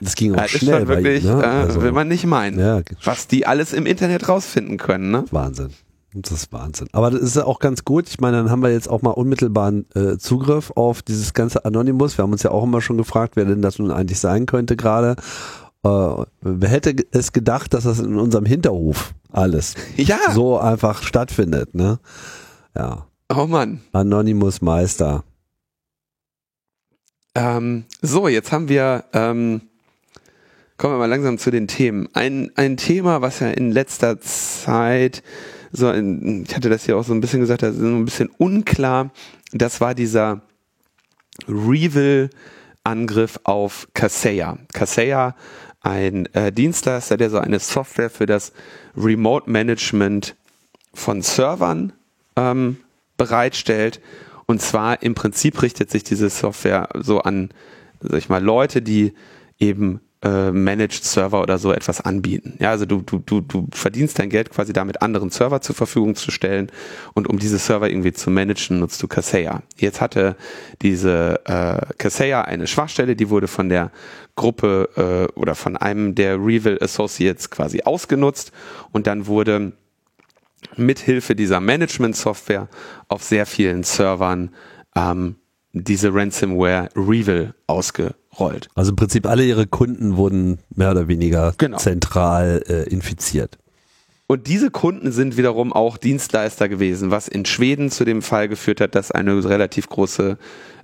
Das 0.00 0.14
ging 0.14 0.34
auch 0.34 0.42
das 0.42 0.52
ist 0.52 0.60
schnell 0.60 0.80
schon 0.80 0.88
bei 0.88 0.96
wirklich, 1.02 1.24
ihm, 1.24 1.38
ne? 1.38 1.42
äh, 1.42 1.46
Also, 1.46 1.80
will 1.82 1.92
man 1.92 2.06
nicht 2.08 2.26
meinen, 2.26 2.58
Ja, 2.58 2.82
was 3.02 3.26
die 3.26 3.46
alles 3.46 3.72
im 3.72 3.86
Internet 3.86 4.28
rausfinden 4.28 4.76
können, 4.76 5.10
ne? 5.10 5.24
Wahnsinn. 5.30 5.70
Das 6.14 6.32
ist 6.32 6.52
Wahnsinn. 6.52 6.88
Aber 6.92 7.10
das 7.10 7.22
ist 7.22 7.38
auch 7.38 7.58
ganz 7.60 7.86
gut. 7.86 8.06
Ich 8.10 8.20
meine, 8.20 8.36
dann 8.36 8.50
haben 8.50 8.62
wir 8.62 8.70
jetzt 8.70 8.90
auch 8.90 9.00
mal 9.00 9.12
unmittelbaren 9.12 9.86
äh, 9.94 10.18
Zugriff 10.18 10.70
auf 10.76 11.00
dieses 11.00 11.32
ganze 11.32 11.64
Anonymous. 11.64 12.18
Wir 12.18 12.24
haben 12.24 12.32
uns 12.32 12.42
ja 12.42 12.50
auch 12.50 12.64
immer 12.64 12.82
schon 12.82 12.98
gefragt, 12.98 13.36
wer 13.36 13.46
denn 13.46 13.62
das 13.62 13.78
nun 13.78 13.90
eigentlich 13.90 14.18
sein 14.20 14.44
könnte 14.44 14.76
gerade. 14.76 15.16
Äh, 15.82 15.88
wer 16.42 16.68
hätte 16.68 16.94
es 17.12 17.32
gedacht, 17.32 17.72
dass 17.72 17.84
das 17.84 17.98
in 18.00 18.18
unserem 18.18 18.44
Hinterhof 18.44 19.14
alles 19.32 19.74
Ja, 19.96 20.18
so 20.34 20.58
einfach 20.58 21.02
stattfindet, 21.02 21.74
ne? 21.74 21.98
Ja. 22.76 23.06
oh 23.34 23.46
Mann. 23.46 23.80
Anonymous 23.92 24.60
Meister. 24.60 25.24
Ähm, 27.34 27.84
so, 28.02 28.28
jetzt 28.28 28.52
haben 28.52 28.68
wir, 28.68 29.04
ähm, 29.12 29.62
kommen 30.76 30.94
wir 30.94 30.98
mal 30.98 31.06
langsam 31.06 31.38
zu 31.38 31.50
den 31.50 31.66
Themen. 31.68 32.08
Ein, 32.12 32.52
ein 32.56 32.76
Thema, 32.76 33.22
was 33.22 33.40
ja 33.40 33.50
in 33.50 33.70
letzter 33.70 34.20
Zeit, 34.20 35.22
so, 35.72 35.90
in, 35.90 36.44
ich 36.44 36.54
hatte 36.54 36.68
das 36.68 36.84
hier 36.84 36.96
auch 36.96 37.04
so 37.04 37.14
ein 37.14 37.20
bisschen 37.20 37.40
gesagt, 37.40 37.62
das 37.62 37.74
ist 37.74 37.80
so 37.80 37.86
ein 37.86 38.04
bisschen 38.04 38.28
unklar, 38.38 39.10
das 39.52 39.80
war 39.80 39.94
dieser 39.94 40.42
Revil-Angriff 41.48 43.40
auf 43.44 43.88
Kaseya. 43.94 44.58
Kaseya, 44.72 45.34
ein 45.80 46.26
äh, 46.34 46.52
Dienstleister, 46.52 47.16
der 47.16 47.30
so 47.30 47.38
eine 47.38 47.58
Software 47.58 48.10
für 48.10 48.26
das 48.26 48.52
Remote 48.96 49.50
Management 49.50 50.36
von 50.94 51.22
Servern 51.22 51.92
ähm, 52.36 52.76
bereitstellt. 53.16 54.00
Und 54.46 54.60
zwar 54.60 55.02
im 55.02 55.14
Prinzip 55.14 55.62
richtet 55.62 55.90
sich 55.90 56.04
diese 56.04 56.30
Software 56.30 56.88
so 56.94 57.20
an, 57.20 57.50
sag 58.00 58.18
ich 58.18 58.28
mal, 58.28 58.42
Leute, 58.42 58.82
die 58.82 59.12
eben 59.58 60.00
äh, 60.22 60.52
Managed 60.52 61.04
Server 61.04 61.42
oder 61.42 61.58
so 61.58 61.72
etwas 61.72 62.00
anbieten. 62.00 62.56
Ja, 62.60 62.70
also 62.70 62.86
du, 62.86 63.02
du, 63.02 63.18
du, 63.18 63.40
du 63.40 63.66
verdienst 63.72 64.18
dein 64.18 64.30
Geld 64.30 64.50
quasi 64.50 64.72
damit, 64.72 65.02
anderen 65.02 65.30
Server 65.30 65.60
zur 65.60 65.74
Verfügung 65.74 66.14
zu 66.14 66.30
stellen. 66.30 66.70
Und 67.14 67.28
um 67.28 67.38
diese 67.38 67.58
Server 67.58 67.90
irgendwie 67.90 68.12
zu 68.12 68.30
managen, 68.30 68.78
nutzt 68.78 69.02
du 69.02 69.08
Kaseya. 69.08 69.62
Jetzt 69.76 70.00
hatte 70.00 70.36
diese 70.80 71.40
äh, 71.44 71.94
Kaseya 71.98 72.42
eine 72.42 72.66
Schwachstelle, 72.66 73.16
die 73.16 73.30
wurde 73.30 73.48
von 73.48 73.68
der 73.68 73.90
Gruppe 74.36 75.28
äh, 75.36 75.38
oder 75.38 75.54
von 75.54 75.76
einem 75.76 76.14
der 76.14 76.36
Revil 76.36 76.78
Associates 76.80 77.50
quasi 77.50 77.82
ausgenutzt. 77.82 78.52
Und 78.92 79.06
dann 79.06 79.26
wurde 79.26 79.72
mithilfe 80.76 81.34
dieser 81.34 81.60
Management-Software 81.60 82.68
auf 83.08 83.22
sehr 83.22 83.46
vielen 83.46 83.82
Servern 83.82 84.50
ähm, 84.96 85.36
diese 85.72 86.12
Ransomware 86.14 86.88
Revil 86.94 87.54
ausgerollt. 87.66 88.68
Also 88.74 88.90
im 88.90 88.96
Prinzip 88.96 89.26
alle 89.26 89.44
ihre 89.44 89.66
Kunden 89.66 90.16
wurden 90.16 90.58
mehr 90.74 90.90
oder 90.90 91.08
weniger 91.08 91.54
Genau. 91.58 91.78
zentral 91.78 92.62
äh, 92.68 92.88
infiziert. 92.90 93.58
Und 94.26 94.46
diese 94.46 94.70
Kunden 94.70 95.12
sind 95.12 95.36
wiederum 95.36 95.72
auch 95.72 95.98
Dienstleister 95.98 96.68
gewesen, 96.68 97.10
was 97.10 97.28
in 97.28 97.44
Schweden 97.44 97.90
zu 97.90 98.04
dem 98.04 98.22
Fall 98.22 98.48
geführt 98.48 98.80
hat, 98.80 98.94
dass 98.94 99.10
eine 99.10 99.44
relativ 99.44 99.88
große 99.88 100.38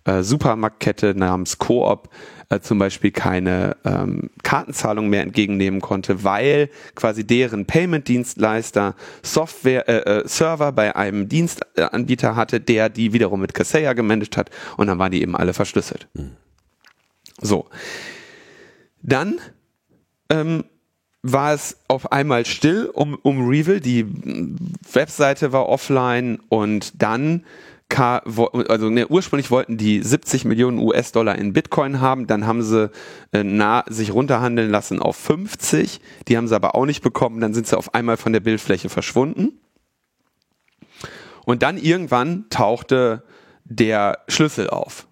äh, 0.05 0.23
Supermarktkette 0.23 1.15
namens 1.15 1.59
Coop 1.59 2.09
äh, 2.51 2.61
zum 2.61 2.79
Beispiel 2.79 3.11
keine 3.11 3.77
ähm, 3.85 4.31
Kartenzahlung 4.43 5.09
mehr 5.09 5.23
entgegennehmen 5.23 5.81
konnte, 5.81 6.25
weil 6.25 6.71
quasi 6.95 7.27
deren 7.27 7.67
Payment-Dienstleister 7.67 8.95
Software, 9.23 9.89
äh, 9.89 10.21
äh, 10.21 10.29
Server 10.29 10.73
bei 10.73 10.97
einem 10.97 11.29
Dienstanbieter 11.29 12.37
hatte, 12.37 12.61
der 12.61 12.89
die 12.89 13.13
wiederum 13.13 13.41
mit 13.41 13.53
Kaseya 13.53 13.93
gemanagt 13.93 14.37
hat 14.37 14.51
und 14.77 14.87
dann 14.87 14.99
waren 14.99 15.13
die 15.13 15.21
eben 15.21 15.37
alle 15.37 15.53
verschlüsselt. 15.53 16.09
So. 17.41 17.67
Dann 19.03 19.39
ähm, 20.31 20.65
war 21.23 21.53
es 21.53 21.79
auf 21.89 22.13
einmal 22.13 22.47
still 22.47 22.91
um, 22.93 23.19
um 23.23 23.47
Revil. 23.47 23.81
Die 23.81 24.07
Webseite 24.93 25.53
war 25.53 25.69
offline 25.69 26.41
und 26.49 27.03
dann 27.03 27.45
wo- 28.27 28.47
also 28.47 28.91
ne, 28.91 29.07
ursprünglich 29.09 29.51
wollten 29.51 29.77
die 29.77 30.03
70 30.03 30.45
Millionen 30.45 30.79
US-Dollar 30.79 31.37
in 31.37 31.53
Bitcoin 31.53 32.01
haben, 32.01 32.27
dann 32.27 32.47
haben 32.47 32.63
sie 32.63 32.91
äh, 33.33 33.43
nah, 33.43 33.85
sich 33.89 34.13
runterhandeln 34.13 34.71
lassen 34.71 35.01
auf 35.01 35.17
50, 35.17 36.01
die 36.29 36.37
haben 36.37 36.49
sie 36.49 36.55
aber 36.55 36.75
auch 36.75 36.87
nicht 36.87 37.03
bekommen, 37.03 37.41
dann 37.41 37.55
sind 37.55 37.67
sie 37.67 37.77
auf 37.77 37.95
einmal 37.95 38.17
von 38.17 38.33
der 38.33 38.41
Bildfläche 38.41 38.89
verschwunden. 38.89 39.59
Und 41.45 41.63
dann 41.63 41.79
irgendwann 41.79 42.47
tauchte 42.51 43.25
der 43.65 44.19
Schlüssel 44.29 44.69
auf. 44.69 45.07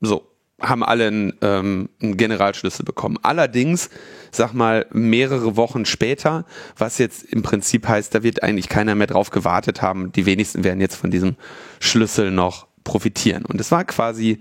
So, 0.00 0.31
haben 0.62 0.82
alle 0.82 1.08
einen, 1.08 1.32
ähm, 1.42 1.88
einen 2.00 2.16
Generalschlüssel 2.16 2.84
bekommen. 2.84 3.18
Allerdings, 3.22 3.90
sag 4.30 4.52
mal, 4.52 4.86
mehrere 4.92 5.56
Wochen 5.56 5.84
später, 5.84 6.44
was 6.76 6.98
jetzt 6.98 7.24
im 7.24 7.42
Prinzip 7.42 7.88
heißt, 7.88 8.14
da 8.14 8.22
wird 8.22 8.42
eigentlich 8.42 8.68
keiner 8.68 8.94
mehr 8.94 9.06
drauf 9.06 9.30
gewartet 9.30 9.82
haben. 9.82 10.12
Die 10.12 10.26
wenigsten 10.26 10.64
werden 10.64 10.80
jetzt 10.80 10.96
von 10.96 11.10
diesem 11.10 11.36
Schlüssel 11.80 12.30
noch 12.30 12.66
profitieren. 12.84 13.44
Und 13.44 13.60
es 13.60 13.70
war 13.70 13.84
quasi 13.84 14.40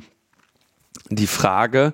die 1.10 1.28
Frage, 1.28 1.94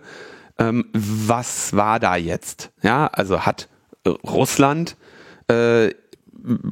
ähm, 0.59 0.85
was 0.93 1.73
war 1.73 1.99
da 1.99 2.15
jetzt? 2.15 2.71
Ja, 2.81 3.07
also 3.07 3.45
hat 3.45 3.69
äh, 4.03 4.09
Russland 4.09 4.95
äh, 5.47 5.91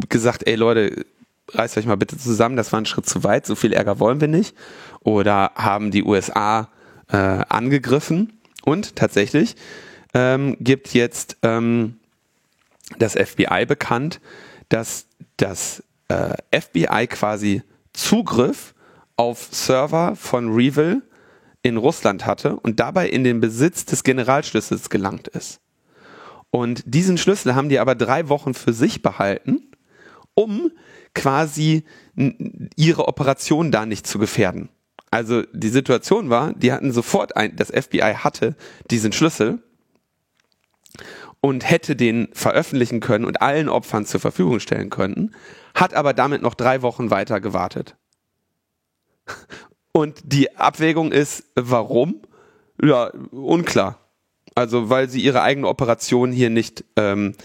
gesagt, 0.09 0.47
ey 0.47 0.55
Leute, 0.55 1.05
reißt 1.53 1.77
euch 1.77 1.85
mal 1.85 1.97
bitte 1.97 2.17
zusammen, 2.17 2.55
das 2.55 2.71
war 2.71 2.81
ein 2.81 2.85
Schritt 2.85 3.07
zu 3.07 3.23
weit, 3.23 3.45
so 3.45 3.55
viel 3.55 3.73
Ärger 3.73 3.99
wollen 3.99 4.21
wir 4.21 4.27
nicht. 4.27 4.55
Oder 5.01 5.51
haben 5.55 5.91
die 5.91 6.03
USA 6.03 6.69
äh, 7.09 7.17
angegriffen 7.17 8.39
und 8.63 8.95
tatsächlich 8.95 9.55
ähm, 10.13 10.57
gibt 10.59 10.93
jetzt 10.93 11.37
ähm, 11.43 11.97
das 12.99 13.13
FBI 13.13 13.65
bekannt, 13.65 14.21
dass 14.69 15.07
das 15.37 15.83
äh, 16.07 16.35
FBI 16.51 17.07
quasi 17.07 17.63
Zugriff 17.93 18.73
auf 19.17 19.47
Server 19.51 20.15
von 20.15 20.53
Revil 20.53 21.01
in 21.61 21.77
Russland 21.77 22.25
hatte 22.25 22.57
und 22.57 22.79
dabei 22.79 23.09
in 23.09 23.23
den 23.23 23.39
Besitz 23.39 23.85
des 23.85 24.03
Generalschlüssels 24.03 24.89
gelangt 24.89 25.27
ist. 25.27 25.59
Und 26.51 26.83
diesen 26.85 27.17
Schlüssel 27.17 27.55
haben 27.55 27.69
die 27.69 27.79
aber 27.79 27.95
drei 27.95 28.29
Wochen 28.29 28.53
für 28.53 28.71
sich 28.71 29.01
behalten, 29.01 29.71
um 30.35 30.71
quasi 31.13 31.83
ihre 32.75 33.07
Operation 33.07 33.71
da 33.71 33.85
nicht 33.85 34.05
zu 34.05 34.19
gefährden. 34.19 34.69
Also 35.15 35.43
die 35.53 35.69
Situation 35.69 36.29
war, 36.29 36.51
die 36.55 36.73
hatten 36.73 36.91
sofort 36.91 37.37
ein, 37.37 37.55
das 37.55 37.69
FBI 37.69 38.15
hatte 38.17 38.53
diesen 38.91 39.13
Schlüssel 39.13 39.59
und 41.39 41.69
hätte 41.69 41.95
den 41.95 42.27
veröffentlichen 42.33 42.99
können 42.99 43.23
und 43.23 43.41
allen 43.41 43.69
Opfern 43.69 44.05
zur 44.05 44.19
Verfügung 44.19 44.59
stellen 44.59 44.89
können, 44.89 45.33
hat 45.73 45.93
aber 45.93 46.11
damit 46.11 46.41
noch 46.41 46.53
drei 46.53 46.81
Wochen 46.81 47.11
weiter 47.11 47.39
gewartet. 47.39 47.95
Und 49.93 50.19
die 50.25 50.57
Abwägung 50.57 51.13
ist, 51.13 51.45
warum? 51.55 52.21
Ja, 52.83 53.09
unklar. 53.31 53.99
Also 54.53 54.89
weil 54.89 55.07
sie 55.07 55.21
ihre 55.21 55.43
eigene 55.43 55.69
Operation 55.69 56.33
hier 56.33 56.49
nicht 56.49 56.83
ähm, 56.97 57.35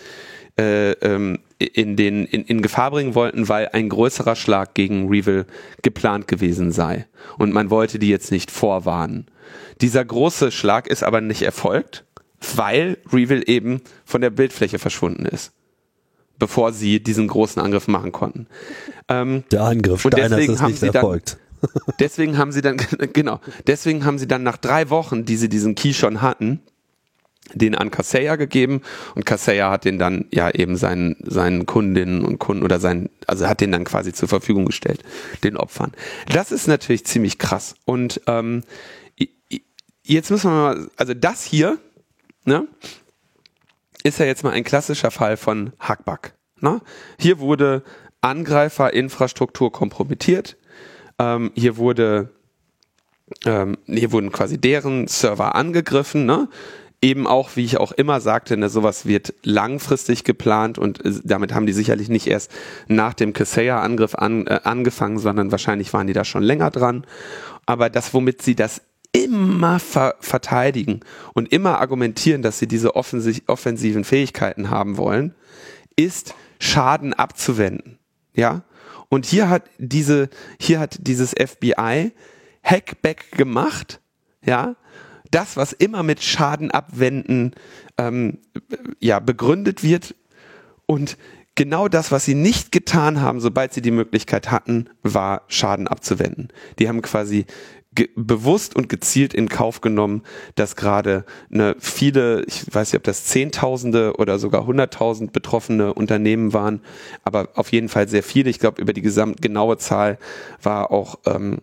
äh, 0.59 0.93
ähm, 0.93 1.39
in, 1.59 1.97
den, 1.97 2.25
in, 2.27 2.45
in 2.45 2.63
Gefahr 2.63 2.91
bringen 2.91 3.15
wollten, 3.15 3.49
weil 3.49 3.69
ein 3.73 3.89
größerer 3.89 4.37
Schlag 4.37 4.75
gegen 4.75 5.09
Revil 5.09 5.47
geplant 5.83 6.27
gewesen 6.29 6.73
sei. 6.73 7.07
Und 7.39 7.53
man 7.53 7.71
wollte 7.71 7.99
die 7.99 8.09
jetzt 8.09 8.31
nicht 8.31 8.51
vorwarnen. 8.51 9.27
Dieser 9.81 10.05
große 10.05 10.51
Schlag 10.53 10.87
ist 10.87 11.03
aber 11.03 11.21
nicht 11.21 11.43
erfolgt, 11.43 12.05
weil 12.57 12.99
Revil 13.13 13.43
eben 13.47 13.83
von 14.05 14.21
der 14.21 14.31
Bildfläche 14.31 14.79
verschwunden 14.79 15.27
ist, 15.27 15.53
bevor 16.39 16.73
sie 16.73 17.03
diesen 17.03 17.29
großen 17.29 17.61
Angriff 17.61 17.89
machen 17.89 18.13
konnten. 18.13 18.47
Ähm, 19.09 19.45
Der 19.51 19.63
Angriff 19.65 20.05
Und 20.05 20.13
Steiners 20.13 20.31
deswegen 20.31 20.53
ist 20.55 20.63
haben 20.63 20.71
nicht 20.71 20.81
sie 20.81 20.87
dann- 20.87 20.95
erfolgt. 20.97 21.39
deswegen 22.01 22.39
haben 22.39 22.53
sie 22.53 22.63
dann, 22.63 22.79
genau, 23.13 23.39
deswegen 23.67 24.07
haben 24.07 24.19
sie 24.19 24.27
dann 24.27 24.43
nach 24.43 24.57
drei 24.57 24.89
Wochen, 24.89 25.27
die 25.27 25.37
sie 25.37 25.51
diesen 25.51 25.75
Key 25.75 25.93
schon 25.93 26.23
hatten, 26.23 26.61
den 27.55 27.75
an 27.75 27.91
Kaseya 27.91 28.37
gegeben 28.37 28.83
und 29.15 29.27
Kaseya 29.27 29.71
hat 29.71 29.85
den 29.85 29.99
dann 29.99 30.27
ja 30.31 30.51
eben 30.51 30.77
seinen, 30.77 31.17
seinen 31.23 31.67
Kundinnen 31.67 32.25
und 32.25 32.39
Kunden 32.39 32.63
oder 32.63 32.81
seinen, 32.81 33.11
also 33.27 33.47
hat 33.47 33.61
den 33.61 33.73
dann 33.73 33.85
quasi 33.85 34.13
zur 34.13 34.29
Verfügung 34.29 34.67
gestellt, 34.67 35.03
den 35.45 35.57
Opfern. 35.57 35.93
Das 36.29 36.53
ist 36.53 36.67
natürlich 36.67 37.05
ziemlich 37.05 37.39
krass. 37.39 37.75
Und 37.85 38.21
ähm, 38.27 38.63
jetzt 40.03 40.31
müssen 40.31 40.51
wir 40.51 40.57
mal, 40.57 40.89
also 40.97 41.15
das 41.15 41.45
hier, 41.45 41.79
ne, 42.45 42.67
ist 44.03 44.19
ja 44.19 44.27
jetzt 44.27 44.45
mal 44.45 44.53
ein 44.53 44.65
klassischer 44.65 45.11
Fall 45.11 45.37
von 45.37 45.73
Hackback. 45.79 46.35
Ne? 46.61 46.81
Hier 47.19 47.39
wurde 47.39 47.83
Angreiferinfrastruktur 48.23 49.73
kompromittiert. 49.73 50.57
Ähm, 51.19 51.53
hier 51.55 51.77
wurde 51.77 52.31
ähm, 53.45 53.79
hier 53.87 54.13
wurden 54.13 54.33
quasi 54.33 54.59
deren 54.59 55.07
Server 55.07 55.55
angegriffen, 55.55 56.27
ne? 56.27 56.49
Eben 57.03 57.27
auch, 57.27 57.57
wie 57.57 57.65
ich 57.65 57.79
auch 57.79 57.93
immer 57.93 58.21
sagte, 58.21 58.57
ne, 58.57 58.69
sowas 58.69 59.07
wird 59.07 59.33
langfristig 59.43 60.25
geplant 60.25 60.79
und 60.79 61.05
äh, 61.05 61.13
damit 61.25 61.55
haben 61.55 61.67
die 61.67 61.73
sicherlich 61.73 62.09
nicht 62.09 62.27
erst 62.27 62.51
nach 62.89 63.15
dem 63.15 63.33
Kaseya-Angriff 63.33 64.15
an, 64.15 64.47
äh, 64.47 64.61
angefangen, 64.65 65.19
sondern 65.19 65.51
wahrscheinlich 65.51 65.93
waren 65.93 66.07
die 66.07 66.13
da 66.13 66.25
schon 66.25 66.43
länger 66.43 66.71
dran. 66.71 67.07
Aber 67.65 67.89
das, 67.89 68.13
womit 68.13 68.43
sie 68.43 68.55
das 68.55 68.83
immer 69.13 69.79
ver 69.81 70.15
verteidigen 70.21 71.01
und 71.35 71.53
immer 71.53 71.81
argumentieren, 71.81 72.43
dass 72.43 72.59
sie 72.59 72.69
diese 72.69 72.95
offensiven 72.95 74.05
Fähigkeiten 74.05 74.71
haben 74.71 74.97
wollen, 74.97 75.35
ist 75.97 76.35
Schaden 76.59 77.15
abzuwenden. 77.15 77.99
Ja? 78.35 78.63
Und 79.09 79.27
hier 79.27 79.49
hat 79.49 79.65
diese, 79.79 80.29
hier 80.59 80.79
hat 80.79 80.99
dieses 81.01 81.31
FBI 81.31 82.13
Hackback 82.63 83.33
gemacht, 83.33 84.01
ja, 84.45 84.77
das, 85.31 85.57
was 85.57 85.73
immer 85.73 86.03
mit 86.03 86.23
Schaden 86.23 86.71
abwenden 86.71 87.53
ähm, 87.99 88.39
ja, 88.99 89.21
begründet 89.21 89.83
wird 89.83 90.15
und 90.87 91.17
genau 91.55 91.89
das, 91.89 92.11
was 92.11 92.25
sie 92.25 92.35
nicht 92.35 92.73
getan 92.73 93.21
haben, 93.21 93.41
sobald 93.41 93.73
sie 93.73 93.83
die 93.83 93.91
Möglichkeit 93.91 94.51
hatten, 94.51 94.89
war 95.03 95.43
Schaden 95.49 95.89
abzuwenden. 95.89 96.49
Die 96.79 96.89
haben 96.89 97.03
quasi 97.03 97.47
bewusst 98.15 98.77
und 98.77 98.89
gezielt 98.89 99.35
in 99.35 99.49
Kauf 99.49 99.81
genommen, 99.81 100.23
dass 100.55 100.77
gerade 100.77 101.25
eine 101.53 101.75
viele, 101.81 102.45
ich 102.47 102.73
weiß 102.73 102.93
nicht, 102.93 102.99
ob 102.99 103.05
das 103.05 103.25
Zehntausende 103.25 104.15
oder 104.17 104.39
sogar 104.39 104.65
Hunderttausend 104.65 105.33
betroffene 105.33 105.93
Unternehmen 105.93 106.53
waren, 106.53 106.83
aber 107.25 107.49
auf 107.55 107.73
jeden 107.73 107.89
Fall 107.89 108.09
sehr 108.09 108.23
viele. 108.23 108.49
Ich 108.49 108.61
glaube, 108.61 108.81
über 108.81 108.93
die 108.93 109.03
gesamt 109.03 109.43
genaue 109.43 109.77
Zahl 109.77 110.19
war 110.63 110.93
auch 110.93 111.19
ähm, 111.27 111.59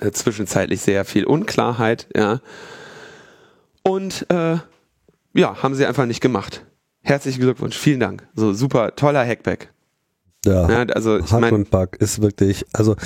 äh, 0.00 0.10
zwischenzeitlich 0.12 0.80
sehr 0.80 1.04
viel 1.04 1.24
Unklarheit. 1.24 2.08
Ja. 2.16 2.40
Und 3.82 4.26
äh, 4.30 4.56
ja, 5.34 5.62
haben 5.62 5.74
sie 5.74 5.86
einfach 5.86 6.06
nicht 6.06 6.20
gemacht. 6.20 6.64
Herzlichen 7.00 7.40
Glückwunsch, 7.40 7.76
vielen 7.76 8.00
Dank. 8.00 8.28
So 8.34 8.52
super, 8.52 8.94
toller 8.94 9.26
Hackback. 9.26 9.72
Ja, 10.44 10.68
ja 10.68 10.82
also 10.94 11.18
ich 11.18 11.30
meine, 11.30 11.64
Bug 11.64 11.96
ist 11.96 12.22
wirklich, 12.22 12.64
also 12.72 12.96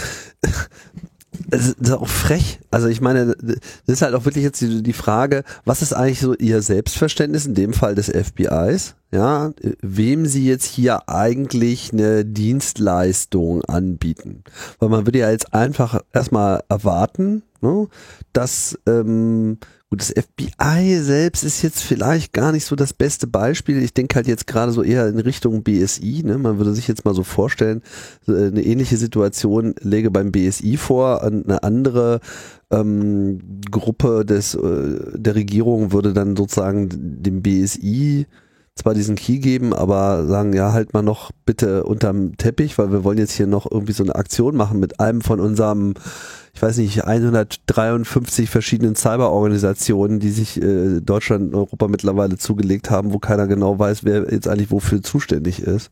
es 1.50 1.68
ist 1.68 1.92
auch 1.92 2.08
frech. 2.08 2.60
Also 2.70 2.88
ich 2.88 3.00
meine, 3.00 3.36
das 3.36 3.58
ist 3.86 4.02
halt 4.02 4.14
auch 4.14 4.24
wirklich 4.24 4.44
jetzt 4.44 4.60
die, 4.60 4.82
die, 4.82 4.92
Frage, 4.92 5.44
was 5.64 5.82
ist 5.82 5.92
eigentlich 5.92 6.20
so 6.20 6.34
ihr 6.34 6.62
Selbstverständnis 6.62 7.46
in 7.46 7.54
dem 7.54 7.72
Fall 7.72 7.94
des 7.94 8.10
FBIs? 8.10 8.94
Ja, 9.12 9.52
wem 9.82 10.26
sie 10.26 10.46
jetzt 10.46 10.66
hier 10.66 11.08
eigentlich 11.08 11.92
eine 11.92 12.24
Dienstleistung 12.24 13.64
anbieten? 13.64 14.42
Weil 14.78 14.88
man 14.88 15.06
würde 15.06 15.20
ja 15.20 15.30
jetzt 15.30 15.54
einfach 15.54 16.00
erstmal 16.12 16.62
erwarten, 16.68 17.42
ne, 17.66 17.88
dass 18.32 18.78
ähm, 18.86 19.58
das 19.96 20.10
FBI 20.12 20.98
selbst 21.00 21.44
ist 21.44 21.62
jetzt 21.62 21.82
vielleicht 21.82 22.32
gar 22.32 22.52
nicht 22.52 22.64
so 22.64 22.76
das 22.76 22.92
beste 22.92 23.26
Beispiel. 23.26 23.82
Ich 23.82 23.94
denke 23.94 24.16
halt 24.16 24.26
jetzt 24.26 24.46
gerade 24.46 24.72
so 24.72 24.82
eher 24.82 25.06
in 25.08 25.18
Richtung 25.18 25.62
BSI. 25.62 26.22
Ne? 26.24 26.38
Man 26.38 26.58
würde 26.58 26.74
sich 26.74 26.88
jetzt 26.88 27.04
mal 27.04 27.14
so 27.14 27.22
vorstellen, 27.22 27.82
eine 28.26 28.62
ähnliche 28.62 28.96
Situation 28.96 29.74
läge 29.80 30.10
beim 30.10 30.32
BSI 30.32 30.76
vor. 30.76 31.22
Eine 31.22 31.62
andere 31.62 32.20
ähm, 32.70 33.60
Gruppe 33.70 34.24
des, 34.24 34.54
äh, 34.54 34.98
der 35.14 35.34
Regierung 35.34 35.92
würde 35.92 36.12
dann 36.12 36.36
sozusagen 36.36 36.88
dem 36.90 37.42
BSI 37.42 38.26
zwar 38.74 38.92
diesen 38.92 39.16
Key 39.16 39.38
geben, 39.38 39.72
aber 39.72 40.26
sagen, 40.26 40.52
ja, 40.52 40.72
halt 40.72 40.92
mal 40.92 41.02
noch 41.02 41.30
bitte 41.46 41.84
unterm 41.84 42.36
Teppich, 42.36 42.76
weil 42.76 42.92
wir 42.92 43.04
wollen 43.04 43.18
jetzt 43.18 43.32
hier 43.32 43.46
noch 43.46 43.70
irgendwie 43.70 43.94
so 43.94 44.02
eine 44.02 44.14
Aktion 44.14 44.54
machen 44.54 44.80
mit 44.80 45.00
einem 45.00 45.22
von 45.22 45.40
unserem 45.40 45.94
ich 46.56 46.62
weiß 46.62 46.78
nicht, 46.78 47.04
153 47.04 48.48
verschiedenen 48.48 48.96
Cyberorganisationen, 48.96 50.20
die 50.20 50.30
sich 50.30 50.60
äh, 50.62 51.02
Deutschland 51.02 51.52
und 51.52 51.54
Europa 51.54 51.86
mittlerweile 51.86 52.38
zugelegt 52.38 52.90
haben, 52.90 53.12
wo 53.12 53.18
keiner 53.18 53.46
genau 53.46 53.78
weiß, 53.78 54.04
wer 54.04 54.32
jetzt 54.32 54.48
eigentlich 54.48 54.70
wofür 54.70 55.02
zuständig 55.02 55.60
ist. 55.60 55.90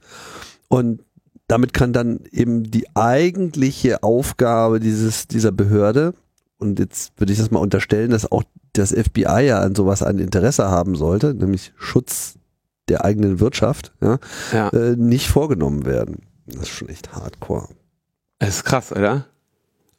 Und 0.69 1.03
damit 1.49 1.75
kann 1.75 1.93
dann 1.93 2.21
eben 2.31 2.62
die 2.71 2.87
eigentliche 2.97 4.03
Aufgabe 4.03 4.81
dieses, 4.81 5.29
dieser 5.29 5.53
Behörde, 5.53 6.15
und 6.57 6.79
jetzt 6.79 7.12
würde 7.19 7.35
ich 7.35 7.39
das 7.39 7.51
mal 7.51 7.59
unterstellen, 7.59 8.11
dass 8.11 8.33
auch 8.33 8.43
das 8.73 8.91
FBI 8.91 9.45
ja 9.45 9.61
an 9.61 9.75
sowas 9.75 10.03
ein 10.03 10.19
Interesse 10.19 10.71
haben 10.71 10.95
sollte, 10.95 11.35
nämlich 11.35 11.75
Schutz 11.77 12.37
der 12.89 13.05
eigenen 13.05 13.39
Wirtschaft, 13.39 13.93
ja, 14.01 14.19
ja. 14.51 14.69
Äh, 14.71 14.97
nicht 14.97 15.29
vorgenommen 15.29 15.85
werden. 15.85 16.23
Das 16.47 16.62
ist 16.62 16.69
schon 16.71 16.89
echt 16.89 17.15
hardcore. 17.15 17.69
Das 18.39 18.49
ist 18.49 18.65
krass, 18.65 18.91
oder? 18.93 19.27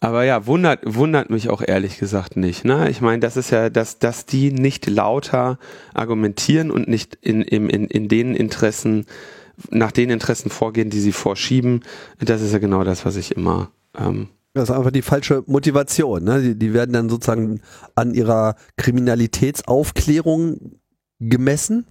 Aber 0.05 0.23
ja, 0.23 0.45
wundert, 0.45 0.81
wundert 0.85 1.31
mich 1.31 1.49
auch 1.49 1.63
ehrlich 1.65 1.97
gesagt 1.97 2.37
nicht. 2.37 2.63
Ne? 2.63 2.91
Ich 2.91 3.01
meine, 3.01 3.21
das 3.21 3.37
ist 3.37 3.49
ja, 3.49 3.71
dass, 3.71 3.97
dass 3.97 4.27
die 4.27 4.51
nicht 4.51 4.87
lauter 4.87 5.57
argumentieren 5.95 6.69
und 6.69 6.87
nicht 6.87 7.17
in, 7.21 7.41
in, 7.41 7.69
in, 7.69 7.87
in 7.87 8.07
den 8.07 8.35
Interessen, 8.35 9.07
nach 9.71 9.91
den 9.91 10.11
Interessen 10.11 10.51
vorgehen, 10.51 10.91
die 10.91 10.99
sie 10.99 11.11
vorschieben. 11.11 11.79
Das 12.19 12.43
ist 12.43 12.53
ja 12.53 12.59
genau 12.59 12.83
das, 12.83 13.03
was 13.03 13.15
ich 13.15 13.35
immer. 13.35 13.71
Ähm, 13.97 14.27
das 14.53 14.69
ist 14.69 14.75
einfach 14.75 14.91
die 14.91 15.01
falsche 15.01 15.43
Motivation. 15.47 16.23
Ne? 16.23 16.39
Die, 16.39 16.55
die 16.55 16.73
werden 16.75 16.93
dann 16.93 17.09
sozusagen 17.09 17.61
an 17.95 18.13
ihrer 18.13 18.57
Kriminalitätsaufklärung 18.77 20.77
gemessen 21.19 21.87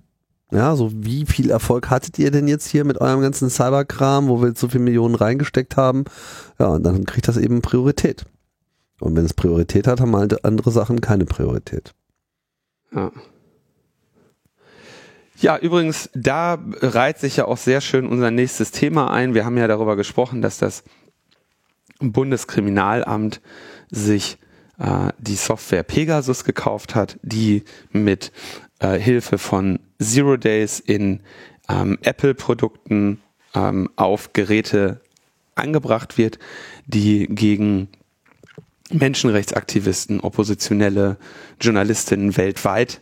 ja, 0.55 0.77
so 0.77 0.91
wie 0.93 1.27
viel 1.27 1.51
Erfolg 1.51 1.91
hattet 1.91 2.19
ihr 2.19 2.31
denn 2.31 2.47
jetzt 2.47 2.69
hier 2.69 2.85
mit 2.85 3.01
eurem 3.01 3.21
ganzen 3.21 3.51
Cyberkram, 3.51 4.29
wo 4.29 4.41
wir 4.41 4.49
jetzt 4.49 4.61
so 4.61 4.69
viele 4.69 4.85
Millionen 4.85 5.15
reingesteckt 5.15 5.77
haben? 5.77 6.05
Ja, 6.59 6.69
und 6.69 6.85
dann 6.85 7.05
kriegt 7.05 7.29
das 7.29 7.37
eben 7.37 7.63
Priorität. 7.63 8.25
Und 9.01 9.17
wenn 9.17 9.25
es 9.25 9.35
Priorität 9.35 9.87
hat, 9.87 10.01
haben 10.01 10.15
halt 10.17 10.45
andere 10.45 10.71
Sachen 10.71 11.01
keine 11.01 11.25
Priorität. 11.25 11.93
Ja. 12.95 13.11
Ja, 15.41 15.59
übrigens, 15.59 16.09
da 16.15 16.59
reiht 16.81 17.19
sich 17.19 17.37
ja 17.37 17.47
auch 17.47 17.57
sehr 17.57 17.81
schön 17.81 18.07
unser 18.07 18.31
nächstes 18.31 18.71
Thema 18.71 19.11
ein. 19.11 19.35
Wir 19.35 19.45
haben 19.45 19.59
ja 19.59 19.67
darüber 19.67 19.97
gesprochen, 19.97 20.41
dass 20.41 20.59
das 20.59 20.85
Bundeskriminalamt 21.99 23.41
sich 23.91 24.39
äh, 24.79 25.13
die 25.19 25.37
Software 25.37 25.83
Pegasus 25.83 26.45
gekauft 26.45 26.95
hat, 26.95 27.19
die 27.23 27.65
mit 27.91 28.33
äh, 28.85 29.01
Hilfe 29.01 29.39
von 29.39 29.79
Zero 30.01 30.37
Days 30.37 30.79
in 30.79 31.21
ähm, 31.69 31.99
Apple-Produkten 32.03 33.21
ähm, 33.55 33.89
auf 33.97 34.33
Geräte 34.35 35.01
angebracht 35.55 36.19
wird, 36.19 36.39
die 36.87 37.27
gegen 37.29 37.89
Menschenrechtsaktivisten, 38.91 40.21
Oppositionelle, 40.21 41.17
Journalistinnen 41.61 42.37
weltweit 42.37 43.01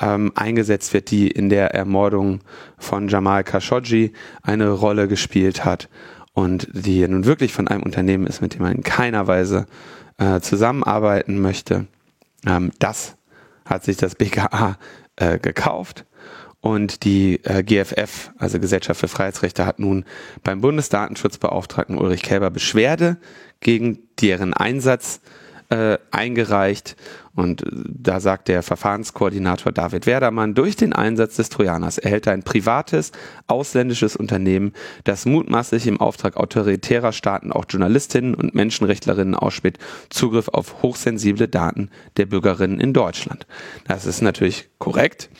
ähm, 0.00 0.30
eingesetzt 0.36 0.94
wird, 0.94 1.10
die 1.10 1.28
in 1.28 1.48
der 1.48 1.74
Ermordung 1.74 2.40
von 2.78 3.08
Jamal 3.08 3.42
Khashoggi 3.42 4.12
eine 4.42 4.70
Rolle 4.70 5.08
gespielt 5.08 5.64
hat 5.64 5.88
und 6.32 6.68
die 6.72 7.06
nun 7.08 7.24
wirklich 7.24 7.52
von 7.52 7.66
einem 7.66 7.82
Unternehmen 7.82 8.26
ist, 8.26 8.40
mit 8.40 8.54
dem 8.54 8.62
man 8.62 8.76
in 8.76 8.82
keiner 8.82 9.26
Weise 9.26 9.66
äh, 10.18 10.40
zusammenarbeiten 10.40 11.40
möchte. 11.40 11.86
Ähm, 12.46 12.70
das 12.78 13.16
hat 13.64 13.82
sich 13.82 13.96
das 13.96 14.14
BKA 14.14 14.76
äh, 15.16 15.38
gekauft. 15.38 16.04
Und 16.60 17.04
die 17.04 17.44
äh, 17.44 17.62
GFF, 17.62 18.32
also 18.38 18.58
Gesellschaft 18.58 18.98
für 18.98 19.08
Freiheitsrechte, 19.08 19.66
hat 19.66 19.78
nun 19.78 20.04
beim 20.42 20.62
Bundesdatenschutzbeauftragten 20.62 21.98
Ulrich 21.98 22.22
Kälber 22.22 22.50
Beschwerde 22.50 23.18
gegen 23.60 23.98
deren 24.20 24.54
Einsatz 24.54 25.20
äh, 25.70 25.98
eingereicht. 26.10 26.96
Und 27.34 27.62
äh, 27.62 27.70
da 27.86 28.20
sagt 28.20 28.48
der 28.48 28.62
Verfahrenskoordinator 28.62 29.72
David 29.72 30.06
Werdermann, 30.06 30.54
durch 30.54 30.76
den 30.76 30.92
Einsatz 30.92 31.36
des 31.36 31.48
Trojaners 31.48 31.98
erhält 31.98 32.28
ein 32.28 32.42
privates, 32.42 33.12
ausländisches 33.46 34.16
Unternehmen, 34.16 34.72
das 35.04 35.26
mutmaßlich 35.26 35.86
im 35.86 36.00
Auftrag 36.00 36.36
autoritärer 36.36 37.12
Staaten 37.12 37.52
auch 37.52 37.64
Journalistinnen 37.68 38.34
und 38.34 38.54
Menschenrechtlerinnen 38.54 39.34
ausspäht, 39.34 39.78
Zugriff 40.10 40.48
auf 40.48 40.82
hochsensible 40.82 41.48
Daten 41.48 41.90
der 42.16 42.26
Bürgerinnen 42.26 42.80
in 42.80 42.92
Deutschland. 42.92 43.46
Das 43.86 44.06
ist 44.06 44.22
natürlich 44.22 44.68
korrekt. 44.78 45.30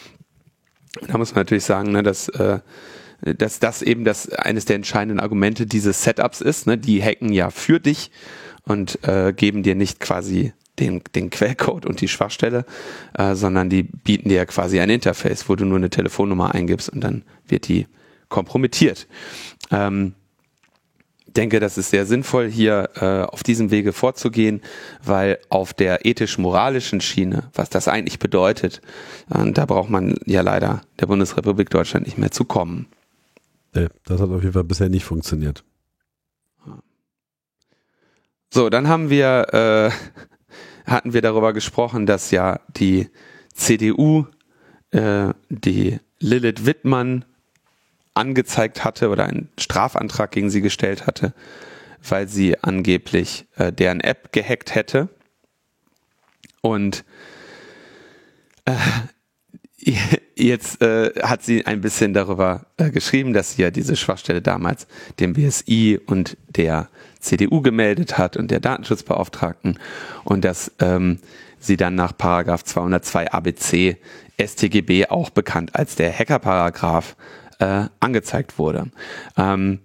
Da 1.08 1.18
muss 1.18 1.34
man 1.34 1.40
natürlich 1.40 1.64
sagen, 1.64 1.92
ne, 1.92 2.02
dass 2.02 2.28
äh, 2.28 2.60
dass 3.24 3.58
das 3.58 3.80
eben 3.80 4.04
das 4.04 4.28
eines 4.30 4.66
der 4.66 4.76
entscheidenden 4.76 5.18
Argumente 5.18 5.66
dieses 5.66 6.02
Setups 6.02 6.42
ist. 6.42 6.66
Ne? 6.66 6.76
Die 6.76 7.02
hacken 7.02 7.32
ja 7.32 7.48
für 7.48 7.80
dich 7.80 8.10
und 8.66 8.98
äh, 9.06 9.32
geben 9.32 9.62
dir 9.62 9.74
nicht 9.74 10.00
quasi 10.00 10.52
den, 10.78 11.02
den 11.14 11.30
Quellcode 11.30 11.86
und 11.86 12.00
die 12.00 12.08
Schwachstelle, 12.08 12.64
äh, 13.16 13.34
sondern 13.34 13.70
die 13.70 13.82
bieten 13.82 14.28
dir 14.28 14.44
quasi 14.46 14.80
ein 14.80 14.90
Interface, 14.90 15.48
wo 15.48 15.54
du 15.54 15.64
nur 15.64 15.78
eine 15.78 15.90
Telefonnummer 15.90 16.54
eingibst 16.54 16.88
und 16.88 17.00
dann 17.00 17.24
wird 17.46 17.68
die 17.68 17.86
kompromittiert. 18.28 19.06
Ähm, 19.70 20.14
denke, 21.36 21.60
das 21.60 21.78
ist 21.78 21.90
sehr 21.90 22.06
sinnvoll, 22.06 22.48
hier 22.48 22.90
äh, 22.96 23.22
auf 23.22 23.42
diesem 23.42 23.70
Wege 23.70 23.92
vorzugehen, 23.92 24.60
weil 25.02 25.38
auf 25.48 25.74
der 25.74 26.06
ethisch-moralischen 26.06 27.00
Schiene, 27.00 27.50
was 27.54 27.70
das 27.70 27.88
eigentlich 27.88 28.18
bedeutet, 28.18 28.80
äh, 29.34 29.50
da 29.52 29.66
braucht 29.66 29.90
man 29.90 30.16
ja 30.26 30.42
leider 30.42 30.82
der 31.00 31.06
Bundesrepublik 31.06 31.70
Deutschland 31.70 32.06
nicht 32.06 32.18
mehr 32.18 32.30
zu 32.30 32.44
kommen. 32.44 32.86
Nee, 33.74 33.88
das 34.04 34.20
hat 34.20 34.30
auf 34.30 34.42
jeden 34.42 34.52
Fall 34.52 34.64
bisher 34.64 34.88
nicht 34.88 35.04
funktioniert. 35.04 35.64
So, 38.54 38.70
dann 38.70 38.86
haben 38.86 39.10
wir, 39.10 39.52
äh, 39.52 39.90
hatten 40.88 41.12
wir 41.12 41.22
darüber 41.22 41.52
gesprochen, 41.52 42.06
dass 42.06 42.30
ja 42.30 42.60
die 42.76 43.08
CDU 43.52 44.26
äh, 44.92 45.30
die 45.48 45.98
Lilith 46.20 46.64
Wittmann 46.64 47.24
angezeigt 48.14 48.84
hatte 48.84 49.08
oder 49.08 49.24
einen 49.24 49.48
Strafantrag 49.58 50.30
gegen 50.30 50.50
sie 50.50 50.60
gestellt 50.60 51.08
hatte, 51.08 51.34
weil 52.08 52.28
sie 52.28 52.62
angeblich 52.62 53.46
äh, 53.56 53.72
deren 53.72 54.00
App 54.00 54.30
gehackt 54.30 54.76
hätte. 54.76 55.08
Und 56.60 57.04
äh, 58.66 58.76
jetzt 60.36 60.80
äh, 60.80 61.10
hat 61.24 61.42
sie 61.42 61.66
ein 61.66 61.80
bisschen 61.80 62.14
darüber 62.14 62.66
äh, 62.76 62.90
geschrieben, 62.90 63.32
dass 63.32 63.56
sie 63.56 63.62
ja 63.62 63.72
diese 63.72 63.96
Schwachstelle 63.96 64.42
damals 64.42 64.86
dem 65.18 65.32
BSI 65.32 65.98
und 66.06 66.36
der 66.46 66.88
CDU 67.24 67.60
gemeldet 67.62 68.18
hat 68.18 68.36
und 68.36 68.50
der 68.50 68.60
Datenschutzbeauftragten 68.60 69.78
und 70.24 70.44
dass 70.44 70.72
ähm, 70.80 71.18
sie 71.58 71.76
dann 71.76 71.94
nach 71.94 72.16
Paragraph 72.16 72.64
202 72.64 73.32
ABC 73.32 73.96
StGB 74.40 75.06
auch 75.06 75.30
bekannt 75.30 75.74
als 75.74 75.96
der 75.96 76.12
Hackerparagraph 76.12 77.16
äh, 77.58 77.86
angezeigt 78.00 78.58
wurde. 78.58 78.90
Ähm, 79.36 79.80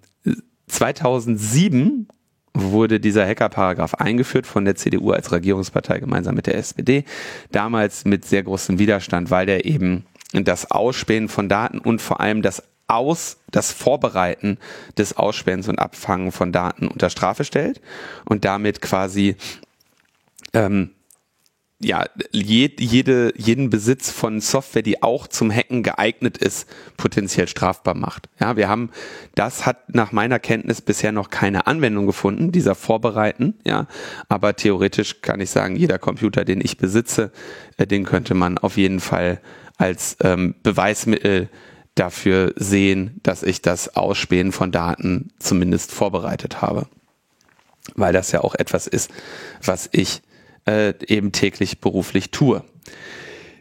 2007 0.67 2.07
wurde 2.53 2.99
dieser 2.99 3.25
Hackerparagraph 3.25 3.95
eingeführt 3.95 4.47
von 4.47 4.65
der 4.65 4.75
CDU 4.75 5.11
als 5.11 5.31
Regierungspartei 5.31 5.99
gemeinsam 5.99 6.35
mit 6.35 6.47
der 6.47 6.57
SPD. 6.57 7.05
Damals 7.51 8.05
mit 8.05 8.25
sehr 8.25 8.43
großem 8.43 8.79
Widerstand, 8.79 9.31
weil 9.31 9.45
der 9.45 9.65
eben 9.65 10.05
das 10.33 10.69
Ausspähen 10.69 11.29
von 11.29 11.49
Daten 11.49 11.79
und 11.79 12.01
vor 12.01 12.19
allem 12.19 12.41
das 12.41 12.63
aus, 12.89 13.37
das 13.51 13.71
Vorbereiten 13.71 14.57
des 14.97 15.17
Ausspähens 15.17 15.67
und 15.67 15.79
Abfangen 15.79 16.31
von 16.31 16.51
Daten 16.51 16.87
unter 16.87 17.09
Strafe 17.09 17.43
stellt 17.43 17.81
und 18.25 18.45
damit 18.45 18.81
quasi 18.81 19.35
ähm, 20.53 20.91
ja, 21.81 22.05
jed, 22.33 22.81
jede, 22.81 23.31
jeden 23.37 23.69
Besitz 23.69 24.11
von 24.11 24.41
Software, 24.41 24.81
die 24.81 25.01
auch 25.01 25.27
zum 25.27 25.49
Hacken 25.49 25.81
geeignet 25.81 26.37
ist, 26.37 26.67
potenziell 26.97 27.47
strafbar 27.47 27.95
macht. 27.95 28.27
Ja, 28.39 28.57
wir 28.57 28.67
haben, 28.67 28.89
das 29.33 29.65
hat 29.65 29.93
nach 29.93 30.11
meiner 30.11 30.39
Kenntnis 30.39 30.81
bisher 30.81 31.13
noch 31.13 31.29
keine 31.29 31.67
Anwendung 31.67 32.05
gefunden, 32.05 32.51
dieser 32.51 32.75
Vorbereiten, 32.75 33.55
ja. 33.63 33.87
Aber 34.27 34.57
theoretisch 34.57 35.21
kann 35.21 35.39
ich 35.39 35.51
sagen, 35.51 35.77
jeder 35.77 35.99
Computer, 35.99 36.43
den 36.43 36.59
ich 36.59 36.77
besitze, 36.77 37.31
äh, 37.77 37.87
den 37.87 38.03
könnte 38.03 38.33
man 38.33 38.57
auf 38.57 38.75
jeden 38.75 38.99
Fall 38.99 39.39
als 39.77 40.17
ähm, 40.21 40.55
Beweismittel 40.61 41.47
dafür 41.99 42.53
sehen, 42.55 43.19
dass 43.23 43.43
ich 43.43 43.61
das 43.61 43.95
Ausspähen 43.95 44.51
von 44.51 44.71
Daten 44.71 45.31
zumindest 45.39 45.91
vorbereitet 45.91 46.61
habe. 46.61 46.87
Weil 47.95 48.13
das 48.13 48.31
ja 48.31 48.41
auch 48.41 48.55
etwas 48.55 48.87
ist, 48.87 49.11
was 49.63 49.89
ich 49.91 50.21
äh, 50.65 50.93
eben 51.07 51.31
täglich 51.31 51.79
beruflich 51.79 52.31
tue. 52.31 52.63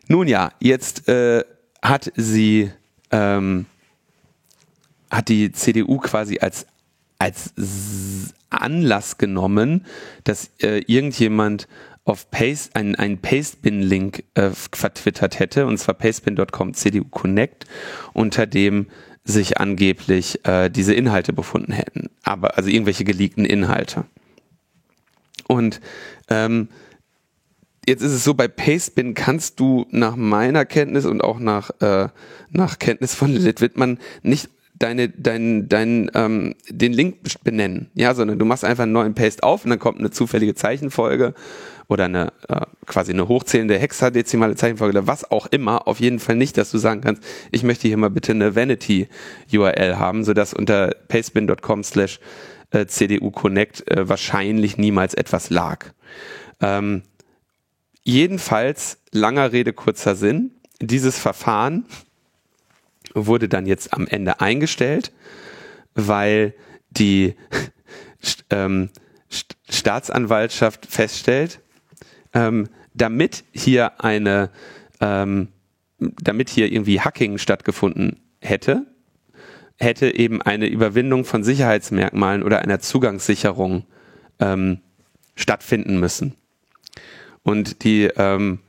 Nun 0.06 0.28
ja, 0.28 0.52
jetzt 0.60 1.08
äh, 1.08 1.44
hat 1.82 2.12
sie, 2.16 2.70
ähm, 3.10 3.66
hat 5.10 5.28
die 5.28 5.52
CDU 5.52 5.98
quasi 5.98 6.38
als, 6.38 6.66
als 7.18 7.52
Anlass 8.50 9.18
genommen, 9.18 9.84
dass 10.24 10.50
äh, 10.60 10.78
irgendjemand 10.86 11.68
auf 12.08 12.30
Paste, 12.30 12.74
einen, 12.74 12.94
einen 12.94 13.18
Pastebin-Link 13.18 14.24
äh, 14.34 14.50
vertwittert 14.50 15.38
hätte, 15.38 15.66
und 15.66 15.78
zwar 15.78 15.94
pastebin.com 15.94 16.74
CDU 16.74 17.04
Connect, 17.04 17.66
unter 18.12 18.46
dem 18.46 18.86
sich 19.24 19.58
angeblich 19.58 20.44
äh, 20.46 20.70
diese 20.70 20.94
Inhalte 20.94 21.32
befunden 21.32 21.72
hätten. 21.72 22.10
Aber 22.22 22.56
also 22.56 22.70
irgendwelche 22.70 23.04
geleakten 23.04 23.44
Inhalte. 23.44 24.04
Und 25.46 25.80
ähm, 26.28 26.68
Jetzt 27.88 28.02
ist 28.02 28.12
es 28.12 28.22
so, 28.22 28.34
bei 28.34 28.48
Pastebin 28.48 29.14
kannst 29.14 29.60
du 29.60 29.86
nach 29.90 30.14
meiner 30.14 30.66
Kenntnis 30.66 31.06
und 31.06 31.24
auch 31.24 31.38
nach, 31.38 31.70
äh, 31.80 32.08
nach 32.50 32.78
Kenntnis 32.78 33.14
von 33.14 33.32
Lilith 33.32 33.62
Wittmann 33.62 33.98
nicht 34.22 34.50
deine, 34.78 35.08
dein, 35.08 35.68
dein, 35.68 36.10
ähm, 36.14 36.54
den 36.68 36.92
Link 36.92 37.16
benennen, 37.44 37.90
ja, 37.94 38.14
sondern 38.14 38.38
du 38.38 38.44
machst 38.44 38.64
einfach 38.64 38.84
einen 38.84 38.92
neuen 38.92 39.14
Paste 39.14 39.42
auf 39.42 39.64
und 39.64 39.70
dann 39.70 39.78
kommt 39.78 39.98
eine 39.98 40.10
zufällige 40.10 40.54
Zeichenfolge 40.54 41.34
oder 41.88 42.04
eine 42.04 42.32
äh, 42.48 42.66
quasi 42.86 43.12
eine 43.12 43.28
hochzählende 43.28 43.78
hexadezimale 43.78 44.54
Zeichenfolge 44.56 44.98
oder 44.98 45.06
was 45.06 45.30
auch 45.30 45.46
immer. 45.46 45.88
Auf 45.88 46.00
jeden 46.00 46.18
Fall 46.18 46.36
nicht, 46.36 46.56
dass 46.56 46.70
du 46.70 46.78
sagen 46.78 47.00
kannst, 47.00 47.22
ich 47.50 47.62
möchte 47.62 47.88
hier 47.88 47.96
mal 47.96 48.10
bitte 48.10 48.32
eine 48.32 48.54
Vanity-URL 48.54 49.98
haben, 49.98 50.24
sodass 50.24 50.54
unter 50.54 50.94
pastebin.com 51.08 51.82
slash 51.82 52.20
äh, 52.70 52.86
CDU 52.86 53.30
Connect 53.30 53.90
äh, 53.90 54.08
wahrscheinlich 54.08 54.76
niemals 54.76 55.14
etwas 55.14 55.50
lag. 55.50 55.86
Ähm, 56.60 57.02
Jedenfalls, 58.08 59.02
langer 59.12 59.52
Rede, 59.52 59.74
kurzer 59.74 60.14
Sinn, 60.14 60.52
dieses 60.80 61.18
Verfahren 61.18 61.84
wurde 63.26 63.48
dann 63.48 63.66
jetzt 63.66 63.92
am 63.92 64.06
Ende 64.06 64.40
eingestellt, 64.40 65.12
weil 65.94 66.54
die 66.90 67.34
ähm, 68.50 68.90
Staatsanwaltschaft 69.68 70.86
feststellt, 70.86 71.60
ähm, 72.32 72.68
damit 72.94 73.44
hier 73.52 74.02
eine, 74.02 74.50
ähm, 75.00 75.48
damit 75.98 76.48
hier 76.48 76.70
irgendwie 76.72 77.00
Hacking 77.00 77.38
stattgefunden 77.38 78.20
hätte, 78.40 78.86
hätte 79.76 80.14
eben 80.14 80.42
eine 80.42 80.66
Überwindung 80.66 81.24
von 81.24 81.44
Sicherheitsmerkmalen 81.44 82.42
oder 82.42 82.60
einer 82.60 82.80
Zugangssicherung 82.80 83.84
ähm, 84.40 84.80
stattfinden 85.34 86.00
müssen. 86.00 86.34
Und 87.42 87.84
die, 87.84 88.10
ähm, 88.16 88.60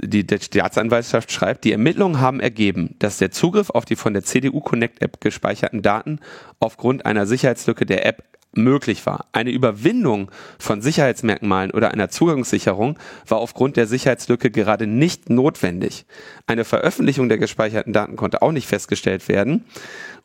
die, 0.00 0.26
die 0.26 0.40
Staatsanwaltschaft 0.40 1.32
schreibt, 1.32 1.64
die 1.64 1.72
Ermittlungen 1.72 2.20
haben 2.20 2.40
ergeben, 2.40 2.94
dass 2.98 3.18
der 3.18 3.30
Zugriff 3.30 3.70
auf 3.70 3.84
die 3.84 3.96
von 3.96 4.12
der 4.12 4.24
CDU 4.24 4.60
Connect 4.60 5.02
App 5.02 5.20
gespeicherten 5.20 5.82
Daten 5.82 6.20
aufgrund 6.60 7.06
einer 7.06 7.26
Sicherheitslücke 7.26 7.86
der 7.86 8.06
App 8.06 8.24
möglich 8.54 9.06
war. 9.06 9.26
Eine 9.32 9.50
Überwindung 9.50 10.30
von 10.58 10.82
Sicherheitsmerkmalen 10.82 11.70
oder 11.70 11.92
einer 11.92 12.10
Zugangssicherung 12.10 12.98
war 13.26 13.38
aufgrund 13.38 13.76
der 13.76 13.86
Sicherheitslücke 13.86 14.50
gerade 14.50 14.86
nicht 14.86 15.30
notwendig. 15.30 16.04
Eine 16.46 16.64
Veröffentlichung 16.64 17.28
der 17.28 17.38
gespeicherten 17.38 17.92
Daten 17.92 18.16
konnte 18.16 18.42
auch 18.42 18.52
nicht 18.52 18.66
festgestellt 18.66 19.28
werden 19.28 19.64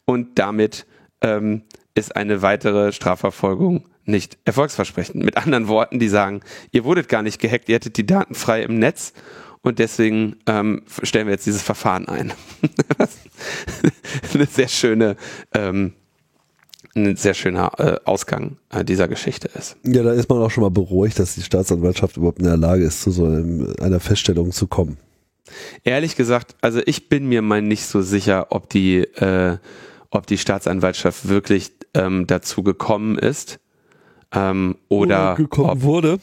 und 0.06 0.40
damit 0.40 0.86
ähm, 1.22 1.64
ist 1.96 2.16
eine 2.16 2.42
weitere 2.42 2.92
Strafverfolgung 2.92 3.86
nicht 4.06 4.38
erfolgsversprechend. 4.46 5.24
Mit 5.24 5.38
anderen 5.38 5.68
Worten, 5.68 6.00
die 6.00 6.08
sagen, 6.08 6.42
ihr 6.72 6.86
wurdet 6.86 7.10
gar 7.10 7.24
nicht 7.24 7.40
gehackt, 7.40 7.70
ihr 7.70 7.76
hättet 7.76 7.98
die 7.98 8.06
Daten 8.06 8.36
frei 8.36 8.64
im 8.64 8.80
Netz 8.80 9.14
und 9.62 9.80
deswegen 9.80 10.38
ähm, 10.46 10.84
stellen 11.04 11.28
wir 11.28 11.34
jetzt 11.34 11.46
dieses 11.46 11.62
Verfahren 11.62 12.08
ein. 12.08 12.34
eine 14.34 14.46
sehr 14.46 14.68
schöne, 14.68 15.16
ähm, 15.54 15.94
ein 16.96 17.16
sehr 17.16 17.34
schöner 17.34 17.72
äh, 17.78 17.98
Ausgang 18.06 18.58
äh, 18.70 18.84
dieser 18.84 19.08
Geschichte 19.08 19.50
ist. 19.58 19.78
Ja, 19.84 20.04
da 20.04 20.14
ist 20.14 20.30
man 20.30 20.40
auch 20.40 20.52
schon 20.52 20.64
mal 20.64 20.72
beruhigt, 20.72 21.20
dass 21.20 21.36
die 21.36 21.42
Staatsanwaltschaft 21.42 22.18
überhaupt 22.18 22.40
in 22.40 22.46
der 22.46 22.58
Lage 22.58 22.84
ist, 22.84 23.02
zu 23.02 23.12
so 23.12 23.26
einem, 23.26 23.74
einer 23.80 24.00
Feststellung 24.00 24.52
zu 24.52 24.68
kommen. 24.68 24.98
Ehrlich 25.84 26.16
gesagt, 26.16 26.56
also 26.62 26.82
ich 26.86 27.10
bin 27.10 27.28
mir 27.28 27.42
mal 27.42 27.62
nicht 27.62 27.86
so 27.86 28.02
sicher, 28.02 28.48
ob 28.50 28.70
die, 28.70 29.00
äh, 29.00 29.58
ob 30.10 30.28
die 30.28 30.38
Staatsanwaltschaft 30.38 31.30
wirklich 31.30 31.72
ähm, 31.94 32.28
dazu 32.28 32.64
gekommen 32.64 33.18
ist 33.18 33.60
ähm, 34.34 34.76
oder, 34.90 35.34
oder 35.34 35.36
gekommen 35.36 35.82
wurde. 35.82 36.20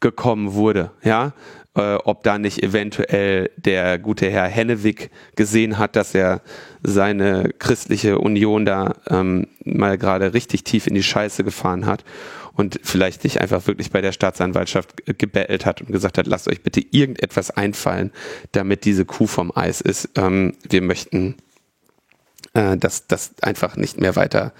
Gekommen 0.00 0.54
wurde, 0.54 0.90
ja. 1.04 1.32
Äh, 1.74 1.94
ob 2.04 2.22
da 2.22 2.36
nicht 2.36 2.62
eventuell 2.62 3.50
der 3.56 3.98
gute 3.98 4.30
Herr 4.30 4.46
Hennewig 4.46 5.10
gesehen 5.36 5.78
hat, 5.78 5.96
dass 5.96 6.14
er 6.14 6.42
seine 6.82 7.50
christliche 7.58 8.18
Union 8.18 8.66
da 8.66 8.96
ähm, 9.08 9.46
mal 9.64 9.96
gerade 9.96 10.34
richtig 10.34 10.64
tief 10.64 10.86
in 10.86 10.94
die 10.94 11.02
Scheiße 11.02 11.44
gefahren 11.44 11.86
hat 11.86 12.04
und 12.54 12.78
vielleicht 12.82 13.24
nicht 13.24 13.40
einfach 13.40 13.66
wirklich 13.66 13.90
bei 13.90 14.02
der 14.02 14.12
Staatsanwaltschaft 14.12 15.18
gebettelt 15.18 15.64
hat 15.64 15.80
und 15.80 15.90
gesagt 15.90 16.18
hat, 16.18 16.26
lasst 16.26 16.46
euch 16.46 16.62
bitte 16.62 16.84
irgendetwas 16.90 17.50
einfallen, 17.50 18.12
damit 18.52 18.84
diese 18.84 19.06
Kuh 19.06 19.26
vom 19.26 19.50
Eis 19.56 19.80
ist. 19.80 20.10
Ähm, 20.16 20.52
wir 20.68 20.82
möchten 20.82 21.36
äh, 22.52 22.76
das, 22.76 23.06
das 23.06 23.32
einfach 23.40 23.76
nicht 23.76 23.98
mehr 23.98 24.14
weiter 24.14 24.52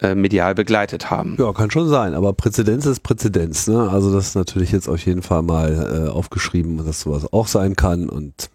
äh, 0.00 0.14
medial 0.14 0.54
begleitet 0.54 1.10
haben. 1.10 1.36
Ja, 1.38 1.52
kann 1.52 1.70
schon 1.70 1.88
sein, 1.88 2.14
aber 2.14 2.32
Präzedenz 2.32 2.86
ist 2.86 3.00
Präzedenz. 3.00 3.66
Ne? 3.66 3.88
Also 3.90 4.12
das 4.12 4.28
ist 4.28 4.34
natürlich 4.34 4.72
jetzt 4.72 4.88
auf 4.88 5.04
jeden 5.04 5.22
Fall 5.22 5.42
mal 5.42 6.06
äh, 6.06 6.10
aufgeschrieben, 6.10 6.84
dass 6.84 7.02
sowas 7.02 7.32
auch 7.32 7.46
sein 7.46 7.76
kann 7.76 8.08
und 8.08 8.50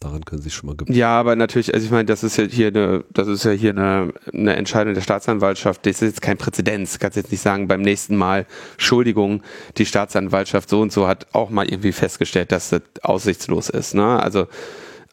daran 0.00 0.24
können 0.24 0.40
Sie 0.40 0.48
sich 0.48 0.54
schon 0.54 0.68
mal 0.68 0.76
gewöhnen. 0.76 0.96
Ja, 0.96 1.18
aber 1.18 1.34
natürlich, 1.36 1.72
also 1.72 1.84
ich 1.84 1.90
meine, 1.90 2.04
das 2.04 2.22
ist 2.22 2.36
ja 2.36 2.44
hier 2.44 2.68
eine, 2.68 3.04
das 3.12 3.28
ist 3.28 3.44
ja 3.44 3.50
hier 3.50 3.70
eine, 3.70 4.12
eine 4.32 4.56
Entscheidung 4.56 4.94
der 4.94 5.00
Staatsanwaltschaft. 5.00 5.86
Das 5.86 5.96
ist 5.96 6.00
jetzt 6.02 6.22
kein 6.22 6.36
Präzedenz. 6.36 6.98
Kannst 6.98 7.16
jetzt 7.16 7.32
nicht 7.32 7.40
sagen, 7.40 7.68
beim 7.68 7.82
nächsten 7.82 8.16
Mal, 8.16 8.46
Entschuldigung, 8.72 9.42
die 9.76 9.86
Staatsanwaltschaft 9.86 10.68
so 10.68 10.80
und 10.80 10.92
so 10.92 11.06
hat 11.08 11.26
auch 11.32 11.50
mal 11.50 11.66
irgendwie 11.68 11.92
festgestellt, 11.92 12.52
dass 12.52 12.70
das 12.70 12.82
aussichtslos 13.02 13.70
ist. 13.70 13.94
Ne? 13.94 14.22
Also 14.22 14.46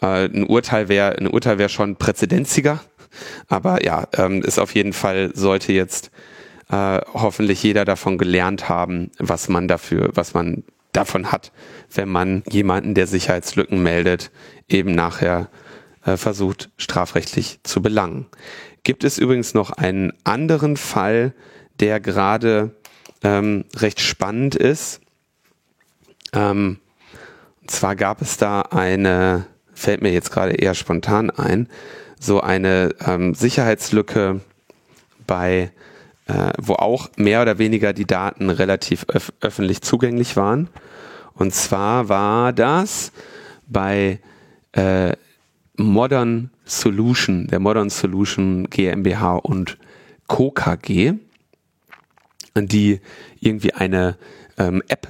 äh, 0.01 0.25
ein 0.25 0.45
Urteil 0.45 0.89
wäre, 0.89 1.17
ein 1.17 1.27
Urteil 1.27 1.57
wäre 1.57 1.69
schon 1.69 1.95
präzedenziger. 1.95 2.81
Aber 3.47 3.83
ja, 3.83 4.07
ähm, 4.13 4.41
ist 4.41 4.59
auf 4.59 4.73
jeden 4.75 4.93
Fall, 4.93 5.31
sollte 5.33 5.73
jetzt 5.73 6.11
äh, 6.69 7.01
hoffentlich 7.13 7.61
jeder 7.63 7.85
davon 7.85 8.17
gelernt 8.17 8.69
haben, 8.69 9.11
was 9.17 9.49
man 9.49 9.67
dafür, 9.67 10.11
was 10.13 10.33
man 10.33 10.63
davon 10.93 11.31
hat, 11.31 11.51
wenn 11.93 12.09
man 12.09 12.43
jemanden, 12.49 12.93
der 12.93 13.07
Sicherheitslücken 13.07 13.81
meldet, 13.81 14.31
eben 14.67 14.93
nachher 14.93 15.49
äh, 16.05 16.17
versucht, 16.17 16.69
strafrechtlich 16.77 17.59
zu 17.63 17.81
belangen. 17.81 18.27
Gibt 18.83 19.03
es 19.03 19.17
übrigens 19.17 19.53
noch 19.53 19.71
einen 19.71 20.13
anderen 20.23 20.75
Fall, 20.77 21.33
der 21.79 21.99
gerade 21.99 22.75
ähm, 23.23 23.65
recht 23.75 23.99
spannend 23.99 24.55
ist. 24.55 25.01
Ähm, 26.33 26.79
und 27.61 27.71
zwar 27.71 27.95
gab 27.95 28.21
es 28.21 28.37
da 28.37 28.61
eine, 28.61 29.45
fällt 29.73 30.01
mir 30.01 30.11
jetzt 30.11 30.31
gerade 30.31 30.53
eher 30.53 30.73
spontan 30.73 31.29
ein, 31.29 31.67
so 32.21 32.39
eine 32.39 32.93
ähm, 33.05 33.33
Sicherheitslücke 33.33 34.41
bei, 35.25 35.71
äh, 36.27 36.53
wo 36.59 36.75
auch 36.75 37.09
mehr 37.17 37.41
oder 37.41 37.57
weniger 37.57 37.93
die 37.93 38.05
Daten 38.05 38.49
relativ 38.49 39.05
öf 39.13 39.33
öffentlich 39.41 39.81
zugänglich 39.81 40.37
waren. 40.37 40.69
Und 41.33 41.53
zwar 41.53 42.09
war 42.09 42.53
das 42.53 43.11
bei 43.67 44.19
äh, 44.73 45.13
Modern 45.77 46.51
Solution, 46.63 47.47
der 47.47 47.59
Modern 47.59 47.89
Solution 47.89 48.69
GmbH 48.69 49.37
und 49.37 49.77
Co. 50.27 50.51
KG, 50.51 51.13
die 52.55 53.01
irgendwie 53.39 53.73
eine 53.73 54.15
ähm, 54.59 54.83
App 54.87 55.07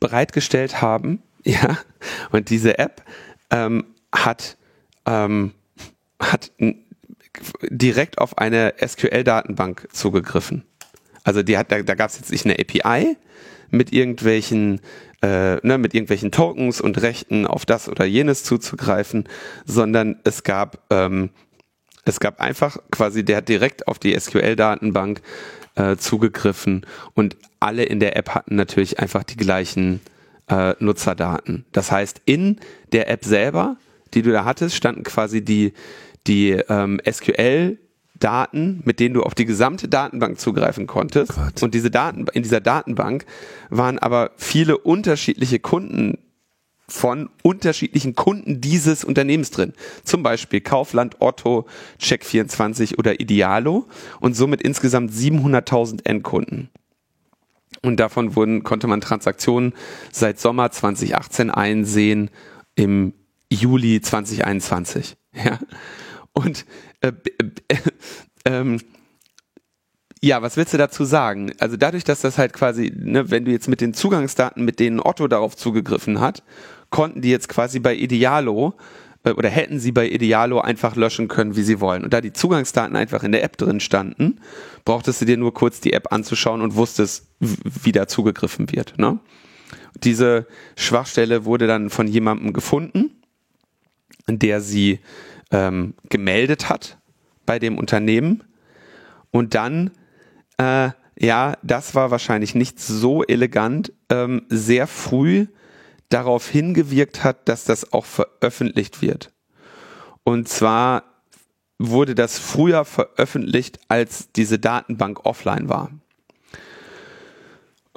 bereitgestellt 0.00 0.80
haben. 0.80 1.22
Ja, 1.44 1.78
und 2.30 2.50
diese 2.50 2.78
App 2.78 3.02
ähm, 3.50 3.86
hat, 4.12 4.58
ähm, 5.06 5.52
hat 6.20 6.52
direkt 7.70 8.18
auf 8.18 8.38
eine 8.38 8.74
SQL-Datenbank 8.84 9.88
zugegriffen. 9.92 10.64
Also 11.24 11.42
die 11.42 11.58
hat, 11.58 11.70
da, 11.70 11.82
da 11.82 11.94
gab 11.94 12.10
es 12.10 12.18
jetzt 12.18 12.30
nicht 12.30 12.44
eine 12.44 12.58
API 12.58 13.16
mit 13.70 13.92
irgendwelchen 13.92 14.80
äh, 15.22 15.56
ne, 15.66 15.78
mit 15.78 15.94
irgendwelchen 15.94 16.30
Tokens 16.30 16.80
und 16.80 17.02
Rechten 17.02 17.46
auf 17.46 17.66
das 17.66 17.88
oder 17.88 18.04
jenes 18.04 18.44
zuzugreifen, 18.44 19.28
sondern 19.64 20.20
es 20.24 20.44
gab 20.44 20.78
ähm, 20.90 21.30
es 22.04 22.20
gab 22.20 22.40
einfach 22.40 22.78
quasi, 22.90 23.24
der 23.24 23.38
hat 23.38 23.48
direkt 23.48 23.86
auf 23.86 23.98
die 23.98 24.18
SQL-Datenbank 24.18 25.20
äh, 25.74 25.96
zugegriffen 25.96 26.86
und 27.14 27.36
alle 27.60 27.84
in 27.84 28.00
der 28.00 28.16
App 28.16 28.30
hatten 28.30 28.56
natürlich 28.56 28.98
einfach 28.98 29.24
die 29.24 29.36
gleichen 29.36 30.00
äh, 30.48 30.74
Nutzerdaten. 30.78 31.66
Das 31.72 31.92
heißt, 31.92 32.22
in 32.24 32.60
der 32.92 33.10
App 33.10 33.24
selber, 33.24 33.76
die 34.14 34.22
du 34.22 34.32
da 34.32 34.44
hattest, 34.44 34.74
standen 34.74 35.02
quasi 35.02 35.44
die, 35.44 35.74
die 36.28 36.50
ähm, 36.50 37.00
SQL 37.10 37.78
Daten, 38.18 38.82
mit 38.84 39.00
denen 39.00 39.14
du 39.14 39.22
auf 39.22 39.34
die 39.34 39.44
gesamte 39.44 39.88
Datenbank 39.88 40.38
zugreifen 40.40 40.86
konntest. 40.86 41.34
Gott. 41.34 41.62
Und 41.62 41.74
diese 41.74 41.90
Daten, 41.90 42.26
in 42.32 42.42
dieser 42.42 42.60
Datenbank 42.60 43.24
waren 43.70 43.98
aber 43.98 44.32
viele 44.36 44.78
unterschiedliche 44.78 45.60
Kunden 45.60 46.18
von 46.88 47.28
unterschiedlichen 47.42 48.14
Kunden 48.14 48.60
dieses 48.60 49.04
Unternehmens 49.04 49.50
drin. 49.50 49.74
Zum 50.04 50.22
Beispiel 50.22 50.60
Kaufland, 50.62 51.16
Otto, 51.20 51.66
Check24 52.00 52.98
oder 52.98 53.20
Idealo 53.20 53.86
und 54.20 54.34
somit 54.34 54.62
insgesamt 54.62 55.12
700.000 55.12 56.06
Endkunden. 56.06 56.70
Und 57.82 58.00
davon 58.00 58.34
wurden, 58.34 58.64
konnte 58.64 58.86
man 58.86 59.02
Transaktionen 59.02 59.74
seit 60.10 60.40
Sommer 60.40 60.70
2018 60.70 61.50
einsehen 61.50 62.30
im 62.74 63.12
Juli 63.50 64.00
2021. 64.00 65.16
Ja. 65.44 65.58
Und 66.38 66.66
äh, 67.00 67.10
äh, 67.66 67.76
ähm, 68.44 68.80
ja, 70.22 70.40
was 70.40 70.56
willst 70.56 70.72
du 70.72 70.78
dazu 70.78 71.04
sagen? 71.04 71.50
Also 71.58 71.76
dadurch, 71.76 72.04
dass 72.04 72.20
das 72.20 72.38
halt 72.38 72.52
quasi, 72.52 72.92
ne, 72.94 73.28
wenn 73.32 73.44
du 73.44 73.50
jetzt 73.50 73.66
mit 73.66 73.80
den 73.80 73.92
Zugangsdaten, 73.92 74.64
mit 74.64 74.78
denen 74.78 75.00
Otto 75.00 75.26
darauf 75.26 75.56
zugegriffen 75.56 76.20
hat, 76.20 76.44
konnten 76.90 77.22
die 77.22 77.30
jetzt 77.30 77.48
quasi 77.48 77.80
bei 77.80 77.96
Idealo 77.96 78.74
äh, 79.24 79.32
oder 79.32 79.48
hätten 79.48 79.80
sie 79.80 79.90
bei 79.90 80.08
Idealo 80.08 80.60
einfach 80.60 80.94
löschen 80.94 81.26
können, 81.26 81.56
wie 81.56 81.64
sie 81.64 81.80
wollen. 81.80 82.04
Und 82.04 82.12
da 82.12 82.20
die 82.20 82.32
Zugangsdaten 82.32 82.94
einfach 82.94 83.24
in 83.24 83.32
der 83.32 83.42
App 83.42 83.56
drin 83.56 83.80
standen, 83.80 84.40
brauchtest 84.84 85.20
du 85.20 85.24
dir 85.24 85.38
nur 85.38 85.52
kurz 85.52 85.80
die 85.80 85.92
App 85.92 86.12
anzuschauen 86.12 86.62
und 86.62 86.76
wusstest, 86.76 87.26
wie 87.40 87.90
da 87.90 88.06
zugegriffen 88.06 88.70
wird. 88.70 88.96
Ne? 88.96 89.18
Diese 90.04 90.46
Schwachstelle 90.76 91.44
wurde 91.46 91.66
dann 91.66 91.90
von 91.90 92.06
jemandem 92.06 92.52
gefunden, 92.52 93.10
der 94.28 94.60
sie 94.60 95.00
ähm, 95.50 95.94
gemeldet 96.08 96.68
hat 96.68 96.98
bei 97.46 97.58
dem 97.58 97.78
Unternehmen 97.78 98.44
und 99.30 99.54
dann, 99.54 99.90
äh, 100.58 100.90
ja, 101.18 101.56
das 101.62 101.94
war 101.94 102.10
wahrscheinlich 102.10 102.54
nicht 102.54 102.80
so 102.80 103.24
elegant, 103.24 103.92
ähm, 104.08 104.46
sehr 104.48 104.86
früh 104.86 105.46
darauf 106.08 106.48
hingewirkt 106.48 107.24
hat, 107.24 107.48
dass 107.48 107.64
das 107.64 107.92
auch 107.92 108.04
veröffentlicht 108.04 109.02
wird. 109.02 109.32
Und 110.24 110.48
zwar 110.48 111.04
wurde 111.78 112.14
das 112.14 112.38
früher 112.38 112.84
veröffentlicht, 112.84 113.78
als 113.88 114.32
diese 114.32 114.58
Datenbank 114.58 115.24
offline 115.24 115.68
war. 115.68 115.90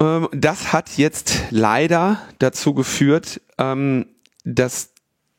Ähm, 0.00 0.28
das 0.32 0.72
hat 0.72 0.96
jetzt 0.96 1.44
leider 1.50 2.20
dazu 2.38 2.74
geführt, 2.74 3.40
ähm, 3.58 4.06
dass 4.44 4.91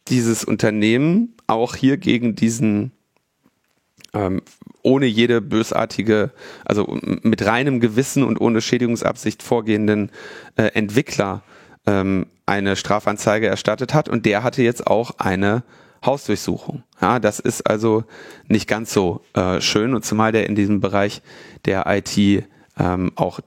dieses 0.08 0.44
Unternehmen 0.44 1.36
auch 1.48 1.76
hier 1.76 1.98
gegen 1.98 2.36
diesen 2.36 2.92
ähm, 4.14 4.42
ohne 4.82 5.06
jede 5.06 5.42
bösartige, 5.42 6.32
also 6.66 6.98
mit 7.02 7.46
reinem 7.46 7.80
Gewissen 7.80 8.24
und 8.24 8.40
ohne 8.40 8.62
Schädigungsabsicht 8.62 9.42
vorgehenden 9.42 10.12
äh, 10.56 10.66
Entwickler 10.74 11.42
ähm, 11.86 12.28
eine 12.46 12.76
Strafanzeige 12.76 13.48
erstattet 13.48 13.94
hat 13.94 14.10
und 14.10 14.26
der 14.26 14.44
hatte 14.44 14.62
jetzt 14.62 14.86
auch 14.88 15.20
eine 15.20 15.64
Hausdurchsuchung. 16.06 16.84
Ja, 17.02 17.20
das 17.20 17.40
ist 17.40 17.62
also 17.68 18.04
nicht 18.48 18.68
ganz 18.68 18.94
so 18.94 19.22
äh, 19.34 19.62
schön 19.62 19.96
und 19.96 20.04
zumal 20.04 20.32
der 20.32 20.48
in 20.48 20.56
diesem 20.56 20.82
Bereich 20.82 21.22
der 21.66 21.86
IT 21.88 22.46
ähm, 22.78 23.12
auch 23.16 23.40
äh, 23.40 23.44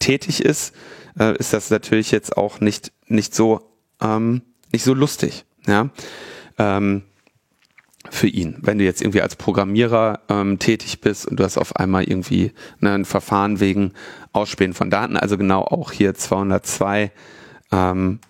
tätig 0.00 0.44
ist, 0.44 0.74
äh, 1.18 1.36
ist 1.38 1.52
das 1.52 1.70
natürlich 1.70 2.10
jetzt 2.10 2.36
auch 2.36 2.60
nicht 2.60 2.92
nicht 3.06 3.34
so 3.34 3.60
ähm, 4.00 4.42
nicht 4.72 4.84
so 4.84 4.94
lustig. 4.94 5.44
Ja. 5.66 5.90
Ähm, 6.58 7.02
für 8.08 8.28
ihn. 8.28 8.56
Wenn 8.60 8.78
du 8.78 8.84
jetzt 8.84 9.02
irgendwie 9.02 9.20
als 9.20 9.36
Programmierer 9.36 10.20
ähm, 10.28 10.58
tätig 10.58 11.00
bist 11.00 11.26
und 11.26 11.38
du 11.38 11.44
hast 11.44 11.58
auf 11.58 11.76
einmal 11.76 12.04
irgendwie 12.04 12.52
ne, 12.80 12.92
ein 12.92 13.04
Verfahren 13.04 13.60
wegen 13.60 13.92
Ausspähen 14.32 14.72
von 14.72 14.90
Daten, 14.90 15.16
also 15.16 15.36
genau 15.36 15.62
auch 15.62 15.92
hier 15.92 16.14
202 16.14 17.12
ähm, 17.72 18.20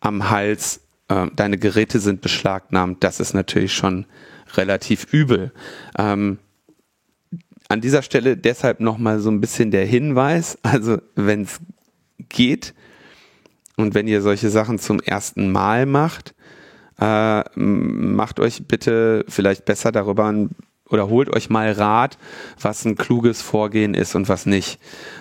am 0.00 0.30
Hals, 0.30 0.80
äh, 1.08 1.28
deine 1.34 1.56
Geräte 1.56 2.00
sind 2.00 2.20
beschlagnahmt, 2.20 3.04
das 3.04 3.20
ist 3.20 3.32
natürlich 3.32 3.72
schon 3.72 4.06
relativ 4.54 5.12
übel. 5.12 5.52
Ähm, 5.96 6.38
an 7.68 7.80
dieser 7.80 8.02
Stelle 8.02 8.36
deshalb 8.36 8.80
nochmal 8.80 9.20
so 9.20 9.30
ein 9.30 9.40
bisschen 9.40 9.70
der 9.70 9.86
Hinweis, 9.86 10.58
also 10.62 10.98
wenn 11.14 11.42
es 11.42 11.60
geht 12.28 12.74
und 13.82 13.94
wenn 13.94 14.08
ihr 14.08 14.22
solche 14.22 14.50
Sachen 14.50 14.78
zum 14.78 15.00
ersten 15.00 15.52
Mal 15.52 15.86
macht, 15.86 16.34
äh, 17.00 17.42
macht 17.56 18.40
euch 18.40 18.66
bitte 18.66 19.24
vielleicht 19.28 19.64
besser 19.64 19.92
darüber 19.92 20.26
ein, 20.26 20.50
oder 20.88 21.08
holt 21.08 21.34
euch 21.34 21.50
mal 21.50 21.72
Rat, 21.72 22.18
was 22.60 22.84
ein 22.84 22.96
kluges 22.96 23.42
Vorgehen 23.42 23.94
ist 23.94 24.14
und 24.14 24.28
was 24.28 24.46
nicht. 24.46 24.78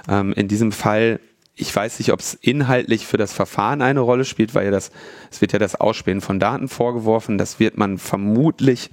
Ähm, 0.07 0.34
in 0.34 0.47
diesem 0.47 0.72
Fall, 0.72 1.20
ich 1.55 1.76
weiß 1.76 1.99
nicht, 1.99 2.12
ob 2.12 2.20
es 2.20 2.34
inhaltlich 2.34 3.07
für 3.07 3.18
das 3.18 3.34
Verfahren 3.34 3.82
eine 3.82 4.01
Rolle 4.01 4.26
spielt, 4.26 4.53
weil 4.53 4.66
ja 4.66 4.72
das, 4.72 4.91
es 5.32 5.41
wird 5.41 5.53
ja 5.53 5.59
das 5.59 5.76
Ausspähen 5.76 6.22
von 6.22 6.39
Daten 6.39 6.68
vorgeworfen. 6.68 7.38
Das 7.38 7.59
wird 7.59 7.78
man 7.78 7.97
vermutlich 7.97 8.91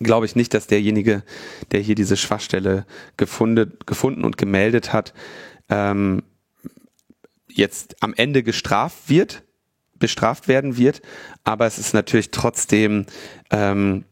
glaube 0.00 0.26
ich 0.26 0.36
nicht, 0.36 0.54
dass 0.54 0.66
derjenige, 0.66 1.22
der 1.72 1.80
hier 1.80 1.94
diese 1.94 2.16
Schwachstelle 2.16 2.84
gefunden, 3.16 3.72
gefunden 3.86 4.24
und 4.24 4.36
gemeldet 4.36 4.92
hat, 4.92 5.14
ähm, 5.70 6.22
jetzt 7.48 7.96
am 8.02 8.14
Ende 8.14 8.42
gestraft 8.42 9.08
wird 9.08 9.42
bestraft 9.98 10.48
werden 10.48 10.76
wird, 10.76 11.02
aber 11.44 11.66
es 11.66 11.78
ist 11.78 11.94
natürlich 11.94 12.30
trotzdem 12.30 13.06
ähm, 13.50 14.04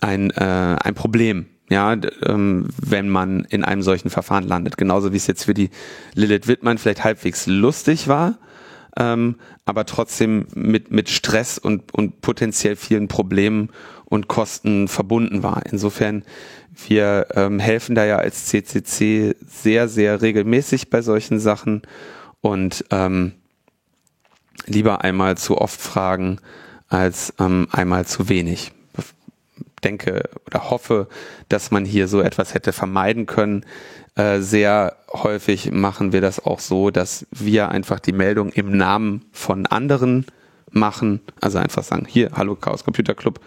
ein, 0.00 0.30
äh, 0.30 0.76
ein 0.80 0.94
Problem. 0.94 1.46
ja, 1.68 1.96
ähm, 2.22 2.68
wenn 2.80 3.08
man 3.08 3.44
in 3.44 3.64
einem 3.64 3.82
solchen 3.82 4.08
Verfahren 4.08 4.46
landet. 4.46 4.76
Genauso 4.76 5.12
wie 5.12 5.16
es 5.16 5.26
jetzt 5.26 5.44
für 5.44 5.54
die 5.54 5.70
Lilith 6.14 6.46
Wittmann 6.46 6.78
vielleicht 6.78 7.02
halbwegs 7.02 7.46
lustig 7.46 8.06
war, 8.06 8.38
ähm, 8.96 9.36
aber 9.64 9.84
trotzdem 9.84 10.46
mit, 10.54 10.92
mit 10.92 11.08
Stress 11.10 11.58
und, 11.58 11.92
und 11.92 12.20
potenziell 12.20 12.76
vielen 12.76 13.08
Problemen 13.08 13.70
und 14.04 14.28
Kosten 14.28 14.86
verbunden 14.86 15.42
war. 15.42 15.62
Insofern, 15.70 16.22
wir 16.86 17.26
ähm, 17.34 17.58
helfen 17.58 17.96
da 17.96 18.04
ja 18.04 18.16
als 18.18 18.46
CCC 18.46 19.34
sehr, 19.44 19.88
sehr 19.88 20.22
regelmäßig 20.22 20.88
bei 20.88 21.02
solchen 21.02 21.40
Sachen 21.40 21.82
und 22.40 22.84
ähm, 22.90 23.32
lieber 24.66 25.02
einmal 25.02 25.36
zu 25.36 25.58
oft 25.58 25.80
fragen 25.80 26.38
als 26.88 27.34
ähm, 27.38 27.68
einmal 27.72 28.06
zu 28.06 28.28
wenig 28.28 28.72
denke 29.84 30.28
oder 30.46 30.70
hoffe, 30.70 31.08
dass 31.48 31.70
man 31.70 31.84
hier 31.84 32.08
so 32.08 32.20
etwas 32.20 32.54
hätte 32.54 32.72
vermeiden 32.72 33.26
können. 33.26 33.64
Äh, 34.14 34.40
sehr 34.40 34.96
häufig 35.12 35.70
machen 35.72 36.12
wir 36.12 36.20
das 36.20 36.44
auch 36.44 36.60
so, 36.60 36.90
dass 36.90 37.26
wir 37.30 37.68
einfach 37.70 38.00
die 38.00 38.12
Meldung 38.12 38.50
im 38.50 38.76
Namen 38.76 39.24
von 39.32 39.66
anderen 39.66 40.26
machen. 40.70 41.20
Also 41.40 41.58
einfach 41.58 41.84
sagen, 41.84 42.06
hier, 42.08 42.30
hallo 42.34 42.56
Chaos 42.56 42.84
Computer 42.84 43.14
Club, 43.14 43.40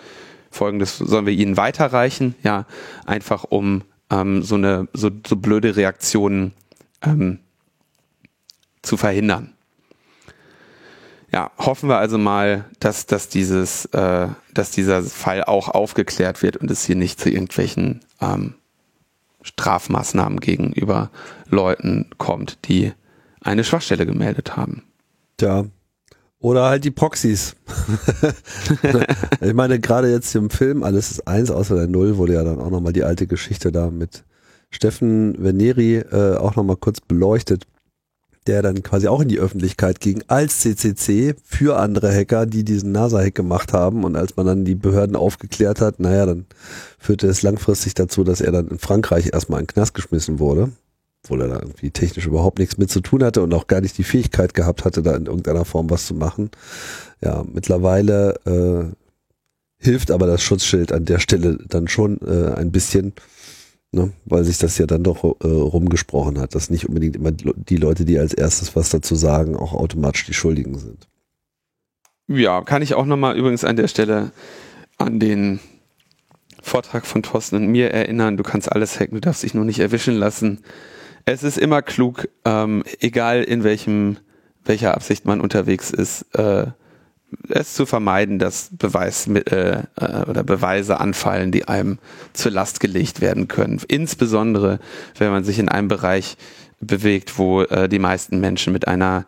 folgendes 0.52 0.98
sollen 0.98 1.26
wir 1.26 1.34
Ihnen 1.34 1.58
weiterreichen, 1.58 2.36
ja, 2.44 2.66
einfach 3.06 3.44
um 3.44 3.84
ähm, 4.10 4.42
so 4.42 4.56
eine 4.56 4.88
so, 4.94 5.10
so 5.28 5.36
blöde 5.36 5.76
Reaktionen 5.76 6.54
ähm, 7.02 7.40
zu 8.82 8.98
verhindern 8.98 9.54
ja, 11.32 11.52
hoffen 11.58 11.90
wir 11.90 11.98
also 11.98 12.18
mal, 12.18 12.66
dass, 12.80 13.06
dass 13.06 13.30
dieses, 13.30 13.86
äh, 13.86 14.28
dass 14.54 14.72
dieser 14.72 15.04
Fall 15.04 15.44
auch 15.44 15.70
aufgeklärt 15.70 16.42
wird 16.42 16.58
und 16.58 16.72
es 16.72 16.86
hier 16.86 16.96
nicht 16.96 17.20
zu 17.20 17.30
irgendwelchen 17.30 18.02
ähm, 18.20 18.56
Strafmaßnahmen 19.42 20.40
gegenüber 20.40 21.12
Leuten 21.48 22.10
kommt, 22.18 22.58
die 22.68 22.94
eine 23.42 23.64
Schwachstelle 23.64 24.06
gemeldet 24.06 24.58
haben. 24.58 24.84
Ja. 25.40 25.66
Oder 26.42 26.66
halt 26.70 26.86
die 26.86 26.92
Proxys. 26.92 27.56
ich 29.42 29.54
meine, 29.54 29.80
gerade 29.80 30.10
jetzt 30.10 30.34
im 30.36 30.50
Film, 30.50 30.84
alles 30.84 31.12
ist 31.12 31.28
eins 31.28 31.52
außer 31.52 31.76
der 31.76 31.88
Null, 31.88 32.18
wurde 32.18 32.34
ja 32.34 32.44
dann 32.44 32.60
auch 32.60 32.70
nochmal 32.70 32.94
die 32.94 33.04
alte 33.04 33.28
Geschichte 33.28 33.72
da 33.72 33.92
mit 33.92 34.24
Steffen 34.72 35.36
Veneri 35.44 35.98
äh, 35.98 36.38
auch 36.38 36.56
nochmal 36.56 36.78
kurz 36.78 37.02
beleuchtet 37.02 37.66
der 38.50 38.64
dann 38.64 38.82
quasi 38.82 39.08
auch 39.08 39.22
in 39.22 39.28
die 39.28 39.38
Öffentlichkeit 39.38 40.00
ging 40.00 40.24
als 40.26 40.62
CCC 40.62 41.36
für 41.44 41.78
andere 41.78 42.12
Hacker, 42.12 42.48
die 42.48 42.64
diesen 42.64 42.92
NASA-Hack 42.92 43.36
gemacht 43.36 43.74
haben. 43.74 44.04
Und 44.04 44.16
als 44.16 44.36
man 44.38 44.48
dann 44.48 44.66
die 44.66 44.74
Behörden 44.74 45.16
aufgeklärt 45.16 45.82
hat, 45.82 46.00
naja, 46.00 46.26
dann 46.26 46.48
führte 46.98 47.28
es 47.28 47.44
langfristig 47.44 47.94
dazu, 47.94 48.24
dass 48.24 48.42
er 48.42 48.52
dann 48.52 48.68
in 48.70 48.80
Frankreich 48.80 49.30
erstmal 49.32 49.60
in 49.60 49.68
den 49.68 49.74
Knast 49.76 49.94
geschmissen 49.94 50.40
wurde, 50.40 50.72
obwohl 51.24 51.42
er 51.42 51.48
da 51.50 51.60
irgendwie 51.60 51.92
technisch 51.92 52.26
überhaupt 52.26 52.58
nichts 52.58 52.80
mit 52.80 52.90
zu 52.90 53.02
tun 53.02 53.24
hatte 53.24 53.44
und 53.44 53.54
auch 53.54 53.68
gar 53.68 53.82
nicht 53.82 54.00
die 54.00 54.04
Fähigkeit 54.04 54.56
gehabt 54.56 54.84
hatte, 54.84 55.04
da 55.04 55.16
in 55.16 55.28
irgendeiner 55.28 55.64
Form 55.64 55.92
was 55.92 56.08
zu 56.08 56.16
machen. 56.16 56.50
Ja, 57.24 57.46
mittlerweile 57.54 58.34
äh, 58.48 58.96
hilft 59.78 60.10
aber 60.10 60.26
das 60.26 60.42
Schutzschild 60.42 60.92
an 60.92 61.06
der 61.06 61.20
Stelle 61.20 61.60
dann 61.68 61.88
schon 61.88 62.20
äh, 62.22 62.56
ein 62.56 62.72
bisschen, 62.72 63.14
Ne? 63.92 64.12
Weil 64.26 64.44
sich 64.44 64.60
das 64.60 64.78
ja 64.78 64.86
dann 64.86 65.04
doch 65.04 65.24
äh, 65.24 65.48
rumgesprochen 65.48 66.40
hat, 66.40 66.54
dass 66.54 66.70
nicht 66.70 66.88
unbedingt 66.88 67.16
immer 67.16 67.32
die 67.32 67.78
Leute, 67.78 68.06
die 68.06 68.20
als 68.20 68.34
erstes 68.34 68.76
was 68.76 68.90
dazu 68.90 69.16
sagen, 69.16 69.56
auch 69.56 69.74
automatisch 69.74 70.26
die 70.26 70.34
Schuldigen 70.34 70.78
sind. 70.78 71.08
Ja, 72.28 72.62
kann 72.62 72.84
ich 72.84 72.94
auch 72.94 73.06
nochmal 73.06 73.36
übrigens 73.36 73.64
an 73.64 73.76
der 73.76 73.88
Stelle 73.88 74.32
an 75.00 75.20
den 75.20 75.60
Vortrag 76.62 77.08
von 77.08 77.24
Thorsten 77.24 77.56
und 77.56 77.68
mir 77.68 77.92
erinnern. 77.92 78.38
Du 78.38 78.44
kannst 78.44 78.72
alles 78.72 79.00
hacken, 79.00 79.16
du 79.16 79.22
darfst 79.22 79.42
dich 79.42 79.56
nur 79.56 79.66
nicht 79.66 79.80
erwischen 79.80 80.14
lassen. 80.14 80.60
Es 81.26 81.42
ist 81.42 81.58
immer 81.58 81.82
klug, 81.82 82.30
ähm, 82.46 82.84
egal 83.00 83.44
in 83.44 83.64
welchem, 83.64 84.18
welcher 84.66 84.94
Absicht 84.94 85.26
man 85.26 85.42
unterwegs 85.42 85.90
ist, 85.90 86.24
äh, 86.36 86.68
es 87.50 87.74
zu 87.74 87.86
vermeiden, 87.86 88.40
dass 88.40 88.70
Beweis, 88.72 89.28
äh, 89.28 89.84
äh, 89.96 90.26
oder 90.28 90.44
Beweise 90.44 91.00
anfallen, 91.00 91.52
die 91.52 91.68
einem 91.68 92.00
zur 92.34 92.52
Last 92.52 92.80
gelegt 92.80 93.22
werden 93.22 93.48
können. 93.48 93.82
Insbesondere, 93.88 94.80
wenn 95.18 95.32
man 95.32 95.44
sich 95.44 95.60
in 95.60 95.70
einem 95.70 95.88
Bereich 95.88 96.38
bewegt, 96.80 97.38
wo 97.38 97.62
äh, 97.64 97.90
die 97.90 98.00
meisten 98.00 98.40
Menschen 98.40 98.74
mit 98.74 98.88
einer 98.88 99.26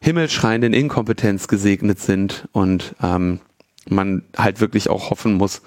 himmelschreienden 0.00 0.74
Inkompetenz 0.74 1.48
gesegnet 1.48 2.00
sind 2.00 2.48
und 2.52 2.94
ähm, 3.02 3.40
man 3.88 4.22
halt 4.36 4.60
wirklich 4.60 4.90
auch 4.90 5.10
hoffen 5.10 5.34
muss, 5.34 5.62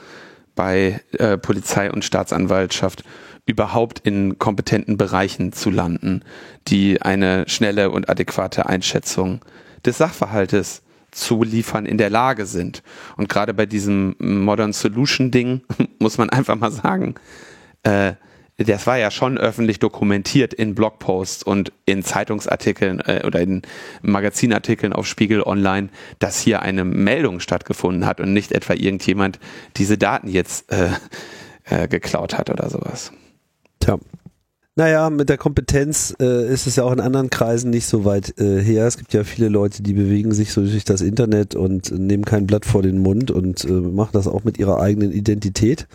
bei 0.55 1.01
äh, 1.18 1.38
Polizei 1.38 1.91
und 1.91 2.05
Staatsanwaltschaft 2.05 3.03
überhaupt 3.45 3.99
in 3.99 4.39
kompetenten 4.39 4.97
Bereichen 4.97 5.53
zu 5.53 5.70
landen, 5.70 6.24
die 6.68 7.01
eine 7.01 7.47
schnelle 7.47 7.91
und 7.91 8.09
adäquate 8.09 8.66
Einschätzung 8.66 9.41
des 9.86 9.97
Sachverhaltes 9.97 10.82
zu 11.16 11.43
liefern 11.43 11.86
in 11.86 11.97
der 11.97 12.09
Lage 12.09 12.45
sind. 12.45 12.84
Und 13.18 13.30
gerade 13.30 13.53
bei 13.53 13.66
diesem 13.66 14.16
Modern 14.20 14.74
Solution 14.74 15.32
Ding 15.32 15.61
muss 15.99 16.18
man 16.18 16.30
einfach 16.30 16.55
mal 16.55 16.72
sagen, 16.72 17.16
äh, 17.84 18.13
das 18.57 18.88
war 18.88 18.97
ja 18.97 19.11
schon 19.11 19.38
öffentlich 19.38 19.80
dokumentiert 19.80 20.53
in 20.53 20.76
Blogposts 20.76 21.43
und 21.43 21.74
in 21.86 22.03
Zeitungsartikeln 22.03 23.01
äh, 23.01 23.24
oder 23.26 23.41
in 23.41 23.63
Magazinartikeln 24.01 24.93
auf 24.93 25.07
Spiegel 25.07 25.41
Online, 25.43 25.89
dass 26.20 26.39
hier 26.39 26.61
eine 26.61 26.86
Meldung 26.86 27.41
stattgefunden 27.41 28.05
hat 28.05 28.22
und 28.22 28.32
nicht 28.32 28.53
etwa 28.53 28.74
irgendjemand 28.74 29.39
diese 29.76 29.97
Daten 29.97 30.30
jetzt 30.30 30.72
äh, 30.72 30.89
äh, 31.66 31.88
geklaut 31.89 32.38
hat 32.38 32.49
oder 32.49 32.70
sowas. 32.70 33.11
Tja, 33.82 33.97
naja, 34.76 35.09
mit 35.09 35.30
der 35.30 35.38
Kompetenz 35.38 36.13
äh, 36.19 36.51
ist 36.51 36.67
es 36.67 36.76
ja 36.76 36.84
auch 36.84 36.91
in 36.91 36.99
anderen 36.99 37.30
Kreisen 37.30 37.69
nicht 37.69 37.86
so 37.86 38.03
weit 38.03 38.38
äh, 38.39 38.61
her. 38.61 38.86
Es 38.86 38.97
gibt 38.97 39.13
ja 39.13 39.23
viele 39.23 39.47
Leute, 39.47 39.82
die 39.82 39.93
bewegen 39.93 40.34
sich 40.34 40.51
so 40.51 40.61
durch 40.61 40.84
das 40.84 41.01
Internet 41.01 41.55
und 41.55 41.91
nehmen 41.91 42.26
kein 42.26 42.45
Blatt 42.45 42.65
vor 42.65 42.82
den 42.82 42.99
Mund 42.99 43.32
und 43.32 43.63
äh, 43.63 43.71
machen 43.71 44.11
das 44.13 44.28
auch 44.28 44.43
mit 44.43 44.59
ihrer 44.59 44.82
eigenen 44.82 45.13
Identität. 45.13 45.88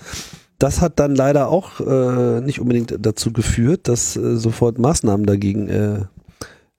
Das 0.58 0.80
hat 0.80 0.98
dann 0.98 1.14
leider 1.14 1.48
auch 1.48 1.80
äh, 1.80 2.40
nicht 2.40 2.60
unbedingt 2.60 2.96
dazu 3.00 3.32
geführt, 3.32 3.86
dass 3.86 4.16
äh, 4.16 4.36
sofort 4.36 4.78
Maßnahmen 4.78 5.26
dagegen 5.26 5.68
äh, 5.68 6.00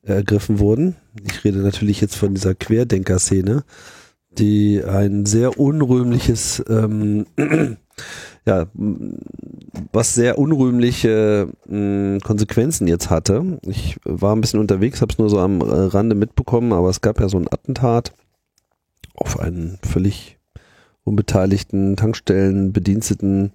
ergriffen 0.04 0.58
wurden. 0.58 0.95
Ich 1.24 1.43
rede 1.43 1.60
natürlich 1.60 2.02
jetzt 2.02 2.16
von 2.16 2.34
dieser 2.34 2.56
Querdenker-Szene, 2.56 3.64
die 4.32 4.84
ein 4.84 5.26
sehr 5.28 5.60
unrühmliches 5.60 6.64
ähm, 6.68 7.26
ja, 8.46 8.66
was 9.92 10.16
sehr 10.16 10.39
unrühmliche 10.39 11.50
mh, 11.68 12.20
Konsequenzen 12.24 12.88
jetzt 12.88 13.10
hatte. 13.10 13.60
Ich 13.68 13.98
war 14.04 14.36
ein 14.36 14.42
bisschen 14.42 14.60
unterwegs, 14.60 15.02
habe 15.02 15.12
es 15.12 15.20
nur 15.20 15.30
so 15.30 15.39
am 15.39 15.62
Rande 15.62 16.16
mitbekommen, 16.16 16.74
aber 16.74 16.89
es 16.89 17.02
gab 17.02 17.20
ja 17.20 17.30
so 17.30 17.38
ein 17.38 17.52
Attentat 17.52 18.14
auf 19.16 19.39
einen 19.39 19.78
völlig 19.84 20.39
unbeteiligten 21.04 21.96
Tankstellenbediensteten 21.96 23.52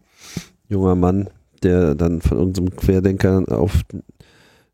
junger 0.68 0.94
Mann, 0.94 1.30
der 1.62 1.94
dann 1.94 2.20
von 2.20 2.38
irgendeinem 2.38 2.76
Querdenker 2.76 3.44
auf 3.48 3.82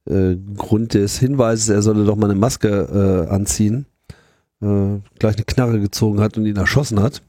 äh, 0.06 0.36
Grund 0.56 0.94
des 0.94 1.18
Hinweises, 1.18 1.68
er 1.68 1.82
solle 1.82 2.04
doch 2.04 2.16
mal 2.16 2.30
eine 2.30 2.38
Maske 2.38 2.68
äh, 3.28 3.32
anziehen, 3.32 3.86
äh, 4.60 4.98
gleich 5.18 5.36
eine 5.36 5.44
Knarre 5.44 5.80
gezogen 5.80 6.20
hat 6.20 6.36
und 6.36 6.44
ihn 6.46 6.56
erschossen 6.56 7.00
hat 7.00 7.22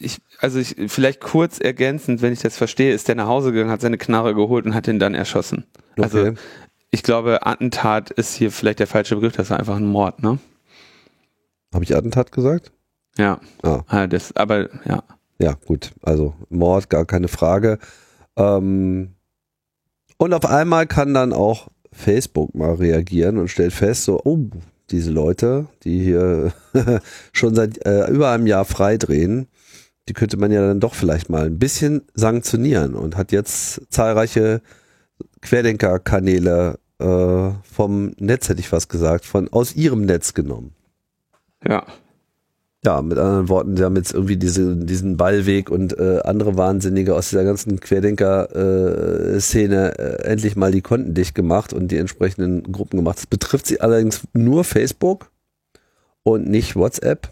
ich, 0.00 0.20
also 0.38 0.58
ich, 0.58 0.76
vielleicht 0.88 1.20
kurz 1.20 1.60
ergänzend, 1.60 2.22
wenn 2.22 2.32
ich 2.32 2.40
das 2.40 2.56
verstehe, 2.56 2.92
ist 2.92 3.08
der 3.08 3.14
nach 3.14 3.26
Hause 3.26 3.52
gegangen, 3.52 3.70
hat 3.70 3.80
seine 3.80 3.98
Knarre 3.98 4.34
geholt 4.34 4.64
und 4.66 4.74
hat 4.74 4.88
ihn 4.88 4.98
dann 4.98 5.14
erschossen. 5.14 5.66
Also 5.96 6.18
okay. 6.18 6.28
Also 6.28 6.40
ich 6.90 7.02
glaube, 7.02 7.46
Attentat 7.46 8.10
ist 8.10 8.34
hier 8.34 8.50
vielleicht 8.50 8.80
der 8.80 8.86
falsche 8.86 9.14
Begriff, 9.14 9.36
das 9.36 9.50
war 9.50 9.58
einfach 9.58 9.76
ein 9.76 9.86
Mord, 9.86 10.22
ne? 10.22 10.38
Habe 11.72 11.84
ich 11.84 11.94
Attentat 11.94 12.32
gesagt? 12.32 12.72
Ja. 13.16 13.40
Ah. 13.62 13.82
ah. 13.86 14.06
Das, 14.08 14.34
aber 14.34 14.68
ja. 14.84 15.04
Ja, 15.38 15.56
gut. 15.66 15.92
Also 16.02 16.34
Mord, 16.48 16.90
gar 16.90 17.04
keine 17.04 17.28
Frage. 17.28 17.78
Ähm, 18.36 19.14
und 20.16 20.34
auf 20.34 20.44
einmal 20.46 20.86
kann 20.86 21.14
dann 21.14 21.32
auch 21.32 21.68
Facebook 21.92 22.54
mal 22.54 22.74
reagieren 22.74 23.38
und 23.38 23.48
stellt 23.48 23.72
fest, 23.72 24.04
so, 24.04 24.20
oh, 24.24 24.38
diese 24.90 25.10
Leute, 25.10 25.66
die 25.84 26.02
hier 26.02 26.52
schon 27.32 27.54
seit 27.54 27.84
äh, 27.86 28.10
über 28.10 28.30
einem 28.30 28.46
Jahr 28.46 28.64
freidrehen, 28.64 29.48
die 30.08 30.12
könnte 30.12 30.36
man 30.36 30.50
ja 30.50 30.66
dann 30.66 30.80
doch 30.80 30.94
vielleicht 30.94 31.30
mal 31.30 31.46
ein 31.46 31.58
bisschen 31.58 32.02
sanktionieren 32.14 32.94
und 32.94 33.16
hat 33.16 33.32
jetzt 33.32 33.82
zahlreiche 33.90 34.60
Querdenker-Kanäle 35.42 36.78
äh, 36.98 37.50
vom 37.62 38.12
Netz, 38.18 38.48
hätte 38.48 38.60
ich 38.60 38.68
fast 38.68 38.88
gesagt, 38.88 39.24
von 39.24 39.48
aus 39.52 39.74
ihrem 39.74 40.04
Netz 40.04 40.34
genommen. 40.34 40.74
Ja. 41.66 41.84
Ja, 42.82 43.02
mit 43.02 43.18
anderen 43.18 43.50
Worten, 43.50 43.76
sie 43.76 43.84
haben 43.84 43.96
jetzt 43.96 44.14
irgendwie 44.14 44.38
diese, 44.38 44.74
diesen 44.74 45.18
Ballweg 45.18 45.70
und 45.70 45.98
äh, 45.98 46.20
andere 46.24 46.56
Wahnsinnige 46.56 47.14
aus 47.14 47.28
dieser 47.28 47.44
ganzen 47.44 47.78
Querdenker-Szene 47.78 49.98
äh, 49.98 50.24
endlich 50.24 50.56
mal 50.56 50.72
die 50.72 50.80
Konten 50.80 51.12
dicht 51.12 51.34
gemacht 51.34 51.74
und 51.74 51.88
die 51.88 51.98
entsprechenden 51.98 52.72
Gruppen 52.72 52.96
gemacht. 52.96 53.18
Das 53.18 53.26
betrifft 53.26 53.66
sie 53.66 53.82
allerdings 53.82 54.22
nur 54.32 54.64
Facebook 54.64 55.30
und 56.22 56.48
nicht 56.48 56.74
WhatsApp. 56.74 57.30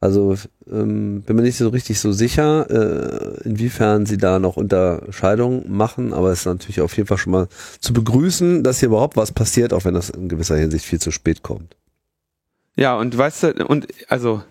Also 0.00 0.36
ähm, 0.70 1.22
bin 1.22 1.34
mir 1.34 1.42
nicht 1.42 1.56
so 1.56 1.68
richtig 1.70 1.98
so 1.98 2.12
sicher, 2.12 2.70
äh, 2.70 3.48
inwiefern 3.48 4.06
sie 4.06 4.16
da 4.16 4.38
noch 4.38 4.56
Unterscheidungen 4.56 5.64
machen, 5.68 6.12
aber 6.12 6.30
es 6.30 6.40
ist 6.40 6.46
natürlich 6.46 6.80
auf 6.80 6.96
jeden 6.96 7.08
Fall 7.08 7.18
schon 7.18 7.32
mal 7.32 7.48
zu 7.80 7.92
begrüßen, 7.92 8.62
dass 8.62 8.78
hier 8.78 8.88
überhaupt 8.88 9.16
was 9.16 9.32
passiert, 9.32 9.72
auch 9.72 9.84
wenn 9.84 9.94
das 9.94 10.10
in 10.10 10.28
gewisser 10.28 10.56
Hinsicht 10.56 10.84
viel 10.84 11.00
zu 11.00 11.10
spät 11.10 11.42
kommt. 11.42 11.76
Ja, 12.76 12.96
und 12.96 13.18
weißt 13.18 13.42
du, 13.42 13.66
und 13.66 13.88
also 14.08 14.44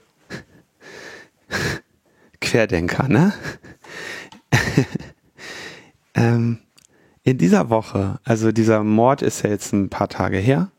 Querdenker, 2.41 3.07
ne? 3.07 3.33
ähm, 6.13 6.59
in 7.23 7.37
dieser 7.37 7.69
Woche, 7.69 8.19
also 8.25 8.51
dieser 8.51 8.83
Mord 8.83 9.21
ist 9.21 9.43
ja 9.43 9.49
jetzt 9.49 9.71
ein 9.71 9.87
paar 9.87 10.09
Tage 10.09 10.37
her. 10.37 10.71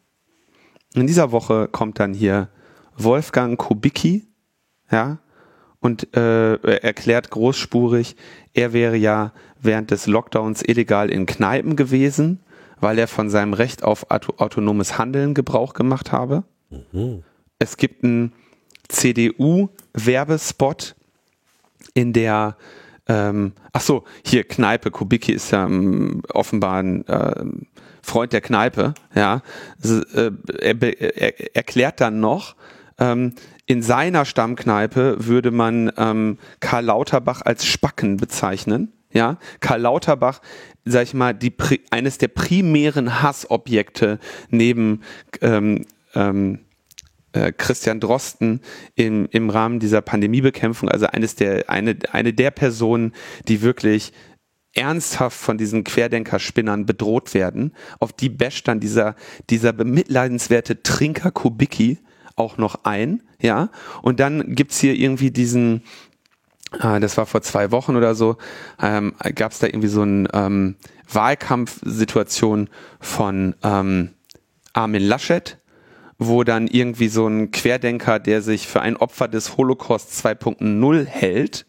In 0.94 1.06
dieser 1.06 1.32
Woche 1.32 1.68
kommt 1.68 2.00
dann 2.00 2.12
hier 2.12 2.50
Wolfgang 2.98 3.58
Kubicki, 3.58 4.27
ja, 4.90 5.18
und 5.80 6.16
äh, 6.16 6.54
erklärt 6.54 7.30
großspurig, 7.30 8.16
er 8.52 8.72
wäre 8.72 8.96
ja 8.96 9.32
während 9.60 9.90
des 9.90 10.06
Lockdowns 10.06 10.62
illegal 10.62 11.10
in 11.10 11.26
Kneipen 11.26 11.74
gewesen, 11.76 12.40
weil 12.80 12.98
er 12.98 13.08
von 13.08 13.28
seinem 13.30 13.54
Recht 13.54 13.84
auf 13.84 14.10
autonomes 14.10 14.98
Handeln 14.98 15.34
Gebrauch 15.34 15.74
gemacht 15.74 16.12
habe. 16.12 16.44
Mhm. 16.70 17.24
Es 17.58 17.76
gibt 17.76 18.04
einen 18.04 18.32
CDU-Werbespot, 18.88 20.94
in 21.94 22.12
der 22.12 22.56
ähm, 23.08 23.52
ach 23.72 23.80
so, 23.80 24.04
hier 24.24 24.44
Kneipe, 24.44 24.90
Kubicki 24.90 25.32
ist 25.32 25.50
ja 25.50 25.64
ähm, 25.64 26.22
offenbar 26.28 26.82
ein 26.82 27.06
äh, 27.08 27.44
Freund 28.02 28.32
der 28.32 28.42
Kneipe, 28.42 28.94
ja. 29.14 29.42
Also, 29.82 30.02
äh, 30.14 30.30
er, 30.60 30.82
er, 30.82 31.56
erklärt 31.56 32.00
dann 32.00 32.20
noch, 32.20 32.54
ähm, 32.98 33.32
in 33.68 33.82
seiner 33.82 34.24
Stammkneipe 34.24 35.26
würde 35.26 35.50
man 35.50 35.92
ähm, 35.98 36.38
Karl 36.58 36.86
Lauterbach 36.86 37.42
als 37.42 37.66
Spacken 37.66 38.16
bezeichnen. 38.16 38.92
Ja, 39.12 39.38
Karl 39.60 39.82
Lauterbach, 39.82 40.40
sag 40.86 41.02
ich 41.02 41.14
mal, 41.14 41.34
die, 41.34 41.52
eines 41.90 42.16
der 42.16 42.28
primären 42.28 43.22
Hassobjekte 43.22 44.18
neben 44.48 45.02
ähm, 45.42 45.84
ähm, 46.14 46.60
äh, 47.32 47.52
Christian 47.52 48.00
Drosten 48.00 48.62
im, 48.94 49.28
im 49.32 49.50
Rahmen 49.50 49.80
dieser 49.80 50.00
Pandemiebekämpfung, 50.00 50.88
also 50.88 51.06
eines 51.06 51.34
der, 51.34 51.68
eine, 51.68 51.98
eine 52.10 52.32
der 52.32 52.50
Personen, 52.50 53.12
die 53.48 53.60
wirklich 53.60 54.12
ernsthaft 54.72 55.36
von 55.36 55.58
diesen 55.58 55.84
Querdenker-Spinnern 55.84 56.86
bedroht 56.86 57.34
werden. 57.34 57.74
Auf 57.98 58.14
die 58.14 58.30
basht 58.30 58.66
dann 58.66 58.80
dieser, 58.80 59.14
dieser 59.50 59.74
bemitleidenswerte 59.74 60.82
Trinker 60.82 61.30
Kubicki, 61.30 61.98
auch 62.38 62.58
noch 62.58 62.84
ein, 62.84 63.22
ja. 63.40 63.70
Und 64.02 64.20
dann 64.20 64.54
gibt's 64.54 64.78
hier 64.78 64.94
irgendwie 64.94 65.30
diesen, 65.30 65.82
äh, 66.80 67.00
das 67.00 67.16
war 67.16 67.26
vor 67.26 67.42
zwei 67.42 67.70
Wochen 67.70 67.96
oder 67.96 68.14
so, 68.14 68.36
ähm, 68.80 69.14
gab 69.34 69.52
es 69.52 69.58
da 69.58 69.66
irgendwie 69.66 69.88
so 69.88 70.02
eine 70.02 70.28
ähm, 70.32 70.76
Wahlkampfsituation 71.10 72.68
von 73.00 73.54
ähm, 73.62 74.10
Armin 74.72 75.02
Laschet, 75.02 75.58
wo 76.18 76.44
dann 76.44 76.66
irgendwie 76.66 77.08
so 77.08 77.26
ein 77.26 77.50
Querdenker, 77.50 78.18
der 78.18 78.42
sich 78.42 78.66
für 78.66 78.82
ein 78.82 78.96
Opfer 78.96 79.28
des 79.28 79.56
Holocaust 79.56 80.24
2.0 80.24 81.04
hält, 81.04 81.66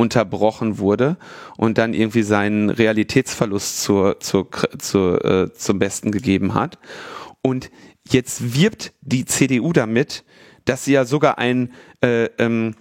unterbrochen 0.00 0.78
wurde 0.78 1.18
und 1.58 1.78
dann 1.78 1.92
irgendwie 1.92 2.22
seinen 2.22 2.70
Realitätsverlust 2.70 3.82
zur, 3.82 4.18
zur, 4.20 4.48
zur, 4.78 5.24
äh, 5.24 5.52
zum 5.52 5.78
Besten 5.78 6.10
gegeben 6.10 6.54
hat. 6.54 6.78
Und 7.42 7.70
Jetzt 8.10 8.54
wirbt 8.54 8.92
die 9.02 9.24
CDU 9.24 9.72
damit, 9.72 10.24
dass 10.64 10.84
sie 10.84 10.92
ja 10.92 11.04
sogar 11.04 11.38
ein, 11.38 11.72
äh, 12.02 12.24
ähm, 12.38 12.74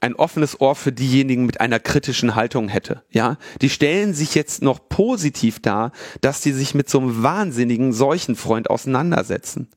ein 0.00 0.14
offenes 0.14 0.60
Ohr 0.60 0.76
für 0.76 0.92
diejenigen 0.92 1.46
mit 1.46 1.60
einer 1.60 1.80
kritischen 1.80 2.36
Haltung 2.36 2.68
hätte. 2.68 3.02
Ja, 3.10 3.36
die 3.60 3.70
stellen 3.70 4.14
sich 4.14 4.34
jetzt 4.34 4.62
noch 4.62 4.88
positiv 4.88 5.60
dar, 5.60 5.92
dass 6.20 6.40
die 6.40 6.52
sich 6.52 6.74
mit 6.74 6.88
so 6.88 7.00
einem 7.00 7.22
wahnsinnigen 7.22 7.92
Seuchenfreund 7.92 8.70
auseinandersetzen. 8.70 9.68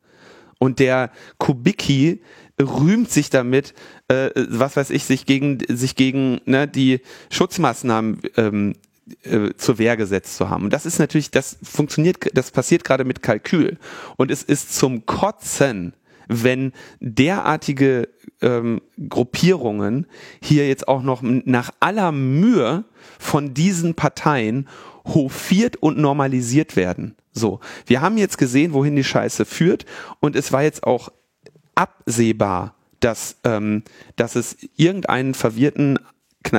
Und 0.60 0.78
der 0.78 1.10
Kubicki 1.40 2.22
rühmt 2.62 3.10
sich 3.10 3.32
damit, 3.32 3.74
äh, 4.10 4.30
was 4.36 4.76
weiß 4.76 4.92
ich, 4.92 5.06
sich 5.06 5.26
gegen 5.26 5.58
sich 5.68 5.96
gegen 5.96 6.40
ne, 6.46 6.68
die 6.68 7.02
Schutzmaßnahmen 7.32 8.22
ähm, 8.38 8.76
äh, 9.24 9.54
zur 9.56 9.78
Wehr 9.78 9.98
gesetzt 9.98 10.36
zu 10.36 10.50
haben. 10.50 10.66
Und 10.66 10.74
das 10.74 10.86
ist 10.86 11.00
natürlich, 11.00 11.32
das 11.32 11.58
funktioniert, 11.64 12.18
das 12.34 12.52
passiert 12.52 12.84
gerade 12.84 13.04
mit 13.06 13.22
Kalkül. 13.22 13.78
Und 14.18 14.32
es 14.32 14.44
ist 14.44 14.76
zum 14.76 15.06
Kotzen, 15.06 15.94
wenn 16.28 16.72
derartige 17.00 18.08
ähm, 18.42 18.82
Gruppierungen 19.10 20.08
hier 20.42 20.68
jetzt 20.68 20.88
auch 20.88 21.04
noch 21.04 21.22
nach 21.22 21.72
aller 21.80 22.12
Mühe 22.12 22.86
von 23.20 23.54
diesen 23.54 23.96
Parteien 23.96 24.68
hofiert 25.06 25.78
und 25.78 25.98
normalisiert 25.98 26.76
werden. 26.76 27.16
So, 27.34 27.60
wir 27.86 28.02
haben 28.02 28.18
jetzt 28.18 28.38
gesehen, 28.38 28.74
wohin 28.74 28.96
die 28.96 29.04
Scheiße 29.04 29.46
führt 29.46 29.86
und 30.20 30.36
es 30.36 30.52
war 30.52 30.64
jetzt 30.64 30.84
auch 30.84 31.10
absehbar, 31.76 32.76
dass, 33.00 33.38
ähm, 33.44 33.84
dass 34.16 34.36
es 34.36 34.58
irgendeinen 34.76 35.34
verwirrten 35.34 35.98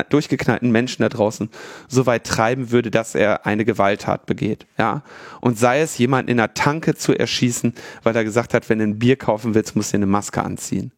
durchgeknallten 0.08 0.70
Menschen 0.70 1.02
da 1.02 1.08
draußen 1.08 1.50
so 1.88 2.06
weit 2.06 2.24
treiben 2.24 2.70
würde, 2.70 2.90
dass 2.90 3.14
er 3.14 3.46
eine 3.46 3.64
Gewalttat 3.64 4.26
begeht. 4.26 4.66
Ja. 4.78 5.02
Und 5.40 5.58
sei 5.58 5.80
es 5.80 5.98
jemand 5.98 6.30
in 6.30 6.38
einer 6.38 6.54
Tanke 6.54 6.94
zu 6.94 7.12
erschießen, 7.12 7.74
weil 8.02 8.16
er 8.16 8.24
gesagt 8.24 8.54
hat, 8.54 8.68
wenn 8.68 8.78
du 8.78 8.84
ein 8.84 8.98
Bier 8.98 9.16
kaufen 9.16 9.54
willst, 9.54 9.76
musst 9.76 9.92
du 9.92 9.96
eine 9.96 10.06
Maske 10.06 10.42
anziehen. 10.42 10.92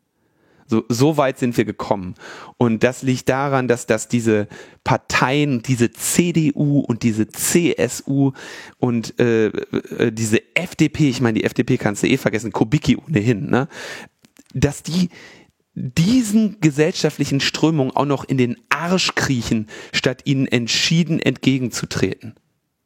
So, 0.67 0.83
so 0.89 1.17
weit 1.17 1.39
sind 1.39 1.57
wir 1.57 1.65
gekommen. 1.65 2.15
Und 2.57 2.83
das 2.85 3.03
liegt 3.03 3.29
daran, 3.29 3.69
dass, 3.69 3.87
dass 3.87 4.09
diese 4.09 4.49
Parteien, 4.83 5.63
diese 5.63 5.91
CDU 5.91 6.81
und 6.81 7.03
diese 7.03 7.29
CSU 7.29 8.33
und 8.79 9.19
äh, 9.21 9.47
äh, 9.49 10.11
diese 10.11 10.41
FDP, 10.55 11.11
ich 11.11 11.21
meine, 11.21 11.39
die 11.39 11.45
FDP 11.45 11.77
kannst 11.77 12.03
du 12.03 12.09
eh 12.09 12.17
vergessen, 12.17 12.53
Kubicki 12.53 12.97
ohnehin, 12.97 13.51
ne? 13.51 13.69
dass 14.55 14.83
die 14.83 15.11
diesen 15.75 16.61
gesellschaftlichen 16.61 17.41
Strömungen 17.41 17.95
auch 17.95 18.07
noch 18.07 18.25
in 18.25 18.39
den 18.39 18.57
Arsch 18.69 19.15
kriechen, 19.15 19.69
statt 19.93 20.23
ihnen 20.25 20.47
entschieden 20.47 21.19
entgegenzutreten. 21.19 22.35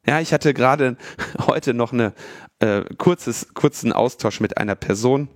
Ja, 0.07 0.19
ich 0.19 0.33
hatte 0.33 0.53
gerade 0.53 0.97
heute 1.45 1.73
noch 1.73 1.93
eine 1.93 2.13
äh, 2.59 2.83
kurzes, 2.97 3.53
kurzen 3.53 3.93
Austausch 3.93 4.39
mit 4.39 4.57
einer 4.57 4.75
Person, 4.75 5.27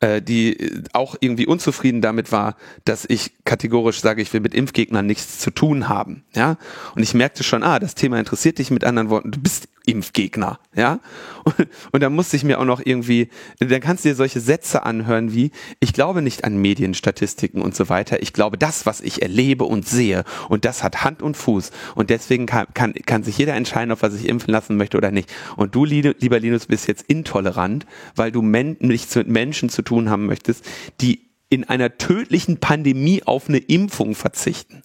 äh, 0.00 0.22
die 0.22 0.82
auch 0.92 1.16
irgendwie 1.18 1.46
unzufrieden 1.46 2.00
damit 2.00 2.30
war, 2.30 2.56
dass 2.84 3.04
ich 3.08 3.32
kategorisch 3.44 4.00
sage, 4.00 4.22
ich 4.22 4.32
will 4.32 4.40
mit 4.40 4.54
Impfgegnern 4.54 5.06
nichts 5.06 5.40
zu 5.40 5.50
tun 5.50 5.88
haben. 5.88 6.24
Ja, 6.34 6.58
und 6.94 7.02
ich 7.02 7.14
merkte 7.14 7.42
schon, 7.42 7.64
ah, 7.64 7.80
das 7.80 7.96
Thema 7.96 8.20
interessiert 8.20 8.58
dich. 8.58 8.70
Mit 8.70 8.84
anderen 8.84 9.10
Worten, 9.10 9.32
du 9.32 9.40
bist 9.40 9.68
Impfgegner, 9.86 10.58
ja. 10.74 11.00
Und, 11.44 11.68
und 11.92 12.02
dann 12.02 12.14
musste 12.14 12.36
ich 12.36 12.44
mir 12.44 12.58
auch 12.58 12.64
noch 12.64 12.80
irgendwie, 12.82 13.28
dann 13.58 13.80
kannst 13.82 14.02
du 14.04 14.08
dir 14.08 14.14
solche 14.14 14.40
Sätze 14.40 14.84
anhören 14.84 15.34
wie, 15.34 15.50
ich 15.78 15.92
glaube 15.92 16.22
nicht 16.22 16.44
an 16.44 16.56
Medienstatistiken 16.56 17.60
und 17.60 17.76
so 17.76 17.90
weiter. 17.90 18.22
Ich 18.22 18.32
glaube 18.32 18.56
das, 18.56 18.86
was 18.86 19.02
ich 19.02 19.20
erlebe 19.20 19.64
und 19.64 19.86
sehe. 19.86 20.24
Und 20.48 20.64
das 20.64 20.82
hat 20.82 21.04
Hand 21.04 21.20
und 21.20 21.36
Fuß. 21.36 21.70
Und 21.94 22.08
deswegen 22.08 22.46
kann, 22.46 22.66
kann, 22.72 22.94
kann 22.94 23.24
sich 23.24 23.36
jeder 23.36 23.52
entscheiden, 23.52 23.92
ob 23.92 24.02
er 24.02 24.10
sich 24.10 24.26
impfen 24.26 24.52
lassen 24.52 24.78
möchte 24.78 24.96
oder 24.96 25.10
nicht. 25.10 25.30
Und 25.56 25.74
du, 25.74 25.84
lieber 25.84 26.40
Linus, 26.40 26.64
bist 26.64 26.88
jetzt 26.88 27.02
intolerant, 27.02 27.84
weil 28.16 28.32
du 28.32 28.40
men 28.40 28.78
nichts 28.80 29.14
mit 29.16 29.28
Menschen 29.28 29.68
zu 29.68 29.82
tun 29.82 30.08
haben 30.08 30.24
möchtest, 30.24 30.64
die 31.02 31.28
in 31.50 31.64
einer 31.64 31.98
tödlichen 31.98 32.58
Pandemie 32.58 33.22
auf 33.24 33.50
eine 33.50 33.58
Impfung 33.58 34.14
verzichten. 34.14 34.82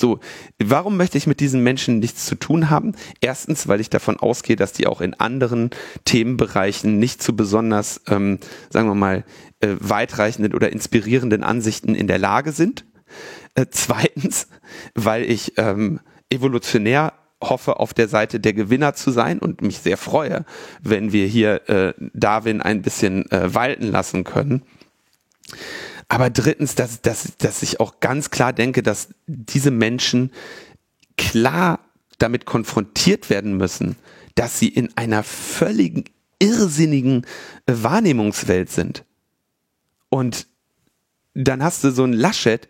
So, 0.00 0.18
warum 0.58 0.96
möchte 0.96 1.18
ich 1.18 1.26
mit 1.26 1.40
diesen 1.40 1.62
Menschen 1.62 1.98
nichts 1.98 2.24
zu 2.24 2.34
tun 2.34 2.70
haben? 2.70 2.94
Erstens, 3.20 3.68
weil 3.68 3.80
ich 3.80 3.90
davon 3.90 4.18
ausgehe, 4.18 4.56
dass 4.56 4.72
die 4.72 4.86
auch 4.86 5.02
in 5.02 5.12
anderen 5.12 5.68
Themenbereichen 6.06 6.98
nicht 6.98 7.22
zu 7.22 7.36
besonders, 7.36 8.00
ähm, 8.08 8.38
sagen 8.70 8.88
wir 8.88 8.94
mal, 8.94 9.24
äh, 9.60 9.76
weitreichenden 9.78 10.54
oder 10.54 10.72
inspirierenden 10.72 11.44
Ansichten 11.44 11.94
in 11.94 12.06
der 12.06 12.18
Lage 12.18 12.52
sind. 12.52 12.86
Äh, 13.54 13.66
zweitens, 13.70 14.48
weil 14.94 15.30
ich 15.30 15.58
ähm, 15.58 16.00
evolutionär 16.30 17.12
hoffe, 17.42 17.78
auf 17.78 17.92
der 17.92 18.08
Seite 18.08 18.40
der 18.40 18.54
Gewinner 18.54 18.94
zu 18.94 19.10
sein 19.10 19.38
und 19.38 19.60
mich 19.60 19.80
sehr 19.80 19.98
freue, 19.98 20.46
wenn 20.80 21.12
wir 21.12 21.26
hier 21.26 21.68
äh, 21.68 21.92
Darwin 22.14 22.62
ein 22.62 22.80
bisschen 22.80 23.30
äh, 23.30 23.54
walten 23.54 23.88
lassen 23.88 24.24
können. 24.24 24.62
Aber 26.10 26.28
drittens, 26.28 26.74
dass, 26.74 27.02
dass, 27.02 27.36
dass 27.38 27.62
ich 27.62 27.78
auch 27.78 28.00
ganz 28.00 28.30
klar 28.30 28.52
denke, 28.52 28.82
dass 28.82 29.10
diese 29.28 29.70
Menschen 29.70 30.32
klar 31.16 31.78
damit 32.18 32.46
konfrontiert 32.46 33.30
werden 33.30 33.56
müssen, 33.56 33.94
dass 34.34 34.58
sie 34.58 34.68
in 34.68 34.96
einer 34.96 35.22
völligen 35.22 36.04
irrsinnigen 36.40 37.24
Wahrnehmungswelt 37.66 38.70
sind. 38.70 39.04
Und 40.08 40.48
dann 41.34 41.62
hast 41.62 41.84
du 41.84 41.92
so 41.92 42.02
einen 42.02 42.12
Laschet, 42.12 42.68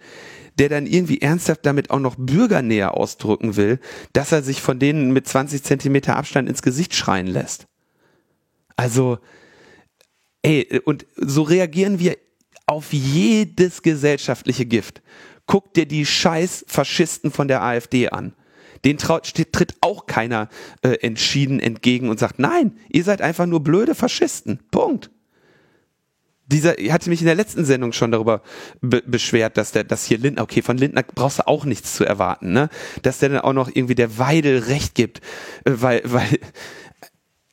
der 0.58 0.68
dann 0.68 0.86
irgendwie 0.86 1.22
ernsthaft 1.22 1.64
damit 1.64 1.88
auch 1.88 1.98
noch 1.98 2.16
Bürgernähe 2.18 2.92
ausdrücken 2.92 3.56
will, 3.56 3.80
dass 4.12 4.32
er 4.32 4.42
sich 4.42 4.60
von 4.60 4.78
denen 4.78 5.14
mit 5.14 5.26
20 5.26 5.62
Zentimeter 5.62 6.16
Abstand 6.16 6.46
ins 6.46 6.60
Gesicht 6.60 6.94
schreien 6.94 7.26
lässt. 7.26 7.68
Also, 8.76 9.18
ey, 10.42 10.82
und 10.84 11.06
so 11.16 11.40
reagieren 11.40 11.98
wir 12.00 12.18
auf 12.70 12.92
jedes 12.92 13.82
gesellschaftliche 13.82 14.64
Gift. 14.64 15.02
Guck 15.46 15.74
dir 15.74 15.86
die 15.86 16.06
scheiß 16.06 16.64
Faschisten 16.68 17.32
von 17.32 17.48
der 17.48 17.62
AfD 17.62 18.10
an. 18.10 18.32
Den 18.84 18.96
tritt 18.96 19.74
auch 19.80 20.06
keiner 20.06 20.48
äh, 20.82 20.90
entschieden 21.02 21.58
entgegen 21.58 22.08
und 22.08 22.20
sagt, 22.20 22.38
nein, 22.38 22.78
ihr 22.88 23.02
seid 23.02 23.22
einfach 23.22 23.46
nur 23.46 23.64
blöde 23.64 23.96
Faschisten. 23.96 24.60
Punkt 24.70 25.10
dieser, 26.50 26.78
ich 26.78 26.90
hatte 26.92 27.10
mich 27.10 27.20
in 27.20 27.26
der 27.26 27.34
letzten 27.34 27.64
Sendung 27.64 27.92
schon 27.92 28.10
darüber 28.10 28.42
be 28.80 29.02
beschwert, 29.06 29.56
dass 29.56 29.72
der, 29.72 29.84
dass 29.84 30.04
hier 30.04 30.18
Lindner, 30.18 30.42
okay, 30.42 30.62
von 30.62 30.76
Lindner 30.76 31.02
brauchst 31.02 31.38
du 31.38 31.46
auch 31.46 31.64
nichts 31.64 31.94
zu 31.94 32.04
erwarten, 32.04 32.52
ne? 32.52 32.68
Dass 33.02 33.18
der 33.18 33.28
dann 33.28 33.40
auch 33.40 33.52
noch 33.52 33.70
irgendwie 33.72 33.94
der 33.94 34.18
Weidel 34.18 34.58
recht 34.58 34.94
gibt, 34.94 35.18
äh, 35.64 35.70
weil, 35.74 36.02
weil, 36.04 36.38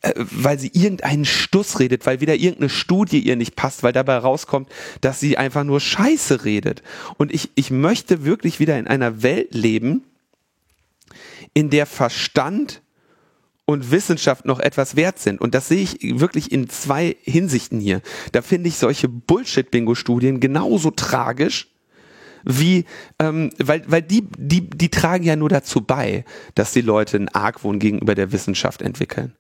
weil 0.03 0.59
sie 0.59 0.71
irgendeinen 0.73 1.25
Stuss 1.25 1.79
redet, 1.79 2.05
weil 2.05 2.21
wieder 2.21 2.35
irgendeine 2.35 2.69
Studie 2.69 3.19
ihr 3.19 3.35
nicht 3.35 3.55
passt, 3.55 3.83
weil 3.83 3.93
dabei 3.93 4.17
rauskommt, 4.17 4.69
dass 5.01 5.19
sie 5.19 5.37
einfach 5.37 5.63
nur 5.63 5.79
Scheiße 5.79 6.45
redet. 6.45 6.83
Und 7.17 7.33
ich, 7.33 7.49
ich 7.55 7.71
möchte 7.71 8.23
wirklich 8.23 8.59
wieder 8.59 8.77
in 8.77 8.87
einer 8.87 9.23
Welt 9.23 9.53
leben, 9.53 10.03
in 11.53 11.69
der 11.69 11.85
Verstand 11.85 12.81
und 13.65 13.91
Wissenschaft 13.91 14.45
noch 14.45 14.59
etwas 14.59 14.95
wert 14.95 15.19
sind. 15.19 15.41
Und 15.41 15.55
das 15.55 15.67
sehe 15.67 15.81
ich 15.81 16.19
wirklich 16.19 16.51
in 16.51 16.69
zwei 16.69 17.17
Hinsichten 17.23 17.79
hier. 17.79 18.01
Da 18.31 18.41
finde 18.41 18.69
ich 18.69 18.77
solche 18.77 19.09
Bullshit-Bingo-Studien 19.09 20.39
genauso 20.39 20.91
tragisch, 20.91 21.67
wie, 22.45 22.85
ähm, 23.19 23.49
weil, 23.57 23.83
weil 23.87 24.03
die, 24.03 24.23
die, 24.37 24.69
die 24.69 24.89
tragen 24.89 25.25
ja 25.25 25.35
nur 25.35 25.49
dazu 25.49 25.81
bei, 25.81 26.23
dass 26.55 26.71
die 26.71 26.81
Leute 26.81 27.17
einen 27.17 27.29
Argwohn 27.29 27.79
gegenüber 27.79 28.15
der 28.15 28.31
Wissenschaft 28.31 28.81
entwickeln. 28.81 29.33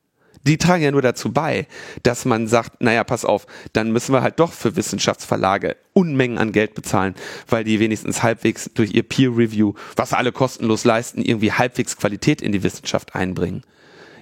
Die 0.47 0.57
tragen 0.57 0.83
ja 0.83 0.91
nur 0.91 1.01
dazu 1.01 1.31
bei, 1.31 1.67
dass 2.03 2.23
man 2.23 2.47
sagt, 2.47 2.81
naja, 2.81 3.03
pass 3.03 3.25
auf, 3.25 3.47
dann 3.73 3.91
müssen 3.91 4.13
wir 4.13 4.21
halt 4.21 4.39
doch 4.39 4.53
für 4.53 4.75
Wissenschaftsverlage 4.75 5.75
Unmengen 5.93 6.37
an 6.37 6.51
Geld 6.51 6.73
bezahlen, 6.73 7.15
weil 7.49 7.63
die 7.63 7.79
wenigstens 7.79 8.23
halbwegs 8.23 8.69
durch 8.73 8.93
ihr 8.93 9.03
Peer 9.03 9.29
Review, 9.29 9.73
was 9.95 10.13
alle 10.13 10.31
kostenlos 10.31 10.85
leisten, 10.85 11.21
irgendwie 11.21 11.51
halbwegs 11.51 11.97
Qualität 11.97 12.41
in 12.41 12.51
die 12.51 12.63
Wissenschaft 12.63 13.13
einbringen. 13.13 13.63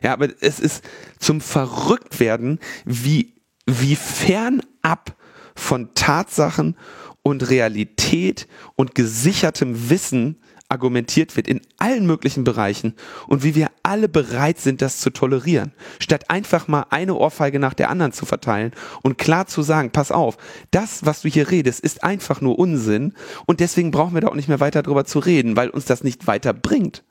Ja, 0.02 0.14
aber 0.14 0.30
es 0.42 0.60
ist 0.60 0.84
zum 1.20 1.42
Verrücktwerden, 1.42 2.60
wie, 2.86 3.34
wie 3.66 3.96
fernab 3.96 5.16
von 5.56 5.94
Tatsachen 5.94 6.76
und 7.24 7.50
Realität 7.50 8.48
und 8.76 8.96
gesichertem 8.96 9.90
Wissen 9.90 10.38
argumentiert 10.70 11.36
wird 11.36 11.48
in 11.48 11.62
allen 11.78 12.06
möglichen 12.06 12.44
Bereichen 12.44 12.96
und 13.28 13.44
wie 13.44 13.56
wir 13.56 13.70
alle 13.84 14.10
bereit 14.10 14.60
sind, 14.60 14.82
das 14.82 15.00
zu 15.00 15.12
tolerieren, 15.12 15.74
statt 16.00 16.30
einfach 16.30 16.68
mal 16.68 16.88
eine 16.90 17.16
Ohrfeige 17.16 17.60
nach 17.60 17.74
der 17.74 17.90
anderen 17.90 18.12
zu 18.12 18.26
verteilen 18.26 18.72
und 19.04 19.18
klar 19.18 19.46
zu 19.48 19.62
sagen, 19.62 19.92
pass 19.92 20.12
auf, 20.12 20.38
das, 20.72 21.06
was 21.06 21.22
du 21.22 21.30
hier 21.30 21.52
redest, 21.52 21.82
ist 21.82 22.04
einfach 22.04 22.42
nur 22.42 22.58
Unsinn 22.58 23.14
und 23.46 23.60
deswegen 23.60 23.92
brauchen 23.92 24.14
wir 24.14 24.22
da 24.22 24.28
auch 24.30 24.36
nicht 24.36 24.50
mehr 24.50 24.60
weiter 24.60 24.82
drüber 24.82 25.06
zu 25.06 25.20
reden, 25.20 25.56
weil 25.56 25.70
uns 25.70 25.86
das 25.86 26.04
nicht 26.04 26.28
weiterbringt. 26.28 27.04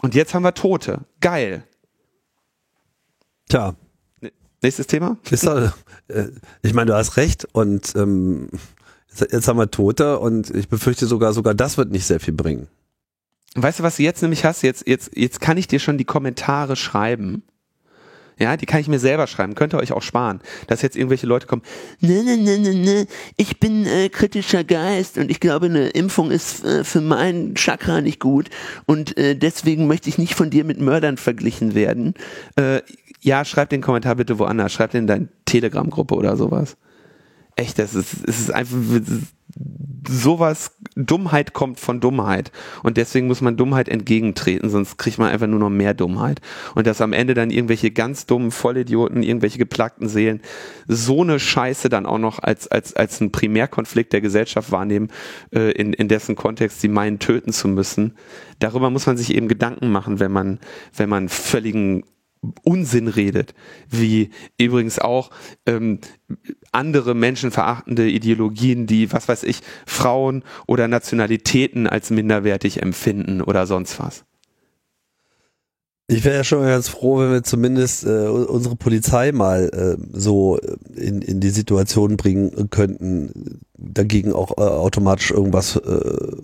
Und 0.00 0.14
jetzt 0.14 0.32
haben 0.32 0.44
wir 0.44 0.54
Tote. 0.54 1.04
Geil. 1.20 1.64
Tja. 3.48 3.74
Nächstes 4.62 4.86
Thema? 4.86 5.18
Ist 5.30 5.44
äh, 5.44 5.70
ich 6.62 6.74
meine, 6.74 6.90
du 6.90 6.96
hast 6.96 7.16
recht 7.16 7.46
und 7.52 7.94
ähm, 7.94 8.48
jetzt, 9.20 9.48
haben 9.48 9.58
wir 9.58 9.70
Tote 9.70 10.18
und 10.18 10.50
ich 10.54 10.68
befürchte 10.68 11.06
sogar, 11.06 11.32
sogar 11.32 11.54
das 11.54 11.78
wird 11.78 11.90
nicht 11.90 12.06
sehr 12.06 12.20
viel 12.20 12.34
bringen. 12.34 12.68
Weißt 13.54 13.78
du, 13.78 13.82
was 13.82 13.96
du 13.96 14.02
jetzt 14.02 14.22
nämlich 14.22 14.44
hast? 14.44 14.62
Jetzt, 14.62 14.86
jetzt, 14.86 15.10
jetzt 15.14 15.40
kann 15.40 15.56
ich 15.56 15.66
dir 15.68 15.80
schon 15.80 15.98
die 15.98 16.04
Kommentare 16.04 16.76
schreiben 16.76 17.42
ja, 18.38 18.56
die 18.56 18.66
kann 18.66 18.80
ich 18.80 18.88
mir 18.88 18.98
selber 18.98 19.26
schreiben, 19.26 19.54
könnt 19.54 19.74
ihr 19.74 19.78
euch 19.78 19.92
auch 19.92 20.02
sparen, 20.02 20.40
dass 20.68 20.82
jetzt 20.82 20.96
irgendwelche 20.96 21.26
Leute 21.26 21.46
kommen, 21.46 21.62
ne, 22.00 22.22
ne, 22.22 22.36
ne, 22.36 22.58
ne, 22.58 22.74
ne, 22.74 23.06
ich 23.36 23.58
bin 23.58 23.84
äh, 23.84 24.08
kritischer 24.08 24.64
Geist 24.64 25.18
und 25.18 25.30
ich 25.30 25.40
glaube, 25.40 25.66
eine 25.66 25.88
Impfung 25.88 26.30
ist 26.30 26.64
äh, 26.64 26.84
für 26.84 27.00
meinen 27.00 27.54
Chakra 27.56 28.00
nicht 28.00 28.20
gut 28.20 28.48
und 28.86 29.16
äh, 29.16 29.34
deswegen 29.34 29.86
möchte 29.86 30.08
ich 30.08 30.18
nicht 30.18 30.34
von 30.34 30.50
dir 30.50 30.64
mit 30.64 30.80
Mördern 30.80 31.16
verglichen 31.16 31.74
werden. 31.74 32.14
Äh, 32.56 32.82
ja, 33.20 33.44
schreib 33.44 33.70
den 33.70 33.80
Kommentar 33.80 34.14
bitte 34.14 34.38
woanders, 34.38 34.72
schreib 34.72 34.92
den 34.92 35.02
in 35.02 35.06
deine 35.08 35.28
Telegram-Gruppe 35.44 36.14
oder 36.14 36.36
sowas. 36.36 36.76
Echt, 37.58 37.80
das 37.80 37.92
ist, 37.96 38.14
es 38.24 38.38
ist 38.38 38.54
einfach, 38.54 38.76
sowas, 40.08 40.76
Dummheit 40.94 41.54
kommt 41.54 41.80
von 41.80 41.98
Dummheit. 41.98 42.52
Und 42.84 42.96
deswegen 42.96 43.26
muss 43.26 43.40
man 43.40 43.56
Dummheit 43.56 43.88
entgegentreten, 43.88 44.70
sonst 44.70 44.96
kriegt 44.96 45.18
man 45.18 45.28
einfach 45.30 45.48
nur 45.48 45.58
noch 45.58 45.68
mehr 45.68 45.92
Dummheit. 45.92 46.40
Und 46.76 46.86
dass 46.86 47.00
am 47.00 47.12
Ende 47.12 47.34
dann 47.34 47.50
irgendwelche 47.50 47.90
ganz 47.90 48.26
dummen 48.26 48.52
Vollidioten, 48.52 49.24
irgendwelche 49.24 49.58
geplagten 49.58 50.08
Seelen 50.08 50.40
so 50.86 51.22
eine 51.22 51.40
Scheiße 51.40 51.88
dann 51.88 52.06
auch 52.06 52.18
noch 52.18 52.38
als, 52.38 52.68
als, 52.68 52.94
als 52.94 53.20
einen 53.20 53.32
Primärkonflikt 53.32 54.12
der 54.12 54.20
Gesellschaft 54.20 54.70
wahrnehmen, 54.70 55.08
äh, 55.52 55.72
in, 55.72 55.92
in 55.92 56.06
dessen 56.06 56.36
Kontext 56.36 56.80
sie 56.80 56.88
meinen, 56.88 57.18
töten 57.18 57.52
zu 57.52 57.66
müssen. 57.66 58.14
Darüber 58.60 58.88
muss 58.88 59.06
man 59.06 59.16
sich 59.16 59.34
eben 59.34 59.48
Gedanken 59.48 59.90
machen, 59.90 60.20
wenn 60.20 60.30
man, 60.30 60.60
wenn 60.96 61.08
man 61.08 61.28
völligen 61.28 62.04
Unsinn 62.62 63.08
redet, 63.08 63.54
wie 63.88 64.30
übrigens 64.58 64.98
auch 64.98 65.30
ähm, 65.66 66.00
andere 66.72 67.14
menschenverachtende 67.14 68.08
Ideologien, 68.08 68.86
die, 68.86 69.12
was 69.12 69.28
weiß 69.28 69.42
ich, 69.44 69.60
Frauen 69.86 70.44
oder 70.66 70.88
Nationalitäten 70.88 71.86
als 71.86 72.10
minderwertig 72.10 72.82
empfinden 72.82 73.42
oder 73.42 73.66
sonst 73.66 73.98
was. 73.98 74.24
Ich 76.10 76.24
wäre 76.24 76.36
ja 76.36 76.44
schon 76.44 76.62
ganz 76.62 76.88
froh, 76.88 77.18
wenn 77.18 77.32
wir 77.32 77.42
zumindest 77.42 78.06
äh, 78.06 78.28
unsere 78.28 78.76
Polizei 78.76 79.30
mal 79.30 79.68
äh, 79.68 80.02
so 80.12 80.58
in, 80.96 81.20
in 81.20 81.40
die 81.40 81.50
Situation 81.50 82.16
bringen 82.16 82.70
könnten, 82.70 83.60
dagegen 83.76 84.32
auch 84.32 84.56
äh, 84.56 84.62
automatisch 84.62 85.30
irgendwas 85.30 85.76
äh, 85.76 86.36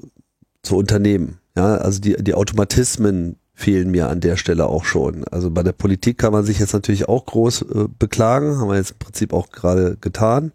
zu 0.62 0.76
unternehmen. 0.76 1.38
Ja, 1.56 1.76
also 1.76 1.98
die, 2.00 2.14
die 2.22 2.34
Automatismen, 2.34 3.36
fehlen 3.54 3.90
mir 3.90 4.08
an 4.08 4.20
der 4.20 4.36
Stelle 4.36 4.66
auch 4.66 4.84
schon. 4.84 5.24
Also 5.28 5.50
bei 5.50 5.62
der 5.62 5.72
Politik 5.72 6.18
kann 6.18 6.32
man 6.32 6.44
sich 6.44 6.58
jetzt 6.58 6.72
natürlich 6.72 7.08
auch 7.08 7.24
groß 7.24 7.62
äh, 7.62 7.84
beklagen, 7.98 8.58
haben 8.58 8.68
wir 8.68 8.76
jetzt 8.76 8.92
im 8.92 8.98
Prinzip 8.98 9.32
auch 9.32 9.50
gerade 9.50 9.96
getan. 10.00 10.52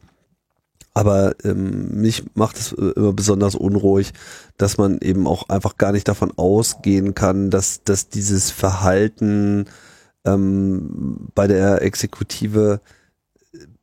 Aber 0.93 1.33
ähm, 1.45 2.01
mich 2.01 2.25
macht 2.33 2.57
es 2.57 2.73
äh, 2.73 2.91
immer 2.95 3.13
besonders 3.13 3.55
unruhig, 3.55 4.11
dass 4.57 4.77
man 4.77 4.99
eben 4.99 5.27
auch 5.27 5.47
einfach 5.47 5.77
gar 5.77 5.93
nicht 5.93 6.07
davon 6.09 6.33
ausgehen 6.35 7.15
kann, 7.15 7.49
dass, 7.49 7.83
dass 7.83 8.09
dieses 8.09 8.51
Verhalten 8.51 9.65
ähm, 10.25 11.29
bei 11.35 11.47
der 11.47 11.81
Exekutive 11.83 12.81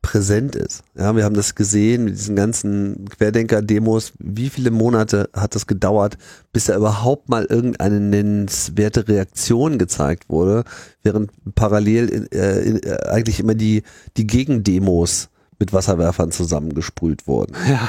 präsent 0.06 0.54
ist. 0.54 0.84
Ja, 0.94 1.16
wir 1.16 1.24
haben 1.24 1.34
das 1.34 1.56
gesehen 1.56 2.04
mit 2.04 2.14
diesen 2.14 2.36
ganzen 2.36 3.08
Querdenker-Demos. 3.08 4.12
Wie 4.20 4.50
viele 4.50 4.70
Monate 4.70 5.28
hat 5.32 5.56
das 5.56 5.66
gedauert, 5.66 6.16
bis 6.52 6.66
da 6.66 6.76
überhaupt 6.76 7.28
mal 7.28 7.44
irgendeine 7.44 7.98
nennenswerte 7.98 9.08
Reaktion 9.08 9.78
gezeigt 9.78 10.28
wurde, 10.28 10.62
während 11.02 11.32
parallel 11.56 12.08
in, 12.08 12.30
äh, 12.30 12.60
in, 12.60 12.82
äh, 12.84 12.98
eigentlich 13.08 13.40
immer 13.40 13.56
die, 13.56 13.82
die 14.16 14.28
Gegendemos 14.28 15.28
mit 15.58 15.72
Wasserwerfern 15.72 16.30
zusammengesprüht 16.30 17.26
wurden. 17.26 17.54
Ja. 17.68 17.88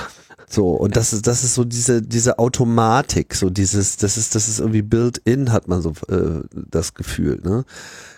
So, 0.50 0.70
und 0.70 0.96
das 0.96 1.12
ist, 1.12 1.28
das 1.28 1.44
ist 1.44 1.56
so 1.56 1.66
diese, 1.66 2.02
diese 2.02 2.40
Automatik, 2.40 3.36
so 3.36 3.50
dieses, 3.50 3.98
das 3.98 4.16
ist, 4.16 4.34
das 4.34 4.48
ist 4.48 4.60
irgendwie 4.62 4.82
built-in, 4.82 5.52
hat 5.52 5.68
man 5.68 5.82
so 5.82 5.92
äh, 6.08 6.42
das 6.54 6.94
Gefühl. 6.94 7.42
Ne? 7.44 7.66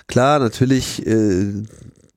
Klar, 0.06 0.38
natürlich 0.38 1.08
äh, 1.08 1.64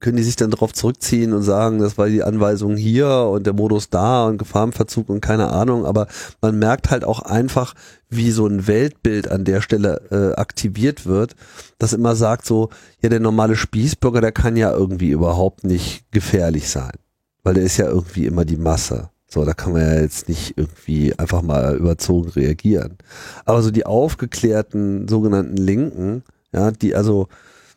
können 0.02 0.16
die 0.16 0.22
sich 0.22 0.36
dann 0.36 0.50
darauf 0.50 0.74
zurückziehen 0.74 1.32
und 1.32 1.42
sagen, 1.42 1.78
das 1.78 1.96
war 1.96 2.08
die 2.08 2.22
Anweisung 2.22 2.76
hier 2.76 3.08
und 3.08 3.46
der 3.46 3.54
Modus 3.54 3.88
da 3.88 4.26
und 4.26 4.36
Gefahrenverzug 4.36 5.08
und 5.08 5.20
keine 5.20 5.50
Ahnung, 5.50 5.86
aber 5.86 6.08
man 6.42 6.58
merkt 6.58 6.90
halt 6.90 7.04
auch 7.04 7.20
einfach, 7.20 7.74
wie 8.10 8.32
so 8.32 8.46
ein 8.46 8.66
Weltbild 8.66 9.30
an 9.30 9.44
der 9.44 9.62
Stelle 9.62 10.02
äh, 10.10 10.38
aktiviert 10.38 11.06
wird, 11.06 11.36
das 11.78 11.94
immer 11.94 12.16
sagt 12.16 12.44
so, 12.44 12.68
ja, 13.00 13.08
der 13.08 13.20
normale 13.20 13.56
Spießbürger, 13.56 14.20
der 14.20 14.32
kann 14.32 14.56
ja 14.56 14.72
irgendwie 14.72 15.10
überhaupt 15.10 15.64
nicht 15.64 16.04
gefährlich 16.10 16.68
sein, 16.68 16.92
weil 17.44 17.54
der 17.54 17.62
ist 17.62 17.78
ja 17.78 17.86
irgendwie 17.86 18.26
immer 18.26 18.44
die 18.44 18.58
Masse. 18.58 19.08
So, 19.28 19.46
da 19.46 19.54
kann 19.54 19.72
man 19.72 19.80
ja 19.80 19.94
jetzt 19.94 20.28
nicht 20.28 20.58
irgendwie 20.58 21.18
einfach 21.18 21.40
mal 21.40 21.76
überzogen 21.76 22.28
reagieren. 22.28 22.98
Aber 23.46 23.62
so 23.62 23.70
die 23.70 23.86
aufgeklärten 23.86 25.08
sogenannten 25.08 25.56
Linken, 25.56 26.22
ja, 26.52 26.70
die 26.70 26.94
also, 26.94 27.28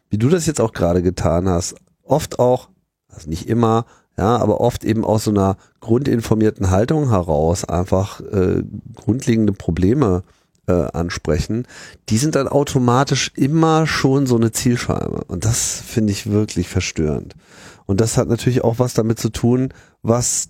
wie 0.09 0.17
du 0.17 0.27
das 0.27 0.47
jetzt 0.47 0.59
auch 0.59 0.73
gerade 0.73 1.01
getan 1.01 1.47
hast, 1.47 1.75
oft 2.05 2.39
auch, 2.39 2.69
also 3.13 3.29
nicht 3.29 3.47
immer, 3.47 3.85
ja, 4.17 4.37
aber 4.37 4.61
oft 4.61 4.83
eben 4.83 5.03
aus 5.03 5.25
so 5.25 5.31
einer 5.31 5.57
grundinformierten 5.81 6.69
Haltung 6.69 7.09
heraus 7.09 7.65
einfach 7.65 8.21
äh, 8.21 8.63
grundlegende 8.95 9.51
Probleme 9.51 10.23
äh, 10.67 10.87
ansprechen, 10.93 11.67
die 12.09 12.17
sind 12.17 12.35
dann 12.35 12.47
automatisch 12.47 13.31
immer 13.35 13.87
schon 13.87 14.25
so 14.25 14.35
eine 14.35 14.51
Zielscheibe. 14.51 15.25
Und 15.27 15.45
das 15.45 15.81
finde 15.85 16.11
ich 16.11 16.31
wirklich 16.31 16.69
verstörend. 16.69 17.35
Und 17.85 18.01
das 18.01 18.17
hat 18.17 18.29
natürlich 18.29 18.63
auch 18.63 18.79
was 18.79 18.93
damit 18.93 19.19
zu 19.19 19.29
tun, 19.29 19.69
was 20.01 20.49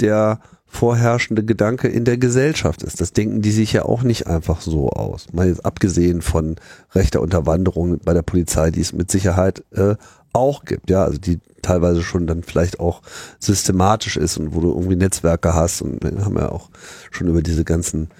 der 0.00 0.40
vorherrschende 0.66 1.44
Gedanke 1.44 1.86
in 1.86 2.04
der 2.04 2.18
Gesellschaft 2.18 2.82
ist. 2.82 3.00
Das 3.00 3.12
denken 3.12 3.42
die 3.42 3.52
sich 3.52 3.72
ja 3.72 3.84
auch 3.84 4.02
nicht 4.02 4.26
einfach 4.26 4.60
so 4.60 4.90
aus. 4.90 5.32
Mal 5.32 5.46
jetzt 5.46 5.64
abgesehen 5.64 6.20
von 6.20 6.56
rechter 6.92 7.20
Unterwanderung 7.20 8.00
bei 8.00 8.12
der 8.12 8.22
Polizei, 8.22 8.72
die 8.72 8.80
es 8.80 8.92
mit 8.92 9.08
Sicherheit 9.08 9.62
äh, 9.70 9.94
auch 10.34 10.64
gibt. 10.64 10.90
Ja, 10.90 11.04
also 11.04 11.18
die 11.18 11.40
teilweise 11.62 12.02
schon 12.02 12.26
dann 12.26 12.42
vielleicht 12.42 12.78
auch 12.80 13.00
systematisch 13.38 14.16
ist 14.16 14.36
und 14.36 14.54
wo 14.54 14.60
du 14.60 14.68
irgendwie 14.68 14.96
Netzwerke 14.96 15.54
hast 15.54 15.80
und 15.80 16.02
wir 16.02 16.24
haben 16.24 16.36
ja 16.36 16.50
auch 16.50 16.68
schon 17.10 17.28
über 17.28 17.40
diese 17.40 17.64
ganzen 17.64 18.10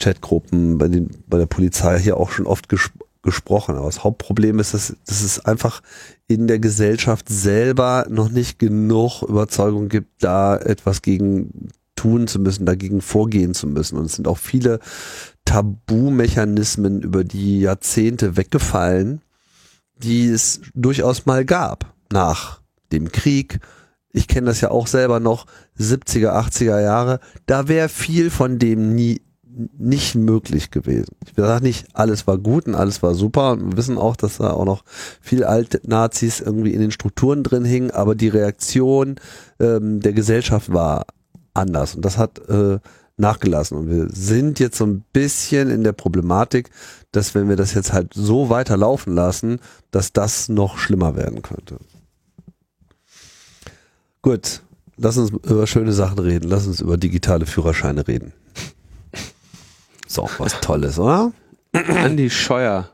Chatgruppen 0.00 0.78
bei, 0.78 0.88
den, 0.88 1.10
bei 1.28 1.38
der 1.38 1.46
Polizei 1.46 1.98
hier 1.98 2.16
auch 2.16 2.30
schon 2.30 2.46
oft 2.46 2.68
ges 2.68 2.90
gesprochen. 3.22 3.76
Aber 3.76 3.84
das 3.84 4.02
Hauptproblem 4.02 4.58
ist, 4.60 4.72
dass, 4.72 4.96
dass 5.04 5.22
es 5.22 5.44
einfach 5.44 5.82
in 6.26 6.46
der 6.46 6.58
Gesellschaft 6.58 7.28
selber 7.28 8.06
noch 8.08 8.30
nicht 8.30 8.58
genug 8.58 9.22
Überzeugung 9.22 9.90
gibt, 9.90 10.24
da 10.24 10.56
etwas 10.56 11.02
gegen 11.02 11.68
tun 11.96 12.28
zu 12.28 12.38
müssen, 12.38 12.64
dagegen 12.64 13.02
vorgehen 13.02 13.52
zu 13.52 13.66
müssen. 13.66 13.98
Und 13.98 14.06
es 14.06 14.14
sind 14.14 14.26
auch 14.26 14.38
viele 14.38 14.80
Tabumechanismen 15.44 17.02
über 17.02 17.24
die 17.24 17.60
Jahrzehnte 17.60 18.38
weggefallen, 18.38 19.20
die 20.02 20.28
es 20.28 20.60
durchaus 20.74 21.26
mal 21.26 21.44
gab 21.44 21.94
nach 22.12 22.60
dem 22.92 23.12
Krieg. 23.12 23.60
Ich 24.12 24.26
kenne 24.26 24.46
das 24.46 24.60
ja 24.60 24.70
auch 24.70 24.86
selber 24.86 25.20
noch, 25.20 25.46
70er, 25.78 26.32
80er 26.32 26.80
Jahre. 26.80 27.20
Da 27.46 27.68
wäre 27.68 27.88
viel 27.88 28.30
von 28.30 28.58
dem 28.58 28.94
nie 28.94 29.22
nicht 29.78 30.14
möglich 30.14 30.70
gewesen. 30.70 31.16
Ich 31.26 31.32
sage 31.36 31.64
nicht, 31.64 31.88
alles 31.94 32.26
war 32.26 32.38
gut 32.38 32.66
und 32.66 32.74
alles 32.74 33.02
war 33.02 33.14
super 33.14 33.52
und 33.52 33.70
wir 33.70 33.76
wissen 33.76 33.98
auch, 33.98 34.16
dass 34.16 34.38
da 34.38 34.52
auch 34.52 34.64
noch 34.64 34.84
viel 35.20 35.44
alte 35.44 35.80
Nazis 35.84 36.40
irgendwie 36.40 36.72
in 36.72 36.80
den 36.80 36.92
Strukturen 36.92 37.42
drin 37.42 37.64
hingen, 37.64 37.90
aber 37.90 38.14
die 38.14 38.28
Reaktion 38.28 39.16
ähm, 39.58 40.00
der 40.00 40.12
Gesellschaft 40.12 40.72
war 40.72 41.06
anders 41.52 41.94
und 41.94 42.04
das 42.04 42.16
hat 42.16 42.38
äh, 42.48 42.78
nachgelassen 43.16 43.76
und 43.76 43.90
wir 43.90 44.08
sind 44.12 44.60
jetzt 44.60 44.78
so 44.78 44.86
ein 44.86 45.04
bisschen 45.12 45.68
in 45.68 45.84
der 45.84 45.92
Problematik, 45.92 46.70
dass 47.12 47.34
wenn 47.34 47.48
wir 47.48 47.56
das 47.56 47.74
jetzt 47.74 47.92
halt 47.92 48.14
so 48.14 48.50
weiter 48.50 48.76
laufen 48.76 49.14
lassen, 49.14 49.60
dass 49.90 50.12
das 50.12 50.48
noch 50.48 50.78
schlimmer 50.78 51.16
werden 51.16 51.42
könnte. 51.42 51.78
Gut, 54.22 54.62
lass 54.96 55.16
uns 55.16 55.30
über 55.30 55.66
schöne 55.66 55.92
Sachen 55.92 56.18
reden, 56.18 56.48
lass 56.48 56.66
uns 56.66 56.80
über 56.80 56.96
digitale 56.96 57.46
Führerscheine 57.46 58.06
reden. 58.06 58.32
Ist 60.06 60.18
auch 60.18 60.30
was 60.38 60.60
Tolles, 60.60 60.98
oder? 60.98 61.32
Andi 61.72 62.30
Scheuer. 62.30 62.90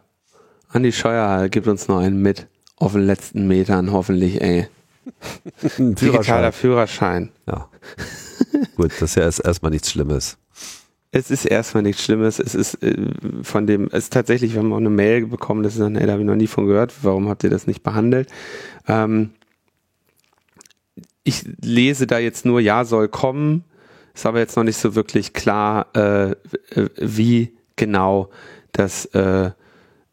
Andi 0.68 0.92
Scheuer 0.92 1.48
gibt 1.48 1.66
uns 1.66 1.88
noch 1.88 1.98
einen 1.98 2.20
mit. 2.20 2.46
Auf 2.76 2.92
den 2.92 3.06
letzten 3.06 3.46
Metern 3.46 3.90
hoffentlich, 3.90 4.42
ey. 4.42 4.68
Führerschein. 5.56 5.94
Digitaler 5.94 6.52
Führerschein. 6.52 7.30
Ja. 7.46 7.70
Gut, 8.76 8.92
das 9.00 9.10
ist 9.10 9.14
ja 9.16 9.22
erstmal 9.22 9.70
nichts 9.70 9.90
Schlimmes. 9.90 10.36
Es 11.12 11.30
ist 11.30 11.44
erstmal 11.44 11.82
nichts 11.82 12.04
Schlimmes. 12.04 12.38
Es 12.38 12.54
ist 12.54 12.82
äh, 12.82 12.96
von 13.42 13.66
dem, 13.66 13.86
es 13.92 14.04
ist 14.04 14.12
tatsächlich, 14.12 14.52
wir 14.52 14.60
haben 14.60 14.72
auch 14.72 14.78
eine 14.78 14.90
Mail 14.90 15.26
bekommen, 15.26 15.62
das 15.62 15.74
ist 15.74 15.80
dann, 15.80 15.96
ey, 15.96 16.06
da 16.06 16.12
habe 16.12 16.22
ich 16.22 16.26
noch 16.26 16.36
nie 16.36 16.46
von 16.46 16.66
gehört. 16.66 16.92
Warum 17.02 17.28
habt 17.28 17.44
ihr 17.44 17.50
das 17.50 17.66
nicht 17.66 17.82
behandelt? 17.82 18.30
Ähm, 18.86 19.30
ich 21.24 21.44
lese 21.60 22.06
da 22.06 22.18
jetzt 22.18 22.44
nur, 22.44 22.60
ja, 22.60 22.84
soll 22.84 23.08
kommen. 23.08 23.64
Ist 24.14 24.26
aber 24.26 24.38
jetzt 24.38 24.56
noch 24.56 24.64
nicht 24.64 24.78
so 24.78 24.94
wirklich 24.94 25.32
klar, 25.32 25.94
äh, 25.94 26.36
wie 26.96 27.52
genau 27.76 28.30
das 28.72 29.06
äh, 29.06 29.50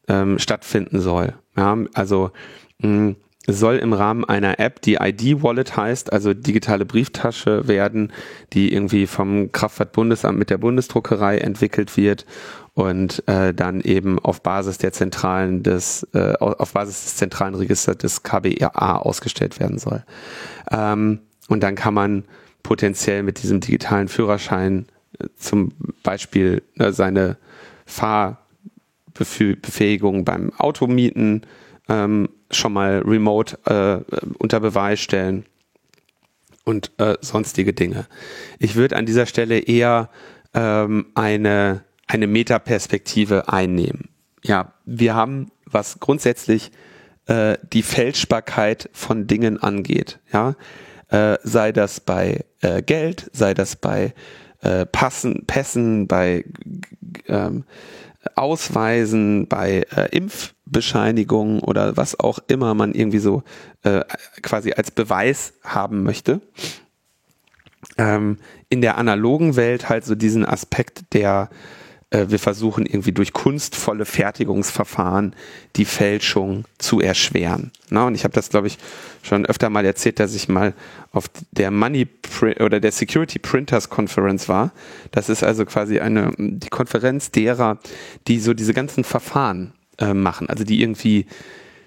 ähm, 0.07 0.39
stattfinden 0.39 0.99
soll. 0.99 1.33
Ja, 1.55 1.77
also 1.93 2.31
mh, 2.79 3.15
soll 3.47 3.75
im 3.75 3.93
Rahmen 3.93 4.23
einer 4.23 4.59
App, 4.59 4.81
die 4.81 4.95
ID-Wallet 4.95 5.75
heißt, 5.75 6.13
also 6.13 6.33
digitale 6.33 6.85
Brieftasche 6.85 7.67
werden, 7.67 8.13
die 8.53 8.73
irgendwie 8.73 9.05
vom 9.05 9.51
Kraftfahrtbundesamt 9.51 10.39
mit 10.39 10.49
der 10.49 10.57
Bundesdruckerei 10.57 11.39
entwickelt 11.39 11.97
wird 11.97 12.25
und 12.73 13.27
äh, 13.27 13.53
dann 13.53 13.81
eben 13.81 14.17
auf 14.19 14.41
Basis 14.41 14.77
der 14.77 14.93
zentralen 14.93 15.61
des 15.61 16.07
äh, 16.13 16.35
auf 16.39 16.71
Basis 16.73 17.03
des 17.03 17.17
zentralen 17.17 17.55
Registers 17.55 17.97
des 17.97 18.23
KBA 18.23 18.95
ausgestellt 18.97 19.59
werden 19.59 19.77
soll. 19.77 20.05
Ähm, 20.71 21.19
und 21.49 21.61
dann 21.61 21.75
kann 21.75 21.93
man 21.93 22.23
potenziell 22.63 23.21
mit 23.23 23.43
diesem 23.43 23.59
digitalen 23.59 24.07
Führerschein 24.07 24.85
äh, 25.19 25.27
zum 25.35 25.73
Beispiel 26.01 26.63
äh, 26.79 26.93
seine 26.93 27.35
Fahrbefähigung 27.85 30.23
beim 30.23 30.53
Automieten 30.57 31.41
ähm, 31.89 32.29
schon 32.53 32.73
mal 32.73 33.03
remote 33.05 33.57
äh, 33.65 34.21
unter 34.37 34.59
Beweis 34.59 34.99
stellen 34.99 35.45
und 36.63 36.91
äh, 36.97 37.17
sonstige 37.21 37.73
Dinge. 37.73 38.07
Ich 38.59 38.75
würde 38.75 38.95
an 38.95 39.05
dieser 39.05 39.25
Stelle 39.25 39.59
eher 39.59 40.09
ähm, 40.53 41.07
eine, 41.15 41.83
eine 42.07 42.27
Metaperspektive 42.27 43.49
einnehmen. 43.49 44.09
Ja, 44.43 44.73
wir 44.85 45.15
haben, 45.15 45.51
was 45.65 45.99
grundsätzlich 45.99 46.71
äh, 47.27 47.57
die 47.71 47.83
Fälschbarkeit 47.83 48.89
von 48.93 49.27
Dingen 49.27 49.61
angeht, 49.61 50.19
ja, 50.31 50.55
äh, 51.09 51.37
sei 51.43 51.71
das 51.71 51.99
bei 51.99 52.43
äh, 52.61 52.81
Geld, 52.81 53.29
sei 53.33 53.53
das 53.53 53.75
bei 53.75 54.13
äh, 54.61 54.85
Passen, 54.85 55.45
Pässen, 55.45 56.07
bei 56.07 56.45
ähm, 57.27 57.65
Ausweisen, 58.35 59.47
bei 59.47 59.85
äh, 59.95 60.15
Impfbescheinigungen 60.73 61.59
oder 61.59 61.95
was 61.97 62.19
auch 62.19 62.39
immer 62.47 62.73
man 62.73 62.93
irgendwie 62.93 63.19
so 63.19 63.43
äh, 63.83 64.01
quasi 64.41 64.73
als 64.73 64.89
Beweis 64.91 65.53
haben 65.63 66.03
möchte. 66.03 66.41
Ähm, 67.97 68.37
in 68.69 68.81
der 68.81 68.97
analogen 68.97 69.55
Welt 69.55 69.89
halt 69.89 70.03
so 70.03 70.15
diesen 70.15 70.45
Aspekt 70.45 71.13
der 71.13 71.49
äh, 72.09 72.25
wir 72.29 72.39
versuchen 72.39 72.87
irgendwie 72.87 73.11
durch 73.11 73.33
kunstvolle 73.33 74.05
Fertigungsverfahren 74.05 75.35
die 75.75 75.85
Fälschung 75.85 76.65
zu 76.79 77.01
erschweren. 77.01 77.71
Na, 77.89 78.07
und 78.07 78.15
ich 78.15 78.23
habe 78.23 78.33
das, 78.33 78.49
glaube 78.49 78.67
ich, 78.67 78.79
schon 79.21 79.45
öfter 79.45 79.69
mal 79.69 79.85
erzählt, 79.85 80.19
dass 80.19 80.33
ich 80.33 80.49
mal 80.49 80.73
auf 81.11 81.25
der 81.51 81.69
Money 81.69 82.07
oder 82.59 82.79
der 82.79 82.91
Security 82.91 83.37
Printers 83.37 83.89
Conference 83.89 84.49
war. 84.49 84.71
Das 85.11 85.29
ist 85.29 85.43
also 85.43 85.65
quasi 85.65 85.99
eine 85.99 86.31
die 86.37 86.69
Konferenz 86.69 87.29
derer, 87.29 87.77
die 88.27 88.39
so 88.39 88.53
diese 88.55 88.73
ganzen 88.73 89.03
Verfahren 89.03 89.73
äh, 89.97 90.13
machen, 90.13 90.49
also 90.49 90.63
die 90.63 90.81
irgendwie 90.81 91.27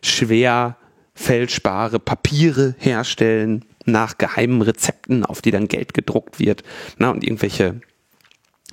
schwer 0.02 0.76
fälschbare 1.14 1.98
Papiere 1.98 2.74
herstellen 2.78 3.64
nach 3.84 4.18
geheimen 4.18 4.62
Rezepten, 4.62 5.24
auf 5.24 5.40
die 5.40 5.50
dann 5.50 5.68
Geld 5.68 5.94
gedruckt 5.94 6.38
wird, 6.38 6.62
na, 6.98 7.10
und 7.10 7.24
irgendwelche 7.24 7.80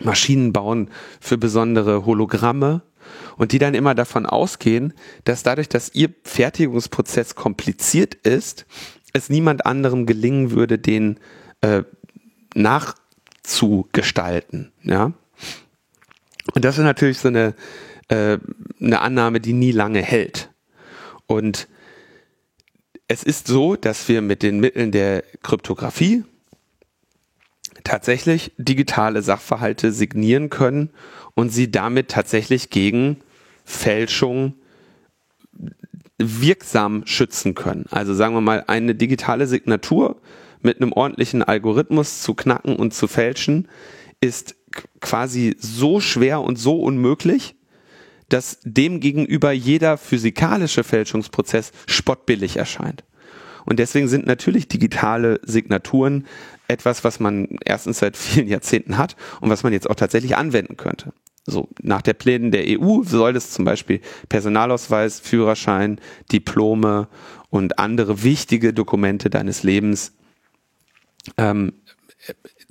Maschinen 0.02 0.52
bauen 0.52 0.90
für 1.22 1.38
besondere 1.38 2.06
Hologramme 2.06 2.82
und 3.38 3.52
die 3.52 3.60
dann 3.60 3.76
immer 3.76 3.96
davon 3.96 4.26
ausgehen, 4.26 4.94
dass 5.24 5.44
dadurch, 5.44 5.70
dass 5.70 5.94
ihr 5.94 6.10
Fertigungsprozess 6.24 7.36
kompliziert 7.36 8.16
ist, 8.16 8.66
es 9.14 9.30
niemand 9.30 9.66
anderem 9.66 10.06
gelingen 10.06 10.52
würde, 10.52 10.78
den 10.80 11.18
äh, 11.62 11.84
nachzugestalten. 12.56 14.74
Ja? 14.82 15.14
Und 16.54 16.66
das 16.66 16.78
ist 16.78 16.84
natürlich 16.84 17.20
so 17.20 17.30
eine, 17.30 17.56
äh, 18.08 18.38
eine 18.80 19.02
Annahme, 19.02 19.40
die 19.40 19.54
nie 19.54 19.72
lange 19.72 20.02
hält. 20.02 20.52
Und 21.28 21.68
es 23.08 23.24
ist 23.24 23.48
so, 23.48 23.76
dass 23.76 24.08
wir 24.08 24.22
mit 24.22 24.44
den 24.44 24.60
Mitteln 24.60 24.92
der 24.92 25.24
Kryptographie, 25.42 26.24
tatsächlich 27.84 28.54
digitale 28.58 29.22
Sachverhalte 29.22 29.92
signieren 29.92 30.50
können 30.50 30.90
und 31.36 31.50
sie 31.50 31.70
damit 31.70 32.10
tatsächlich 32.10 32.70
gegen 32.70 33.18
Fälschung 33.66 34.54
wirksam 36.18 37.06
schützen 37.06 37.56
können. 37.56 37.86
Also 37.92 38.14
sagen 38.14 38.36
wir 38.36 38.42
mal, 38.42 38.64
eine 38.68 38.96
digitale 38.96 39.48
Signatur 39.48 40.22
mit 40.62 40.78
einem 40.78 40.94
ordentlichen 40.94 41.44
Algorithmus 41.44 42.22
zu 42.22 42.34
knacken 42.36 42.76
und 42.78 42.94
zu 42.94 43.08
fälschen, 43.08 43.68
ist 44.22 44.56
quasi 45.02 45.56
so 45.60 46.00
schwer 46.00 46.42
und 46.42 46.58
so 46.58 46.80
unmöglich, 46.80 47.56
dass 48.34 48.58
demgegenüber 48.64 49.52
jeder 49.52 49.96
physikalische 49.96 50.84
Fälschungsprozess 50.84 51.72
spottbillig 51.86 52.58
erscheint. 52.58 53.04
Und 53.64 53.78
deswegen 53.78 54.08
sind 54.08 54.26
natürlich 54.26 54.68
digitale 54.68 55.40
Signaturen 55.44 56.26
etwas, 56.68 57.04
was 57.04 57.20
man 57.20 57.60
erstens 57.64 58.00
seit 58.00 58.18
vielen 58.18 58.48
Jahrzehnten 58.48 58.98
hat 58.98 59.16
und 59.40 59.52
was 59.52 59.62
man 59.62 59.72
jetzt 59.72 59.88
auch 59.88 59.96
tatsächlich 59.96 60.36
anwenden 60.36 60.78
könnte. 60.78 61.14
So, 61.46 61.70
nach 61.82 62.02
der 62.02 62.14
Plänen 62.14 62.50
der 62.50 62.64
EU 62.68 63.04
soll 63.04 63.36
es 63.36 63.52
zum 63.52 63.66
Beispiel 63.66 64.02
Personalausweis, 64.30 65.20
Führerschein, 65.20 66.02
Diplome 66.32 67.10
und 67.50 67.78
andere 67.78 68.24
wichtige 68.24 68.74
Dokumente 68.74 69.30
deines 69.30 69.62
Lebens 69.62 70.14
ähm, 71.38 71.74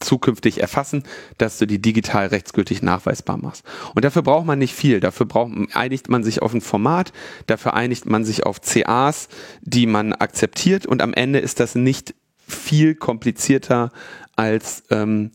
zukünftig 0.02 0.60
erfassen, 0.60 1.04
dass 1.38 1.58
du 1.58 1.66
die 1.66 1.80
digital 1.80 2.26
rechtsgültig 2.26 2.82
nachweisbar 2.82 3.36
machst. 3.36 3.64
Und 3.94 4.04
dafür 4.04 4.22
braucht 4.22 4.46
man 4.46 4.58
nicht 4.58 4.74
viel. 4.74 5.00
Dafür 5.00 5.26
braucht, 5.26 5.52
einigt 5.74 6.08
man 6.08 6.24
sich 6.24 6.42
auf 6.42 6.52
ein 6.52 6.60
Format, 6.60 7.12
dafür 7.46 7.74
einigt 7.74 8.06
man 8.06 8.24
sich 8.24 8.44
auf 8.44 8.60
CAs, 8.60 9.28
die 9.62 9.86
man 9.86 10.12
akzeptiert 10.12 10.86
und 10.86 11.02
am 11.02 11.14
Ende 11.14 11.38
ist 11.38 11.60
das 11.60 11.74
nicht 11.74 12.14
viel 12.46 12.94
komplizierter 12.94 13.90
als 14.36 14.84
ähm, 14.90 15.30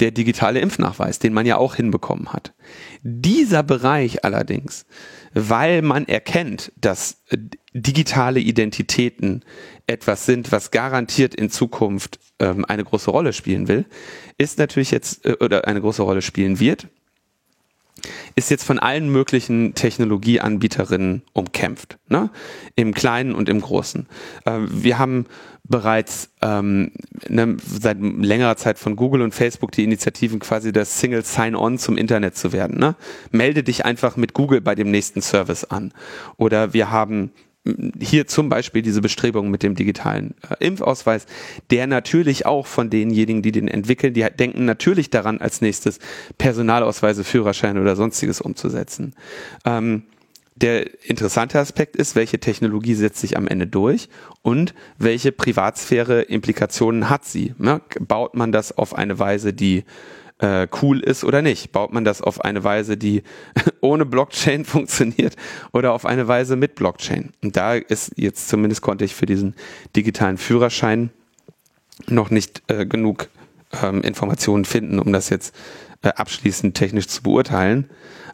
der 0.00 0.10
digitale 0.12 0.60
Impfnachweis, 0.60 1.18
den 1.18 1.32
man 1.32 1.46
ja 1.46 1.56
auch 1.56 1.74
hinbekommen 1.74 2.32
hat. 2.32 2.54
Dieser 3.02 3.62
Bereich 3.62 4.24
allerdings, 4.24 4.86
weil 5.34 5.82
man 5.82 6.06
erkennt, 6.06 6.72
dass 6.76 7.22
äh, 7.28 7.38
digitale 7.78 8.40
Identitäten 8.40 9.44
etwas 9.86 10.26
sind, 10.26 10.52
was 10.52 10.70
garantiert 10.70 11.34
in 11.34 11.50
Zukunft 11.50 12.18
ähm, 12.38 12.64
eine 12.64 12.84
große 12.84 13.10
Rolle 13.10 13.32
spielen 13.32 13.68
will, 13.68 13.86
ist 14.36 14.58
natürlich 14.58 14.90
jetzt 14.90 15.24
äh, 15.24 15.36
oder 15.40 15.66
eine 15.66 15.80
große 15.80 16.02
Rolle 16.02 16.22
spielen 16.22 16.60
wird, 16.60 16.88
ist 18.36 18.50
jetzt 18.50 18.64
von 18.64 18.78
allen 18.78 19.10
möglichen 19.10 19.74
Technologieanbieterinnen 19.74 21.22
umkämpft, 21.32 21.98
ne? 22.08 22.30
im 22.76 22.94
Kleinen 22.94 23.34
und 23.34 23.48
im 23.48 23.60
Großen. 23.60 24.06
Äh, 24.44 24.58
wir 24.68 24.98
haben 24.98 25.26
bereits 25.64 26.30
ähm, 26.40 26.92
ne, 27.28 27.56
seit 27.62 27.98
längerer 28.00 28.56
Zeit 28.56 28.78
von 28.78 28.96
Google 28.96 29.22
und 29.22 29.34
Facebook 29.34 29.72
die 29.72 29.84
Initiativen 29.84 30.38
quasi 30.38 30.72
das 30.72 30.98
Single 30.98 31.24
Sign-On 31.24 31.78
zum 31.78 31.98
Internet 31.98 32.36
zu 32.36 32.52
werden. 32.52 32.78
Ne? 32.78 32.96
Melde 33.30 33.62
dich 33.62 33.84
einfach 33.84 34.16
mit 34.16 34.32
Google 34.32 34.60
bei 34.60 34.74
dem 34.74 34.90
nächsten 34.90 35.20
Service 35.20 35.64
an. 35.64 35.92
Oder 36.36 36.72
wir 36.72 36.90
haben 36.90 37.32
hier 38.00 38.26
zum 38.26 38.48
Beispiel 38.48 38.82
diese 38.82 39.00
Bestrebungen 39.00 39.50
mit 39.50 39.62
dem 39.62 39.74
digitalen 39.74 40.34
äh, 40.48 40.64
Impfausweis, 40.64 41.26
der 41.70 41.86
natürlich 41.86 42.46
auch 42.46 42.66
von 42.66 42.90
denjenigen, 42.90 43.42
die 43.42 43.52
den 43.52 43.68
entwickeln, 43.68 44.14
die 44.14 44.26
denken 44.38 44.64
natürlich 44.64 45.10
daran, 45.10 45.40
als 45.40 45.60
nächstes 45.60 45.98
Personalausweise, 46.38 47.24
Führerscheine 47.24 47.80
oder 47.80 47.96
sonstiges 47.96 48.40
umzusetzen. 48.40 49.14
Ähm, 49.64 50.04
der 50.60 51.04
interessante 51.08 51.60
Aspekt 51.60 51.94
ist, 51.94 52.16
welche 52.16 52.40
Technologie 52.40 52.94
setzt 52.94 53.20
sich 53.20 53.36
am 53.36 53.46
Ende 53.46 53.68
durch 53.68 54.08
und 54.42 54.74
welche 54.98 55.30
Privatsphäre-Implikationen 55.30 57.08
hat 57.08 57.24
sie. 57.24 57.54
Ne? 57.58 57.80
Baut 58.00 58.34
man 58.34 58.50
das 58.50 58.76
auf 58.76 58.94
eine 58.94 59.20
Weise, 59.20 59.52
die 59.52 59.84
äh, 60.38 60.68
cool 60.82 61.00
ist 61.00 61.24
oder 61.24 61.42
nicht. 61.42 61.72
Baut 61.72 61.92
man 61.92 62.04
das 62.04 62.22
auf 62.22 62.44
eine 62.44 62.64
Weise, 62.64 62.96
die 62.96 63.22
ohne 63.80 64.06
Blockchain 64.06 64.64
funktioniert 64.64 65.36
oder 65.72 65.92
auf 65.92 66.06
eine 66.06 66.28
Weise 66.28 66.56
mit 66.56 66.74
Blockchain? 66.74 67.32
Und 67.42 67.56
da 67.56 67.74
ist 67.74 68.12
jetzt 68.16 68.48
zumindest 68.48 68.82
konnte 68.82 69.04
ich 69.04 69.14
für 69.14 69.26
diesen 69.26 69.54
digitalen 69.96 70.38
Führerschein 70.38 71.10
noch 72.06 72.30
nicht 72.30 72.62
äh, 72.68 72.86
genug 72.86 73.28
ähm, 73.82 74.02
Informationen 74.02 74.64
finden, 74.64 74.98
um 74.98 75.12
das 75.12 75.30
jetzt 75.30 75.54
äh, 76.02 76.08
abschließend 76.08 76.76
technisch 76.76 77.08
zu 77.08 77.22
beurteilen. 77.22 77.90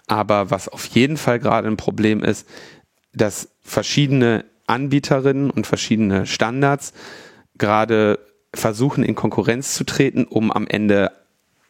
Aber 0.06 0.50
was 0.50 0.68
auf 0.68 0.84
jeden 0.86 1.16
Fall 1.16 1.38
gerade 1.38 1.66
ein 1.68 1.78
Problem 1.78 2.22
ist, 2.22 2.46
dass 3.14 3.48
verschiedene 3.62 4.44
Anbieterinnen 4.66 5.50
und 5.50 5.66
verschiedene 5.66 6.26
Standards 6.26 6.92
gerade 7.56 8.18
versuchen 8.52 9.04
in 9.04 9.14
Konkurrenz 9.14 9.74
zu 9.74 9.84
treten, 9.84 10.24
um 10.24 10.50
am 10.50 10.66
Ende 10.66 11.10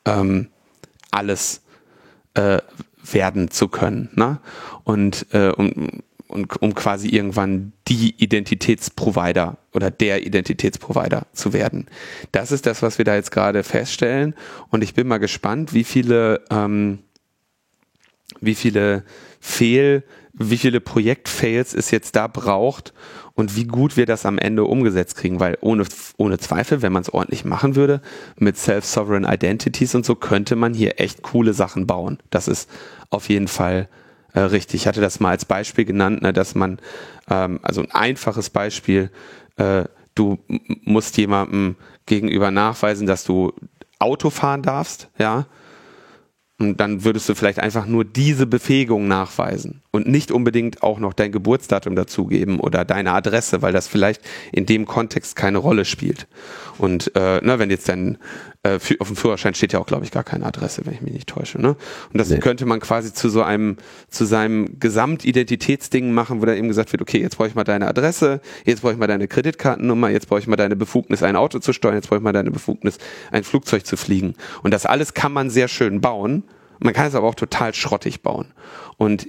ähm, 0.05 0.48
alles 1.10 1.62
äh, 2.35 2.59
werden 3.12 3.51
zu 3.51 3.68
können. 3.68 4.10
Ne? 4.14 4.40
Und, 4.82 5.26
äh, 5.32 5.51
um, 5.51 6.02
und 6.28 6.60
um 6.62 6.74
quasi 6.74 7.09
irgendwann 7.09 7.72
die 7.86 8.14
Identitätsprovider 8.16 9.59
oder 9.72 9.90
der 9.90 10.26
Identitätsprovider 10.26 11.26
zu 11.32 11.52
werden. 11.52 11.86
Das 12.32 12.51
ist 12.51 12.66
das, 12.66 12.82
was 12.82 12.98
wir 12.98 13.05
da 13.05 13.14
jetzt 13.14 13.31
gerade 13.31 13.62
feststellen. 13.62 14.35
Und 14.70 14.82
ich 14.82 14.94
bin 14.94 15.06
mal 15.06 15.18
gespannt, 15.18 15.74
wie 15.74 15.85
viele, 15.85 16.43
ähm, 16.51 17.01
wie 18.40 18.55
viele 18.55 19.05
Fehl, 19.40 20.02
wie 20.36 20.59
viele 20.59 20.81
Projektfails 20.81 21.74
es 21.74 21.90
jetzt 21.90 22.16
da 22.16 22.27
braucht, 22.27 22.93
und 23.35 23.56
wie 23.56 23.65
gut 23.65 23.97
wir 23.97 24.06
das 24.06 24.27
am 24.27 24.39
Ende 24.39 24.65
umgesetzt 24.65 25.16
kriegen, 25.16 25.40
weil 25.40 25.59
ohne, 25.61 25.85
ohne 26.16 26.39
Zweifel, 26.39 26.82
wenn 26.82 26.93
man 26.93 27.02
es 27.02 27.12
ordentlich 27.12 27.44
machen 27.44 27.74
würde, 27.74 28.01
mit 28.39 28.56
Self-Sovereign 28.56 29.24
Identities 29.24 29.94
und 29.94 30.06
so, 30.06 30.15
könnte 30.15 30.56
man 30.56 30.73
hier 30.73 31.01
echt 31.01 31.23
coole 31.23 31.52
Sachen 31.52 31.86
bauen. 31.86 32.19
Das 32.31 32.48
ist 32.48 32.70
auf 33.11 33.28
jeden 33.28 33.48
Fall 33.48 33.89
äh, 34.32 34.40
richtig. 34.40 34.82
Ich 34.82 34.86
hatte 34.86 35.01
das 35.01 35.20
mal 35.20 35.31
als 35.31 35.44
Beispiel 35.44 35.85
genannt, 35.85 36.23
ne, 36.23 36.32
dass 36.32 36.55
man, 36.55 36.78
ähm, 37.28 37.59
also 37.62 37.81
ein 37.82 37.90
einfaches 37.90 38.51
Beispiel, 38.51 39.11
äh, 39.56 39.85
du 40.15 40.39
musst 40.85 41.16
jemandem 41.16 41.74
gegenüber 42.06 42.52
nachweisen, 42.52 43.06
dass 43.06 43.24
du 43.24 43.52
Auto 43.98 44.31
fahren 44.31 44.62
darfst, 44.62 45.09
ja, 45.19 45.47
und 46.70 46.81
dann 46.81 47.05
würdest 47.05 47.28
du 47.28 47.35
vielleicht 47.35 47.59
einfach 47.59 47.86
nur 47.86 48.05
diese 48.05 48.47
Befähigung 48.47 49.07
nachweisen 49.09 49.82
und 49.91 50.09
nicht 50.09 50.31
unbedingt 50.31 50.82
auch 50.82 50.99
noch 50.99 51.12
dein 51.12 51.32
Geburtsdatum 51.32 51.95
dazugeben 51.97 52.61
oder 52.61 52.85
deine 52.85 53.12
Adresse, 53.12 53.62
weil 53.62 53.73
das 53.73 53.89
vielleicht 53.89 54.23
in 54.53 54.66
dem 54.66 54.86
Kontext 54.86 55.36
keine 55.36 55.59
Rolle 55.59 55.85
spielt. 55.85 56.27
Und 56.78 57.15
äh, 57.15 57.41
na, 57.43 57.59
wenn 57.59 57.70
jetzt 57.70 57.89
dann 57.89 58.19
äh, 58.65 58.78
auf 58.99 59.07
dem 59.07 59.16
Führerschein 59.16 59.55
steht 59.55 59.73
ja 59.73 59.78
auch, 59.78 59.86
glaube 59.86 60.05
ich, 60.05 60.11
gar 60.11 60.24
keine 60.24 60.45
Adresse, 60.45 60.85
wenn 60.85 60.95
ich 60.95 61.01
mich 61.01 61.12
nicht 61.12 61.28
täusche. 61.28 61.61
Ne? 61.61 61.77
Und 62.12 62.19
das 62.19 62.28
nee. 62.31 62.39
könnte 62.39 62.66
man 62.66 62.81
quasi 62.81 63.12
zu 63.12 63.28
so 63.28 63.43
einem, 63.43 63.77
zu 64.09 64.24
seinem 64.24 64.81
Gesamtidentitätsding 64.81 66.12
machen, 66.12 66.43
wo 66.43 66.47
dann 66.47 66.57
eben 66.57 66.69
gesagt 66.69 66.93
wird, 66.93 67.01
okay, 67.01 67.20
jetzt 67.20 67.36
brauche 67.36 67.49
ich 67.49 67.55
mal 67.55 67.65
deine 67.65 67.86
Adresse, 67.86 68.41
jetzt 68.65 68.82
brauche 68.82 68.93
ich 68.93 68.99
mal 68.99 69.07
deine 69.07 69.28
Kreditkartennummer, 69.28 70.11
jetzt 70.11 70.28
brauche 70.28 70.41
ich 70.41 70.47
mal 70.47 70.57
deine 70.57 70.74
Befugnis, 70.74 71.23
ein 71.23 71.36
Auto 71.36 71.61
zu 71.61 71.73
steuern, 71.73 71.95
jetzt 71.95 72.09
brauche 72.09 72.19
ich 72.19 72.24
mal 72.24 72.32
deine 72.32 72.51
Befugnis, 72.51 72.99
ein 73.31 73.45
Flugzeug 73.45 73.86
zu 73.86 73.97
fliegen. 73.97 74.35
Und 74.62 74.74
das 74.74 74.85
alles 74.85 75.15
kann 75.15 75.32
man 75.32 75.51
sehr 75.51 75.69
schön 75.69 76.01
bauen 76.01 76.45
man 76.81 76.93
kann 76.93 77.07
es 77.07 77.15
aber 77.15 77.27
auch 77.27 77.35
total 77.35 77.74
schrottig 77.74 78.23
bauen. 78.23 78.53
Und 78.97 79.27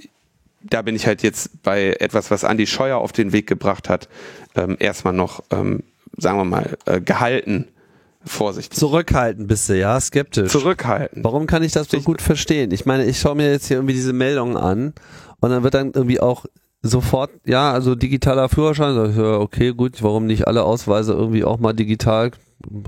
da 0.62 0.82
bin 0.82 0.96
ich 0.96 1.06
halt 1.06 1.22
jetzt 1.22 1.62
bei 1.62 1.96
etwas, 2.00 2.30
was 2.30 2.42
Andy 2.42 2.66
Scheuer 2.66 2.98
auf 2.98 3.12
den 3.12 3.32
Weg 3.32 3.46
gebracht 3.46 3.88
hat, 3.88 4.08
ähm, 4.54 4.76
erstmal 4.78 5.14
noch, 5.14 5.42
ähm, 5.50 5.82
sagen 6.16 6.38
wir 6.38 6.44
mal, 6.44 6.76
äh, 6.86 7.00
gehalten. 7.00 7.68
Vorsichtig. 8.26 8.78
Zurückhalten 8.78 9.46
bist 9.46 9.68
du, 9.68 9.78
ja, 9.78 9.98
skeptisch. 10.00 10.50
Zurückhalten. 10.50 11.22
Warum 11.24 11.46
kann 11.46 11.62
ich 11.62 11.72
das 11.72 11.88
so 11.88 12.00
gut 12.00 12.20
verstehen? 12.20 12.72
Ich 12.72 12.84
meine, 12.84 13.04
ich 13.04 13.20
schaue 13.20 13.36
mir 13.36 13.50
jetzt 13.50 13.68
hier 13.68 13.76
irgendwie 13.76 13.94
diese 13.94 14.12
Meldungen 14.12 14.56
an 14.56 14.92
und 15.40 15.50
dann 15.50 15.62
wird 15.62 15.74
dann 15.74 15.92
irgendwie 15.92 16.20
auch 16.20 16.44
sofort, 16.82 17.30
ja, 17.44 17.72
also 17.72 17.94
digitaler 17.94 18.48
Führerschein, 18.48 19.18
okay, 19.18 19.72
gut, 19.72 20.02
warum 20.02 20.26
nicht 20.26 20.46
alle 20.46 20.64
Ausweise 20.64 21.12
irgendwie 21.12 21.44
auch 21.44 21.58
mal 21.58 21.72
digital? 21.72 22.32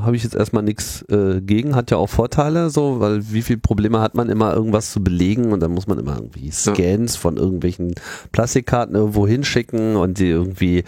Habe 0.01 0.17
ich 0.17 0.25
jetzt 0.25 0.35
erstmal 0.35 0.63
nichts 0.63 1.03
äh, 1.11 1.41
gegen, 1.41 1.75
hat 1.75 1.91
ja 1.91 1.99
auch 1.99 2.09
Vorteile, 2.09 2.71
so, 2.71 3.01
weil 3.01 3.33
wie 3.33 3.43
viele 3.43 3.59
Probleme 3.59 4.01
hat 4.01 4.15
man 4.15 4.29
immer 4.29 4.55
irgendwas 4.55 4.91
zu 4.91 5.03
belegen 5.05 5.53
und 5.53 5.61
dann 5.61 5.73
muss 5.73 5.87
man 5.87 5.99
immer 5.99 6.17
irgendwie 6.17 6.51
Scans 6.51 7.15
ja. 7.15 7.21
von 7.21 7.37
irgendwelchen 7.37 7.95
Plastikkarten 8.33 8.97
irgendwo 8.97 9.27
hinschicken 9.27 9.97
und 9.97 10.19
die 10.19 10.29
irgendwie 10.29 10.85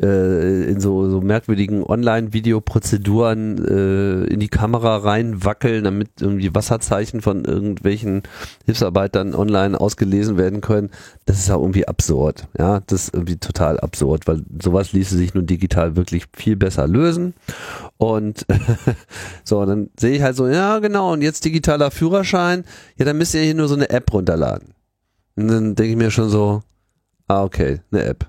äh, 0.00 0.64
in 0.64 0.80
so, 0.80 1.08
so 1.10 1.20
merkwürdigen 1.20 1.82
Online-Videoprozeduren 1.82 3.64
äh, 3.64 4.32
in 4.32 4.40
die 4.40 4.48
Kamera 4.48 4.98
reinwackeln, 4.98 5.84
damit 5.84 6.08
irgendwie 6.20 6.54
Wasserzeichen 6.54 7.20
von 7.20 7.44
irgendwelchen 7.44 8.22
Hilfsarbeitern 8.66 9.34
online 9.34 9.80
ausgelesen 9.80 10.36
werden 10.36 10.60
können. 10.60 10.90
Das 11.26 11.38
ist 11.38 11.48
ja 11.48 11.56
irgendwie 11.56 11.88
absurd. 11.88 12.48
Ja, 12.58 12.80
das 12.86 13.04
ist 13.04 13.14
irgendwie 13.14 13.36
total 13.36 13.80
absurd, 13.80 14.26
weil 14.26 14.42
sowas 14.62 14.92
ließe 14.92 15.16
sich 15.16 15.34
nun 15.34 15.46
digital 15.46 15.96
wirklich 15.96 16.24
viel 16.34 16.56
besser 16.56 16.86
lösen. 16.86 17.34
Und 18.00 18.46
so, 19.44 19.66
dann 19.66 19.90
sehe 20.00 20.16
ich 20.16 20.22
halt 20.22 20.34
so, 20.34 20.48
ja 20.48 20.78
genau, 20.78 21.12
und 21.12 21.20
jetzt 21.20 21.44
digitaler 21.44 21.90
Führerschein, 21.90 22.64
ja, 22.96 23.04
dann 23.04 23.18
müsst 23.18 23.34
ihr 23.34 23.42
hier 23.42 23.54
nur 23.54 23.68
so 23.68 23.74
eine 23.74 23.90
App 23.90 24.10
runterladen. 24.10 24.72
Und 25.36 25.48
dann 25.48 25.74
denke 25.74 25.90
ich 25.90 25.96
mir 25.98 26.10
schon 26.10 26.30
so, 26.30 26.62
ah, 27.28 27.42
okay, 27.42 27.82
eine 27.92 28.04
App. 28.04 28.26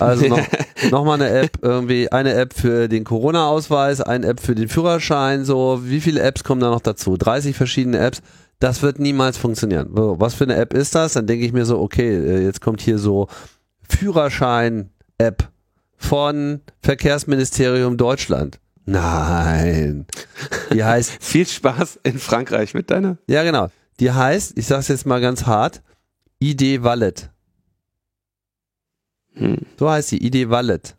Also 0.00 0.26
noch, 0.26 0.40
noch 0.90 1.04
mal 1.04 1.14
eine 1.14 1.30
App, 1.30 1.56
irgendwie 1.62 2.10
eine 2.10 2.34
App 2.34 2.52
für 2.52 2.88
den 2.88 3.04
Corona-Ausweis, 3.04 4.00
eine 4.00 4.26
App 4.26 4.40
für 4.40 4.56
den 4.56 4.68
Führerschein, 4.68 5.44
so 5.44 5.82
wie 5.84 6.00
viele 6.00 6.20
Apps 6.20 6.42
kommen 6.42 6.60
da 6.60 6.70
noch 6.70 6.80
dazu? 6.80 7.16
30 7.16 7.54
verschiedene 7.54 7.98
Apps. 7.98 8.22
Das 8.58 8.82
wird 8.82 8.98
niemals 8.98 9.36
funktionieren. 9.38 9.86
Was 9.92 10.34
für 10.34 10.44
eine 10.44 10.56
App 10.56 10.74
ist 10.74 10.96
das? 10.96 11.12
Dann 11.12 11.28
denke 11.28 11.46
ich 11.46 11.52
mir 11.52 11.64
so, 11.64 11.78
okay, 11.78 12.10
äh, 12.10 12.42
jetzt 12.42 12.60
kommt 12.60 12.80
hier 12.80 12.98
so 12.98 13.28
Führerschein-App 13.88 15.48
von 15.96 16.60
Verkehrsministerium 16.80 17.96
Deutschland. 17.96 18.58
Nein. 18.84 20.06
Die 20.72 20.82
heißt. 20.82 21.18
Viel 21.22 21.46
Spaß 21.46 22.00
in 22.02 22.18
Frankreich 22.18 22.74
mit 22.74 22.90
deiner. 22.90 23.18
Ja, 23.28 23.42
genau. 23.44 23.68
Die 24.00 24.10
heißt, 24.10 24.58
ich 24.58 24.66
sag's 24.66 24.88
jetzt 24.88 25.06
mal 25.06 25.20
ganz 25.20 25.46
hart, 25.46 25.82
ID 26.40 26.82
Wallet. 26.82 27.30
Hm. 29.34 29.58
So 29.78 29.90
heißt 29.90 30.12
die 30.12 30.26
ID 30.26 30.50
Wallet. 30.50 30.96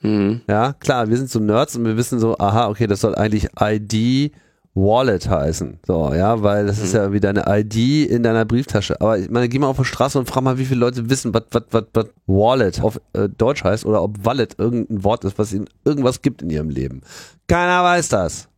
Hm. 0.00 0.42
Ja, 0.48 0.74
klar, 0.74 1.08
wir 1.08 1.16
sind 1.16 1.30
so 1.30 1.40
Nerds 1.40 1.76
und 1.76 1.84
wir 1.86 1.96
wissen 1.96 2.18
so, 2.18 2.36
aha, 2.36 2.68
okay, 2.68 2.86
das 2.86 3.00
soll 3.00 3.14
eigentlich 3.14 3.48
ID 3.58 4.32
Wallet 4.74 5.28
heißen. 5.28 5.78
So, 5.86 6.12
ja, 6.12 6.42
weil 6.42 6.66
das 6.66 6.78
mhm. 6.78 6.84
ist 6.84 6.94
ja 6.94 7.12
wie 7.12 7.20
deine 7.20 7.44
ID 7.46 8.10
in 8.10 8.22
deiner 8.22 8.44
Brieftasche. 8.44 9.00
Aber 9.00 9.18
ich 9.18 9.30
meine, 9.30 9.48
geh 9.48 9.58
mal 9.58 9.68
auf 9.68 9.76
die 9.76 9.84
Straße 9.84 10.18
und 10.18 10.28
frag 10.28 10.42
mal, 10.42 10.58
wie 10.58 10.64
viele 10.64 10.80
Leute 10.80 11.08
wissen, 11.08 11.32
was, 11.32 11.44
was, 11.52 11.62
was, 11.70 11.84
was 11.94 12.06
Wallet 12.26 12.82
auf 12.82 13.00
äh, 13.12 13.28
Deutsch 13.28 13.62
heißt 13.62 13.86
oder 13.86 14.02
ob 14.02 14.24
Wallet 14.24 14.58
irgendein 14.58 15.04
Wort 15.04 15.24
ist, 15.24 15.38
was 15.38 15.52
ihnen 15.52 15.68
irgendwas 15.84 16.22
gibt 16.22 16.42
in 16.42 16.50
ihrem 16.50 16.70
Leben. 16.70 17.02
Keiner 17.46 17.84
weiß 17.84 18.08
das. 18.08 18.48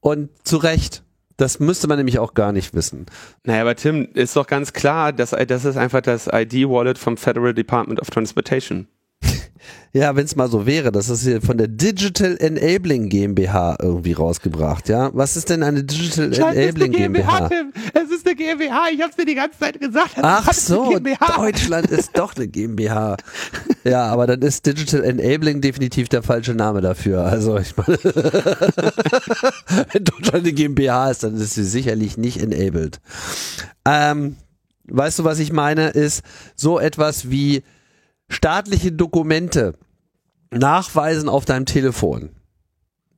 Und 0.00 0.30
zu 0.44 0.56
Recht. 0.56 1.04
Das 1.36 1.58
müsste 1.58 1.88
man 1.88 1.96
nämlich 1.96 2.18
auch 2.18 2.34
gar 2.34 2.52
nicht 2.52 2.74
wissen. 2.74 3.06
Naja, 3.44 3.62
aber 3.62 3.74
Tim, 3.74 4.08
ist 4.14 4.36
doch 4.36 4.46
ganz 4.46 4.72
klar, 4.72 5.12
dass 5.12 5.30
das 5.30 5.64
ist 5.64 5.76
einfach 5.76 6.00
das 6.00 6.28
ID-Wallet 6.30 6.98
vom 6.98 7.16
Federal 7.16 7.54
Department 7.54 8.00
of 8.00 8.10
Transportation. 8.10 8.86
Ja, 9.94 10.16
wenn 10.16 10.24
es 10.24 10.36
mal 10.36 10.48
so 10.48 10.64
wäre, 10.64 10.90
das 10.90 11.10
ist 11.10 11.22
hier 11.24 11.42
von 11.42 11.58
der 11.58 11.68
Digital 11.68 12.38
Enabling 12.40 13.10
GmbH 13.10 13.76
irgendwie 13.78 14.14
rausgebracht, 14.14 14.88
ja. 14.88 15.10
Was 15.12 15.36
ist 15.36 15.50
denn 15.50 15.62
eine 15.62 15.84
Digital 15.84 16.32
Scheiße, 16.32 16.58
Enabling 16.58 16.92
ist 16.92 16.98
eine 16.98 17.08
GmbH? 17.12 17.48
Tim. 17.50 17.72
Es 17.92 18.10
ist 18.10 18.26
eine 18.26 18.34
GmbH, 18.34 18.88
ich 18.90 19.02
hab's 19.02 19.16
dir 19.16 19.26
die 19.26 19.34
ganze 19.34 19.58
Zeit 19.58 19.78
gesagt. 19.78 20.12
Es 20.16 20.22
Ach 20.22 20.50
so, 20.54 20.88
GmbH. 20.88 21.36
Deutschland 21.36 21.90
ist 21.90 22.12
doch 22.16 22.34
eine 22.34 22.48
GmbH. 22.48 23.18
Ja, 23.84 24.06
aber 24.06 24.26
dann 24.26 24.40
ist 24.40 24.64
Digital 24.64 25.04
Enabling 25.04 25.60
definitiv 25.60 26.08
der 26.08 26.22
falsche 26.22 26.54
Name 26.54 26.80
dafür. 26.80 27.24
Also 27.24 27.58
ich 27.58 27.76
meine, 27.76 27.98
wenn 29.92 30.04
Deutschland 30.04 30.44
eine 30.46 30.52
GmbH 30.54 31.10
ist, 31.10 31.22
dann 31.22 31.36
ist 31.36 31.52
sie 31.52 31.64
sicherlich 31.64 32.16
nicht 32.16 32.40
enabled. 32.40 33.02
Ähm, 33.84 34.36
weißt 34.84 35.18
du, 35.18 35.24
was 35.24 35.38
ich 35.38 35.52
meine? 35.52 35.90
Ist 35.90 36.22
so 36.56 36.80
etwas 36.80 37.30
wie 37.30 37.62
staatliche 38.32 38.92
Dokumente 38.92 39.74
nachweisen 40.50 41.28
auf 41.28 41.44
deinem 41.44 41.66
Telefon. 41.66 42.30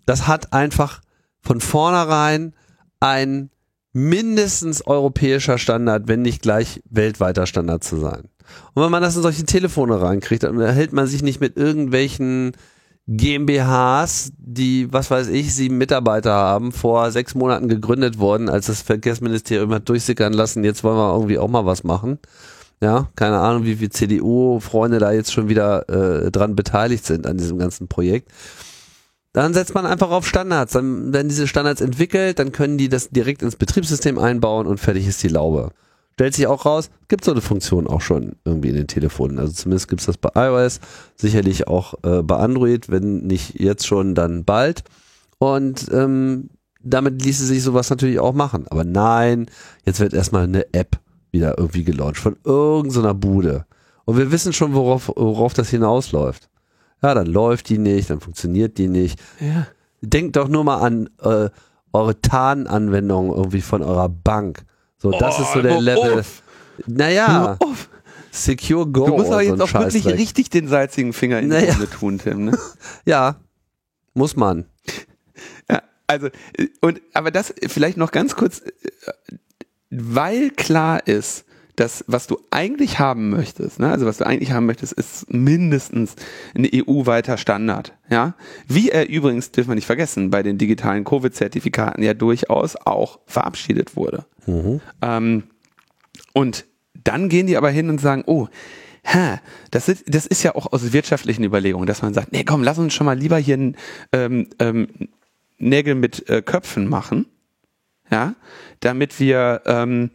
Das 0.07 0.27
hat 0.27 0.53
einfach 0.53 1.01
von 1.41 1.61
vornherein 1.61 2.55
ein 3.01 3.51
mindestens 3.93 4.87
europäischer 4.87 5.59
Standard, 5.59 6.09
wenn 6.09 6.23
nicht 6.23 6.43
gleich 6.43 6.83
weltweiter 6.91 7.47
Standard 7.47 7.85
zu 7.85 7.97
sein. 7.97 8.29
Und 8.75 8.83
wenn 8.83 8.91
man 8.91 9.03
das 9.03 9.17
in 9.17 9.23
solche 9.23 9.45
Telefone 9.45 10.01
reinkriegt, 10.01 10.43
dann 10.43 10.61
erhält 10.61 10.93
man 10.93 11.07
sich 11.07 11.23
nicht 11.23 11.41
mit 11.41 11.57
irgendwelchen 11.57 12.53
GmbHs, 13.07 14.33
die, 14.39 14.93
was 14.93 15.11
weiß 15.11 15.29
ich, 15.29 15.55
sieben 15.55 15.79
Mitarbeiter 15.79 16.33
haben, 16.33 16.73
vor 16.73 17.11
sechs 17.11 17.35
Monaten 17.35 17.69
gegründet 17.69 18.19
worden, 18.19 18.49
als 18.49 18.67
das 18.67 18.83
Verkehrsministerium 18.83 19.73
hat 19.75 19.89
durchsickern 19.89 20.33
lassen, 20.33 20.65
jetzt 20.65 20.83
wollen 20.85 20.97
wir 20.97 21.13
irgendwie 21.13 21.39
auch 21.39 21.49
mal 21.49 21.67
was 21.67 21.85
machen. 21.85 22.19
Ja, 22.81 23.09
keine 23.17 23.39
Ahnung, 23.39 23.65
wie 23.65 23.77
viele 23.77 23.91
CDU-Freunde 23.91 24.99
da 24.99 25.13
jetzt 25.13 25.33
schon 25.33 25.49
wieder 25.49 25.89
äh, 25.89 26.31
dran 26.31 26.57
beteiligt 26.57 27.07
sind 27.07 27.27
an 27.27 27.39
diesem 27.39 27.59
ganzen 27.59 27.89
Projekt. 27.89 28.31
Dann 29.33 29.53
setzt 29.53 29.75
man 29.75 29.85
einfach 29.87 30.11
auf 30.11 30.27
Standards. 30.27 30.73
Dann 30.73 31.13
werden 31.13 31.29
diese 31.29 31.49
Standards 31.49 31.81
entwickelt, 31.81 32.39
dann 32.39 32.53
können 32.53 32.79
die 32.79 32.89
das 32.89 33.11
direkt 33.11 33.43
ins 33.43 33.57
Betriebssystem 33.57 34.19
einbauen 34.19 34.67
und 34.67 34.79
fertig 34.79 35.07
ist 35.07 35.23
die 35.23 35.29
Laube. 35.29 35.71
Stellt 36.13 36.35
sich 36.35 36.47
auch 36.47 36.65
raus, 36.65 36.91
gibt 37.09 37.25
so 37.25 37.33
eine 37.33 37.41
Funktion 37.41 37.89
auch 37.89 38.01
schon 38.01 38.37
irgendwie 38.45 38.69
in 38.69 38.77
den 38.77 38.87
Telefonen. 38.87 39.41
Also 39.41 39.53
zumindest 39.53 39.89
gibt's 39.89 40.07
das 40.07 40.17
bei 40.17 40.31
iOS, 40.37 40.79
sicherlich 41.17 41.67
auch 41.67 41.95
äh, 42.05 42.23
bei 42.23 42.37
Android, 42.37 42.89
wenn 42.89 43.27
nicht 43.27 43.59
jetzt 43.59 43.85
schon, 43.85 44.15
dann 44.15 44.45
bald. 44.45 44.85
Und 45.39 45.89
ähm, 45.93 46.51
damit 46.81 47.21
ließe 47.21 47.45
sich 47.45 47.65
sowas 47.65 47.91
natürlich 47.91 48.21
auch 48.21 48.33
machen. 48.33 48.67
Aber 48.69 48.85
nein, 48.85 49.47
jetzt 49.85 49.99
wird 49.99 50.15
erstmal 50.15 50.45
eine 50.45 50.73
App 50.73 51.01
wieder 51.35 51.59
irgendwie 51.59 51.85
gelauncht 51.85 52.17
von 52.19 52.37
irgendeiner 52.45 53.13
Bude. 53.13 53.67
Und 54.07 54.17
wir 54.17 54.33
wissen 54.33 54.55
schon, 54.55 54.73
worauf, 54.73 55.09
worauf 55.15 55.53
das 55.53 55.69
hinausläuft. 55.69 56.49
Ja, 57.03 57.13
dann 57.13 57.27
läuft 57.27 57.69
die 57.69 57.77
nicht, 57.79 58.09
dann 58.09 58.21
funktioniert 58.21 58.79
die 58.79 58.89
nicht. 58.89 59.21
Ja. 59.41 59.67
Denkt 60.01 60.37
doch 60.37 60.49
nur 60.49 60.65
mal 60.65 60.79
an 60.79 61.11
äh, 61.23 61.51
eure 61.93 62.21
Tarnanwendung 62.23 63.35
irgendwie 63.35 63.61
von 63.61 63.83
eurer 63.83 64.09
Bank. 64.09 64.65
So, 64.99 65.11
das 65.11 65.39
Oh, 65.39 65.43
ist 65.43 65.53
so 65.53 65.63
der 65.63 65.75
hör 65.75 65.81
Level. 65.83 66.21
auf. 66.21 66.43
Naja, 66.87 67.57
auf. 67.61 67.91
Secure 68.31 68.87
Go. 68.87 69.07
Du 69.07 69.17
musst 69.17 69.31
aber 69.31 69.43
jetzt 69.43 69.59
so 69.59 69.65
auch 69.65 69.73
wirklich 69.75 70.07
richtig 70.07 70.51
den 70.51 70.67
salzigen 70.67 71.13
Finger 71.13 71.39
in 71.41 71.51
die 71.51 71.57
Naja. 71.57 71.75
Wunde 71.75 71.91
tun, 71.91 72.19
Tim. 72.19 72.47
Ne? 72.47 72.59
Ja, 73.05 73.37
muss 74.15 74.35
man. 74.37 74.65
Ja, 75.71 75.83
also, 76.07 76.27
äh, 76.57 76.69
und, 76.81 77.01
aber 77.13 77.31
das 77.31 77.55
vielleicht 77.69 77.97
noch 77.97 78.11
ganz 78.13 78.35
kurz, 78.35 78.61
äh, 78.61 78.71
weil 79.97 80.51
klar 80.51 81.07
ist, 81.07 81.45
dass 81.77 82.05
was 82.07 82.27
du 82.27 82.39
eigentlich 82.51 82.99
haben 82.99 83.31
möchtest, 83.31 83.81
ne, 83.81 83.91
also 83.91 84.07
was 84.07 84.19
du 84.19 84.27
eigentlich 84.27 84.53
haben 84.53 84.67
möchtest, 84.67 84.93
ist 84.93 85.33
mindestens 85.33 86.15
ein 86.55 86.69
EU-weiter 86.73 87.37
Standard, 87.37 87.93
ja. 88.11 88.35
Wie 88.69 88.91
er 88.91 89.09
übrigens, 89.09 89.51
dürfen 89.51 89.71
wir 89.71 89.75
nicht 89.75 89.87
vergessen, 89.87 90.31
bei 90.31 90.43
den 90.43 90.57
digitalen 90.57 91.05
Covid-Zertifikaten 91.05 92.03
ja 92.03 92.15
durchaus 92.15 92.77
auch 92.77 93.19
verabschiedet 93.27 93.97
wurde. 93.97 94.25
Ähm, 95.03 95.45
und 96.33 96.65
dann 97.03 97.29
gehen 97.29 97.47
die 97.47 97.57
aber 97.57 97.71
hin 97.71 97.91
und 97.91 98.01
sagen, 98.01 98.23
oh, 98.27 98.49
hä, 99.03 99.39
das 99.71 99.89
ist, 99.89 100.05
das 100.07 100.27
ist 100.27 100.43
ja 100.43 100.55
auch 100.55 100.73
aus 100.73 100.93
wirtschaftlichen 100.93 101.45
Überlegungen, 101.45 101.87
dass 101.87 102.03
man 102.03 102.15
sagt, 102.15 102.33
nee, 102.33 102.45
komm, 102.45 102.63
lass 102.63 102.79
uns 102.79 102.95
schon 102.95 103.05
mal 103.05 103.19
lieber 103.19 103.39
hier 103.39 103.73
ähm, 104.13 104.49
ähm, 104.59 104.89
Nägel 105.59 105.95
mit 105.95 106.29
äh, 106.29 106.43
Köpfen 106.43 106.89
machen, 106.89 107.27
ja, 108.11 108.35
damit 108.85 109.21
wir, 109.21 109.63
ähm, 109.67 110.11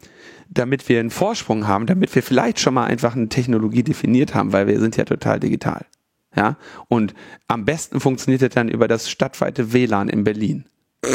damit 0.48 0.88
wir 0.88 1.00
einen 1.00 1.10
Vorsprung 1.10 1.66
haben, 1.66 1.86
damit 1.86 2.14
wir 2.14 2.22
vielleicht 2.22 2.60
schon 2.60 2.74
mal 2.74 2.86
einfach 2.86 3.14
eine 3.16 3.28
Technologie 3.28 3.82
definiert 3.82 4.34
haben, 4.34 4.52
weil 4.52 4.66
wir 4.66 4.80
sind 4.80 4.96
ja 4.96 5.04
total 5.04 5.40
digital, 5.40 5.86
ja, 6.34 6.56
und 6.88 7.14
am 7.48 7.64
besten 7.64 8.00
funktioniert 8.00 8.42
das 8.42 8.50
dann 8.50 8.68
über 8.68 8.88
das 8.88 9.10
stadtweite 9.10 9.72
WLAN 9.72 10.08
in 10.08 10.24
Berlin, 10.24 10.64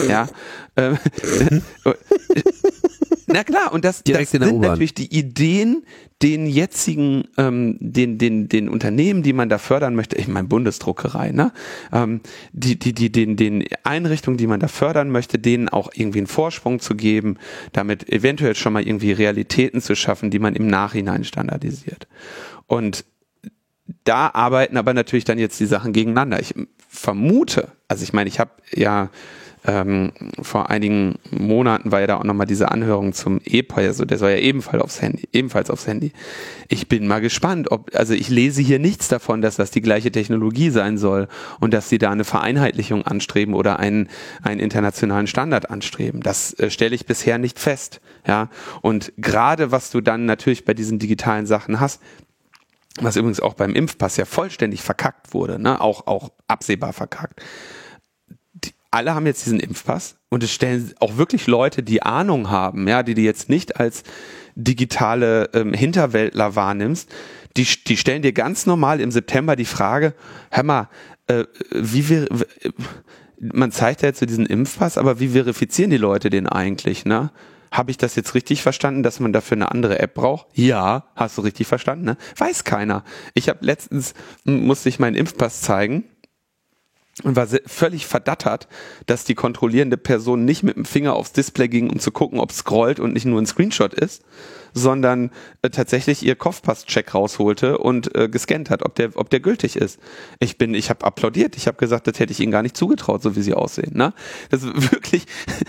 ja, 0.10 0.28
ähm, 0.76 0.98
na 3.36 3.44
klar, 3.44 3.74
und 3.74 3.84
das, 3.84 4.02
das 4.02 4.32
sind 4.32 4.62
natürlich 4.62 4.94
die 4.94 5.14
Ideen, 5.14 5.84
den 6.22 6.48
jetzigen, 6.48 7.26
ähm, 7.38 7.76
den, 7.82 8.18
den, 8.18 8.48
den 8.48 8.70
Unternehmen, 8.70 9.24
die 9.24 9.34
man 9.34 9.50
da 9.50 9.58
fördern 9.58 9.94
möchte, 9.94 10.16
ich 10.16 10.30
meine 10.30 10.48
Bundesdruckerei, 10.48 11.32
ne? 11.32 11.52
Ähm, 11.92 12.22
die, 12.54 12.80
die, 12.80 12.94
die, 12.94 13.12
den, 13.12 13.36
den 13.36 13.66
Einrichtungen, 13.84 14.38
die 14.38 14.48
man 14.48 14.62
da 14.62 14.70
fördern 14.70 15.10
möchte, 15.10 15.38
denen 15.38 15.68
auch 15.68 15.90
irgendwie 15.94 16.20
einen 16.20 16.28
Vorsprung 16.28 16.80
zu 16.80 16.96
geben, 16.96 17.36
damit 17.74 18.10
eventuell 18.10 18.56
schon 18.56 18.72
mal 18.72 18.88
irgendwie 18.88 19.12
Realitäten 19.12 19.82
zu 19.82 19.98
schaffen, 19.98 20.32
die 20.32 20.40
man 20.40 20.56
im 20.56 20.68
Nachhinein 20.68 21.26
standardisiert. 21.26 22.08
Und 22.68 23.04
da 24.06 24.30
arbeiten 24.34 24.78
aber 24.78 24.94
natürlich 24.94 25.26
dann 25.26 25.40
jetzt 25.40 25.60
die 25.60 25.66
Sachen 25.66 25.92
gegeneinander. 25.92 26.40
Ich 26.40 26.54
vermute, 26.88 27.68
also 27.90 28.02
ich 28.04 28.14
meine, 28.14 28.30
ich 28.30 28.40
habe 28.40 28.52
ja 28.72 29.10
ähm, 29.68 30.12
vor 30.42 30.70
einigen 30.70 31.16
Monaten 31.32 31.92
war 31.92 32.02
ja 32.02 32.08
da 32.08 32.18
auch 32.18 32.24
nochmal 32.24 32.48
diese 32.48 32.72
Anhörung 32.72 33.14
zum 33.14 33.40
EPA, 33.44 33.82
also 33.82 34.06
der 34.06 34.18
soll 34.18 34.32
ja 34.32 34.38
ebenfalls 34.38 34.82
aufs 34.84 35.02
Handy, 35.02 35.28
ebenfalls 35.34 35.70
aufs 35.70 35.88
Handy. 35.88 36.12
Ich 36.68 36.88
bin 36.88 37.08
mal 37.08 37.22
gespannt, 37.22 37.72
ob, 37.72 37.96
also 37.96 38.14
ich 38.14 38.30
lese 38.30 38.62
hier 38.62 38.80
nichts 38.80 39.08
davon, 39.08 39.42
dass 39.42 39.56
das 39.56 39.72
die 39.72 39.82
gleiche 39.82 40.12
Technologie 40.12 40.70
sein 40.70 40.98
soll 40.98 41.28
und 41.60 41.74
dass 41.74 41.90
sie 41.90 41.98
da 41.98 42.12
eine 42.12 42.24
Vereinheitlichung 42.24 43.04
anstreben 43.04 43.54
oder 43.54 43.80
einen, 43.80 44.10
einen 44.44 44.60
internationalen 44.60 45.28
Standard 45.28 45.70
anstreben. 45.70 46.22
Das 46.22 46.54
äh, 46.54 46.70
stelle 46.70 46.96
ich 46.96 47.06
bisher 47.06 47.38
nicht 47.38 47.60
fest. 47.60 48.02
Ja, 48.28 48.50
und 48.82 49.14
gerade 49.18 49.72
was 49.72 49.92
du 49.92 50.02
dann 50.02 50.26
natürlich 50.26 50.66
bei 50.66 50.74
diesen 50.74 51.00
digitalen 51.00 51.46
Sachen 51.46 51.80
hast, 51.80 52.02
was 53.02 53.16
übrigens 53.16 53.40
auch 53.40 53.56
beim 53.56 53.74
Impfpass 53.74 54.18
ja 54.18 54.26
vollständig 54.26 54.82
verkackt 54.82 55.34
wurde, 55.34 55.60
ne? 55.60 55.82
auch, 55.82 56.08
auch 56.08 56.30
absehbar 56.48 56.94
verkackt. 56.94 57.42
Die, 58.96 58.98
alle 58.98 59.14
haben 59.14 59.26
jetzt 59.26 59.46
diesen 59.46 59.60
Impfpass 59.60 60.16
und 60.30 60.44
es 60.44 60.52
stellen 60.52 60.94
auch 61.00 61.18
wirklich 61.18 61.48
Leute, 61.48 61.84
die 61.84 62.02
Ahnung 62.02 62.50
haben, 62.50 62.88
ja, 62.88 63.04
die 63.04 63.14
du 63.14 63.22
jetzt 63.22 63.50
nicht 63.50 63.78
als 63.78 64.04
digitale 64.56 65.50
ähm, 65.54 65.74
Hinterwäldler 65.74 66.56
wahrnimmst, 66.56 67.10
die, 67.58 67.68
die 67.88 67.98
stellen 67.98 68.22
dir 68.22 68.32
ganz 68.32 68.66
normal 68.66 69.02
im 69.02 69.12
September 69.12 69.56
die 69.56 69.66
Frage, 69.66 70.14
hör 70.50 70.64
mal, 70.64 70.90
äh, 71.28 71.44
wie 71.72 72.10
wir, 72.10 72.28
man 73.40 73.72
zeigt 73.72 74.02
ja 74.02 74.08
jetzt 74.08 74.20
so 74.20 74.26
diesen 74.26 74.46
Impfpass, 74.46 74.98
aber 74.98 75.20
wie 75.20 75.30
verifizieren 75.30 75.92
die 75.92 75.98
Leute 75.98 76.30
den 76.30 76.48
eigentlich, 76.48 77.06
ne? 77.06 77.32
Habe 77.72 77.92
ich 77.92 77.98
das 77.98 78.16
jetzt 78.16 78.36
richtig 78.36 78.62
verstanden, 78.62 79.04
dass 79.04 79.20
man 79.20 79.34
dafür 79.34 79.58
eine 79.58 79.70
andere 79.70 80.00
App 80.00 80.14
braucht? 80.14 80.48
Ja, 80.54 81.08
hast 81.16 81.38
du 81.38 81.42
richtig 81.42 81.68
verstanden, 81.68 82.06
ne? 82.06 82.18
Weiß 82.38 82.64
keiner. 82.64 83.04
Ich 83.34 83.50
habe 83.50 83.66
letztens, 83.66 84.14
musste 84.46 84.88
ich 84.88 85.00
meinen 85.00 85.16
Impfpass 85.16 85.60
zeigen 85.60 86.06
und 87.24 87.36
war 87.36 87.48
völlig 87.66 88.06
verdattert, 88.06 88.68
dass 89.06 89.24
die 89.24 89.36
kontrollierende 89.36 89.96
Person 89.96 90.44
nicht 90.44 90.64
mit 90.64 90.76
dem 90.76 90.84
Finger 90.84 91.14
aufs 91.14 91.32
Display 91.32 91.70
ging, 91.70 91.90
um 91.90 92.00
zu 92.00 92.12
gucken, 92.12 92.40
ob 92.40 92.52
es 92.52 92.58
scrollt 92.58 93.00
und 93.00 93.14
nicht 93.14 93.26
nur 93.26 93.42
ein 93.42 93.46
Screenshot 93.46 93.94
ist, 93.94 94.22
sondern 94.74 95.32
äh, 95.62 95.70
tatsächlich 95.70 96.24
ihr 96.24 96.36
Kopfpass-Check 96.36 97.16
rausholte 97.16 97.78
und 97.78 98.14
äh, 98.16 98.28
gescannt 98.28 98.70
hat, 98.70 98.84
ob 98.84 98.96
der, 98.96 99.12
ob 99.16 99.30
der 99.30 99.40
gültig 99.40 99.78
ist. 99.78 99.98
Ich 100.40 100.58
bin, 100.58 100.74
ich 100.74 100.90
habe 100.90 101.06
applaudiert, 101.06 101.56
ich 101.56 101.68
habe 101.68 101.78
gesagt, 101.78 102.08
das 102.08 102.20
hätte 102.20 102.34
ich 102.34 102.42
ihnen 102.42 102.52
gar 102.52 102.62
nicht 102.62 102.76
zugetraut, 102.76 103.24
so 103.24 103.38
wie 103.38 103.42
sie 103.42 103.54
aussehen. 103.54 103.96
Ne? 103.96 104.14
Das 104.50 104.64
ist 104.64 104.92
wirklich, 104.92 105.26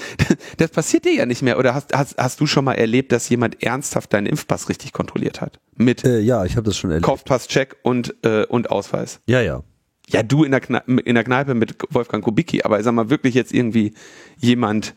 das 0.56 0.72
passiert 0.72 1.04
dir 1.04 1.14
ja 1.14 1.26
nicht 1.26 1.42
mehr. 1.42 1.60
Oder 1.60 1.74
hast, 1.74 1.94
hast, 1.94 2.18
hast 2.18 2.40
du 2.40 2.46
schon 2.46 2.64
mal 2.64 2.74
erlebt, 2.74 3.12
dass 3.12 3.28
jemand 3.28 3.62
ernsthaft 3.62 4.12
deinen 4.12 4.26
Impfpass 4.26 4.68
richtig 4.68 4.92
kontrolliert 4.92 5.40
hat? 5.40 5.60
Mit 5.76 6.04
Äh, 6.04 6.18
ja, 6.18 6.44
ich 6.44 6.56
habe 6.56 6.64
das 6.64 6.76
schon 6.76 6.90
erlebt. 6.90 7.06
Kopfpass-Check 7.06 7.76
und, 7.82 8.16
äh, 8.24 8.44
und 8.46 8.70
Ausweis. 8.72 9.20
Ja, 9.26 9.40
ja. 9.40 9.62
Ja, 10.08 10.22
du 10.22 10.44
in 10.44 10.52
der, 10.52 10.60
Kneipe, 10.60 11.00
in 11.00 11.14
der 11.16 11.24
Kneipe 11.24 11.54
mit 11.54 11.76
Wolfgang 11.90 12.22
Kubicki, 12.24 12.62
aber 12.62 12.78
ich 12.78 12.84
sag 12.84 12.92
mal 12.92 13.10
wirklich 13.10 13.34
jetzt 13.34 13.52
irgendwie 13.52 13.92
jemand, 14.38 14.94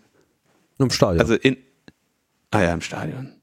Im 0.78 0.90
Stadion. 0.92 1.20
also 1.22 1.34
in, 1.34 1.58
ah 2.52 2.62
ja, 2.62 2.74
im 2.74 2.82
Stadion. 2.82 3.34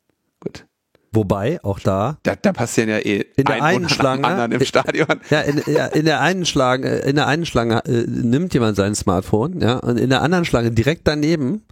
Gut. 0.40 0.64
Wobei, 1.12 1.58
auch 1.64 1.80
da, 1.80 2.18
Da, 2.22 2.36
da 2.36 2.52
passieren 2.52 2.90
ja 2.90 2.98
eh 2.98 3.24
In 3.36 3.44
der 3.46 3.56
ein 3.56 3.62
einen 3.62 3.88
Schlange- 3.88 4.24
anderen 4.26 4.52
im 4.52 4.64
Stadion. 4.64 5.06
ja, 5.30 5.40
in, 5.40 5.62
ja, 5.66 5.86
in 5.86 6.04
der 6.04 6.20
einen 6.20 6.44
Schlange, 6.46 6.98
in 6.98 7.16
der 7.16 7.26
einen 7.26 7.46
Schlange 7.46 7.84
äh, 7.86 8.04
nimmt 8.06 8.54
jemand 8.54 8.76
sein 8.76 8.94
Smartphone, 8.94 9.60
ja, 9.60 9.78
und 9.78 9.98
in 9.98 10.10
der 10.10 10.22
anderen 10.22 10.44
Schlange 10.44 10.70
direkt 10.70 11.08
daneben 11.08 11.62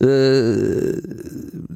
äh, 0.00 0.92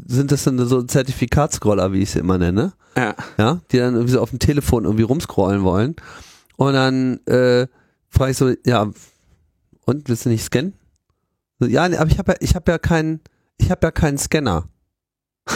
sind 0.09 0.33
das 0.33 0.45
dann 0.45 0.59
so 0.67 0.83
Zertifikatsscroller, 0.83 1.93
wie 1.93 2.03
ich 2.03 2.11
sie 2.11 2.19
immer 2.19 2.39
nenne, 2.39 2.73
Ja. 2.97 3.15
ja, 3.39 3.61
die 3.73 3.79
dann 3.79 3.95
irgendwie 3.95 4.13
so 4.13 4.21
auf 4.21 4.31
dem 4.31 4.39
Telefon 4.41 4.85
irgendwie 4.85 5.05
rumscrollen 5.05 5.63
wollen. 5.63 5.97
Und 6.57 6.73
dann 6.73 7.19
äh, 7.27 7.67
frage 8.09 8.31
ich 8.33 8.37
so, 8.37 8.53
ja, 8.65 8.91
und 9.85 10.09
willst 10.09 10.25
du 10.25 10.29
nicht 10.31 10.45
scannen? 10.45 10.75
So, 11.59 11.67
ja, 11.67 11.85
aber 11.85 12.11
ich 12.11 12.19
habe 12.19 12.33
ja, 12.33 12.39
ich 12.41 12.55
habe 12.55 12.71
ja 12.71 12.79
keinen, 12.79 13.21
ich 13.57 13.71
habe 13.71 13.87
ja 13.87 13.91
keinen 13.91 14.19
Scanner. 14.19 14.69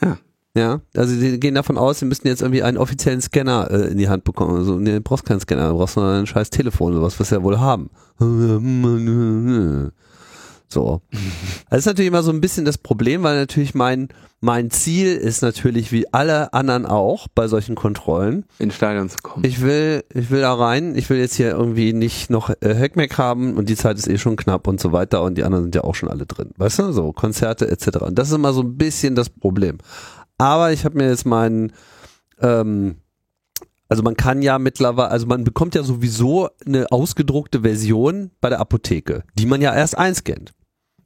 Ja. 0.00 0.16
Ja, 0.56 0.80
also 0.96 1.14
die 1.14 1.38
gehen 1.38 1.54
davon 1.54 1.76
aus, 1.78 1.98
sie 2.00 2.04
müssten 2.04 2.26
jetzt 2.26 2.42
irgendwie 2.42 2.62
einen 2.62 2.78
offiziellen 2.78 3.20
Scanner 3.20 3.70
äh, 3.70 3.90
in 3.90 3.98
die 3.98 4.08
Hand 4.08 4.24
bekommen. 4.24 4.56
Also, 4.56 4.78
nee, 4.78 4.92
du 4.92 5.00
brauchst 5.00 5.24
keinen 5.24 5.40
Scanner, 5.40 5.70
du 5.70 5.76
brauchst 5.76 5.96
nur 5.96 6.10
ein 6.10 6.26
scheiß 6.26 6.50
Telefon 6.50 6.92
oder 6.94 7.02
was, 7.02 7.18
was 7.20 7.28
sie 7.28 7.36
ja 7.36 7.42
wohl 7.42 7.58
haben. 7.58 7.90
So. 10.68 11.00
Das 11.70 11.80
ist 11.80 11.86
natürlich 11.86 12.08
immer 12.08 12.22
so 12.22 12.30
ein 12.30 12.40
bisschen 12.40 12.64
das 12.64 12.76
Problem, 12.76 13.22
weil 13.22 13.36
natürlich 13.36 13.74
mein, 13.74 14.08
mein 14.40 14.70
Ziel 14.70 15.16
ist 15.16 15.42
natürlich 15.42 15.92
wie 15.92 16.12
alle 16.12 16.52
anderen 16.52 16.84
auch 16.84 17.26
bei 17.34 17.48
solchen 17.48 17.74
Kontrollen. 17.74 18.44
ins 18.58 18.74
Stadion 18.74 19.08
zu 19.08 19.16
kommen. 19.22 19.44
Ich 19.44 19.62
will, 19.62 20.04
ich 20.12 20.30
will 20.30 20.42
da 20.42 20.54
rein, 20.54 20.94
ich 20.94 21.08
will 21.08 21.18
jetzt 21.18 21.34
hier 21.34 21.50
irgendwie 21.50 21.94
nicht 21.94 22.28
noch 22.28 22.50
äh, 22.60 22.74
Hackmack 22.74 23.16
haben 23.16 23.56
und 23.56 23.68
die 23.68 23.76
Zeit 23.76 23.96
ist 23.98 24.08
eh 24.08 24.18
schon 24.18 24.36
knapp 24.36 24.68
und 24.68 24.78
so 24.78 24.92
weiter 24.92 25.22
und 25.22 25.38
die 25.38 25.44
anderen 25.44 25.64
sind 25.64 25.74
ja 25.74 25.84
auch 25.84 25.94
schon 25.94 26.10
alle 26.10 26.26
drin. 26.26 26.50
Weißt 26.58 26.78
du, 26.80 26.92
so 26.92 27.12
Konzerte 27.12 27.68
etc. 27.70 27.98
Und 28.02 28.18
das 28.18 28.28
ist 28.28 28.34
immer 28.34 28.52
so 28.52 28.60
ein 28.62 28.76
bisschen 28.76 29.14
das 29.14 29.30
Problem. 29.30 29.78
Aber 30.36 30.72
ich 30.72 30.84
habe 30.84 30.98
mir 30.98 31.08
jetzt 31.08 31.26
meinen, 31.26 31.72
ähm, 32.40 32.96
also 33.88 34.02
man 34.02 34.16
kann 34.16 34.42
ja 34.42 34.58
mittlerweile, 34.58 35.10
also 35.10 35.26
man 35.26 35.44
bekommt 35.44 35.74
ja 35.74 35.82
sowieso 35.82 36.48
eine 36.66 36.92
ausgedruckte 36.92 37.62
Version 37.62 38.30
bei 38.40 38.50
der 38.50 38.60
Apotheke, 38.60 39.24
die 39.34 39.46
man 39.46 39.62
ja 39.62 39.74
erst 39.74 39.96
einscannt. 39.96 40.52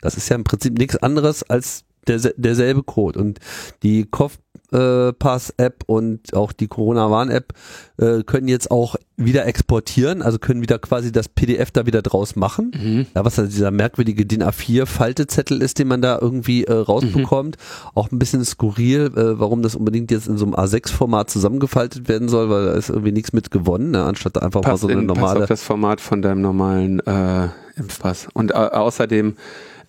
Das 0.02 0.16
ist 0.16 0.28
ja 0.28 0.36
im 0.36 0.44
Prinzip 0.44 0.76
nichts 0.76 0.96
anderes 0.96 1.42
als 1.42 1.84
der, 2.06 2.18
derselbe 2.36 2.82
Code. 2.82 3.18
Und 3.18 3.38
die 3.82 4.04
Kopfpass-App 4.04 5.84
und 5.86 6.34
auch 6.34 6.52
die 6.52 6.66
Corona-Warn-App 6.66 7.52
äh, 7.98 8.22
können 8.24 8.48
jetzt 8.48 8.70
auch 8.70 8.96
wieder 9.16 9.46
exportieren, 9.46 10.20
also 10.20 10.38
können 10.38 10.62
wieder 10.62 10.80
quasi 10.80 11.12
das 11.12 11.28
PDF 11.28 11.70
da 11.70 11.86
wieder 11.86 12.02
draus 12.02 12.34
machen. 12.34 12.72
Mhm. 12.74 13.06
Ja, 13.14 13.24
was 13.24 13.38
also 13.38 13.50
dieser 13.50 13.70
merkwürdige 13.70 14.26
DIN 14.26 14.42
A4-Faltezettel 14.42 15.62
ist, 15.62 15.78
den 15.78 15.86
man 15.86 16.02
da 16.02 16.18
irgendwie 16.20 16.64
äh, 16.64 16.72
rausbekommt. 16.72 17.56
Auch 17.94 18.10
ein 18.10 18.18
bisschen 18.18 18.44
skurril, 18.44 19.12
äh, 19.14 19.38
warum 19.38 19.62
das 19.62 19.76
unbedingt 19.76 20.10
jetzt 20.10 20.26
in 20.26 20.38
so 20.38 20.46
einem 20.46 20.54
A6-Format 20.54 21.30
zusammengefaltet 21.30 22.08
werden 22.08 22.28
soll, 22.28 22.50
weil 22.50 22.66
da 22.66 22.72
ist 22.72 22.88
irgendwie 22.88 23.12
nichts 23.12 23.32
mit 23.32 23.52
gewonnen, 23.52 23.92
ne? 23.92 24.04
anstatt 24.04 24.42
einfach 24.42 24.62
mal 24.62 24.70
Passt, 24.70 24.82
so 24.82 24.88
eine 24.88 25.00
in, 25.00 25.06
passt 25.06 25.20
normale. 25.20 25.42
auf 25.42 25.48
das 25.48 25.62
Format 25.62 26.00
von 26.00 26.20
deinem 26.20 26.40
normalen 26.40 26.98
äh, 27.00 27.48
Impfpass. 27.76 28.26
Und 28.32 28.50
äh, 28.50 28.54
außerdem 28.54 29.36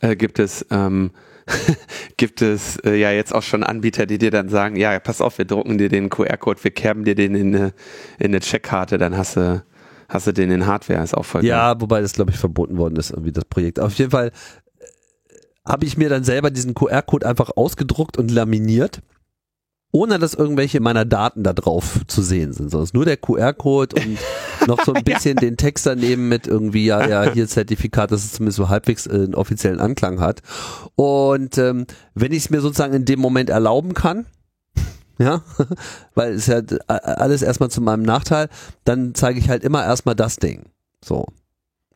äh, 0.04 0.16
gibt 0.16 0.40
es 0.40 0.66
ähm, 0.70 1.12
gibt 2.18 2.42
es 2.42 2.78
äh, 2.78 2.96
ja 2.96 3.12
jetzt 3.12 3.34
auch 3.34 3.42
schon 3.42 3.64
Anbieter, 3.64 4.06
die 4.06 4.18
dir 4.18 4.32
dann 4.32 4.50
sagen, 4.50 4.76
ja, 4.76 4.98
pass 5.00 5.22
auf, 5.22 5.38
wir 5.38 5.46
drucken 5.46 5.78
dir 5.78 5.90
den 5.90 6.10
QR-Code, 6.10 6.64
wir 6.64 6.72
kerben 6.72 7.04
dir 7.04 7.16
den 7.16 7.36
in 7.36 7.56
eine, 7.56 7.74
in 8.20 8.28
eine 8.28 8.40
Checkkarte, 8.40 8.98
dann 8.98 9.18
hast 9.18 9.36
du, 9.36 9.64
hast 10.08 10.28
du 10.28 10.32
den 10.32 10.52
in 10.52 10.66
Hardware, 10.66 11.04
ist 11.04 11.16
auch 11.16 11.26
voll 11.26 11.42
geil. 11.42 11.50
Ja, 11.50 11.82
wobei 11.82 12.02
das, 12.02 12.14
glaube 12.14 12.32
ich, 12.32 12.38
verboten 12.38 12.78
worden 12.78 12.96
ist, 12.96 13.12
irgendwie 13.12 13.32
das 13.32 13.46
Projekt. 13.46 13.80
Auf 13.80 13.94
jeden 13.96 14.12
Fall 14.12 14.32
äh, 14.80 14.86
habe 15.68 15.86
ich 15.86 15.98
mir 15.98 16.10
dann 16.10 16.24
selber 16.24 16.50
diesen 16.50 16.74
QR-Code 16.74 17.28
einfach 17.28 17.52
ausgedruckt 17.56 18.18
und 18.18 18.32
laminiert, 18.32 19.02
ohne 19.92 20.20
dass 20.20 20.34
irgendwelche 20.34 20.80
meiner 20.80 21.06
Daten 21.06 21.44
da 21.44 21.54
drauf 21.54 22.00
zu 22.08 22.22
sehen 22.22 22.54
sind. 22.54 22.74
Es 22.74 22.82
ist 22.82 22.94
nur 22.94 23.06
der 23.06 23.18
QR-Code 23.18 23.98
und 23.98 24.18
noch 24.68 24.84
so 24.84 24.94
ein 24.94 25.04
bisschen 25.06 25.36
den 25.38 25.58
Text 25.58 25.86
daneben 25.86 26.30
mit 26.30 26.48
irgendwie, 26.48 26.86
ja, 26.86 27.08
ja, 27.08 27.32
hier 27.32 27.48
Zertifikat, 27.48 28.12
dass 28.12 28.24
es 28.24 28.34
zumindest 28.34 28.58
so 28.58 28.70
halbwegs 28.70 29.08
äh, 29.08 29.14
einen 29.14 29.36
offiziellen 29.36 29.80
Anklang 29.80 30.20
hat. 30.20 30.42
Und 30.96 31.58
ähm, 31.58 31.86
wenn 32.14 32.32
ich 32.32 32.46
es 32.46 32.50
mir 32.50 32.62
sozusagen 32.62 32.94
in 32.94 33.06
dem 33.06 33.20
Moment 33.20 33.50
erlauben 33.50 33.94
kann, 33.94 34.26
ja, 35.20 35.42
weil 36.16 36.34
es 36.34 36.48
ja 36.48 36.60
äh, 36.60 36.74
alles 36.88 37.42
erstmal 37.42 37.70
zu 37.70 37.82
meinem 37.82 38.04
Nachteil, 38.04 38.50
dann 38.84 39.14
zeige 39.16 39.40
ich 39.40 39.50
halt 39.50 39.64
immer 39.64 39.84
erstmal 39.84 40.16
das 40.16 40.38
Ding. 40.38 40.64
So. 41.04 41.26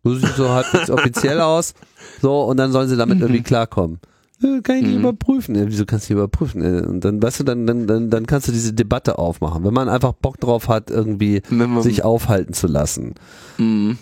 So 0.03 0.15
sieht 0.15 0.35
so 0.35 0.49
halbwegs 0.49 0.89
offiziell 0.91 1.41
aus. 1.41 1.73
So, 2.21 2.43
und 2.43 2.57
dann 2.57 2.71
sollen 2.71 2.87
sie 2.87 2.97
damit 2.97 3.19
irgendwie 3.19 3.43
klarkommen. 3.43 3.99
Äh, 4.43 4.61
Kann 4.61 4.75
ich 4.77 4.81
nicht 4.83 4.93
Mhm. 4.95 4.99
überprüfen. 4.99 5.55
Äh, 5.55 5.65
Wieso 5.67 5.85
kannst 5.85 6.07
du 6.09 6.13
nicht 6.13 6.17
überprüfen? 6.19 6.61
Äh, 6.61 6.85
Und 6.85 7.03
dann, 7.03 7.21
weißt 7.21 7.39
du, 7.39 7.43
dann, 7.43 7.65
dann, 7.65 7.87
dann, 7.87 8.09
dann 8.11 8.27
kannst 8.27 8.47
du 8.47 8.51
diese 8.51 8.71
Debatte 8.73 9.17
aufmachen. 9.17 9.63
Wenn 9.63 9.73
man 9.73 9.89
einfach 9.89 10.13
Bock 10.13 10.39
drauf 10.39 10.67
hat, 10.67 10.91
irgendwie 10.91 11.41
sich 11.81 12.03
aufhalten 12.03 12.53
zu 12.53 12.67
lassen. 12.67 13.15
Mhm. 13.57 13.97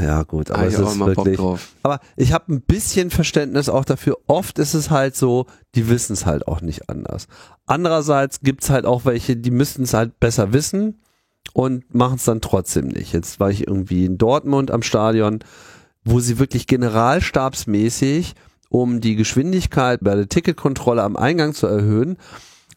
Ja, 0.00 0.22
gut, 0.22 0.50
aber 0.52 0.60
Hab 0.60 0.68
es 0.68 0.78
ist 0.78 0.98
wirklich. 1.00 1.38
Aber 1.82 1.98
ich 2.16 2.32
habe 2.32 2.52
ein 2.52 2.60
bisschen 2.60 3.10
Verständnis 3.10 3.68
auch 3.68 3.84
dafür. 3.84 4.18
Oft 4.28 4.58
ist 4.60 4.74
es 4.74 4.90
halt 4.90 5.16
so, 5.16 5.46
die 5.74 5.88
wissen 5.88 6.12
es 6.12 6.26
halt 6.26 6.46
auch 6.46 6.60
nicht 6.60 6.88
anders. 6.88 7.26
Andererseits 7.66 8.40
gibt's 8.40 8.70
halt 8.70 8.86
auch 8.86 9.04
welche, 9.04 9.36
die 9.36 9.50
müssten 9.50 9.82
es 9.82 9.94
halt 9.94 10.20
besser 10.20 10.52
wissen 10.52 11.00
und 11.54 11.92
machen 11.92 12.16
es 12.16 12.24
dann 12.24 12.40
trotzdem 12.40 12.86
nicht. 12.86 13.12
Jetzt 13.12 13.40
war 13.40 13.50
ich 13.50 13.66
irgendwie 13.66 14.04
in 14.04 14.16
Dortmund 14.16 14.70
am 14.70 14.82
Stadion, 14.82 15.40
wo 16.04 16.20
sie 16.20 16.38
wirklich 16.38 16.66
generalstabsmäßig, 16.68 18.34
um 18.72 19.00
die 19.00 19.16
Geschwindigkeit 19.16 20.00
bei 20.02 20.14
der 20.14 20.28
Ticketkontrolle 20.28 21.02
am 21.02 21.16
Eingang 21.16 21.52
zu 21.52 21.66
erhöhen, 21.66 22.16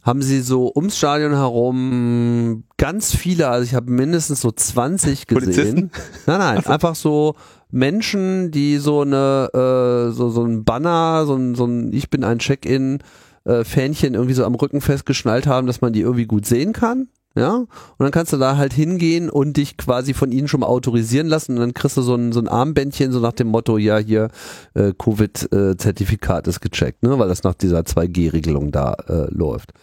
haben 0.04 0.22
sie 0.22 0.42
so 0.42 0.72
ums 0.76 0.98
Stadion 0.98 1.32
herum 1.32 2.66
ganz 2.78 3.16
viele, 3.16 3.48
also 3.48 3.64
ich 3.64 3.74
habe 3.74 3.90
mindestens 3.90 4.42
so 4.42 4.52
20 4.52 5.26
gesehen. 5.26 5.42
Polizisten? 5.42 5.92
Nein, 6.28 6.40
nein, 6.40 6.66
einfach 6.66 6.96
so 6.96 7.36
Menschen, 7.72 8.52
die 8.52 8.78
so 8.78 9.02
eine, 9.02 9.50
äh, 9.54 10.12
so, 10.12 10.30
so 10.30 10.44
ein 10.44 10.66
Banner, 10.66 11.26
so 11.26 11.36
ein, 11.36 11.56
so 11.56 11.66
ein 11.66 11.92
Ich 11.94 12.10
bin 12.10 12.24
ein 12.24 12.40
Check-in, 12.40 13.00
äh, 13.46 13.64
Fähnchen 13.64 14.16
irgendwie 14.16 14.34
so 14.34 14.46
am 14.46 14.56
Rücken 14.56 14.82
festgeschnallt 14.82 15.48
haben, 15.48 15.66
dass 15.66 15.82
man 15.82 15.94
die 15.94 16.02
irgendwie 16.02 16.26
gut 16.26 16.46
sehen 16.46 16.74
kann. 16.74 17.08
Ja, 17.38 17.56
und 17.56 17.70
dann 18.00 18.12
kannst 18.12 18.32
du 18.32 18.38
da 18.38 18.56
halt 18.56 18.72
hingehen 18.72 19.30
und 19.30 19.58
dich 19.58 19.76
quasi 19.76 20.14
von 20.14 20.32
ihnen 20.32 20.48
schon 20.48 20.62
mal 20.62 20.68
autorisieren 20.68 21.28
lassen 21.28 21.56
und 21.56 21.60
dann 21.60 21.74
kriegst 21.74 21.98
du 21.98 22.02
so 22.02 22.16
ein, 22.16 22.32
so 22.32 22.40
ein 22.40 22.48
Armbändchen, 22.48 23.12
so 23.12 23.20
nach 23.20 23.34
dem 23.34 23.48
Motto, 23.48 23.78
ja, 23.78 23.98
hier, 23.98 24.30
äh, 24.74 24.94
Covid-Zertifikat 24.98 26.48
ist 26.48 26.62
gecheckt, 26.62 27.04
ne, 27.04 27.20
weil 27.20 27.28
das 27.28 27.44
nach 27.44 27.54
dieser 27.54 27.82
2G-Regelung 27.82 28.72
da 28.72 28.94
äh, 29.10 29.28
läuft. 29.34 29.74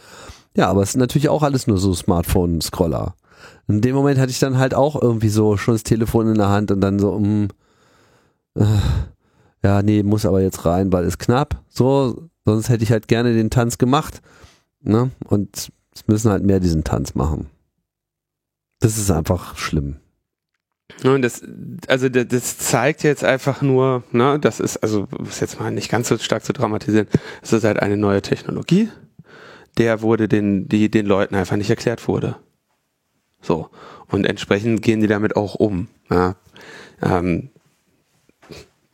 Ja, 0.57 0.69
aber 0.69 0.83
es 0.83 0.93
sind 0.93 1.01
natürlich 1.01 1.29
auch 1.29 1.43
alles 1.43 1.67
nur 1.67 1.77
so 1.77 1.93
Smartphone-Scroller. 1.93 3.15
In 3.69 3.83
dem 3.83 3.95
Moment 3.95 4.19
hatte 4.19 4.31
ich 4.31 4.39
dann 4.39 4.57
halt 4.57 4.75
auch 4.75 5.01
irgendwie 5.01 5.29
so 5.29 5.59
schon 5.59 5.75
das 5.75 5.83
Telefon 5.83 6.29
in 6.29 6.37
der 6.37 6.49
Hand 6.49 6.71
und 6.71 6.81
dann 6.81 6.99
so, 6.99 7.11
um, 7.11 7.49
äh, 8.55 8.65
ja, 9.63 9.83
nee, 9.83 10.03
muss 10.03 10.25
aber 10.25 10.41
jetzt 10.41 10.65
rein, 10.65 10.91
weil 10.91 11.05
ist 11.05 11.19
knapp. 11.19 11.63
So, 11.69 12.29
sonst 12.47 12.71
hätte 12.71 12.83
ich 12.83 12.91
halt 12.91 13.09
gerne 13.09 13.35
den 13.35 13.51
Tanz 13.51 13.77
gemacht. 13.77 14.23
Ne? 14.83 15.11
Und 15.29 15.71
es 15.95 16.07
müssen 16.07 16.31
halt 16.31 16.43
mehr 16.43 16.61
diesen 16.61 16.85
Tanz 16.85 17.15
machen. 17.15 17.51
Das 18.81 18.99
ist 18.99 19.11
einfach 19.11 19.57
schlimm. 19.57 19.97
Ja, 21.03 21.15
Und 21.15 21.23
das, 21.23 21.43
also 21.89 22.09
das, 22.09 22.59
zeigt 22.59 23.03
jetzt 23.03 23.25
einfach 23.25 23.63
nur, 23.63 24.03
ne, 24.13 24.39
das 24.39 24.61
ist, 24.61 24.79
also 24.79 25.09
es 25.27 25.41
jetzt 25.41 25.59
mal 25.59 25.71
nicht 25.71 25.91
ganz 25.91 26.09
so 26.09 26.19
stark 26.19 26.45
zu 26.45 26.53
dramatisieren, 26.53 27.09
es 27.43 27.53
ist 27.53 27.65
halt 27.65 27.81
eine 27.81 27.97
neue 27.97 28.23
Technologie, 28.23 28.89
der 29.79 30.03
wurde 30.03 30.29
den, 30.29 30.69
die 30.69 30.91
den 30.91 31.07
Leuten 31.07 31.35
einfach 31.35 31.57
nicht 31.57 31.71
erklärt 31.71 32.07
wurde. 32.09 32.37
So. 33.41 33.71
Und 34.09 34.27
entsprechend 34.27 34.83
gehen 34.83 35.01
die 35.01 35.07
damit 35.07 35.37
auch 35.37 35.55
um. 35.55 35.89
Ja. 36.11 36.37
Ähm, 37.01 37.51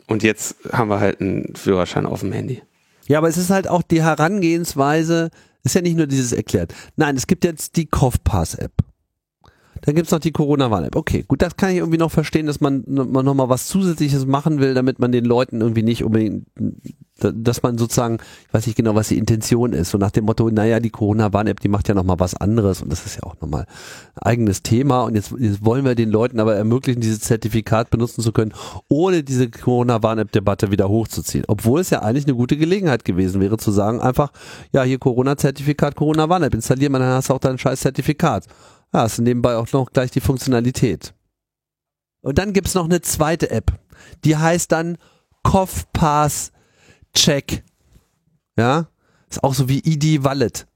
und 0.07 0.23
jetzt 0.23 0.57
haben 0.73 0.89
wir 0.89 1.01
halt 1.01 1.20
einen 1.20 1.55
Führerschein 1.55 2.07
auf 2.07 2.20
dem 2.20 2.33
Handy. 2.33 2.62
Ja, 3.07 3.19
aber 3.19 3.29
es 3.29 3.37
ist 3.37 3.51
halt 3.51 3.69
auch 3.69 3.83
die 3.83 4.03
Herangehensweise, 4.03 5.31
ist 5.69 5.74
ja 5.74 5.82
nicht 5.82 5.97
nur 5.97 6.07
dieses 6.07 6.32
erklärt. 6.32 6.74
Nein, 6.97 7.16
es 7.16 7.27
gibt 7.27 7.45
jetzt 7.45 7.77
die 7.77 7.86
Kopfpass-App. 7.86 8.73
Dann 9.83 9.95
gibt's 9.95 10.11
noch 10.11 10.19
die 10.21 10.33
Corona-Warn-App. 10.33 10.97
Okay, 10.97 11.25
gut, 11.27 11.43
das 11.43 11.57
kann 11.57 11.71
ich 11.71 11.77
irgendwie 11.77 11.99
noch 11.99 12.11
verstehen, 12.11 12.47
dass 12.47 12.61
man, 12.61 12.85
man 12.87 13.25
nochmal 13.25 13.49
was 13.49 13.67
Zusätzliches 13.67 14.27
machen 14.27 14.61
will, 14.61 14.75
damit 14.75 14.99
man 14.99 15.13
den 15.13 15.25
Leuten 15.25 15.61
irgendwie 15.61 15.83
nicht 15.83 16.05
unbedingt, 16.05 16.47
dass 17.21 17.63
man 17.63 17.79
sozusagen, 17.79 18.19
ich 18.47 18.55
weiß 18.55 18.67
nicht 18.67 18.77
genau, 18.77 18.95
was 18.95 19.09
die 19.09 19.19
Intention 19.19 19.73
ist, 19.73 19.91
so 19.91 19.99
nach 19.99 20.11
dem 20.11 20.25
Motto, 20.25 20.49
naja, 20.51 20.79
die 20.79 20.91
Corona-Warn-App, 20.91 21.61
die 21.61 21.69
macht 21.69 21.89
ja 21.89 21.95
nochmal 21.95 22.21
was 22.21 22.35
anderes 22.35 22.81
und 22.81 22.93
das 22.93 23.05
ist 23.07 23.17
ja 23.17 23.25
auch 23.25 23.35
nochmal 23.41 23.67
ein 24.15 24.23
eigenes 24.23 24.63
Thema 24.63 25.03
und 25.03 25.17
jetzt, 25.17 25.35
jetzt 25.39 25.65
wollen 25.65 25.85
wir 25.85 25.95
den 25.95 26.11
Leuten 26.11 26.39
aber 26.39 26.55
ermöglichen, 26.55 27.01
dieses 27.01 27.21
Zertifikat 27.21 27.91
benutzen 27.91 28.23
zu 28.23 28.33
können, 28.33 28.53
ohne 28.89 29.25
diese 29.25 29.51
Corona-Warn-App-Debatte 29.51 30.71
wieder 30.71 30.89
hochzuziehen. 30.89 31.45
Obwohl 31.49 31.81
es 31.81 31.91
ja 31.91 32.03
eigentlich 32.03 32.27
eine 32.27 32.37
gute 32.37 32.57
Gelegenheit 32.57 33.05
gewesen 33.05 33.41
wäre, 33.41 33.57
zu 33.57 33.73
sagen 33.73 34.01
einfach, 34.01 34.31
ja, 34.73 34.85
hier 34.85 34.99
Corona-Zertifikat, 34.99 35.97
Corona-Warn-App, 35.97 36.55
installier 36.55 36.91
mal, 36.91 37.01
dann 37.01 37.15
hast 37.15 37.31
du 37.31 37.35
auch 37.35 37.41
dein 37.41 37.59
scheiß 37.59 37.81
Zertifikat. 37.81 38.47
Ja, 38.93 39.01
hast 39.01 39.19
du 39.19 39.23
nebenbei 39.23 39.56
auch 39.56 39.70
noch 39.73 39.93
gleich 39.93 40.10
die 40.10 40.20
Funktionalität. 40.20 41.15
Und 42.20 42.39
dann 42.39 42.52
gibt's 42.52 42.74
noch 42.74 42.86
eine 42.86 43.01
zweite 43.01 43.51
App, 43.51 43.78
die 44.24 44.36
heißt 44.36 44.73
dann 44.73 44.98
Kopfpass 45.43 46.52
Check. 47.15 47.65
Ja, 48.56 48.89
ist 49.31 49.44
auch 49.44 49.55
so 49.55 49.69
wie 49.69 49.78
ID 49.78 50.24
Wallet. 50.24 50.66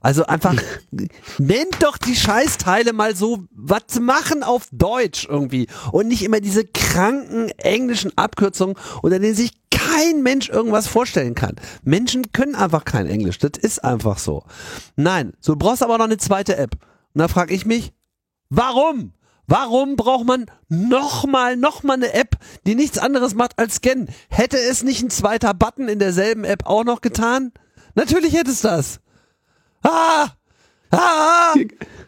Also 0.00 0.24
einfach, 0.24 0.54
nennt 1.38 1.82
doch 1.82 1.98
die 1.98 2.16
Scheißteile 2.16 2.92
mal 2.92 3.14
so, 3.14 3.44
was 3.52 3.86
zu 3.88 4.00
machen 4.00 4.42
auf 4.42 4.68
Deutsch 4.72 5.26
irgendwie. 5.28 5.68
Und 5.92 6.08
nicht 6.08 6.22
immer 6.22 6.40
diese 6.40 6.64
kranken 6.64 7.50
englischen 7.58 8.16
Abkürzungen, 8.16 8.76
unter 9.02 9.18
denen 9.18 9.34
sich 9.34 9.52
kein 9.70 10.22
Mensch 10.22 10.48
irgendwas 10.48 10.86
vorstellen 10.86 11.34
kann. 11.34 11.56
Menschen 11.82 12.32
können 12.32 12.54
einfach 12.54 12.84
kein 12.84 13.06
Englisch. 13.06 13.38
Das 13.38 13.52
ist 13.60 13.84
einfach 13.84 14.18
so. 14.18 14.44
Nein, 14.96 15.34
so 15.40 15.52
du 15.52 15.58
brauchst 15.58 15.82
aber 15.82 15.98
noch 15.98 16.06
eine 16.06 16.18
zweite 16.18 16.56
App. 16.56 16.76
Und 17.14 17.18
da 17.20 17.28
frage 17.28 17.54
ich 17.54 17.66
mich, 17.66 17.92
warum? 18.48 19.12
Warum 19.46 19.96
braucht 19.96 20.26
man 20.26 20.46
nochmal, 20.68 21.56
nochmal 21.56 21.96
eine 21.96 22.12
App, 22.14 22.36
die 22.66 22.76
nichts 22.76 22.98
anderes 22.98 23.34
macht 23.34 23.58
als 23.58 23.76
scannen? 23.76 24.08
Hätte 24.28 24.56
es 24.58 24.84
nicht 24.84 25.02
ein 25.02 25.10
zweiter 25.10 25.54
Button 25.54 25.88
in 25.88 25.98
derselben 25.98 26.44
App 26.44 26.66
auch 26.66 26.84
noch 26.84 27.00
getan? 27.00 27.52
Natürlich 27.96 28.34
hätte 28.34 28.52
es 28.52 28.60
das. 28.60 29.00
Ah! 29.82 30.28
Ah! 30.92 31.54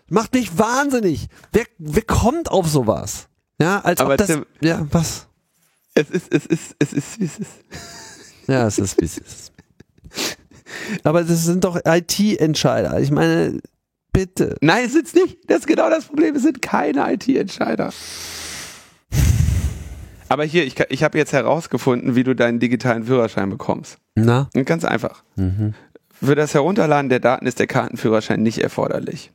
Macht 0.08 0.34
mich 0.34 0.56
wahnsinnig. 0.56 1.26
Wer, 1.52 1.64
wer 1.78 2.02
kommt 2.02 2.48
auf 2.50 2.68
sowas? 2.68 3.28
Ja, 3.60 3.80
als 3.80 4.00
Aber 4.00 4.12
ob 4.12 4.18
das, 4.18 4.28
Tim- 4.28 4.46
ja, 4.60 4.86
was? 4.90 5.26
Es 5.94 6.10
ist, 6.10 6.32
es 6.32 6.46
ist, 6.46 6.76
es 6.78 6.92
ist, 6.92 7.20
wie 7.20 7.24
es 7.24 7.38
ist. 7.38 7.50
Ja, 8.46 8.66
es 8.66 8.78
ist 8.78 9.00
wie 9.00 9.04
es 9.04 9.18
ist. 9.18 9.52
Aber 11.04 11.24
das 11.24 11.44
sind 11.44 11.64
doch 11.64 11.78
IT-Entscheider. 11.84 13.00
Ich 13.00 13.10
meine, 13.10 13.60
bitte. 14.12 14.56
Nein, 14.60 14.84
es 14.84 14.94
ist 14.94 15.14
nicht. 15.14 15.38
Das 15.48 15.60
ist 15.60 15.66
genau 15.66 15.90
das 15.90 16.06
Problem. 16.06 16.34
Es 16.36 16.42
sind 16.42 16.62
keine 16.62 17.12
IT-Entscheider. 17.12 17.92
Aber 20.28 20.44
hier, 20.44 20.64
ich, 20.64 20.80
ich 20.88 21.02
habe 21.02 21.18
jetzt 21.18 21.32
herausgefunden, 21.32 22.14
wie 22.14 22.24
du 22.24 22.34
deinen 22.34 22.58
digitalen 22.58 23.04
Führerschein 23.04 23.50
bekommst. 23.50 23.98
Na? 24.14 24.48
Und 24.54 24.64
ganz 24.64 24.84
einfach. 24.84 25.22
Für 26.10 26.34
das 26.34 26.54
Herunterladen 26.54 27.08
der 27.10 27.20
Daten 27.20 27.46
ist 27.46 27.58
der 27.58 27.66
Kartenführerschein 27.66 28.42
nicht 28.42 28.58
erforderlich. 28.58 29.30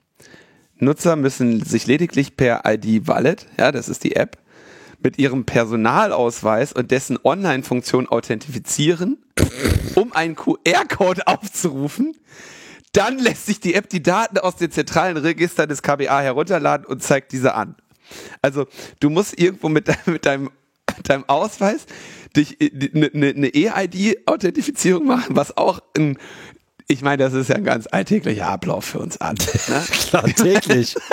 Nutzer 0.79 1.15
müssen 1.15 1.63
sich 1.63 1.87
lediglich 1.87 2.37
per 2.37 2.63
ID 2.65 3.07
Wallet, 3.07 3.45
ja, 3.57 3.71
das 3.71 3.89
ist 3.89 4.03
die 4.03 4.15
App, 4.15 4.37
mit 5.01 5.19
ihrem 5.19 5.45
Personalausweis 5.45 6.73
und 6.73 6.91
dessen 6.91 7.17
Online-Funktion 7.23 8.07
authentifizieren, 8.07 9.17
um 9.95 10.13
einen 10.13 10.35
QR-Code 10.35 11.27
aufzurufen. 11.27 12.15
Dann 12.97 13.19
lässt 13.19 13.45
sich 13.45 13.59
die 13.59 13.73
App 13.75 13.89
die 13.89 14.01
Daten 14.01 14.37
aus 14.39 14.55
den 14.55 14.71
zentralen 14.71 15.17
Registern 15.17 15.69
des 15.69 15.81
KBA 15.81 16.19
herunterladen 16.21 16.85
und 16.85 17.03
zeigt 17.03 17.31
diese 17.31 17.53
an. 17.53 17.75
Also 18.41 18.65
du 18.99 19.09
musst 19.09 19.39
irgendwo 19.39 19.69
mit, 19.69 19.87
deinem- 19.87 19.97
mit 20.05 20.25
deinem, 20.25 20.49
deinem 21.03 21.25
Ausweis 21.27 21.85
dich 22.35 22.57
eine 22.61 23.09
ne, 23.13 23.33
ne 23.35 23.47
E-ID-Authentifizierung 23.49 25.05
machen, 25.05 25.35
was 25.35 25.55
auch 25.57 25.79
ein, 25.97 26.17
ich 26.87 27.01
meine, 27.01 27.23
das 27.23 27.33
ist 27.33 27.49
ja 27.49 27.55
ein 27.55 27.63
ganz 27.65 27.87
alltäglicher 27.91 28.47
Ablauf 28.47 28.85
für 28.85 28.99
uns 28.99 29.17
alle. 29.17 29.35
Ne? 29.67 29.83
Klar, 30.09 30.23
täglich. 30.23 30.95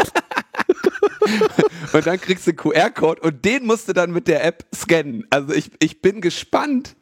Und 1.92 2.06
dann 2.06 2.20
kriegst 2.20 2.46
du 2.46 2.50
einen 2.50 2.56
QR-Code 2.58 3.20
und 3.22 3.44
den 3.44 3.64
musst 3.66 3.88
du 3.88 3.92
dann 3.92 4.10
mit 4.10 4.28
der 4.28 4.44
App 4.44 4.64
scannen. 4.74 5.24
Also 5.30 5.52
ich, 5.54 5.70
ich 5.78 6.02
bin 6.02 6.20
gespannt. 6.20 6.96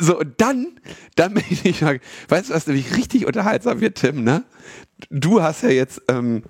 So, 0.00 0.18
und 0.18 0.40
dann, 0.40 0.80
dann 1.16 1.34
bin 1.34 1.44
ich 1.48 1.80
mal, 1.82 2.00
weißt 2.28 2.50
du, 2.50 2.54
was 2.54 2.66
nämlich 2.66 2.96
richtig 2.96 3.26
unterhaltsam 3.26 3.80
wird, 3.80 3.96
Tim, 3.96 4.22
ne? 4.22 4.44
Du 5.10 5.42
hast 5.42 5.62
ja 5.62 5.70
jetzt, 5.70 6.02
ähm, 6.08 6.44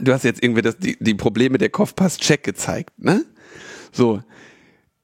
du 0.00 0.12
hast 0.12 0.24
jetzt 0.24 0.42
irgendwie 0.42 0.62
das, 0.62 0.78
die, 0.78 0.96
die 1.00 1.14
Probleme 1.14 1.58
der 1.58 1.68
Kopfpass-Check 1.68 2.42
gezeigt, 2.42 2.98
ne? 2.98 3.24
So. 3.92 4.22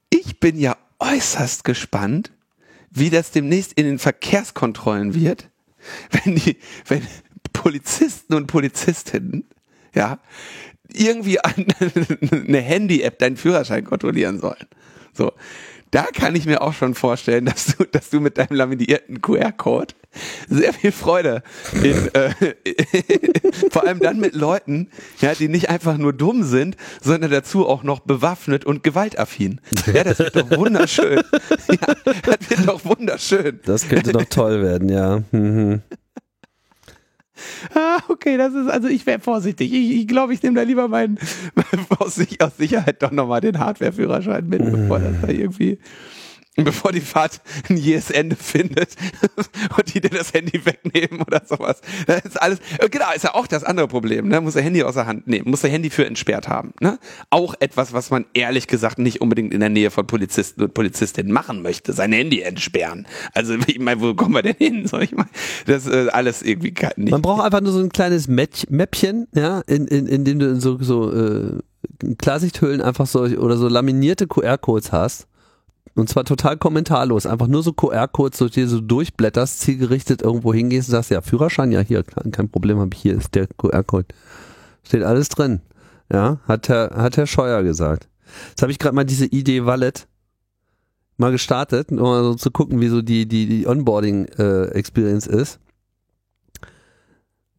Ich 0.09 0.39
bin 0.39 0.57
ja 0.57 0.77
äußerst 0.99 1.63
gespannt, 1.63 2.31
wie 2.89 3.09
das 3.09 3.31
demnächst 3.31 3.73
in 3.73 3.85
den 3.85 3.99
Verkehrskontrollen 3.99 5.13
wird, 5.13 5.49
wenn 6.11 6.35
die, 6.35 6.57
wenn 6.87 7.05
Polizisten 7.53 8.33
und 8.33 8.47
Polizistinnen, 8.47 9.45
ja, 9.93 10.19
irgendwie 10.93 11.39
eine 11.41 12.61
Handy-App 12.61 13.19
deinen 13.19 13.37
Führerschein 13.37 13.83
kontrollieren 13.83 14.39
sollen. 14.39 14.65
So. 15.13 15.33
Da 15.91 16.03
kann 16.13 16.35
ich 16.35 16.45
mir 16.45 16.61
auch 16.61 16.73
schon 16.73 16.95
vorstellen, 16.95 17.45
dass 17.45 17.77
du, 17.77 17.85
dass 17.85 18.09
du 18.09 18.19
mit 18.19 18.37
deinem 18.37 18.55
laminierten 18.55 19.21
QR-Code 19.21 19.93
sehr 20.49 20.73
viel 20.73 20.91
Freude 20.91 21.43
in, 21.73 22.09
äh, 22.13 22.31
vor 23.71 23.85
allem 23.85 23.99
dann 23.99 24.19
mit 24.19 24.35
Leuten, 24.35 24.89
ja, 25.19 25.33
die 25.33 25.47
nicht 25.47 25.69
einfach 25.69 25.97
nur 25.97 26.13
dumm 26.13 26.43
sind, 26.43 26.75
sondern 27.01 27.31
dazu 27.31 27.67
auch 27.67 27.83
noch 27.83 27.99
bewaffnet 27.99 28.65
und 28.65 28.83
gewaltaffin. 28.83 29.61
Ja, 29.93 30.03
das 30.03 30.19
wird 30.19 30.35
doch 30.35 30.49
wunderschön. 30.51 31.21
Ja, 31.69 31.93
das 32.23 32.49
wird 32.49 32.67
doch 32.67 32.85
wunderschön. 32.85 33.59
Das 33.65 33.87
könnte 33.87 34.11
doch 34.11 34.25
toll 34.25 34.61
werden, 34.61 34.89
ja. 34.89 35.23
Mhm. 35.31 35.81
Ah, 37.73 37.99
okay, 38.07 38.37
das 38.37 38.53
ist, 38.53 38.69
also 38.69 38.87
ich 38.87 39.05
wäre 39.05 39.19
vorsichtig. 39.19 39.73
Ich, 39.73 39.91
ich 40.01 40.07
glaube, 40.07 40.33
ich 40.33 40.41
nehme 40.43 40.55
da 40.55 40.63
lieber 40.63 40.87
meinen, 40.87 41.19
aus 41.99 42.15
Sicherheit 42.57 43.01
doch 43.01 43.11
nochmal 43.11 43.41
den 43.41 43.59
Hardware-Führerschein 43.59 44.47
mit, 44.47 44.63
bevor 44.71 44.99
das 44.99 45.21
da 45.21 45.27
irgendwie, 45.27 45.79
bevor 46.63 46.91
die 46.91 47.01
Fahrt 47.01 47.41
ein 47.69 47.77
jähes 47.77 48.09
Ende 48.09 48.35
findet 48.35 48.95
und 49.77 49.93
die 49.93 50.01
dir 50.01 50.09
das 50.09 50.33
Handy 50.33 50.65
wegnehmen 50.65 51.21
oder 51.21 51.43
sowas. 51.45 51.81
Das 52.07 52.25
ist 52.25 52.41
alles, 52.41 52.59
äh, 52.79 52.89
genau, 52.89 53.05
ist 53.15 53.23
ja 53.23 53.35
auch 53.35 53.47
das 53.47 53.63
andere 53.63 53.87
Problem, 53.87 54.27
ne? 54.27 54.41
Muss 54.41 54.53
der 54.53 54.63
Handy 54.63 54.83
aus 54.83 54.95
der 54.95 55.05
Hand 55.05 55.27
nehmen, 55.27 55.49
muss 55.49 55.61
der 55.61 55.69
Handy 55.69 55.89
für 55.89 56.05
entsperrt 56.05 56.47
haben, 56.47 56.73
ne? 56.81 56.97
Auch 57.29 57.53
etwas, 57.59 57.93
was 57.93 58.09
man 58.09 58.25
ehrlich 58.33 58.67
gesagt 58.67 58.97
nicht 58.97 59.21
unbedingt 59.21 59.53
in 59.53 59.59
der 59.59 59.69
Nähe 59.69 59.91
von 59.91 60.07
Polizisten 60.07 60.63
und 60.63 60.73
Polizistinnen 60.73 61.31
machen 61.31 61.61
möchte, 61.61 61.93
sein 61.93 62.11
Handy 62.11 62.41
entsperren. 62.41 63.07
Also, 63.33 63.55
ich 63.67 63.79
meine, 63.79 64.01
wo 64.01 64.15
kommen 64.15 64.33
wir 64.33 64.41
denn 64.41 64.55
hin? 64.57 64.87
So, 64.87 64.97
ich 64.99 65.11
meine, 65.11 65.29
das 65.67 65.85
ist 65.85 66.09
alles 66.09 66.41
irgendwie 66.41 66.73
nicht. 66.97 67.11
Man 67.11 67.21
braucht 67.21 67.43
einfach 67.43 67.61
nur 67.61 67.71
so 67.71 67.79
ein 67.79 67.89
kleines 67.89 68.27
Mäppch- 68.27 68.65
Mäppchen, 68.69 69.27
ja, 69.35 69.61
in, 69.67 69.87
in, 69.87 70.07
in 70.07 70.25
dem 70.25 70.39
du 70.39 70.49
in 70.49 70.59
so, 70.59 70.77
so 70.81 71.11
äh, 71.13 71.59
Klarsichthüllen 72.17 72.81
einfach 72.81 73.07
so 73.07 73.21
oder 73.21 73.57
so 73.57 73.67
laminierte 73.67 74.27
QR-Codes 74.27 74.91
hast. 74.91 75.27
Und 75.95 76.09
zwar 76.09 76.25
total 76.25 76.57
kommentarlos. 76.57 77.25
Einfach 77.25 77.47
nur 77.47 77.63
so 77.63 77.73
QR-Codes, 77.73 78.37
so 78.37 78.49
die 78.49 78.65
so 78.65 78.81
durchblätterst, 78.81 79.59
zielgerichtet 79.59 80.21
irgendwo 80.21 80.53
hingehst 80.53 80.89
und 80.89 80.93
sagst, 80.93 81.11
ja, 81.11 81.21
Führerschein, 81.21 81.71
ja, 81.71 81.81
hier, 81.81 82.03
kein 82.03 82.49
Problem, 82.49 82.79
hab 82.79 82.93
ich 82.93 83.01
hier 83.01 83.15
ist 83.15 83.35
der 83.35 83.47
QR-Code. 83.47 84.07
Steht 84.83 85.03
alles 85.03 85.29
drin. 85.29 85.61
Ja, 86.11 86.39
hat 86.47 86.69
Herr, 86.69 86.91
hat 86.95 87.17
Herr 87.17 87.27
Scheuer 87.27 87.63
gesagt. 87.63 88.07
Jetzt 88.49 88.61
habe 88.61 88.71
ich 88.71 88.79
gerade 88.79 88.95
mal 88.95 89.05
diese 89.05 89.25
ID 89.25 89.65
Wallet 89.65 90.07
mal 91.17 91.31
gestartet, 91.31 91.91
um 91.91 91.97
mal 91.97 92.23
so 92.23 92.35
zu 92.35 92.51
gucken, 92.51 92.79
wie 92.79 92.87
so 92.87 93.01
die, 93.01 93.27
die, 93.27 93.47
die 93.47 93.67
Onboarding-Experience 93.67 95.27
ist. 95.27 95.59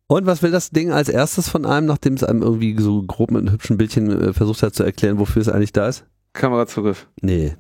Und 0.07 0.25
was 0.25 0.43
will 0.43 0.51
das 0.51 0.71
Ding 0.71 0.91
als 0.91 1.11
erstes 1.11 1.51
von 1.51 1.67
einem, 1.67 1.87
nachdem 1.87 2.15
es 2.15 2.25
einem 2.25 2.41
irgendwie 2.41 2.81
so 2.81 3.03
grob 3.03 3.31
mit 3.31 3.43
einem 3.43 3.53
hübschen 3.53 3.77
Bildchen 3.77 4.11
äh, 4.11 4.33
versucht 4.33 4.63
hat 4.63 4.75
zu 4.75 4.83
erklären, 4.83 5.19
wofür 5.19 5.43
es 5.43 5.51
eigentlich 5.51 5.73
da 5.73 5.89
ist? 5.89 6.07
Kamerazugriff. 6.33 7.09
Nee. 7.21 7.57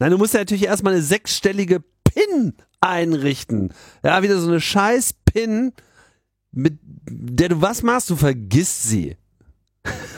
Nein, 0.00 0.10
du 0.10 0.18
musst 0.18 0.34
ja 0.34 0.40
natürlich 0.40 0.64
erstmal 0.64 0.94
eine 0.94 1.02
sechsstellige 1.02 1.84
PIN 2.04 2.54
einrichten. 2.80 3.72
Ja, 4.02 4.22
wieder 4.22 4.38
so 4.38 4.48
eine 4.48 4.60
scheiß 4.60 5.12
PIN, 5.26 5.72
mit 6.52 6.78
der 6.82 7.50
du 7.50 7.60
was 7.60 7.82
machst, 7.82 8.08
du 8.08 8.16
vergisst 8.16 8.84
sie. 8.84 9.16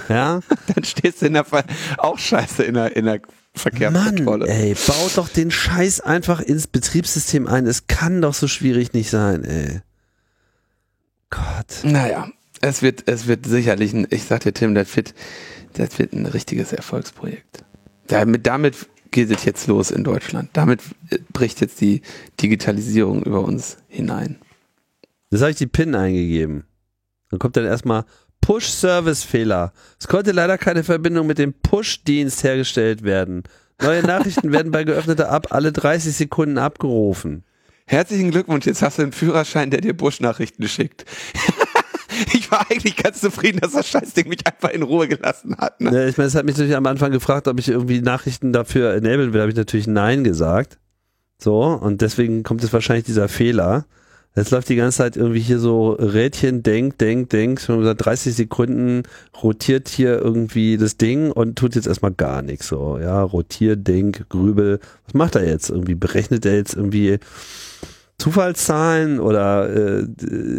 Ja? 0.09 0.41
Dann 0.75 0.85
stehst 0.85 1.21
du 1.21 1.27
in 1.27 1.35
der 1.35 1.45
Ver 1.45 1.65
auch 1.99 2.19
scheiße 2.19 2.63
in 2.63 2.75
der, 2.75 2.97
in 2.97 3.07
der 3.07 3.21
Verkehrskontrolle. 3.55 4.47
Mann, 4.47 4.55
ey, 4.55 4.75
baut 4.87 5.17
doch 5.17 5.29
den 5.29 5.51
Scheiß 5.51 6.01
einfach 6.01 6.41
ins 6.41 6.69
Betriebssystem 6.69 7.49
ein. 7.49 7.67
Es 7.67 7.89
kann 7.89 8.23
doch 8.23 8.35
so 8.35 8.47
schwierig 8.47 8.93
nicht 8.93 9.11
sein, 9.11 9.45
ey. 9.45 9.81
Gott. 11.29 11.83
Naja, 11.83 12.29
es 12.61 12.83
wird, 12.83 13.09
es 13.09 13.27
wird 13.27 13.47
sicherlich 13.47 13.95
ein, 13.95 14.07
ich 14.11 14.25
sag 14.25 14.43
dir 14.43 14.53
Tim, 14.53 14.77
das 14.77 14.95
wird, 14.95 15.13
das 15.73 15.99
wird 15.99 16.13
ein 16.13 16.27
richtiges 16.27 16.73
Erfolgsprojekt. 16.73 17.65
Damit, 18.07 18.47
damit 18.47 18.77
geht 19.13 19.31
es 19.31 19.45
jetzt 19.45 19.69
los 19.69 19.91
in 19.91 20.03
Deutschland. 20.03 20.51
Damit 20.55 20.81
äh, 21.11 21.19
bricht 21.33 21.61
jetzt 21.61 21.81
die 21.81 22.03
Digitalisierung 22.41 23.23
über 23.23 23.43
uns 23.43 23.77
hinein. 23.89 24.39
Das 25.31 25.41
habe 25.41 25.53
ich 25.53 25.57
die 25.57 25.67
PIN 25.67 25.95
eingegeben. 25.95 26.65
Dann 27.31 27.39
kommt 27.39 27.57
dann 27.57 27.65
erstmal 27.65 28.05
Push-Service-Fehler. 28.43 29.73
Es 29.99 30.09
konnte 30.09 30.33
leider 30.33 30.59
keine 30.59 30.85
Verbindung 30.85 31.27
mit 31.27 31.39
dem 31.39 31.55
Push-Dienst 31.55 32.43
hergestellt 32.43 33.03
werden. 33.03 33.45
Neue 33.81 34.03
Nachrichten 34.03 34.53
werden 34.53 34.73
bei 34.73 34.85
geöffneter 34.85 35.31
App 35.33 35.53
alle 35.53 35.73
30 35.73 36.15
Sekunden 36.15 36.59
abgerufen. 36.59 37.45
Herzlichen 37.87 38.31
Glückwunsch, 38.31 38.67
jetzt 38.67 38.83
hast 38.83 38.99
du 38.99 39.03
einen 39.03 39.13
Führerschein, 39.13 39.71
der 39.71 39.81
dir 39.81 39.97
Busch-Nachrichten 39.97 40.69
schickt. 40.69 41.05
War 42.53 42.71
eigentlich 42.71 42.97
ganz 42.97 43.21
zufrieden, 43.21 43.61
dass 43.61 43.73
das 43.73 43.89
Scheißding 43.89 44.29
mich 44.29 44.47
einfach 44.47 44.71
in 44.71 44.83
Ruhe 44.83 45.09
gelassen 45.09 45.57
hat. 45.59 45.81
Ne? 45.81 45.91
Ja, 45.93 46.07
ich 46.07 46.17
meine, 46.17 46.29
es 46.29 46.35
hat 46.35 46.45
mich 46.45 46.57
natürlich 46.57 46.77
am 46.77 46.87
Anfang 46.87 47.11
gefragt, 47.11 47.49
ob 47.49 47.59
ich 47.59 47.69
irgendwie 47.69 48.01
Nachrichten 48.01 48.53
dafür 48.53 48.95
enablen 48.95 49.33
will. 49.33 49.41
habe 49.41 49.51
ich 49.51 49.57
natürlich 49.57 49.87
Nein 49.87 50.23
gesagt. 50.23 50.79
So, 51.39 51.63
und 51.63 52.03
deswegen 52.03 52.45
kommt 52.45 52.63
jetzt 52.63 52.73
wahrscheinlich 52.73 53.05
dieser 53.05 53.29
Fehler. 53.29 53.87
Jetzt 54.35 54.51
läuft 54.51 54.71
die 54.71 54.77
ganze 54.77 54.99
Zeit 54.99 55.17
irgendwie 55.17 55.41
hier 55.41 55.59
so 55.59 55.93
Rädchen, 55.93 56.63
denk, 56.63 56.97
denk, 56.99 57.29
denk. 57.31 57.61
Schon 57.61 57.81
gesagt, 57.81 58.05
30 58.05 58.35
Sekunden 58.35 59.03
rotiert 59.43 59.89
hier 59.89 60.19
irgendwie 60.19 60.79
das 60.79 60.97
Ding 60.97 61.31
und 61.31 61.57
tut 61.57 61.75
jetzt 61.75 61.87
erstmal 61.87 62.13
gar 62.13 62.41
nichts. 62.41 62.69
So, 62.69 62.99
ja, 62.99 63.23
rotier, 63.23 63.77
denk, 63.77 64.29
grübel. 64.31 64.81
Was 65.05 65.15
macht 65.15 65.35
er 65.35 65.47
jetzt? 65.47 65.69
Irgendwie 65.69 65.95
berechnet 65.95 66.47
er 66.47 66.55
jetzt 66.55 66.75
irgendwie 66.75 67.19
Zufallszahlen 68.19 69.21
oder 69.21 69.69
äh, 69.69 70.07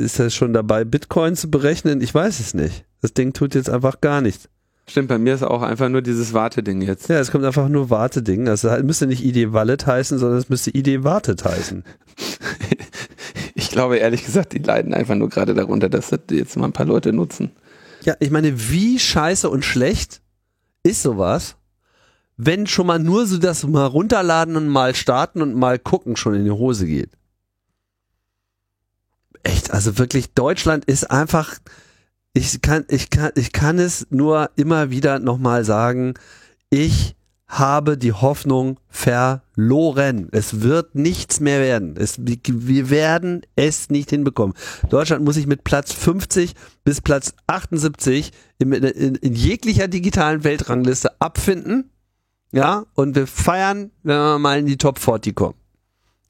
ist 0.03 0.19
er 0.19 0.29
schon 0.29 0.53
dabei, 0.53 0.83
Bitcoin 0.83 1.35
zu 1.35 1.49
berechnen? 1.49 2.01
Ich 2.01 2.13
weiß 2.13 2.39
es 2.39 2.53
nicht. 2.53 2.85
Das 3.01 3.13
Ding 3.13 3.33
tut 3.33 3.55
jetzt 3.55 3.69
einfach 3.69 4.01
gar 4.01 4.21
nichts. 4.21 4.49
Stimmt, 4.87 5.07
bei 5.07 5.17
mir 5.17 5.33
ist 5.33 5.43
auch 5.43 5.61
einfach 5.61 5.87
nur 5.87 6.01
dieses 6.01 6.33
Warteding 6.33 6.81
jetzt. 6.81 7.07
Ja, 7.07 7.19
es 7.19 7.31
kommt 7.31 7.45
einfach 7.45 7.69
nur 7.69 7.89
Warteding. 7.89 8.45
Das 8.45 8.63
müsste 8.83 9.07
nicht 9.07 9.23
ID 9.23 9.53
Wallet 9.53 9.85
heißen, 9.87 10.17
sondern 10.17 10.39
es 10.39 10.49
müsste 10.49 10.75
ID 10.75 11.03
Wartet 11.03 11.45
heißen. 11.45 11.83
Ich 13.55 13.69
glaube 13.69 13.97
ehrlich 13.97 14.25
gesagt, 14.25 14.53
die 14.53 14.59
leiden 14.59 14.93
einfach 14.93 15.15
nur 15.15 15.29
gerade 15.29 15.53
darunter, 15.53 15.87
dass 15.87 16.09
das 16.09 16.19
jetzt 16.31 16.57
mal 16.57 16.65
ein 16.65 16.73
paar 16.73 16.85
Leute 16.85 17.13
nutzen. 17.13 17.51
Ja, 18.03 18.15
ich 18.19 18.31
meine, 18.31 18.69
wie 18.69 18.99
scheiße 18.99 19.49
und 19.49 19.63
schlecht 19.63 20.21
ist 20.83 21.03
sowas, 21.03 21.55
wenn 22.35 22.67
schon 22.67 22.87
mal 22.87 22.99
nur 22.99 23.25
so 23.25 23.37
das 23.37 23.63
mal 23.65 23.85
runterladen 23.85 24.55
und 24.55 24.67
mal 24.67 24.95
starten 24.95 25.41
und 25.41 25.55
mal 25.55 25.79
gucken 25.79 26.15
schon 26.15 26.33
in 26.33 26.45
die 26.45 26.51
Hose 26.51 26.85
geht. 26.85 27.11
Echt, 29.43 29.71
also 29.71 29.97
wirklich, 29.97 30.33
Deutschland 30.33 30.85
ist 30.85 31.11
einfach, 31.11 31.57
ich 32.33 32.61
kann, 32.61 32.85
ich 32.87 33.09
kann, 33.09 33.31
ich 33.35 33.51
kann 33.51 33.77
es 33.77 34.07
nur 34.09 34.49
immer 34.55 34.89
wieder 34.89 35.19
nochmal 35.19 35.65
sagen, 35.65 36.13
ich 36.69 37.15
habe 37.47 37.97
die 37.97 38.13
Hoffnung 38.13 38.79
verloren. 38.89 40.27
Es 40.31 40.61
wird 40.61 40.95
nichts 40.95 41.39
mehr 41.39 41.59
werden. 41.59 41.95
Es, 41.97 42.17
wir 42.19 42.89
werden 42.89 43.41
es 43.55 43.89
nicht 43.89 44.09
hinbekommen. 44.09 44.55
Deutschland 44.89 45.23
muss 45.23 45.35
sich 45.35 45.45
mit 45.45 45.63
Platz 45.63 45.93
50 45.93 46.55
bis 46.83 47.01
Platz 47.01 47.33
78 47.47 48.31
in, 48.57 48.73
in, 48.73 49.15
in 49.15 49.35
jeglicher 49.35 49.87
digitalen 49.87 50.43
Weltrangliste 50.43 51.21
abfinden. 51.21 51.91
Ja, 52.51 52.85
und 52.95 53.15
wir 53.15 53.27
feiern, 53.27 53.91
wenn 54.03 54.17
wir 54.17 54.39
mal 54.39 54.59
in 54.59 54.65
die 54.65 54.77
Top 54.77 54.99
40 54.99 55.35
kommen. 55.35 55.55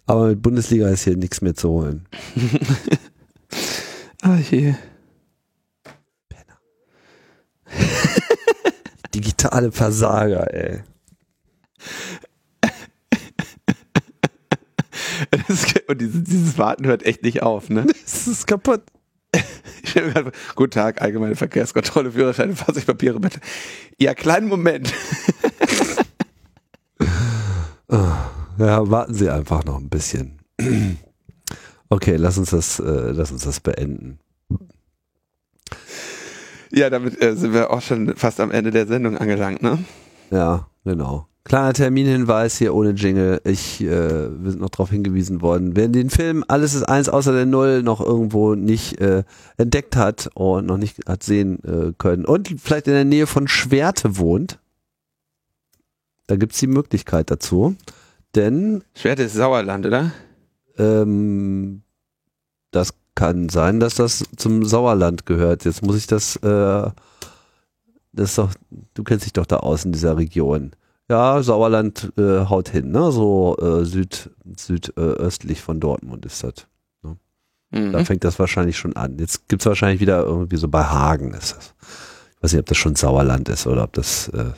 Aber 0.06 0.27
mit 0.27 0.41
Bundesliga 0.41 0.90
ist 0.90 1.03
hier 1.03 1.15
nichts 1.15 1.41
mehr 1.41 1.56
zu 1.56 1.69
holen. 1.69 2.06
ah 4.24 4.40
je. 4.40 4.74
Penner. 6.30 6.58
Digitale 9.14 9.72
Versager, 9.72 10.52
ey. 10.54 10.84
und 15.88 16.02
dieses, 16.02 16.24
dieses, 16.24 16.58
Warten 16.58 16.86
hört 16.86 17.04
echt 17.04 17.24
nicht 17.24 17.41
auf, 17.41 17.70
ne? 17.70 17.86
Das 18.04 18.28
ist 18.28 18.48
kaputt. 18.48 18.82
Guten 20.56 20.72
Tag, 20.72 21.02
allgemeine 21.02 21.36
Verkehrskontrolle, 21.36 22.12
Führerscheine, 22.12 22.56
Fahrzeugpapiere, 22.56 23.20
bitte. 23.20 23.40
Ja, 24.00 24.14
kleinen 24.16 24.48
Moment. 24.48 24.91
ja, 27.90 28.32
warten 28.58 29.14
Sie 29.14 29.30
einfach 29.30 29.64
noch 29.66 29.78
ein 29.78 29.90
bisschen. 29.90 30.40
Okay, 31.94 32.15
lass 32.15 32.40
uns 32.40 32.49
das, 32.49 32.80
äh, 32.80 33.11
lass 33.11 33.32
uns 33.32 33.44
das 33.44 33.60
beenden. 33.60 34.18
Ja, 36.72 36.90
damit 36.90 37.22
äh, 37.22 37.36
sind 37.36 37.53
wir 37.53 37.70
auch 37.70 37.84
schon 37.84 38.15
fast 38.15 38.40
am 38.40 38.49
Ende 38.49 38.72
der 38.72 38.88
Sendung 38.88 39.15
angelangt, 39.15 39.61
ne? 39.61 39.78
Ja, 40.32 40.65
genau. 40.84 41.28
Kleiner 41.44 41.72
Terminhinweis 41.74 42.57
hier 42.57 42.74
ohne 42.74 42.94
Jingle. 42.94 43.41
Ich, 43.44 43.80
äh, 43.80 43.88
wir 43.88 44.49
sind 44.49 44.60
noch 44.60 44.72
darauf 44.72 44.90
hingewiesen 44.90 45.44
worden. 45.44 45.76
Wer 45.76 45.88
den 45.88 46.10
Film 46.10 46.44
Alles 46.48 46.74
ist 46.74 46.82
eins 46.82 47.10
außer 47.10 47.32
der 47.32 47.45
Null 47.45 47.84
noch 47.84 48.02
irgendwo 48.02 48.56
nicht 48.56 48.99
äh, 48.99 49.24
entdeckt 49.57 49.95
hat 49.95 50.32
und 50.34 50.65
noch 50.65 50.78
nicht 50.78 51.07
hat 51.07 51.22
sehen 51.22 51.64
äh, 51.64 51.94
können 51.99 52.26
und 52.26 52.56
vielleicht 52.60 52.88
in 52.88 52.94
der 52.94 53.06
Nähe 53.06 53.28
von 53.28 53.48
Schwerte 53.48 54.18
wohnt, 54.18 54.57
da 56.26 56.38
gibt's 56.38 56.57
die 56.57 56.65
Möglichkeit 56.65 57.30
dazu. 57.30 57.76
Denn 58.34 58.84
Schwerte 58.95 59.22
ist 59.22 59.36
Sauerland, 59.36 59.86
oder? 59.86 60.11
Ähm, 60.80 61.83
das 62.76 62.94
kann 63.16 63.50
sein, 63.50 63.80
dass 63.80 63.95
das 63.95 64.24
zum 64.36 64.66
Sauerland 64.66 65.26
gehört. 65.26 65.66
Jetzt 65.66 65.84
muss 65.84 65.95
ich 65.95 66.08
das, 66.08 66.36
äh, 66.38 66.90
das 68.12 68.30
ist 68.30 68.38
doch, 68.38 68.52
du 68.94 69.04
kennst 69.04 69.26
dich 69.26 69.34
doch 69.34 69.45
da 69.45 69.58
aus 69.58 69.86
in 69.86 69.91
dieser 69.91 70.18
Region. 70.18 70.72
Ja, 71.10 71.44
Sauerland 71.44 72.12
äh, 72.18 72.45
haut 72.45 72.70
hin, 72.70 72.91
ne? 72.91 73.12
So 73.12 73.58
äh, 73.60 73.86
süd, 73.86 74.32
südöstlich 74.58 75.62
von 75.62 75.80
Dortmund 75.80 76.26
ist 76.26 76.44
das. 76.44 76.68
Ne? 77.04 77.18
Mhm. 77.72 77.91
Da 77.91 78.06
fängt 78.06 78.24
das 78.24 78.40
wahrscheinlich 78.40 78.78
schon 78.78 78.95
an. 78.95 79.20
Jetzt 79.20 79.48
gibt's 79.48 79.66
wahrscheinlich 79.66 80.00
wieder 80.00 80.24
irgendwie 80.24 80.58
so 80.58 80.68
bei 80.68 80.84
Hagen 80.84 81.34
ist 81.34 81.56
das. 81.56 81.76
Ich 82.36 82.44
weiß 82.44 82.54
nicht, 82.54 82.62
ob 82.62 82.66
das 82.66 82.78
schon 82.78 82.95
Sauerland 82.95 83.50
ist 83.50 83.68
oder 83.68 83.84
ob 83.84 83.94
das, 83.94 84.30
äh, 84.30 84.52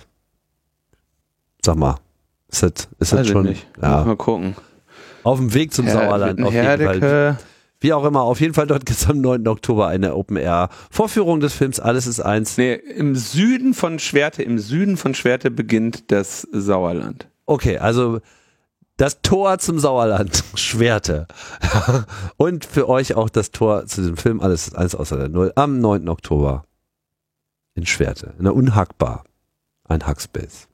sag 1.64 1.76
mal, 1.76 1.98
ist 2.48 2.64
das, 2.64 2.72
ist 3.00 3.14
das 3.14 3.28
schon? 3.28 3.48
Nicht. 3.48 3.68
Ja. 3.82 4.06
Mal 4.06 4.16
gucken. 4.16 4.56
Auf 5.24 5.40
dem 5.40 5.54
Weg 5.54 5.74
zum 5.74 5.86
Her 5.86 5.94
Sauerland. 5.94 6.42
Auf 6.42 6.54
jeden 6.54 7.00
Fall. 7.00 7.38
Wie 7.80 7.94
auch 7.94 8.06
immer, 8.06 8.22
auf 8.22 8.40
jeden 8.40 8.54
Fall 8.54 8.68
dort 8.68 8.86
gibt 8.86 9.00
es 9.00 9.10
am 9.10 9.22
9. 9.22 9.48
Oktober 9.48 9.88
eine 9.88 10.16
Open 10.16 10.38
Air 10.38 10.70
Vorführung 10.90 11.40
des 11.40 11.54
Films 11.54 11.80
Alles 11.80 12.08
ist 12.08 12.20
eins. 12.20 12.58
Nee, 12.58 12.74
im 12.74 13.16
Süden 13.16 13.74
von 13.74 14.00
Schwerte, 14.00 14.44
im 14.44 14.60
Süden 14.60 14.98
von 14.98 15.14
Schwerte 15.14 15.52
beginnt 15.52 16.12
das 16.12 16.48
Sauerland. 16.52 17.28
Okay, 17.46 17.78
also 17.78 18.22
das 18.98 19.22
Tor 19.22 19.60
zum 19.60 19.78
Sauerland, 19.78 20.44
Schwerte. 20.56 21.28
Und 22.38 22.66
für 22.66 22.88
euch 22.88 23.16
auch 23.16 23.30
das 23.30 23.52
Tor 23.52 23.86
zu 23.88 24.02
dem 24.02 24.18
Film 24.18 24.40
Alles 24.40 24.68
ist 24.68 24.76
eins 24.76 24.96
außer 24.96 25.18
der 25.18 25.30
Null 25.30 25.52
am 25.56 25.80
9. 25.80 26.08
Oktober 26.08 26.66
in 27.76 27.86
Schwerte, 27.86 28.34
in 28.38 28.46
der 28.46 28.56
Unhackbar. 28.56 29.26
Ein 29.84 30.08
Hackspace. 30.08 30.68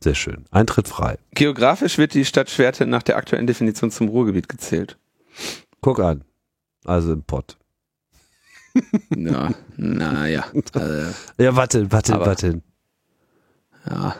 Sehr 0.00 0.14
schön. 0.14 0.44
Eintritt 0.50 0.86
frei. 0.86 1.18
Geografisch 1.32 1.98
wird 1.98 2.14
die 2.14 2.24
Stadt 2.24 2.48
Schwerte 2.50 2.86
nach 2.86 3.02
der 3.02 3.16
aktuellen 3.16 3.48
Definition 3.48 3.90
zum 3.90 4.08
Ruhrgebiet 4.08 4.48
gezählt. 4.48 4.96
Guck 5.80 6.00
an. 6.00 6.24
Also 6.84 7.12
im 7.12 7.22
Pott. 7.22 7.58
ja, 9.16 9.52
naja. 9.76 10.44
Also, 10.72 11.14
ja, 11.38 11.56
warte, 11.56 11.90
warte, 11.90 12.14
aber, 12.14 12.26
warte. 12.26 12.62
Ja. 13.88 14.16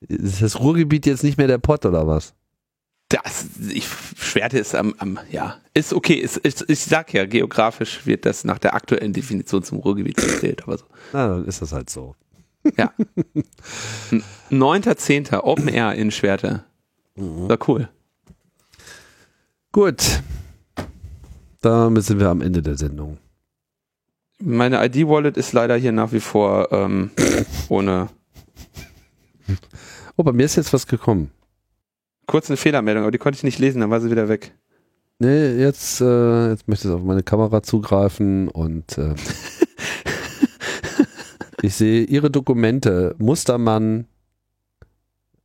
Ist 0.00 0.42
das 0.42 0.60
Ruhrgebiet 0.60 1.06
jetzt 1.06 1.24
nicht 1.24 1.38
mehr 1.38 1.48
der 1.48 1.58
Pott 1.58 1.84
oder 1.84 2.06
was? 2.06 2.34
Das, 3.08 3.46
ich 3.70 3.88
schwerte 4.18 4.58
es 4.58 4.74
am, 4.74 4.94
am 4.98 5.18
ja, 5.30 5.56
ist 5.72 5.94
okay. 5.94 6.14
Ist, 6.14 6.36
ist, 6.36 6.68
ich 6.68 6.80
sag 6.80 7.14
ja, 7.14 7.24
geografisch 7.24 8.04
wird 8.04 8.26
das 8.26 8.44
nach 8.44 8.58
der 8.58 8.74
aktuellen 8.74 9.14
Definition 9.14 9.62
zum 9.62 9.78
Ruhrgebiet 9.78 10.16
gezählt, 10.16 10.62
aber 10.64 10.76
so. 10.76 10.84
Na, 11.12 11.28
dann 11.28 11.44
ist 11.46 11.62
das 11.62 11.72
halt 11.72 11.88
so. 11.88 12.14
Ja. 12.76 12.92
9.10. 14.50 15.40
Open 15.40 15.68
Air 15.68 15.94
in 15.94 16.10
Schwerte. 16.10 16.64
Mhm. 17.14 17.48
War 17.48 17.58
cool. 17.68 17.88
Gut. 19.72 20.20
Damit 21.60 22.04
sind 22.04 22.20
wir 22.20 22.28
am 22.28 22.40
Ende 22.40 22.62
der 22.62 22.76
Sendung. 22.76 23.18
Meine 24.40 24.84
ID-Wallet 24.84 25.36
ist 25.36 25.52
leider 25.52 25.76
hier 25.76 25.92
nach 25.92 26.12
wie 26.12 26.20
vor 26.20 26.70
ähm, 26.70 27.10
ohne. 27.68 28.08
Oh, 30.16 30.22
bei 30.22 30.32
mir 30.32 30.44
ist 30.44 30.56
jetzt 30.56 30.72
was 30.72 30.86
gekommen. 30.86 31.30
Kurz 32.26 32.48
eine 32.48 32.56
Fehlermeldung, 32.56 33.02
aber 33.04 33.10
die 33.10 33.18
konnte 33.18 33.36
ich 33.36 33.42
nicht 33.42 33.58
lesen, 33.58 33.80
dann 33.80 33.90
war 33.90 34.00
sie 34.00 34.10
wieder 34.10 34.28
weg. 34.28 34.52
Nee, 35.18 35.56
jetzt, 35.56 36.00
äh, 36.00 36.50
jetzt 36.50 36.68
möchte 36.68 36.88
ich 36.88 36.94
auf 36.94 37.02
meine 37.02 37.24
Kamera 37.24 37.62
zugreifen 37.62 38.48
und 38.48 38.96
äh, 38.98 39.14
ich 41.62 41.74
sehe 41.74 42.04
Ihre 42.04 42.30
Dokumente. 42.30 43.16
Mustermann, 43.18 44.06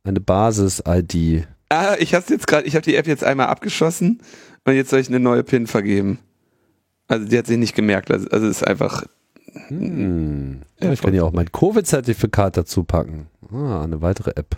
eine 0.04 0.20
Basis-ID. 0.20 1.48
Ah, 1.70 1.96
ich 1.98 2.14
habe 2.14 2.24
jetzt 2.28 2.46
gerade, 2.46 2.66
ich 2.66 2.76
habe 2.76 2.84
die 2.84 2.94
App 2.94 3.08
jetzt 3.08 3.24
einmal 3.24 3.46
abgeschossen 3.46 4.20
und 4.64 4.74
jetzt 4.74 4.90
soll 4.90 5.00
ich 5.00 5.08
eine 5.08 5.20
neue 5.20 5.42
PIN 5.42 5.66
vergeben. 5.66 6.18
Also 7.06 7.26
die 7.26 7.38
hat 7.38 7.46
sich 7.46 7.58
nicht 7.58 7.74
gemerkt. 7.74 8.10
Also, 8.10 8.28
also 8.30 8.46
ist 8.46 8.66
einfach. 8.66 9.04
Hm. 9.68 10.62
Ja, 10.80 10.92
ich 10.92 11.00
kann 11.00 11.14
ja 11.14 11.22
auch 11.22 11.32
mein 11.32 11.52
Covid-Zertifikat 11.52 12.56
dazu 12.56 12.82
packen. 12.82 13.28
Ah, 13.52 13.82
eine 13.84 14.00
weitere 14.02 14.32
App. 14.36 14.56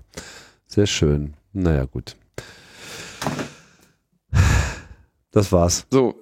Sehr 0.66 0.86
schön. 0.86 1.34
Naja, 1.52 1.84
gut. 1.84 2.16
Das 5.32 5.52
war's. 5.52 5.86
So, 5.90 6.14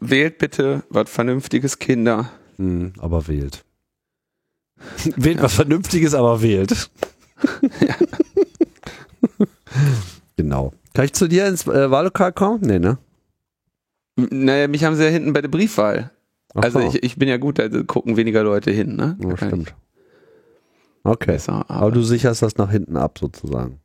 wählt 0.00 0.38
bitte 0.38 0.84
was 0.88 1.10
Vernünftiges, 1.10 1.78
Kinder. 1.78 2.30
Hm, 2.56 2.92
aber 2.98 3.28
wählt. 3.28 3.64
wählt 5.16 5.42
was 5.42 5.54
Vernünftiges, 5.54 6.14
aber 6.14 6.40
wählt. 6.40 6.90
ja. 7.80 7.94
genau. 10.36 10.72
Kann 10.94 11.04
ich 11.04 11.12
zu 11.12 11.28
dir 11.28 11.46
ins 11.46 11.66
äh, 11.66 11.90
Wahllokal 11.90 12.32
kommen? 12.32 12.60
Nee, 12.62 12.78
ne? 12.78 12.98
Naja, 14.16 14.68
mich 14.68 14.84
haben 14.84 14.96
sie 14.96 15.04
ja 15.04 15.10
hinten 15.10 15.32
bei 15.32 15.42
der 15.42 15.48
Briefwahl. 15.48 16.10
Ach 16.54 16.62
also 16.62 16.80
ich, 16.80 17.02
ich 17.02 17.16
bin 17.16 17.28
ja 17.28 17.36
gut, 17.36 17.58
da 17.58 17.68
gucken 17.82 18.16
weniger 18.16 18.44
Leute 18.44 18.70
hin, 18.70 18.94
ne? 18.96 19.18
Ja, 19.20 19.36
stimmt. 19.36 19.74
Okay. 21.02 21.32
Besser, 21.32 21.64
aber, 21.68 21.70
aber, 21.70 21.90
du 21.90 22.02
sicherst 22.02 22.42
das 22.42 22.56
nach 22.56 22.70
hinten 22.70 22.96
ab 22.96 23.18
sozusagen. 23.18 23.80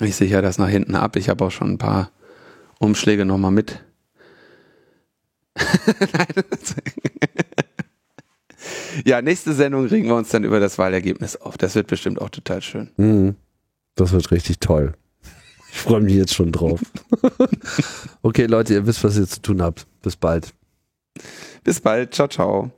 Ich 0.00 0.14
sichere 0.16 0.42
das 0.42 0.58
nach 0.58 0.68
hinten 0.68 0.94
ab. 0.94 1.16
Ich 1.16 1.28
habe 1.28 1.44
auch 1.44 1.50
schon 1.50 1.72
ein 1.72 1.78
paar 1.78 2.12
Umschläge 2.78 3.24
nochmal 3.24 3.50
mit. 3.50 3.82
ja, 9.04 9.20
nächste 9.20 9.52
Sendung 9.52 9.86
regen 9.86 10.06
wir 10.08 10.14
uns 10.14 10.28
dann 10.30 10.44
über 10.44 10.60
das 10.60 10.78
Wahlergebnis 10.78 11.36
auf. 11.36 11.58
Das 11.58 11.74
wird 11.74 11.88
bestimmt 11.88 12.20
auch 12.20 12.30
total 12.30 12.62
schön. 12.62 12.90
Mhm. 12.96 13.34
Das 13.94 14.12
wird 14.12 14.30
richtig 14.30 14.60
toll. 14.60 14.94
Ich 15.72 15.78
freue 15.78 16.00
mich 16.00 16.14
jetzt 16.14 16.34
schon 16.34 16.52
drauf. 16.52 16.80
okay, 18.22 18.44
Leute, 18.44 18.74
ihr 18.74 18.86
wisst, 18.86 19.02
was 19.02 19.16
ihr 19.16 19.26
zu 19.26 19.40
tun 19.40 19.62
habt. 19.62 19.86
Bis 20.02 20.16
bald. 20.16 20.52
Bis 21.64 21.80
bald. 21.80 22.14
Ciao, 22.14 22.28
ciao. 22.28 22.70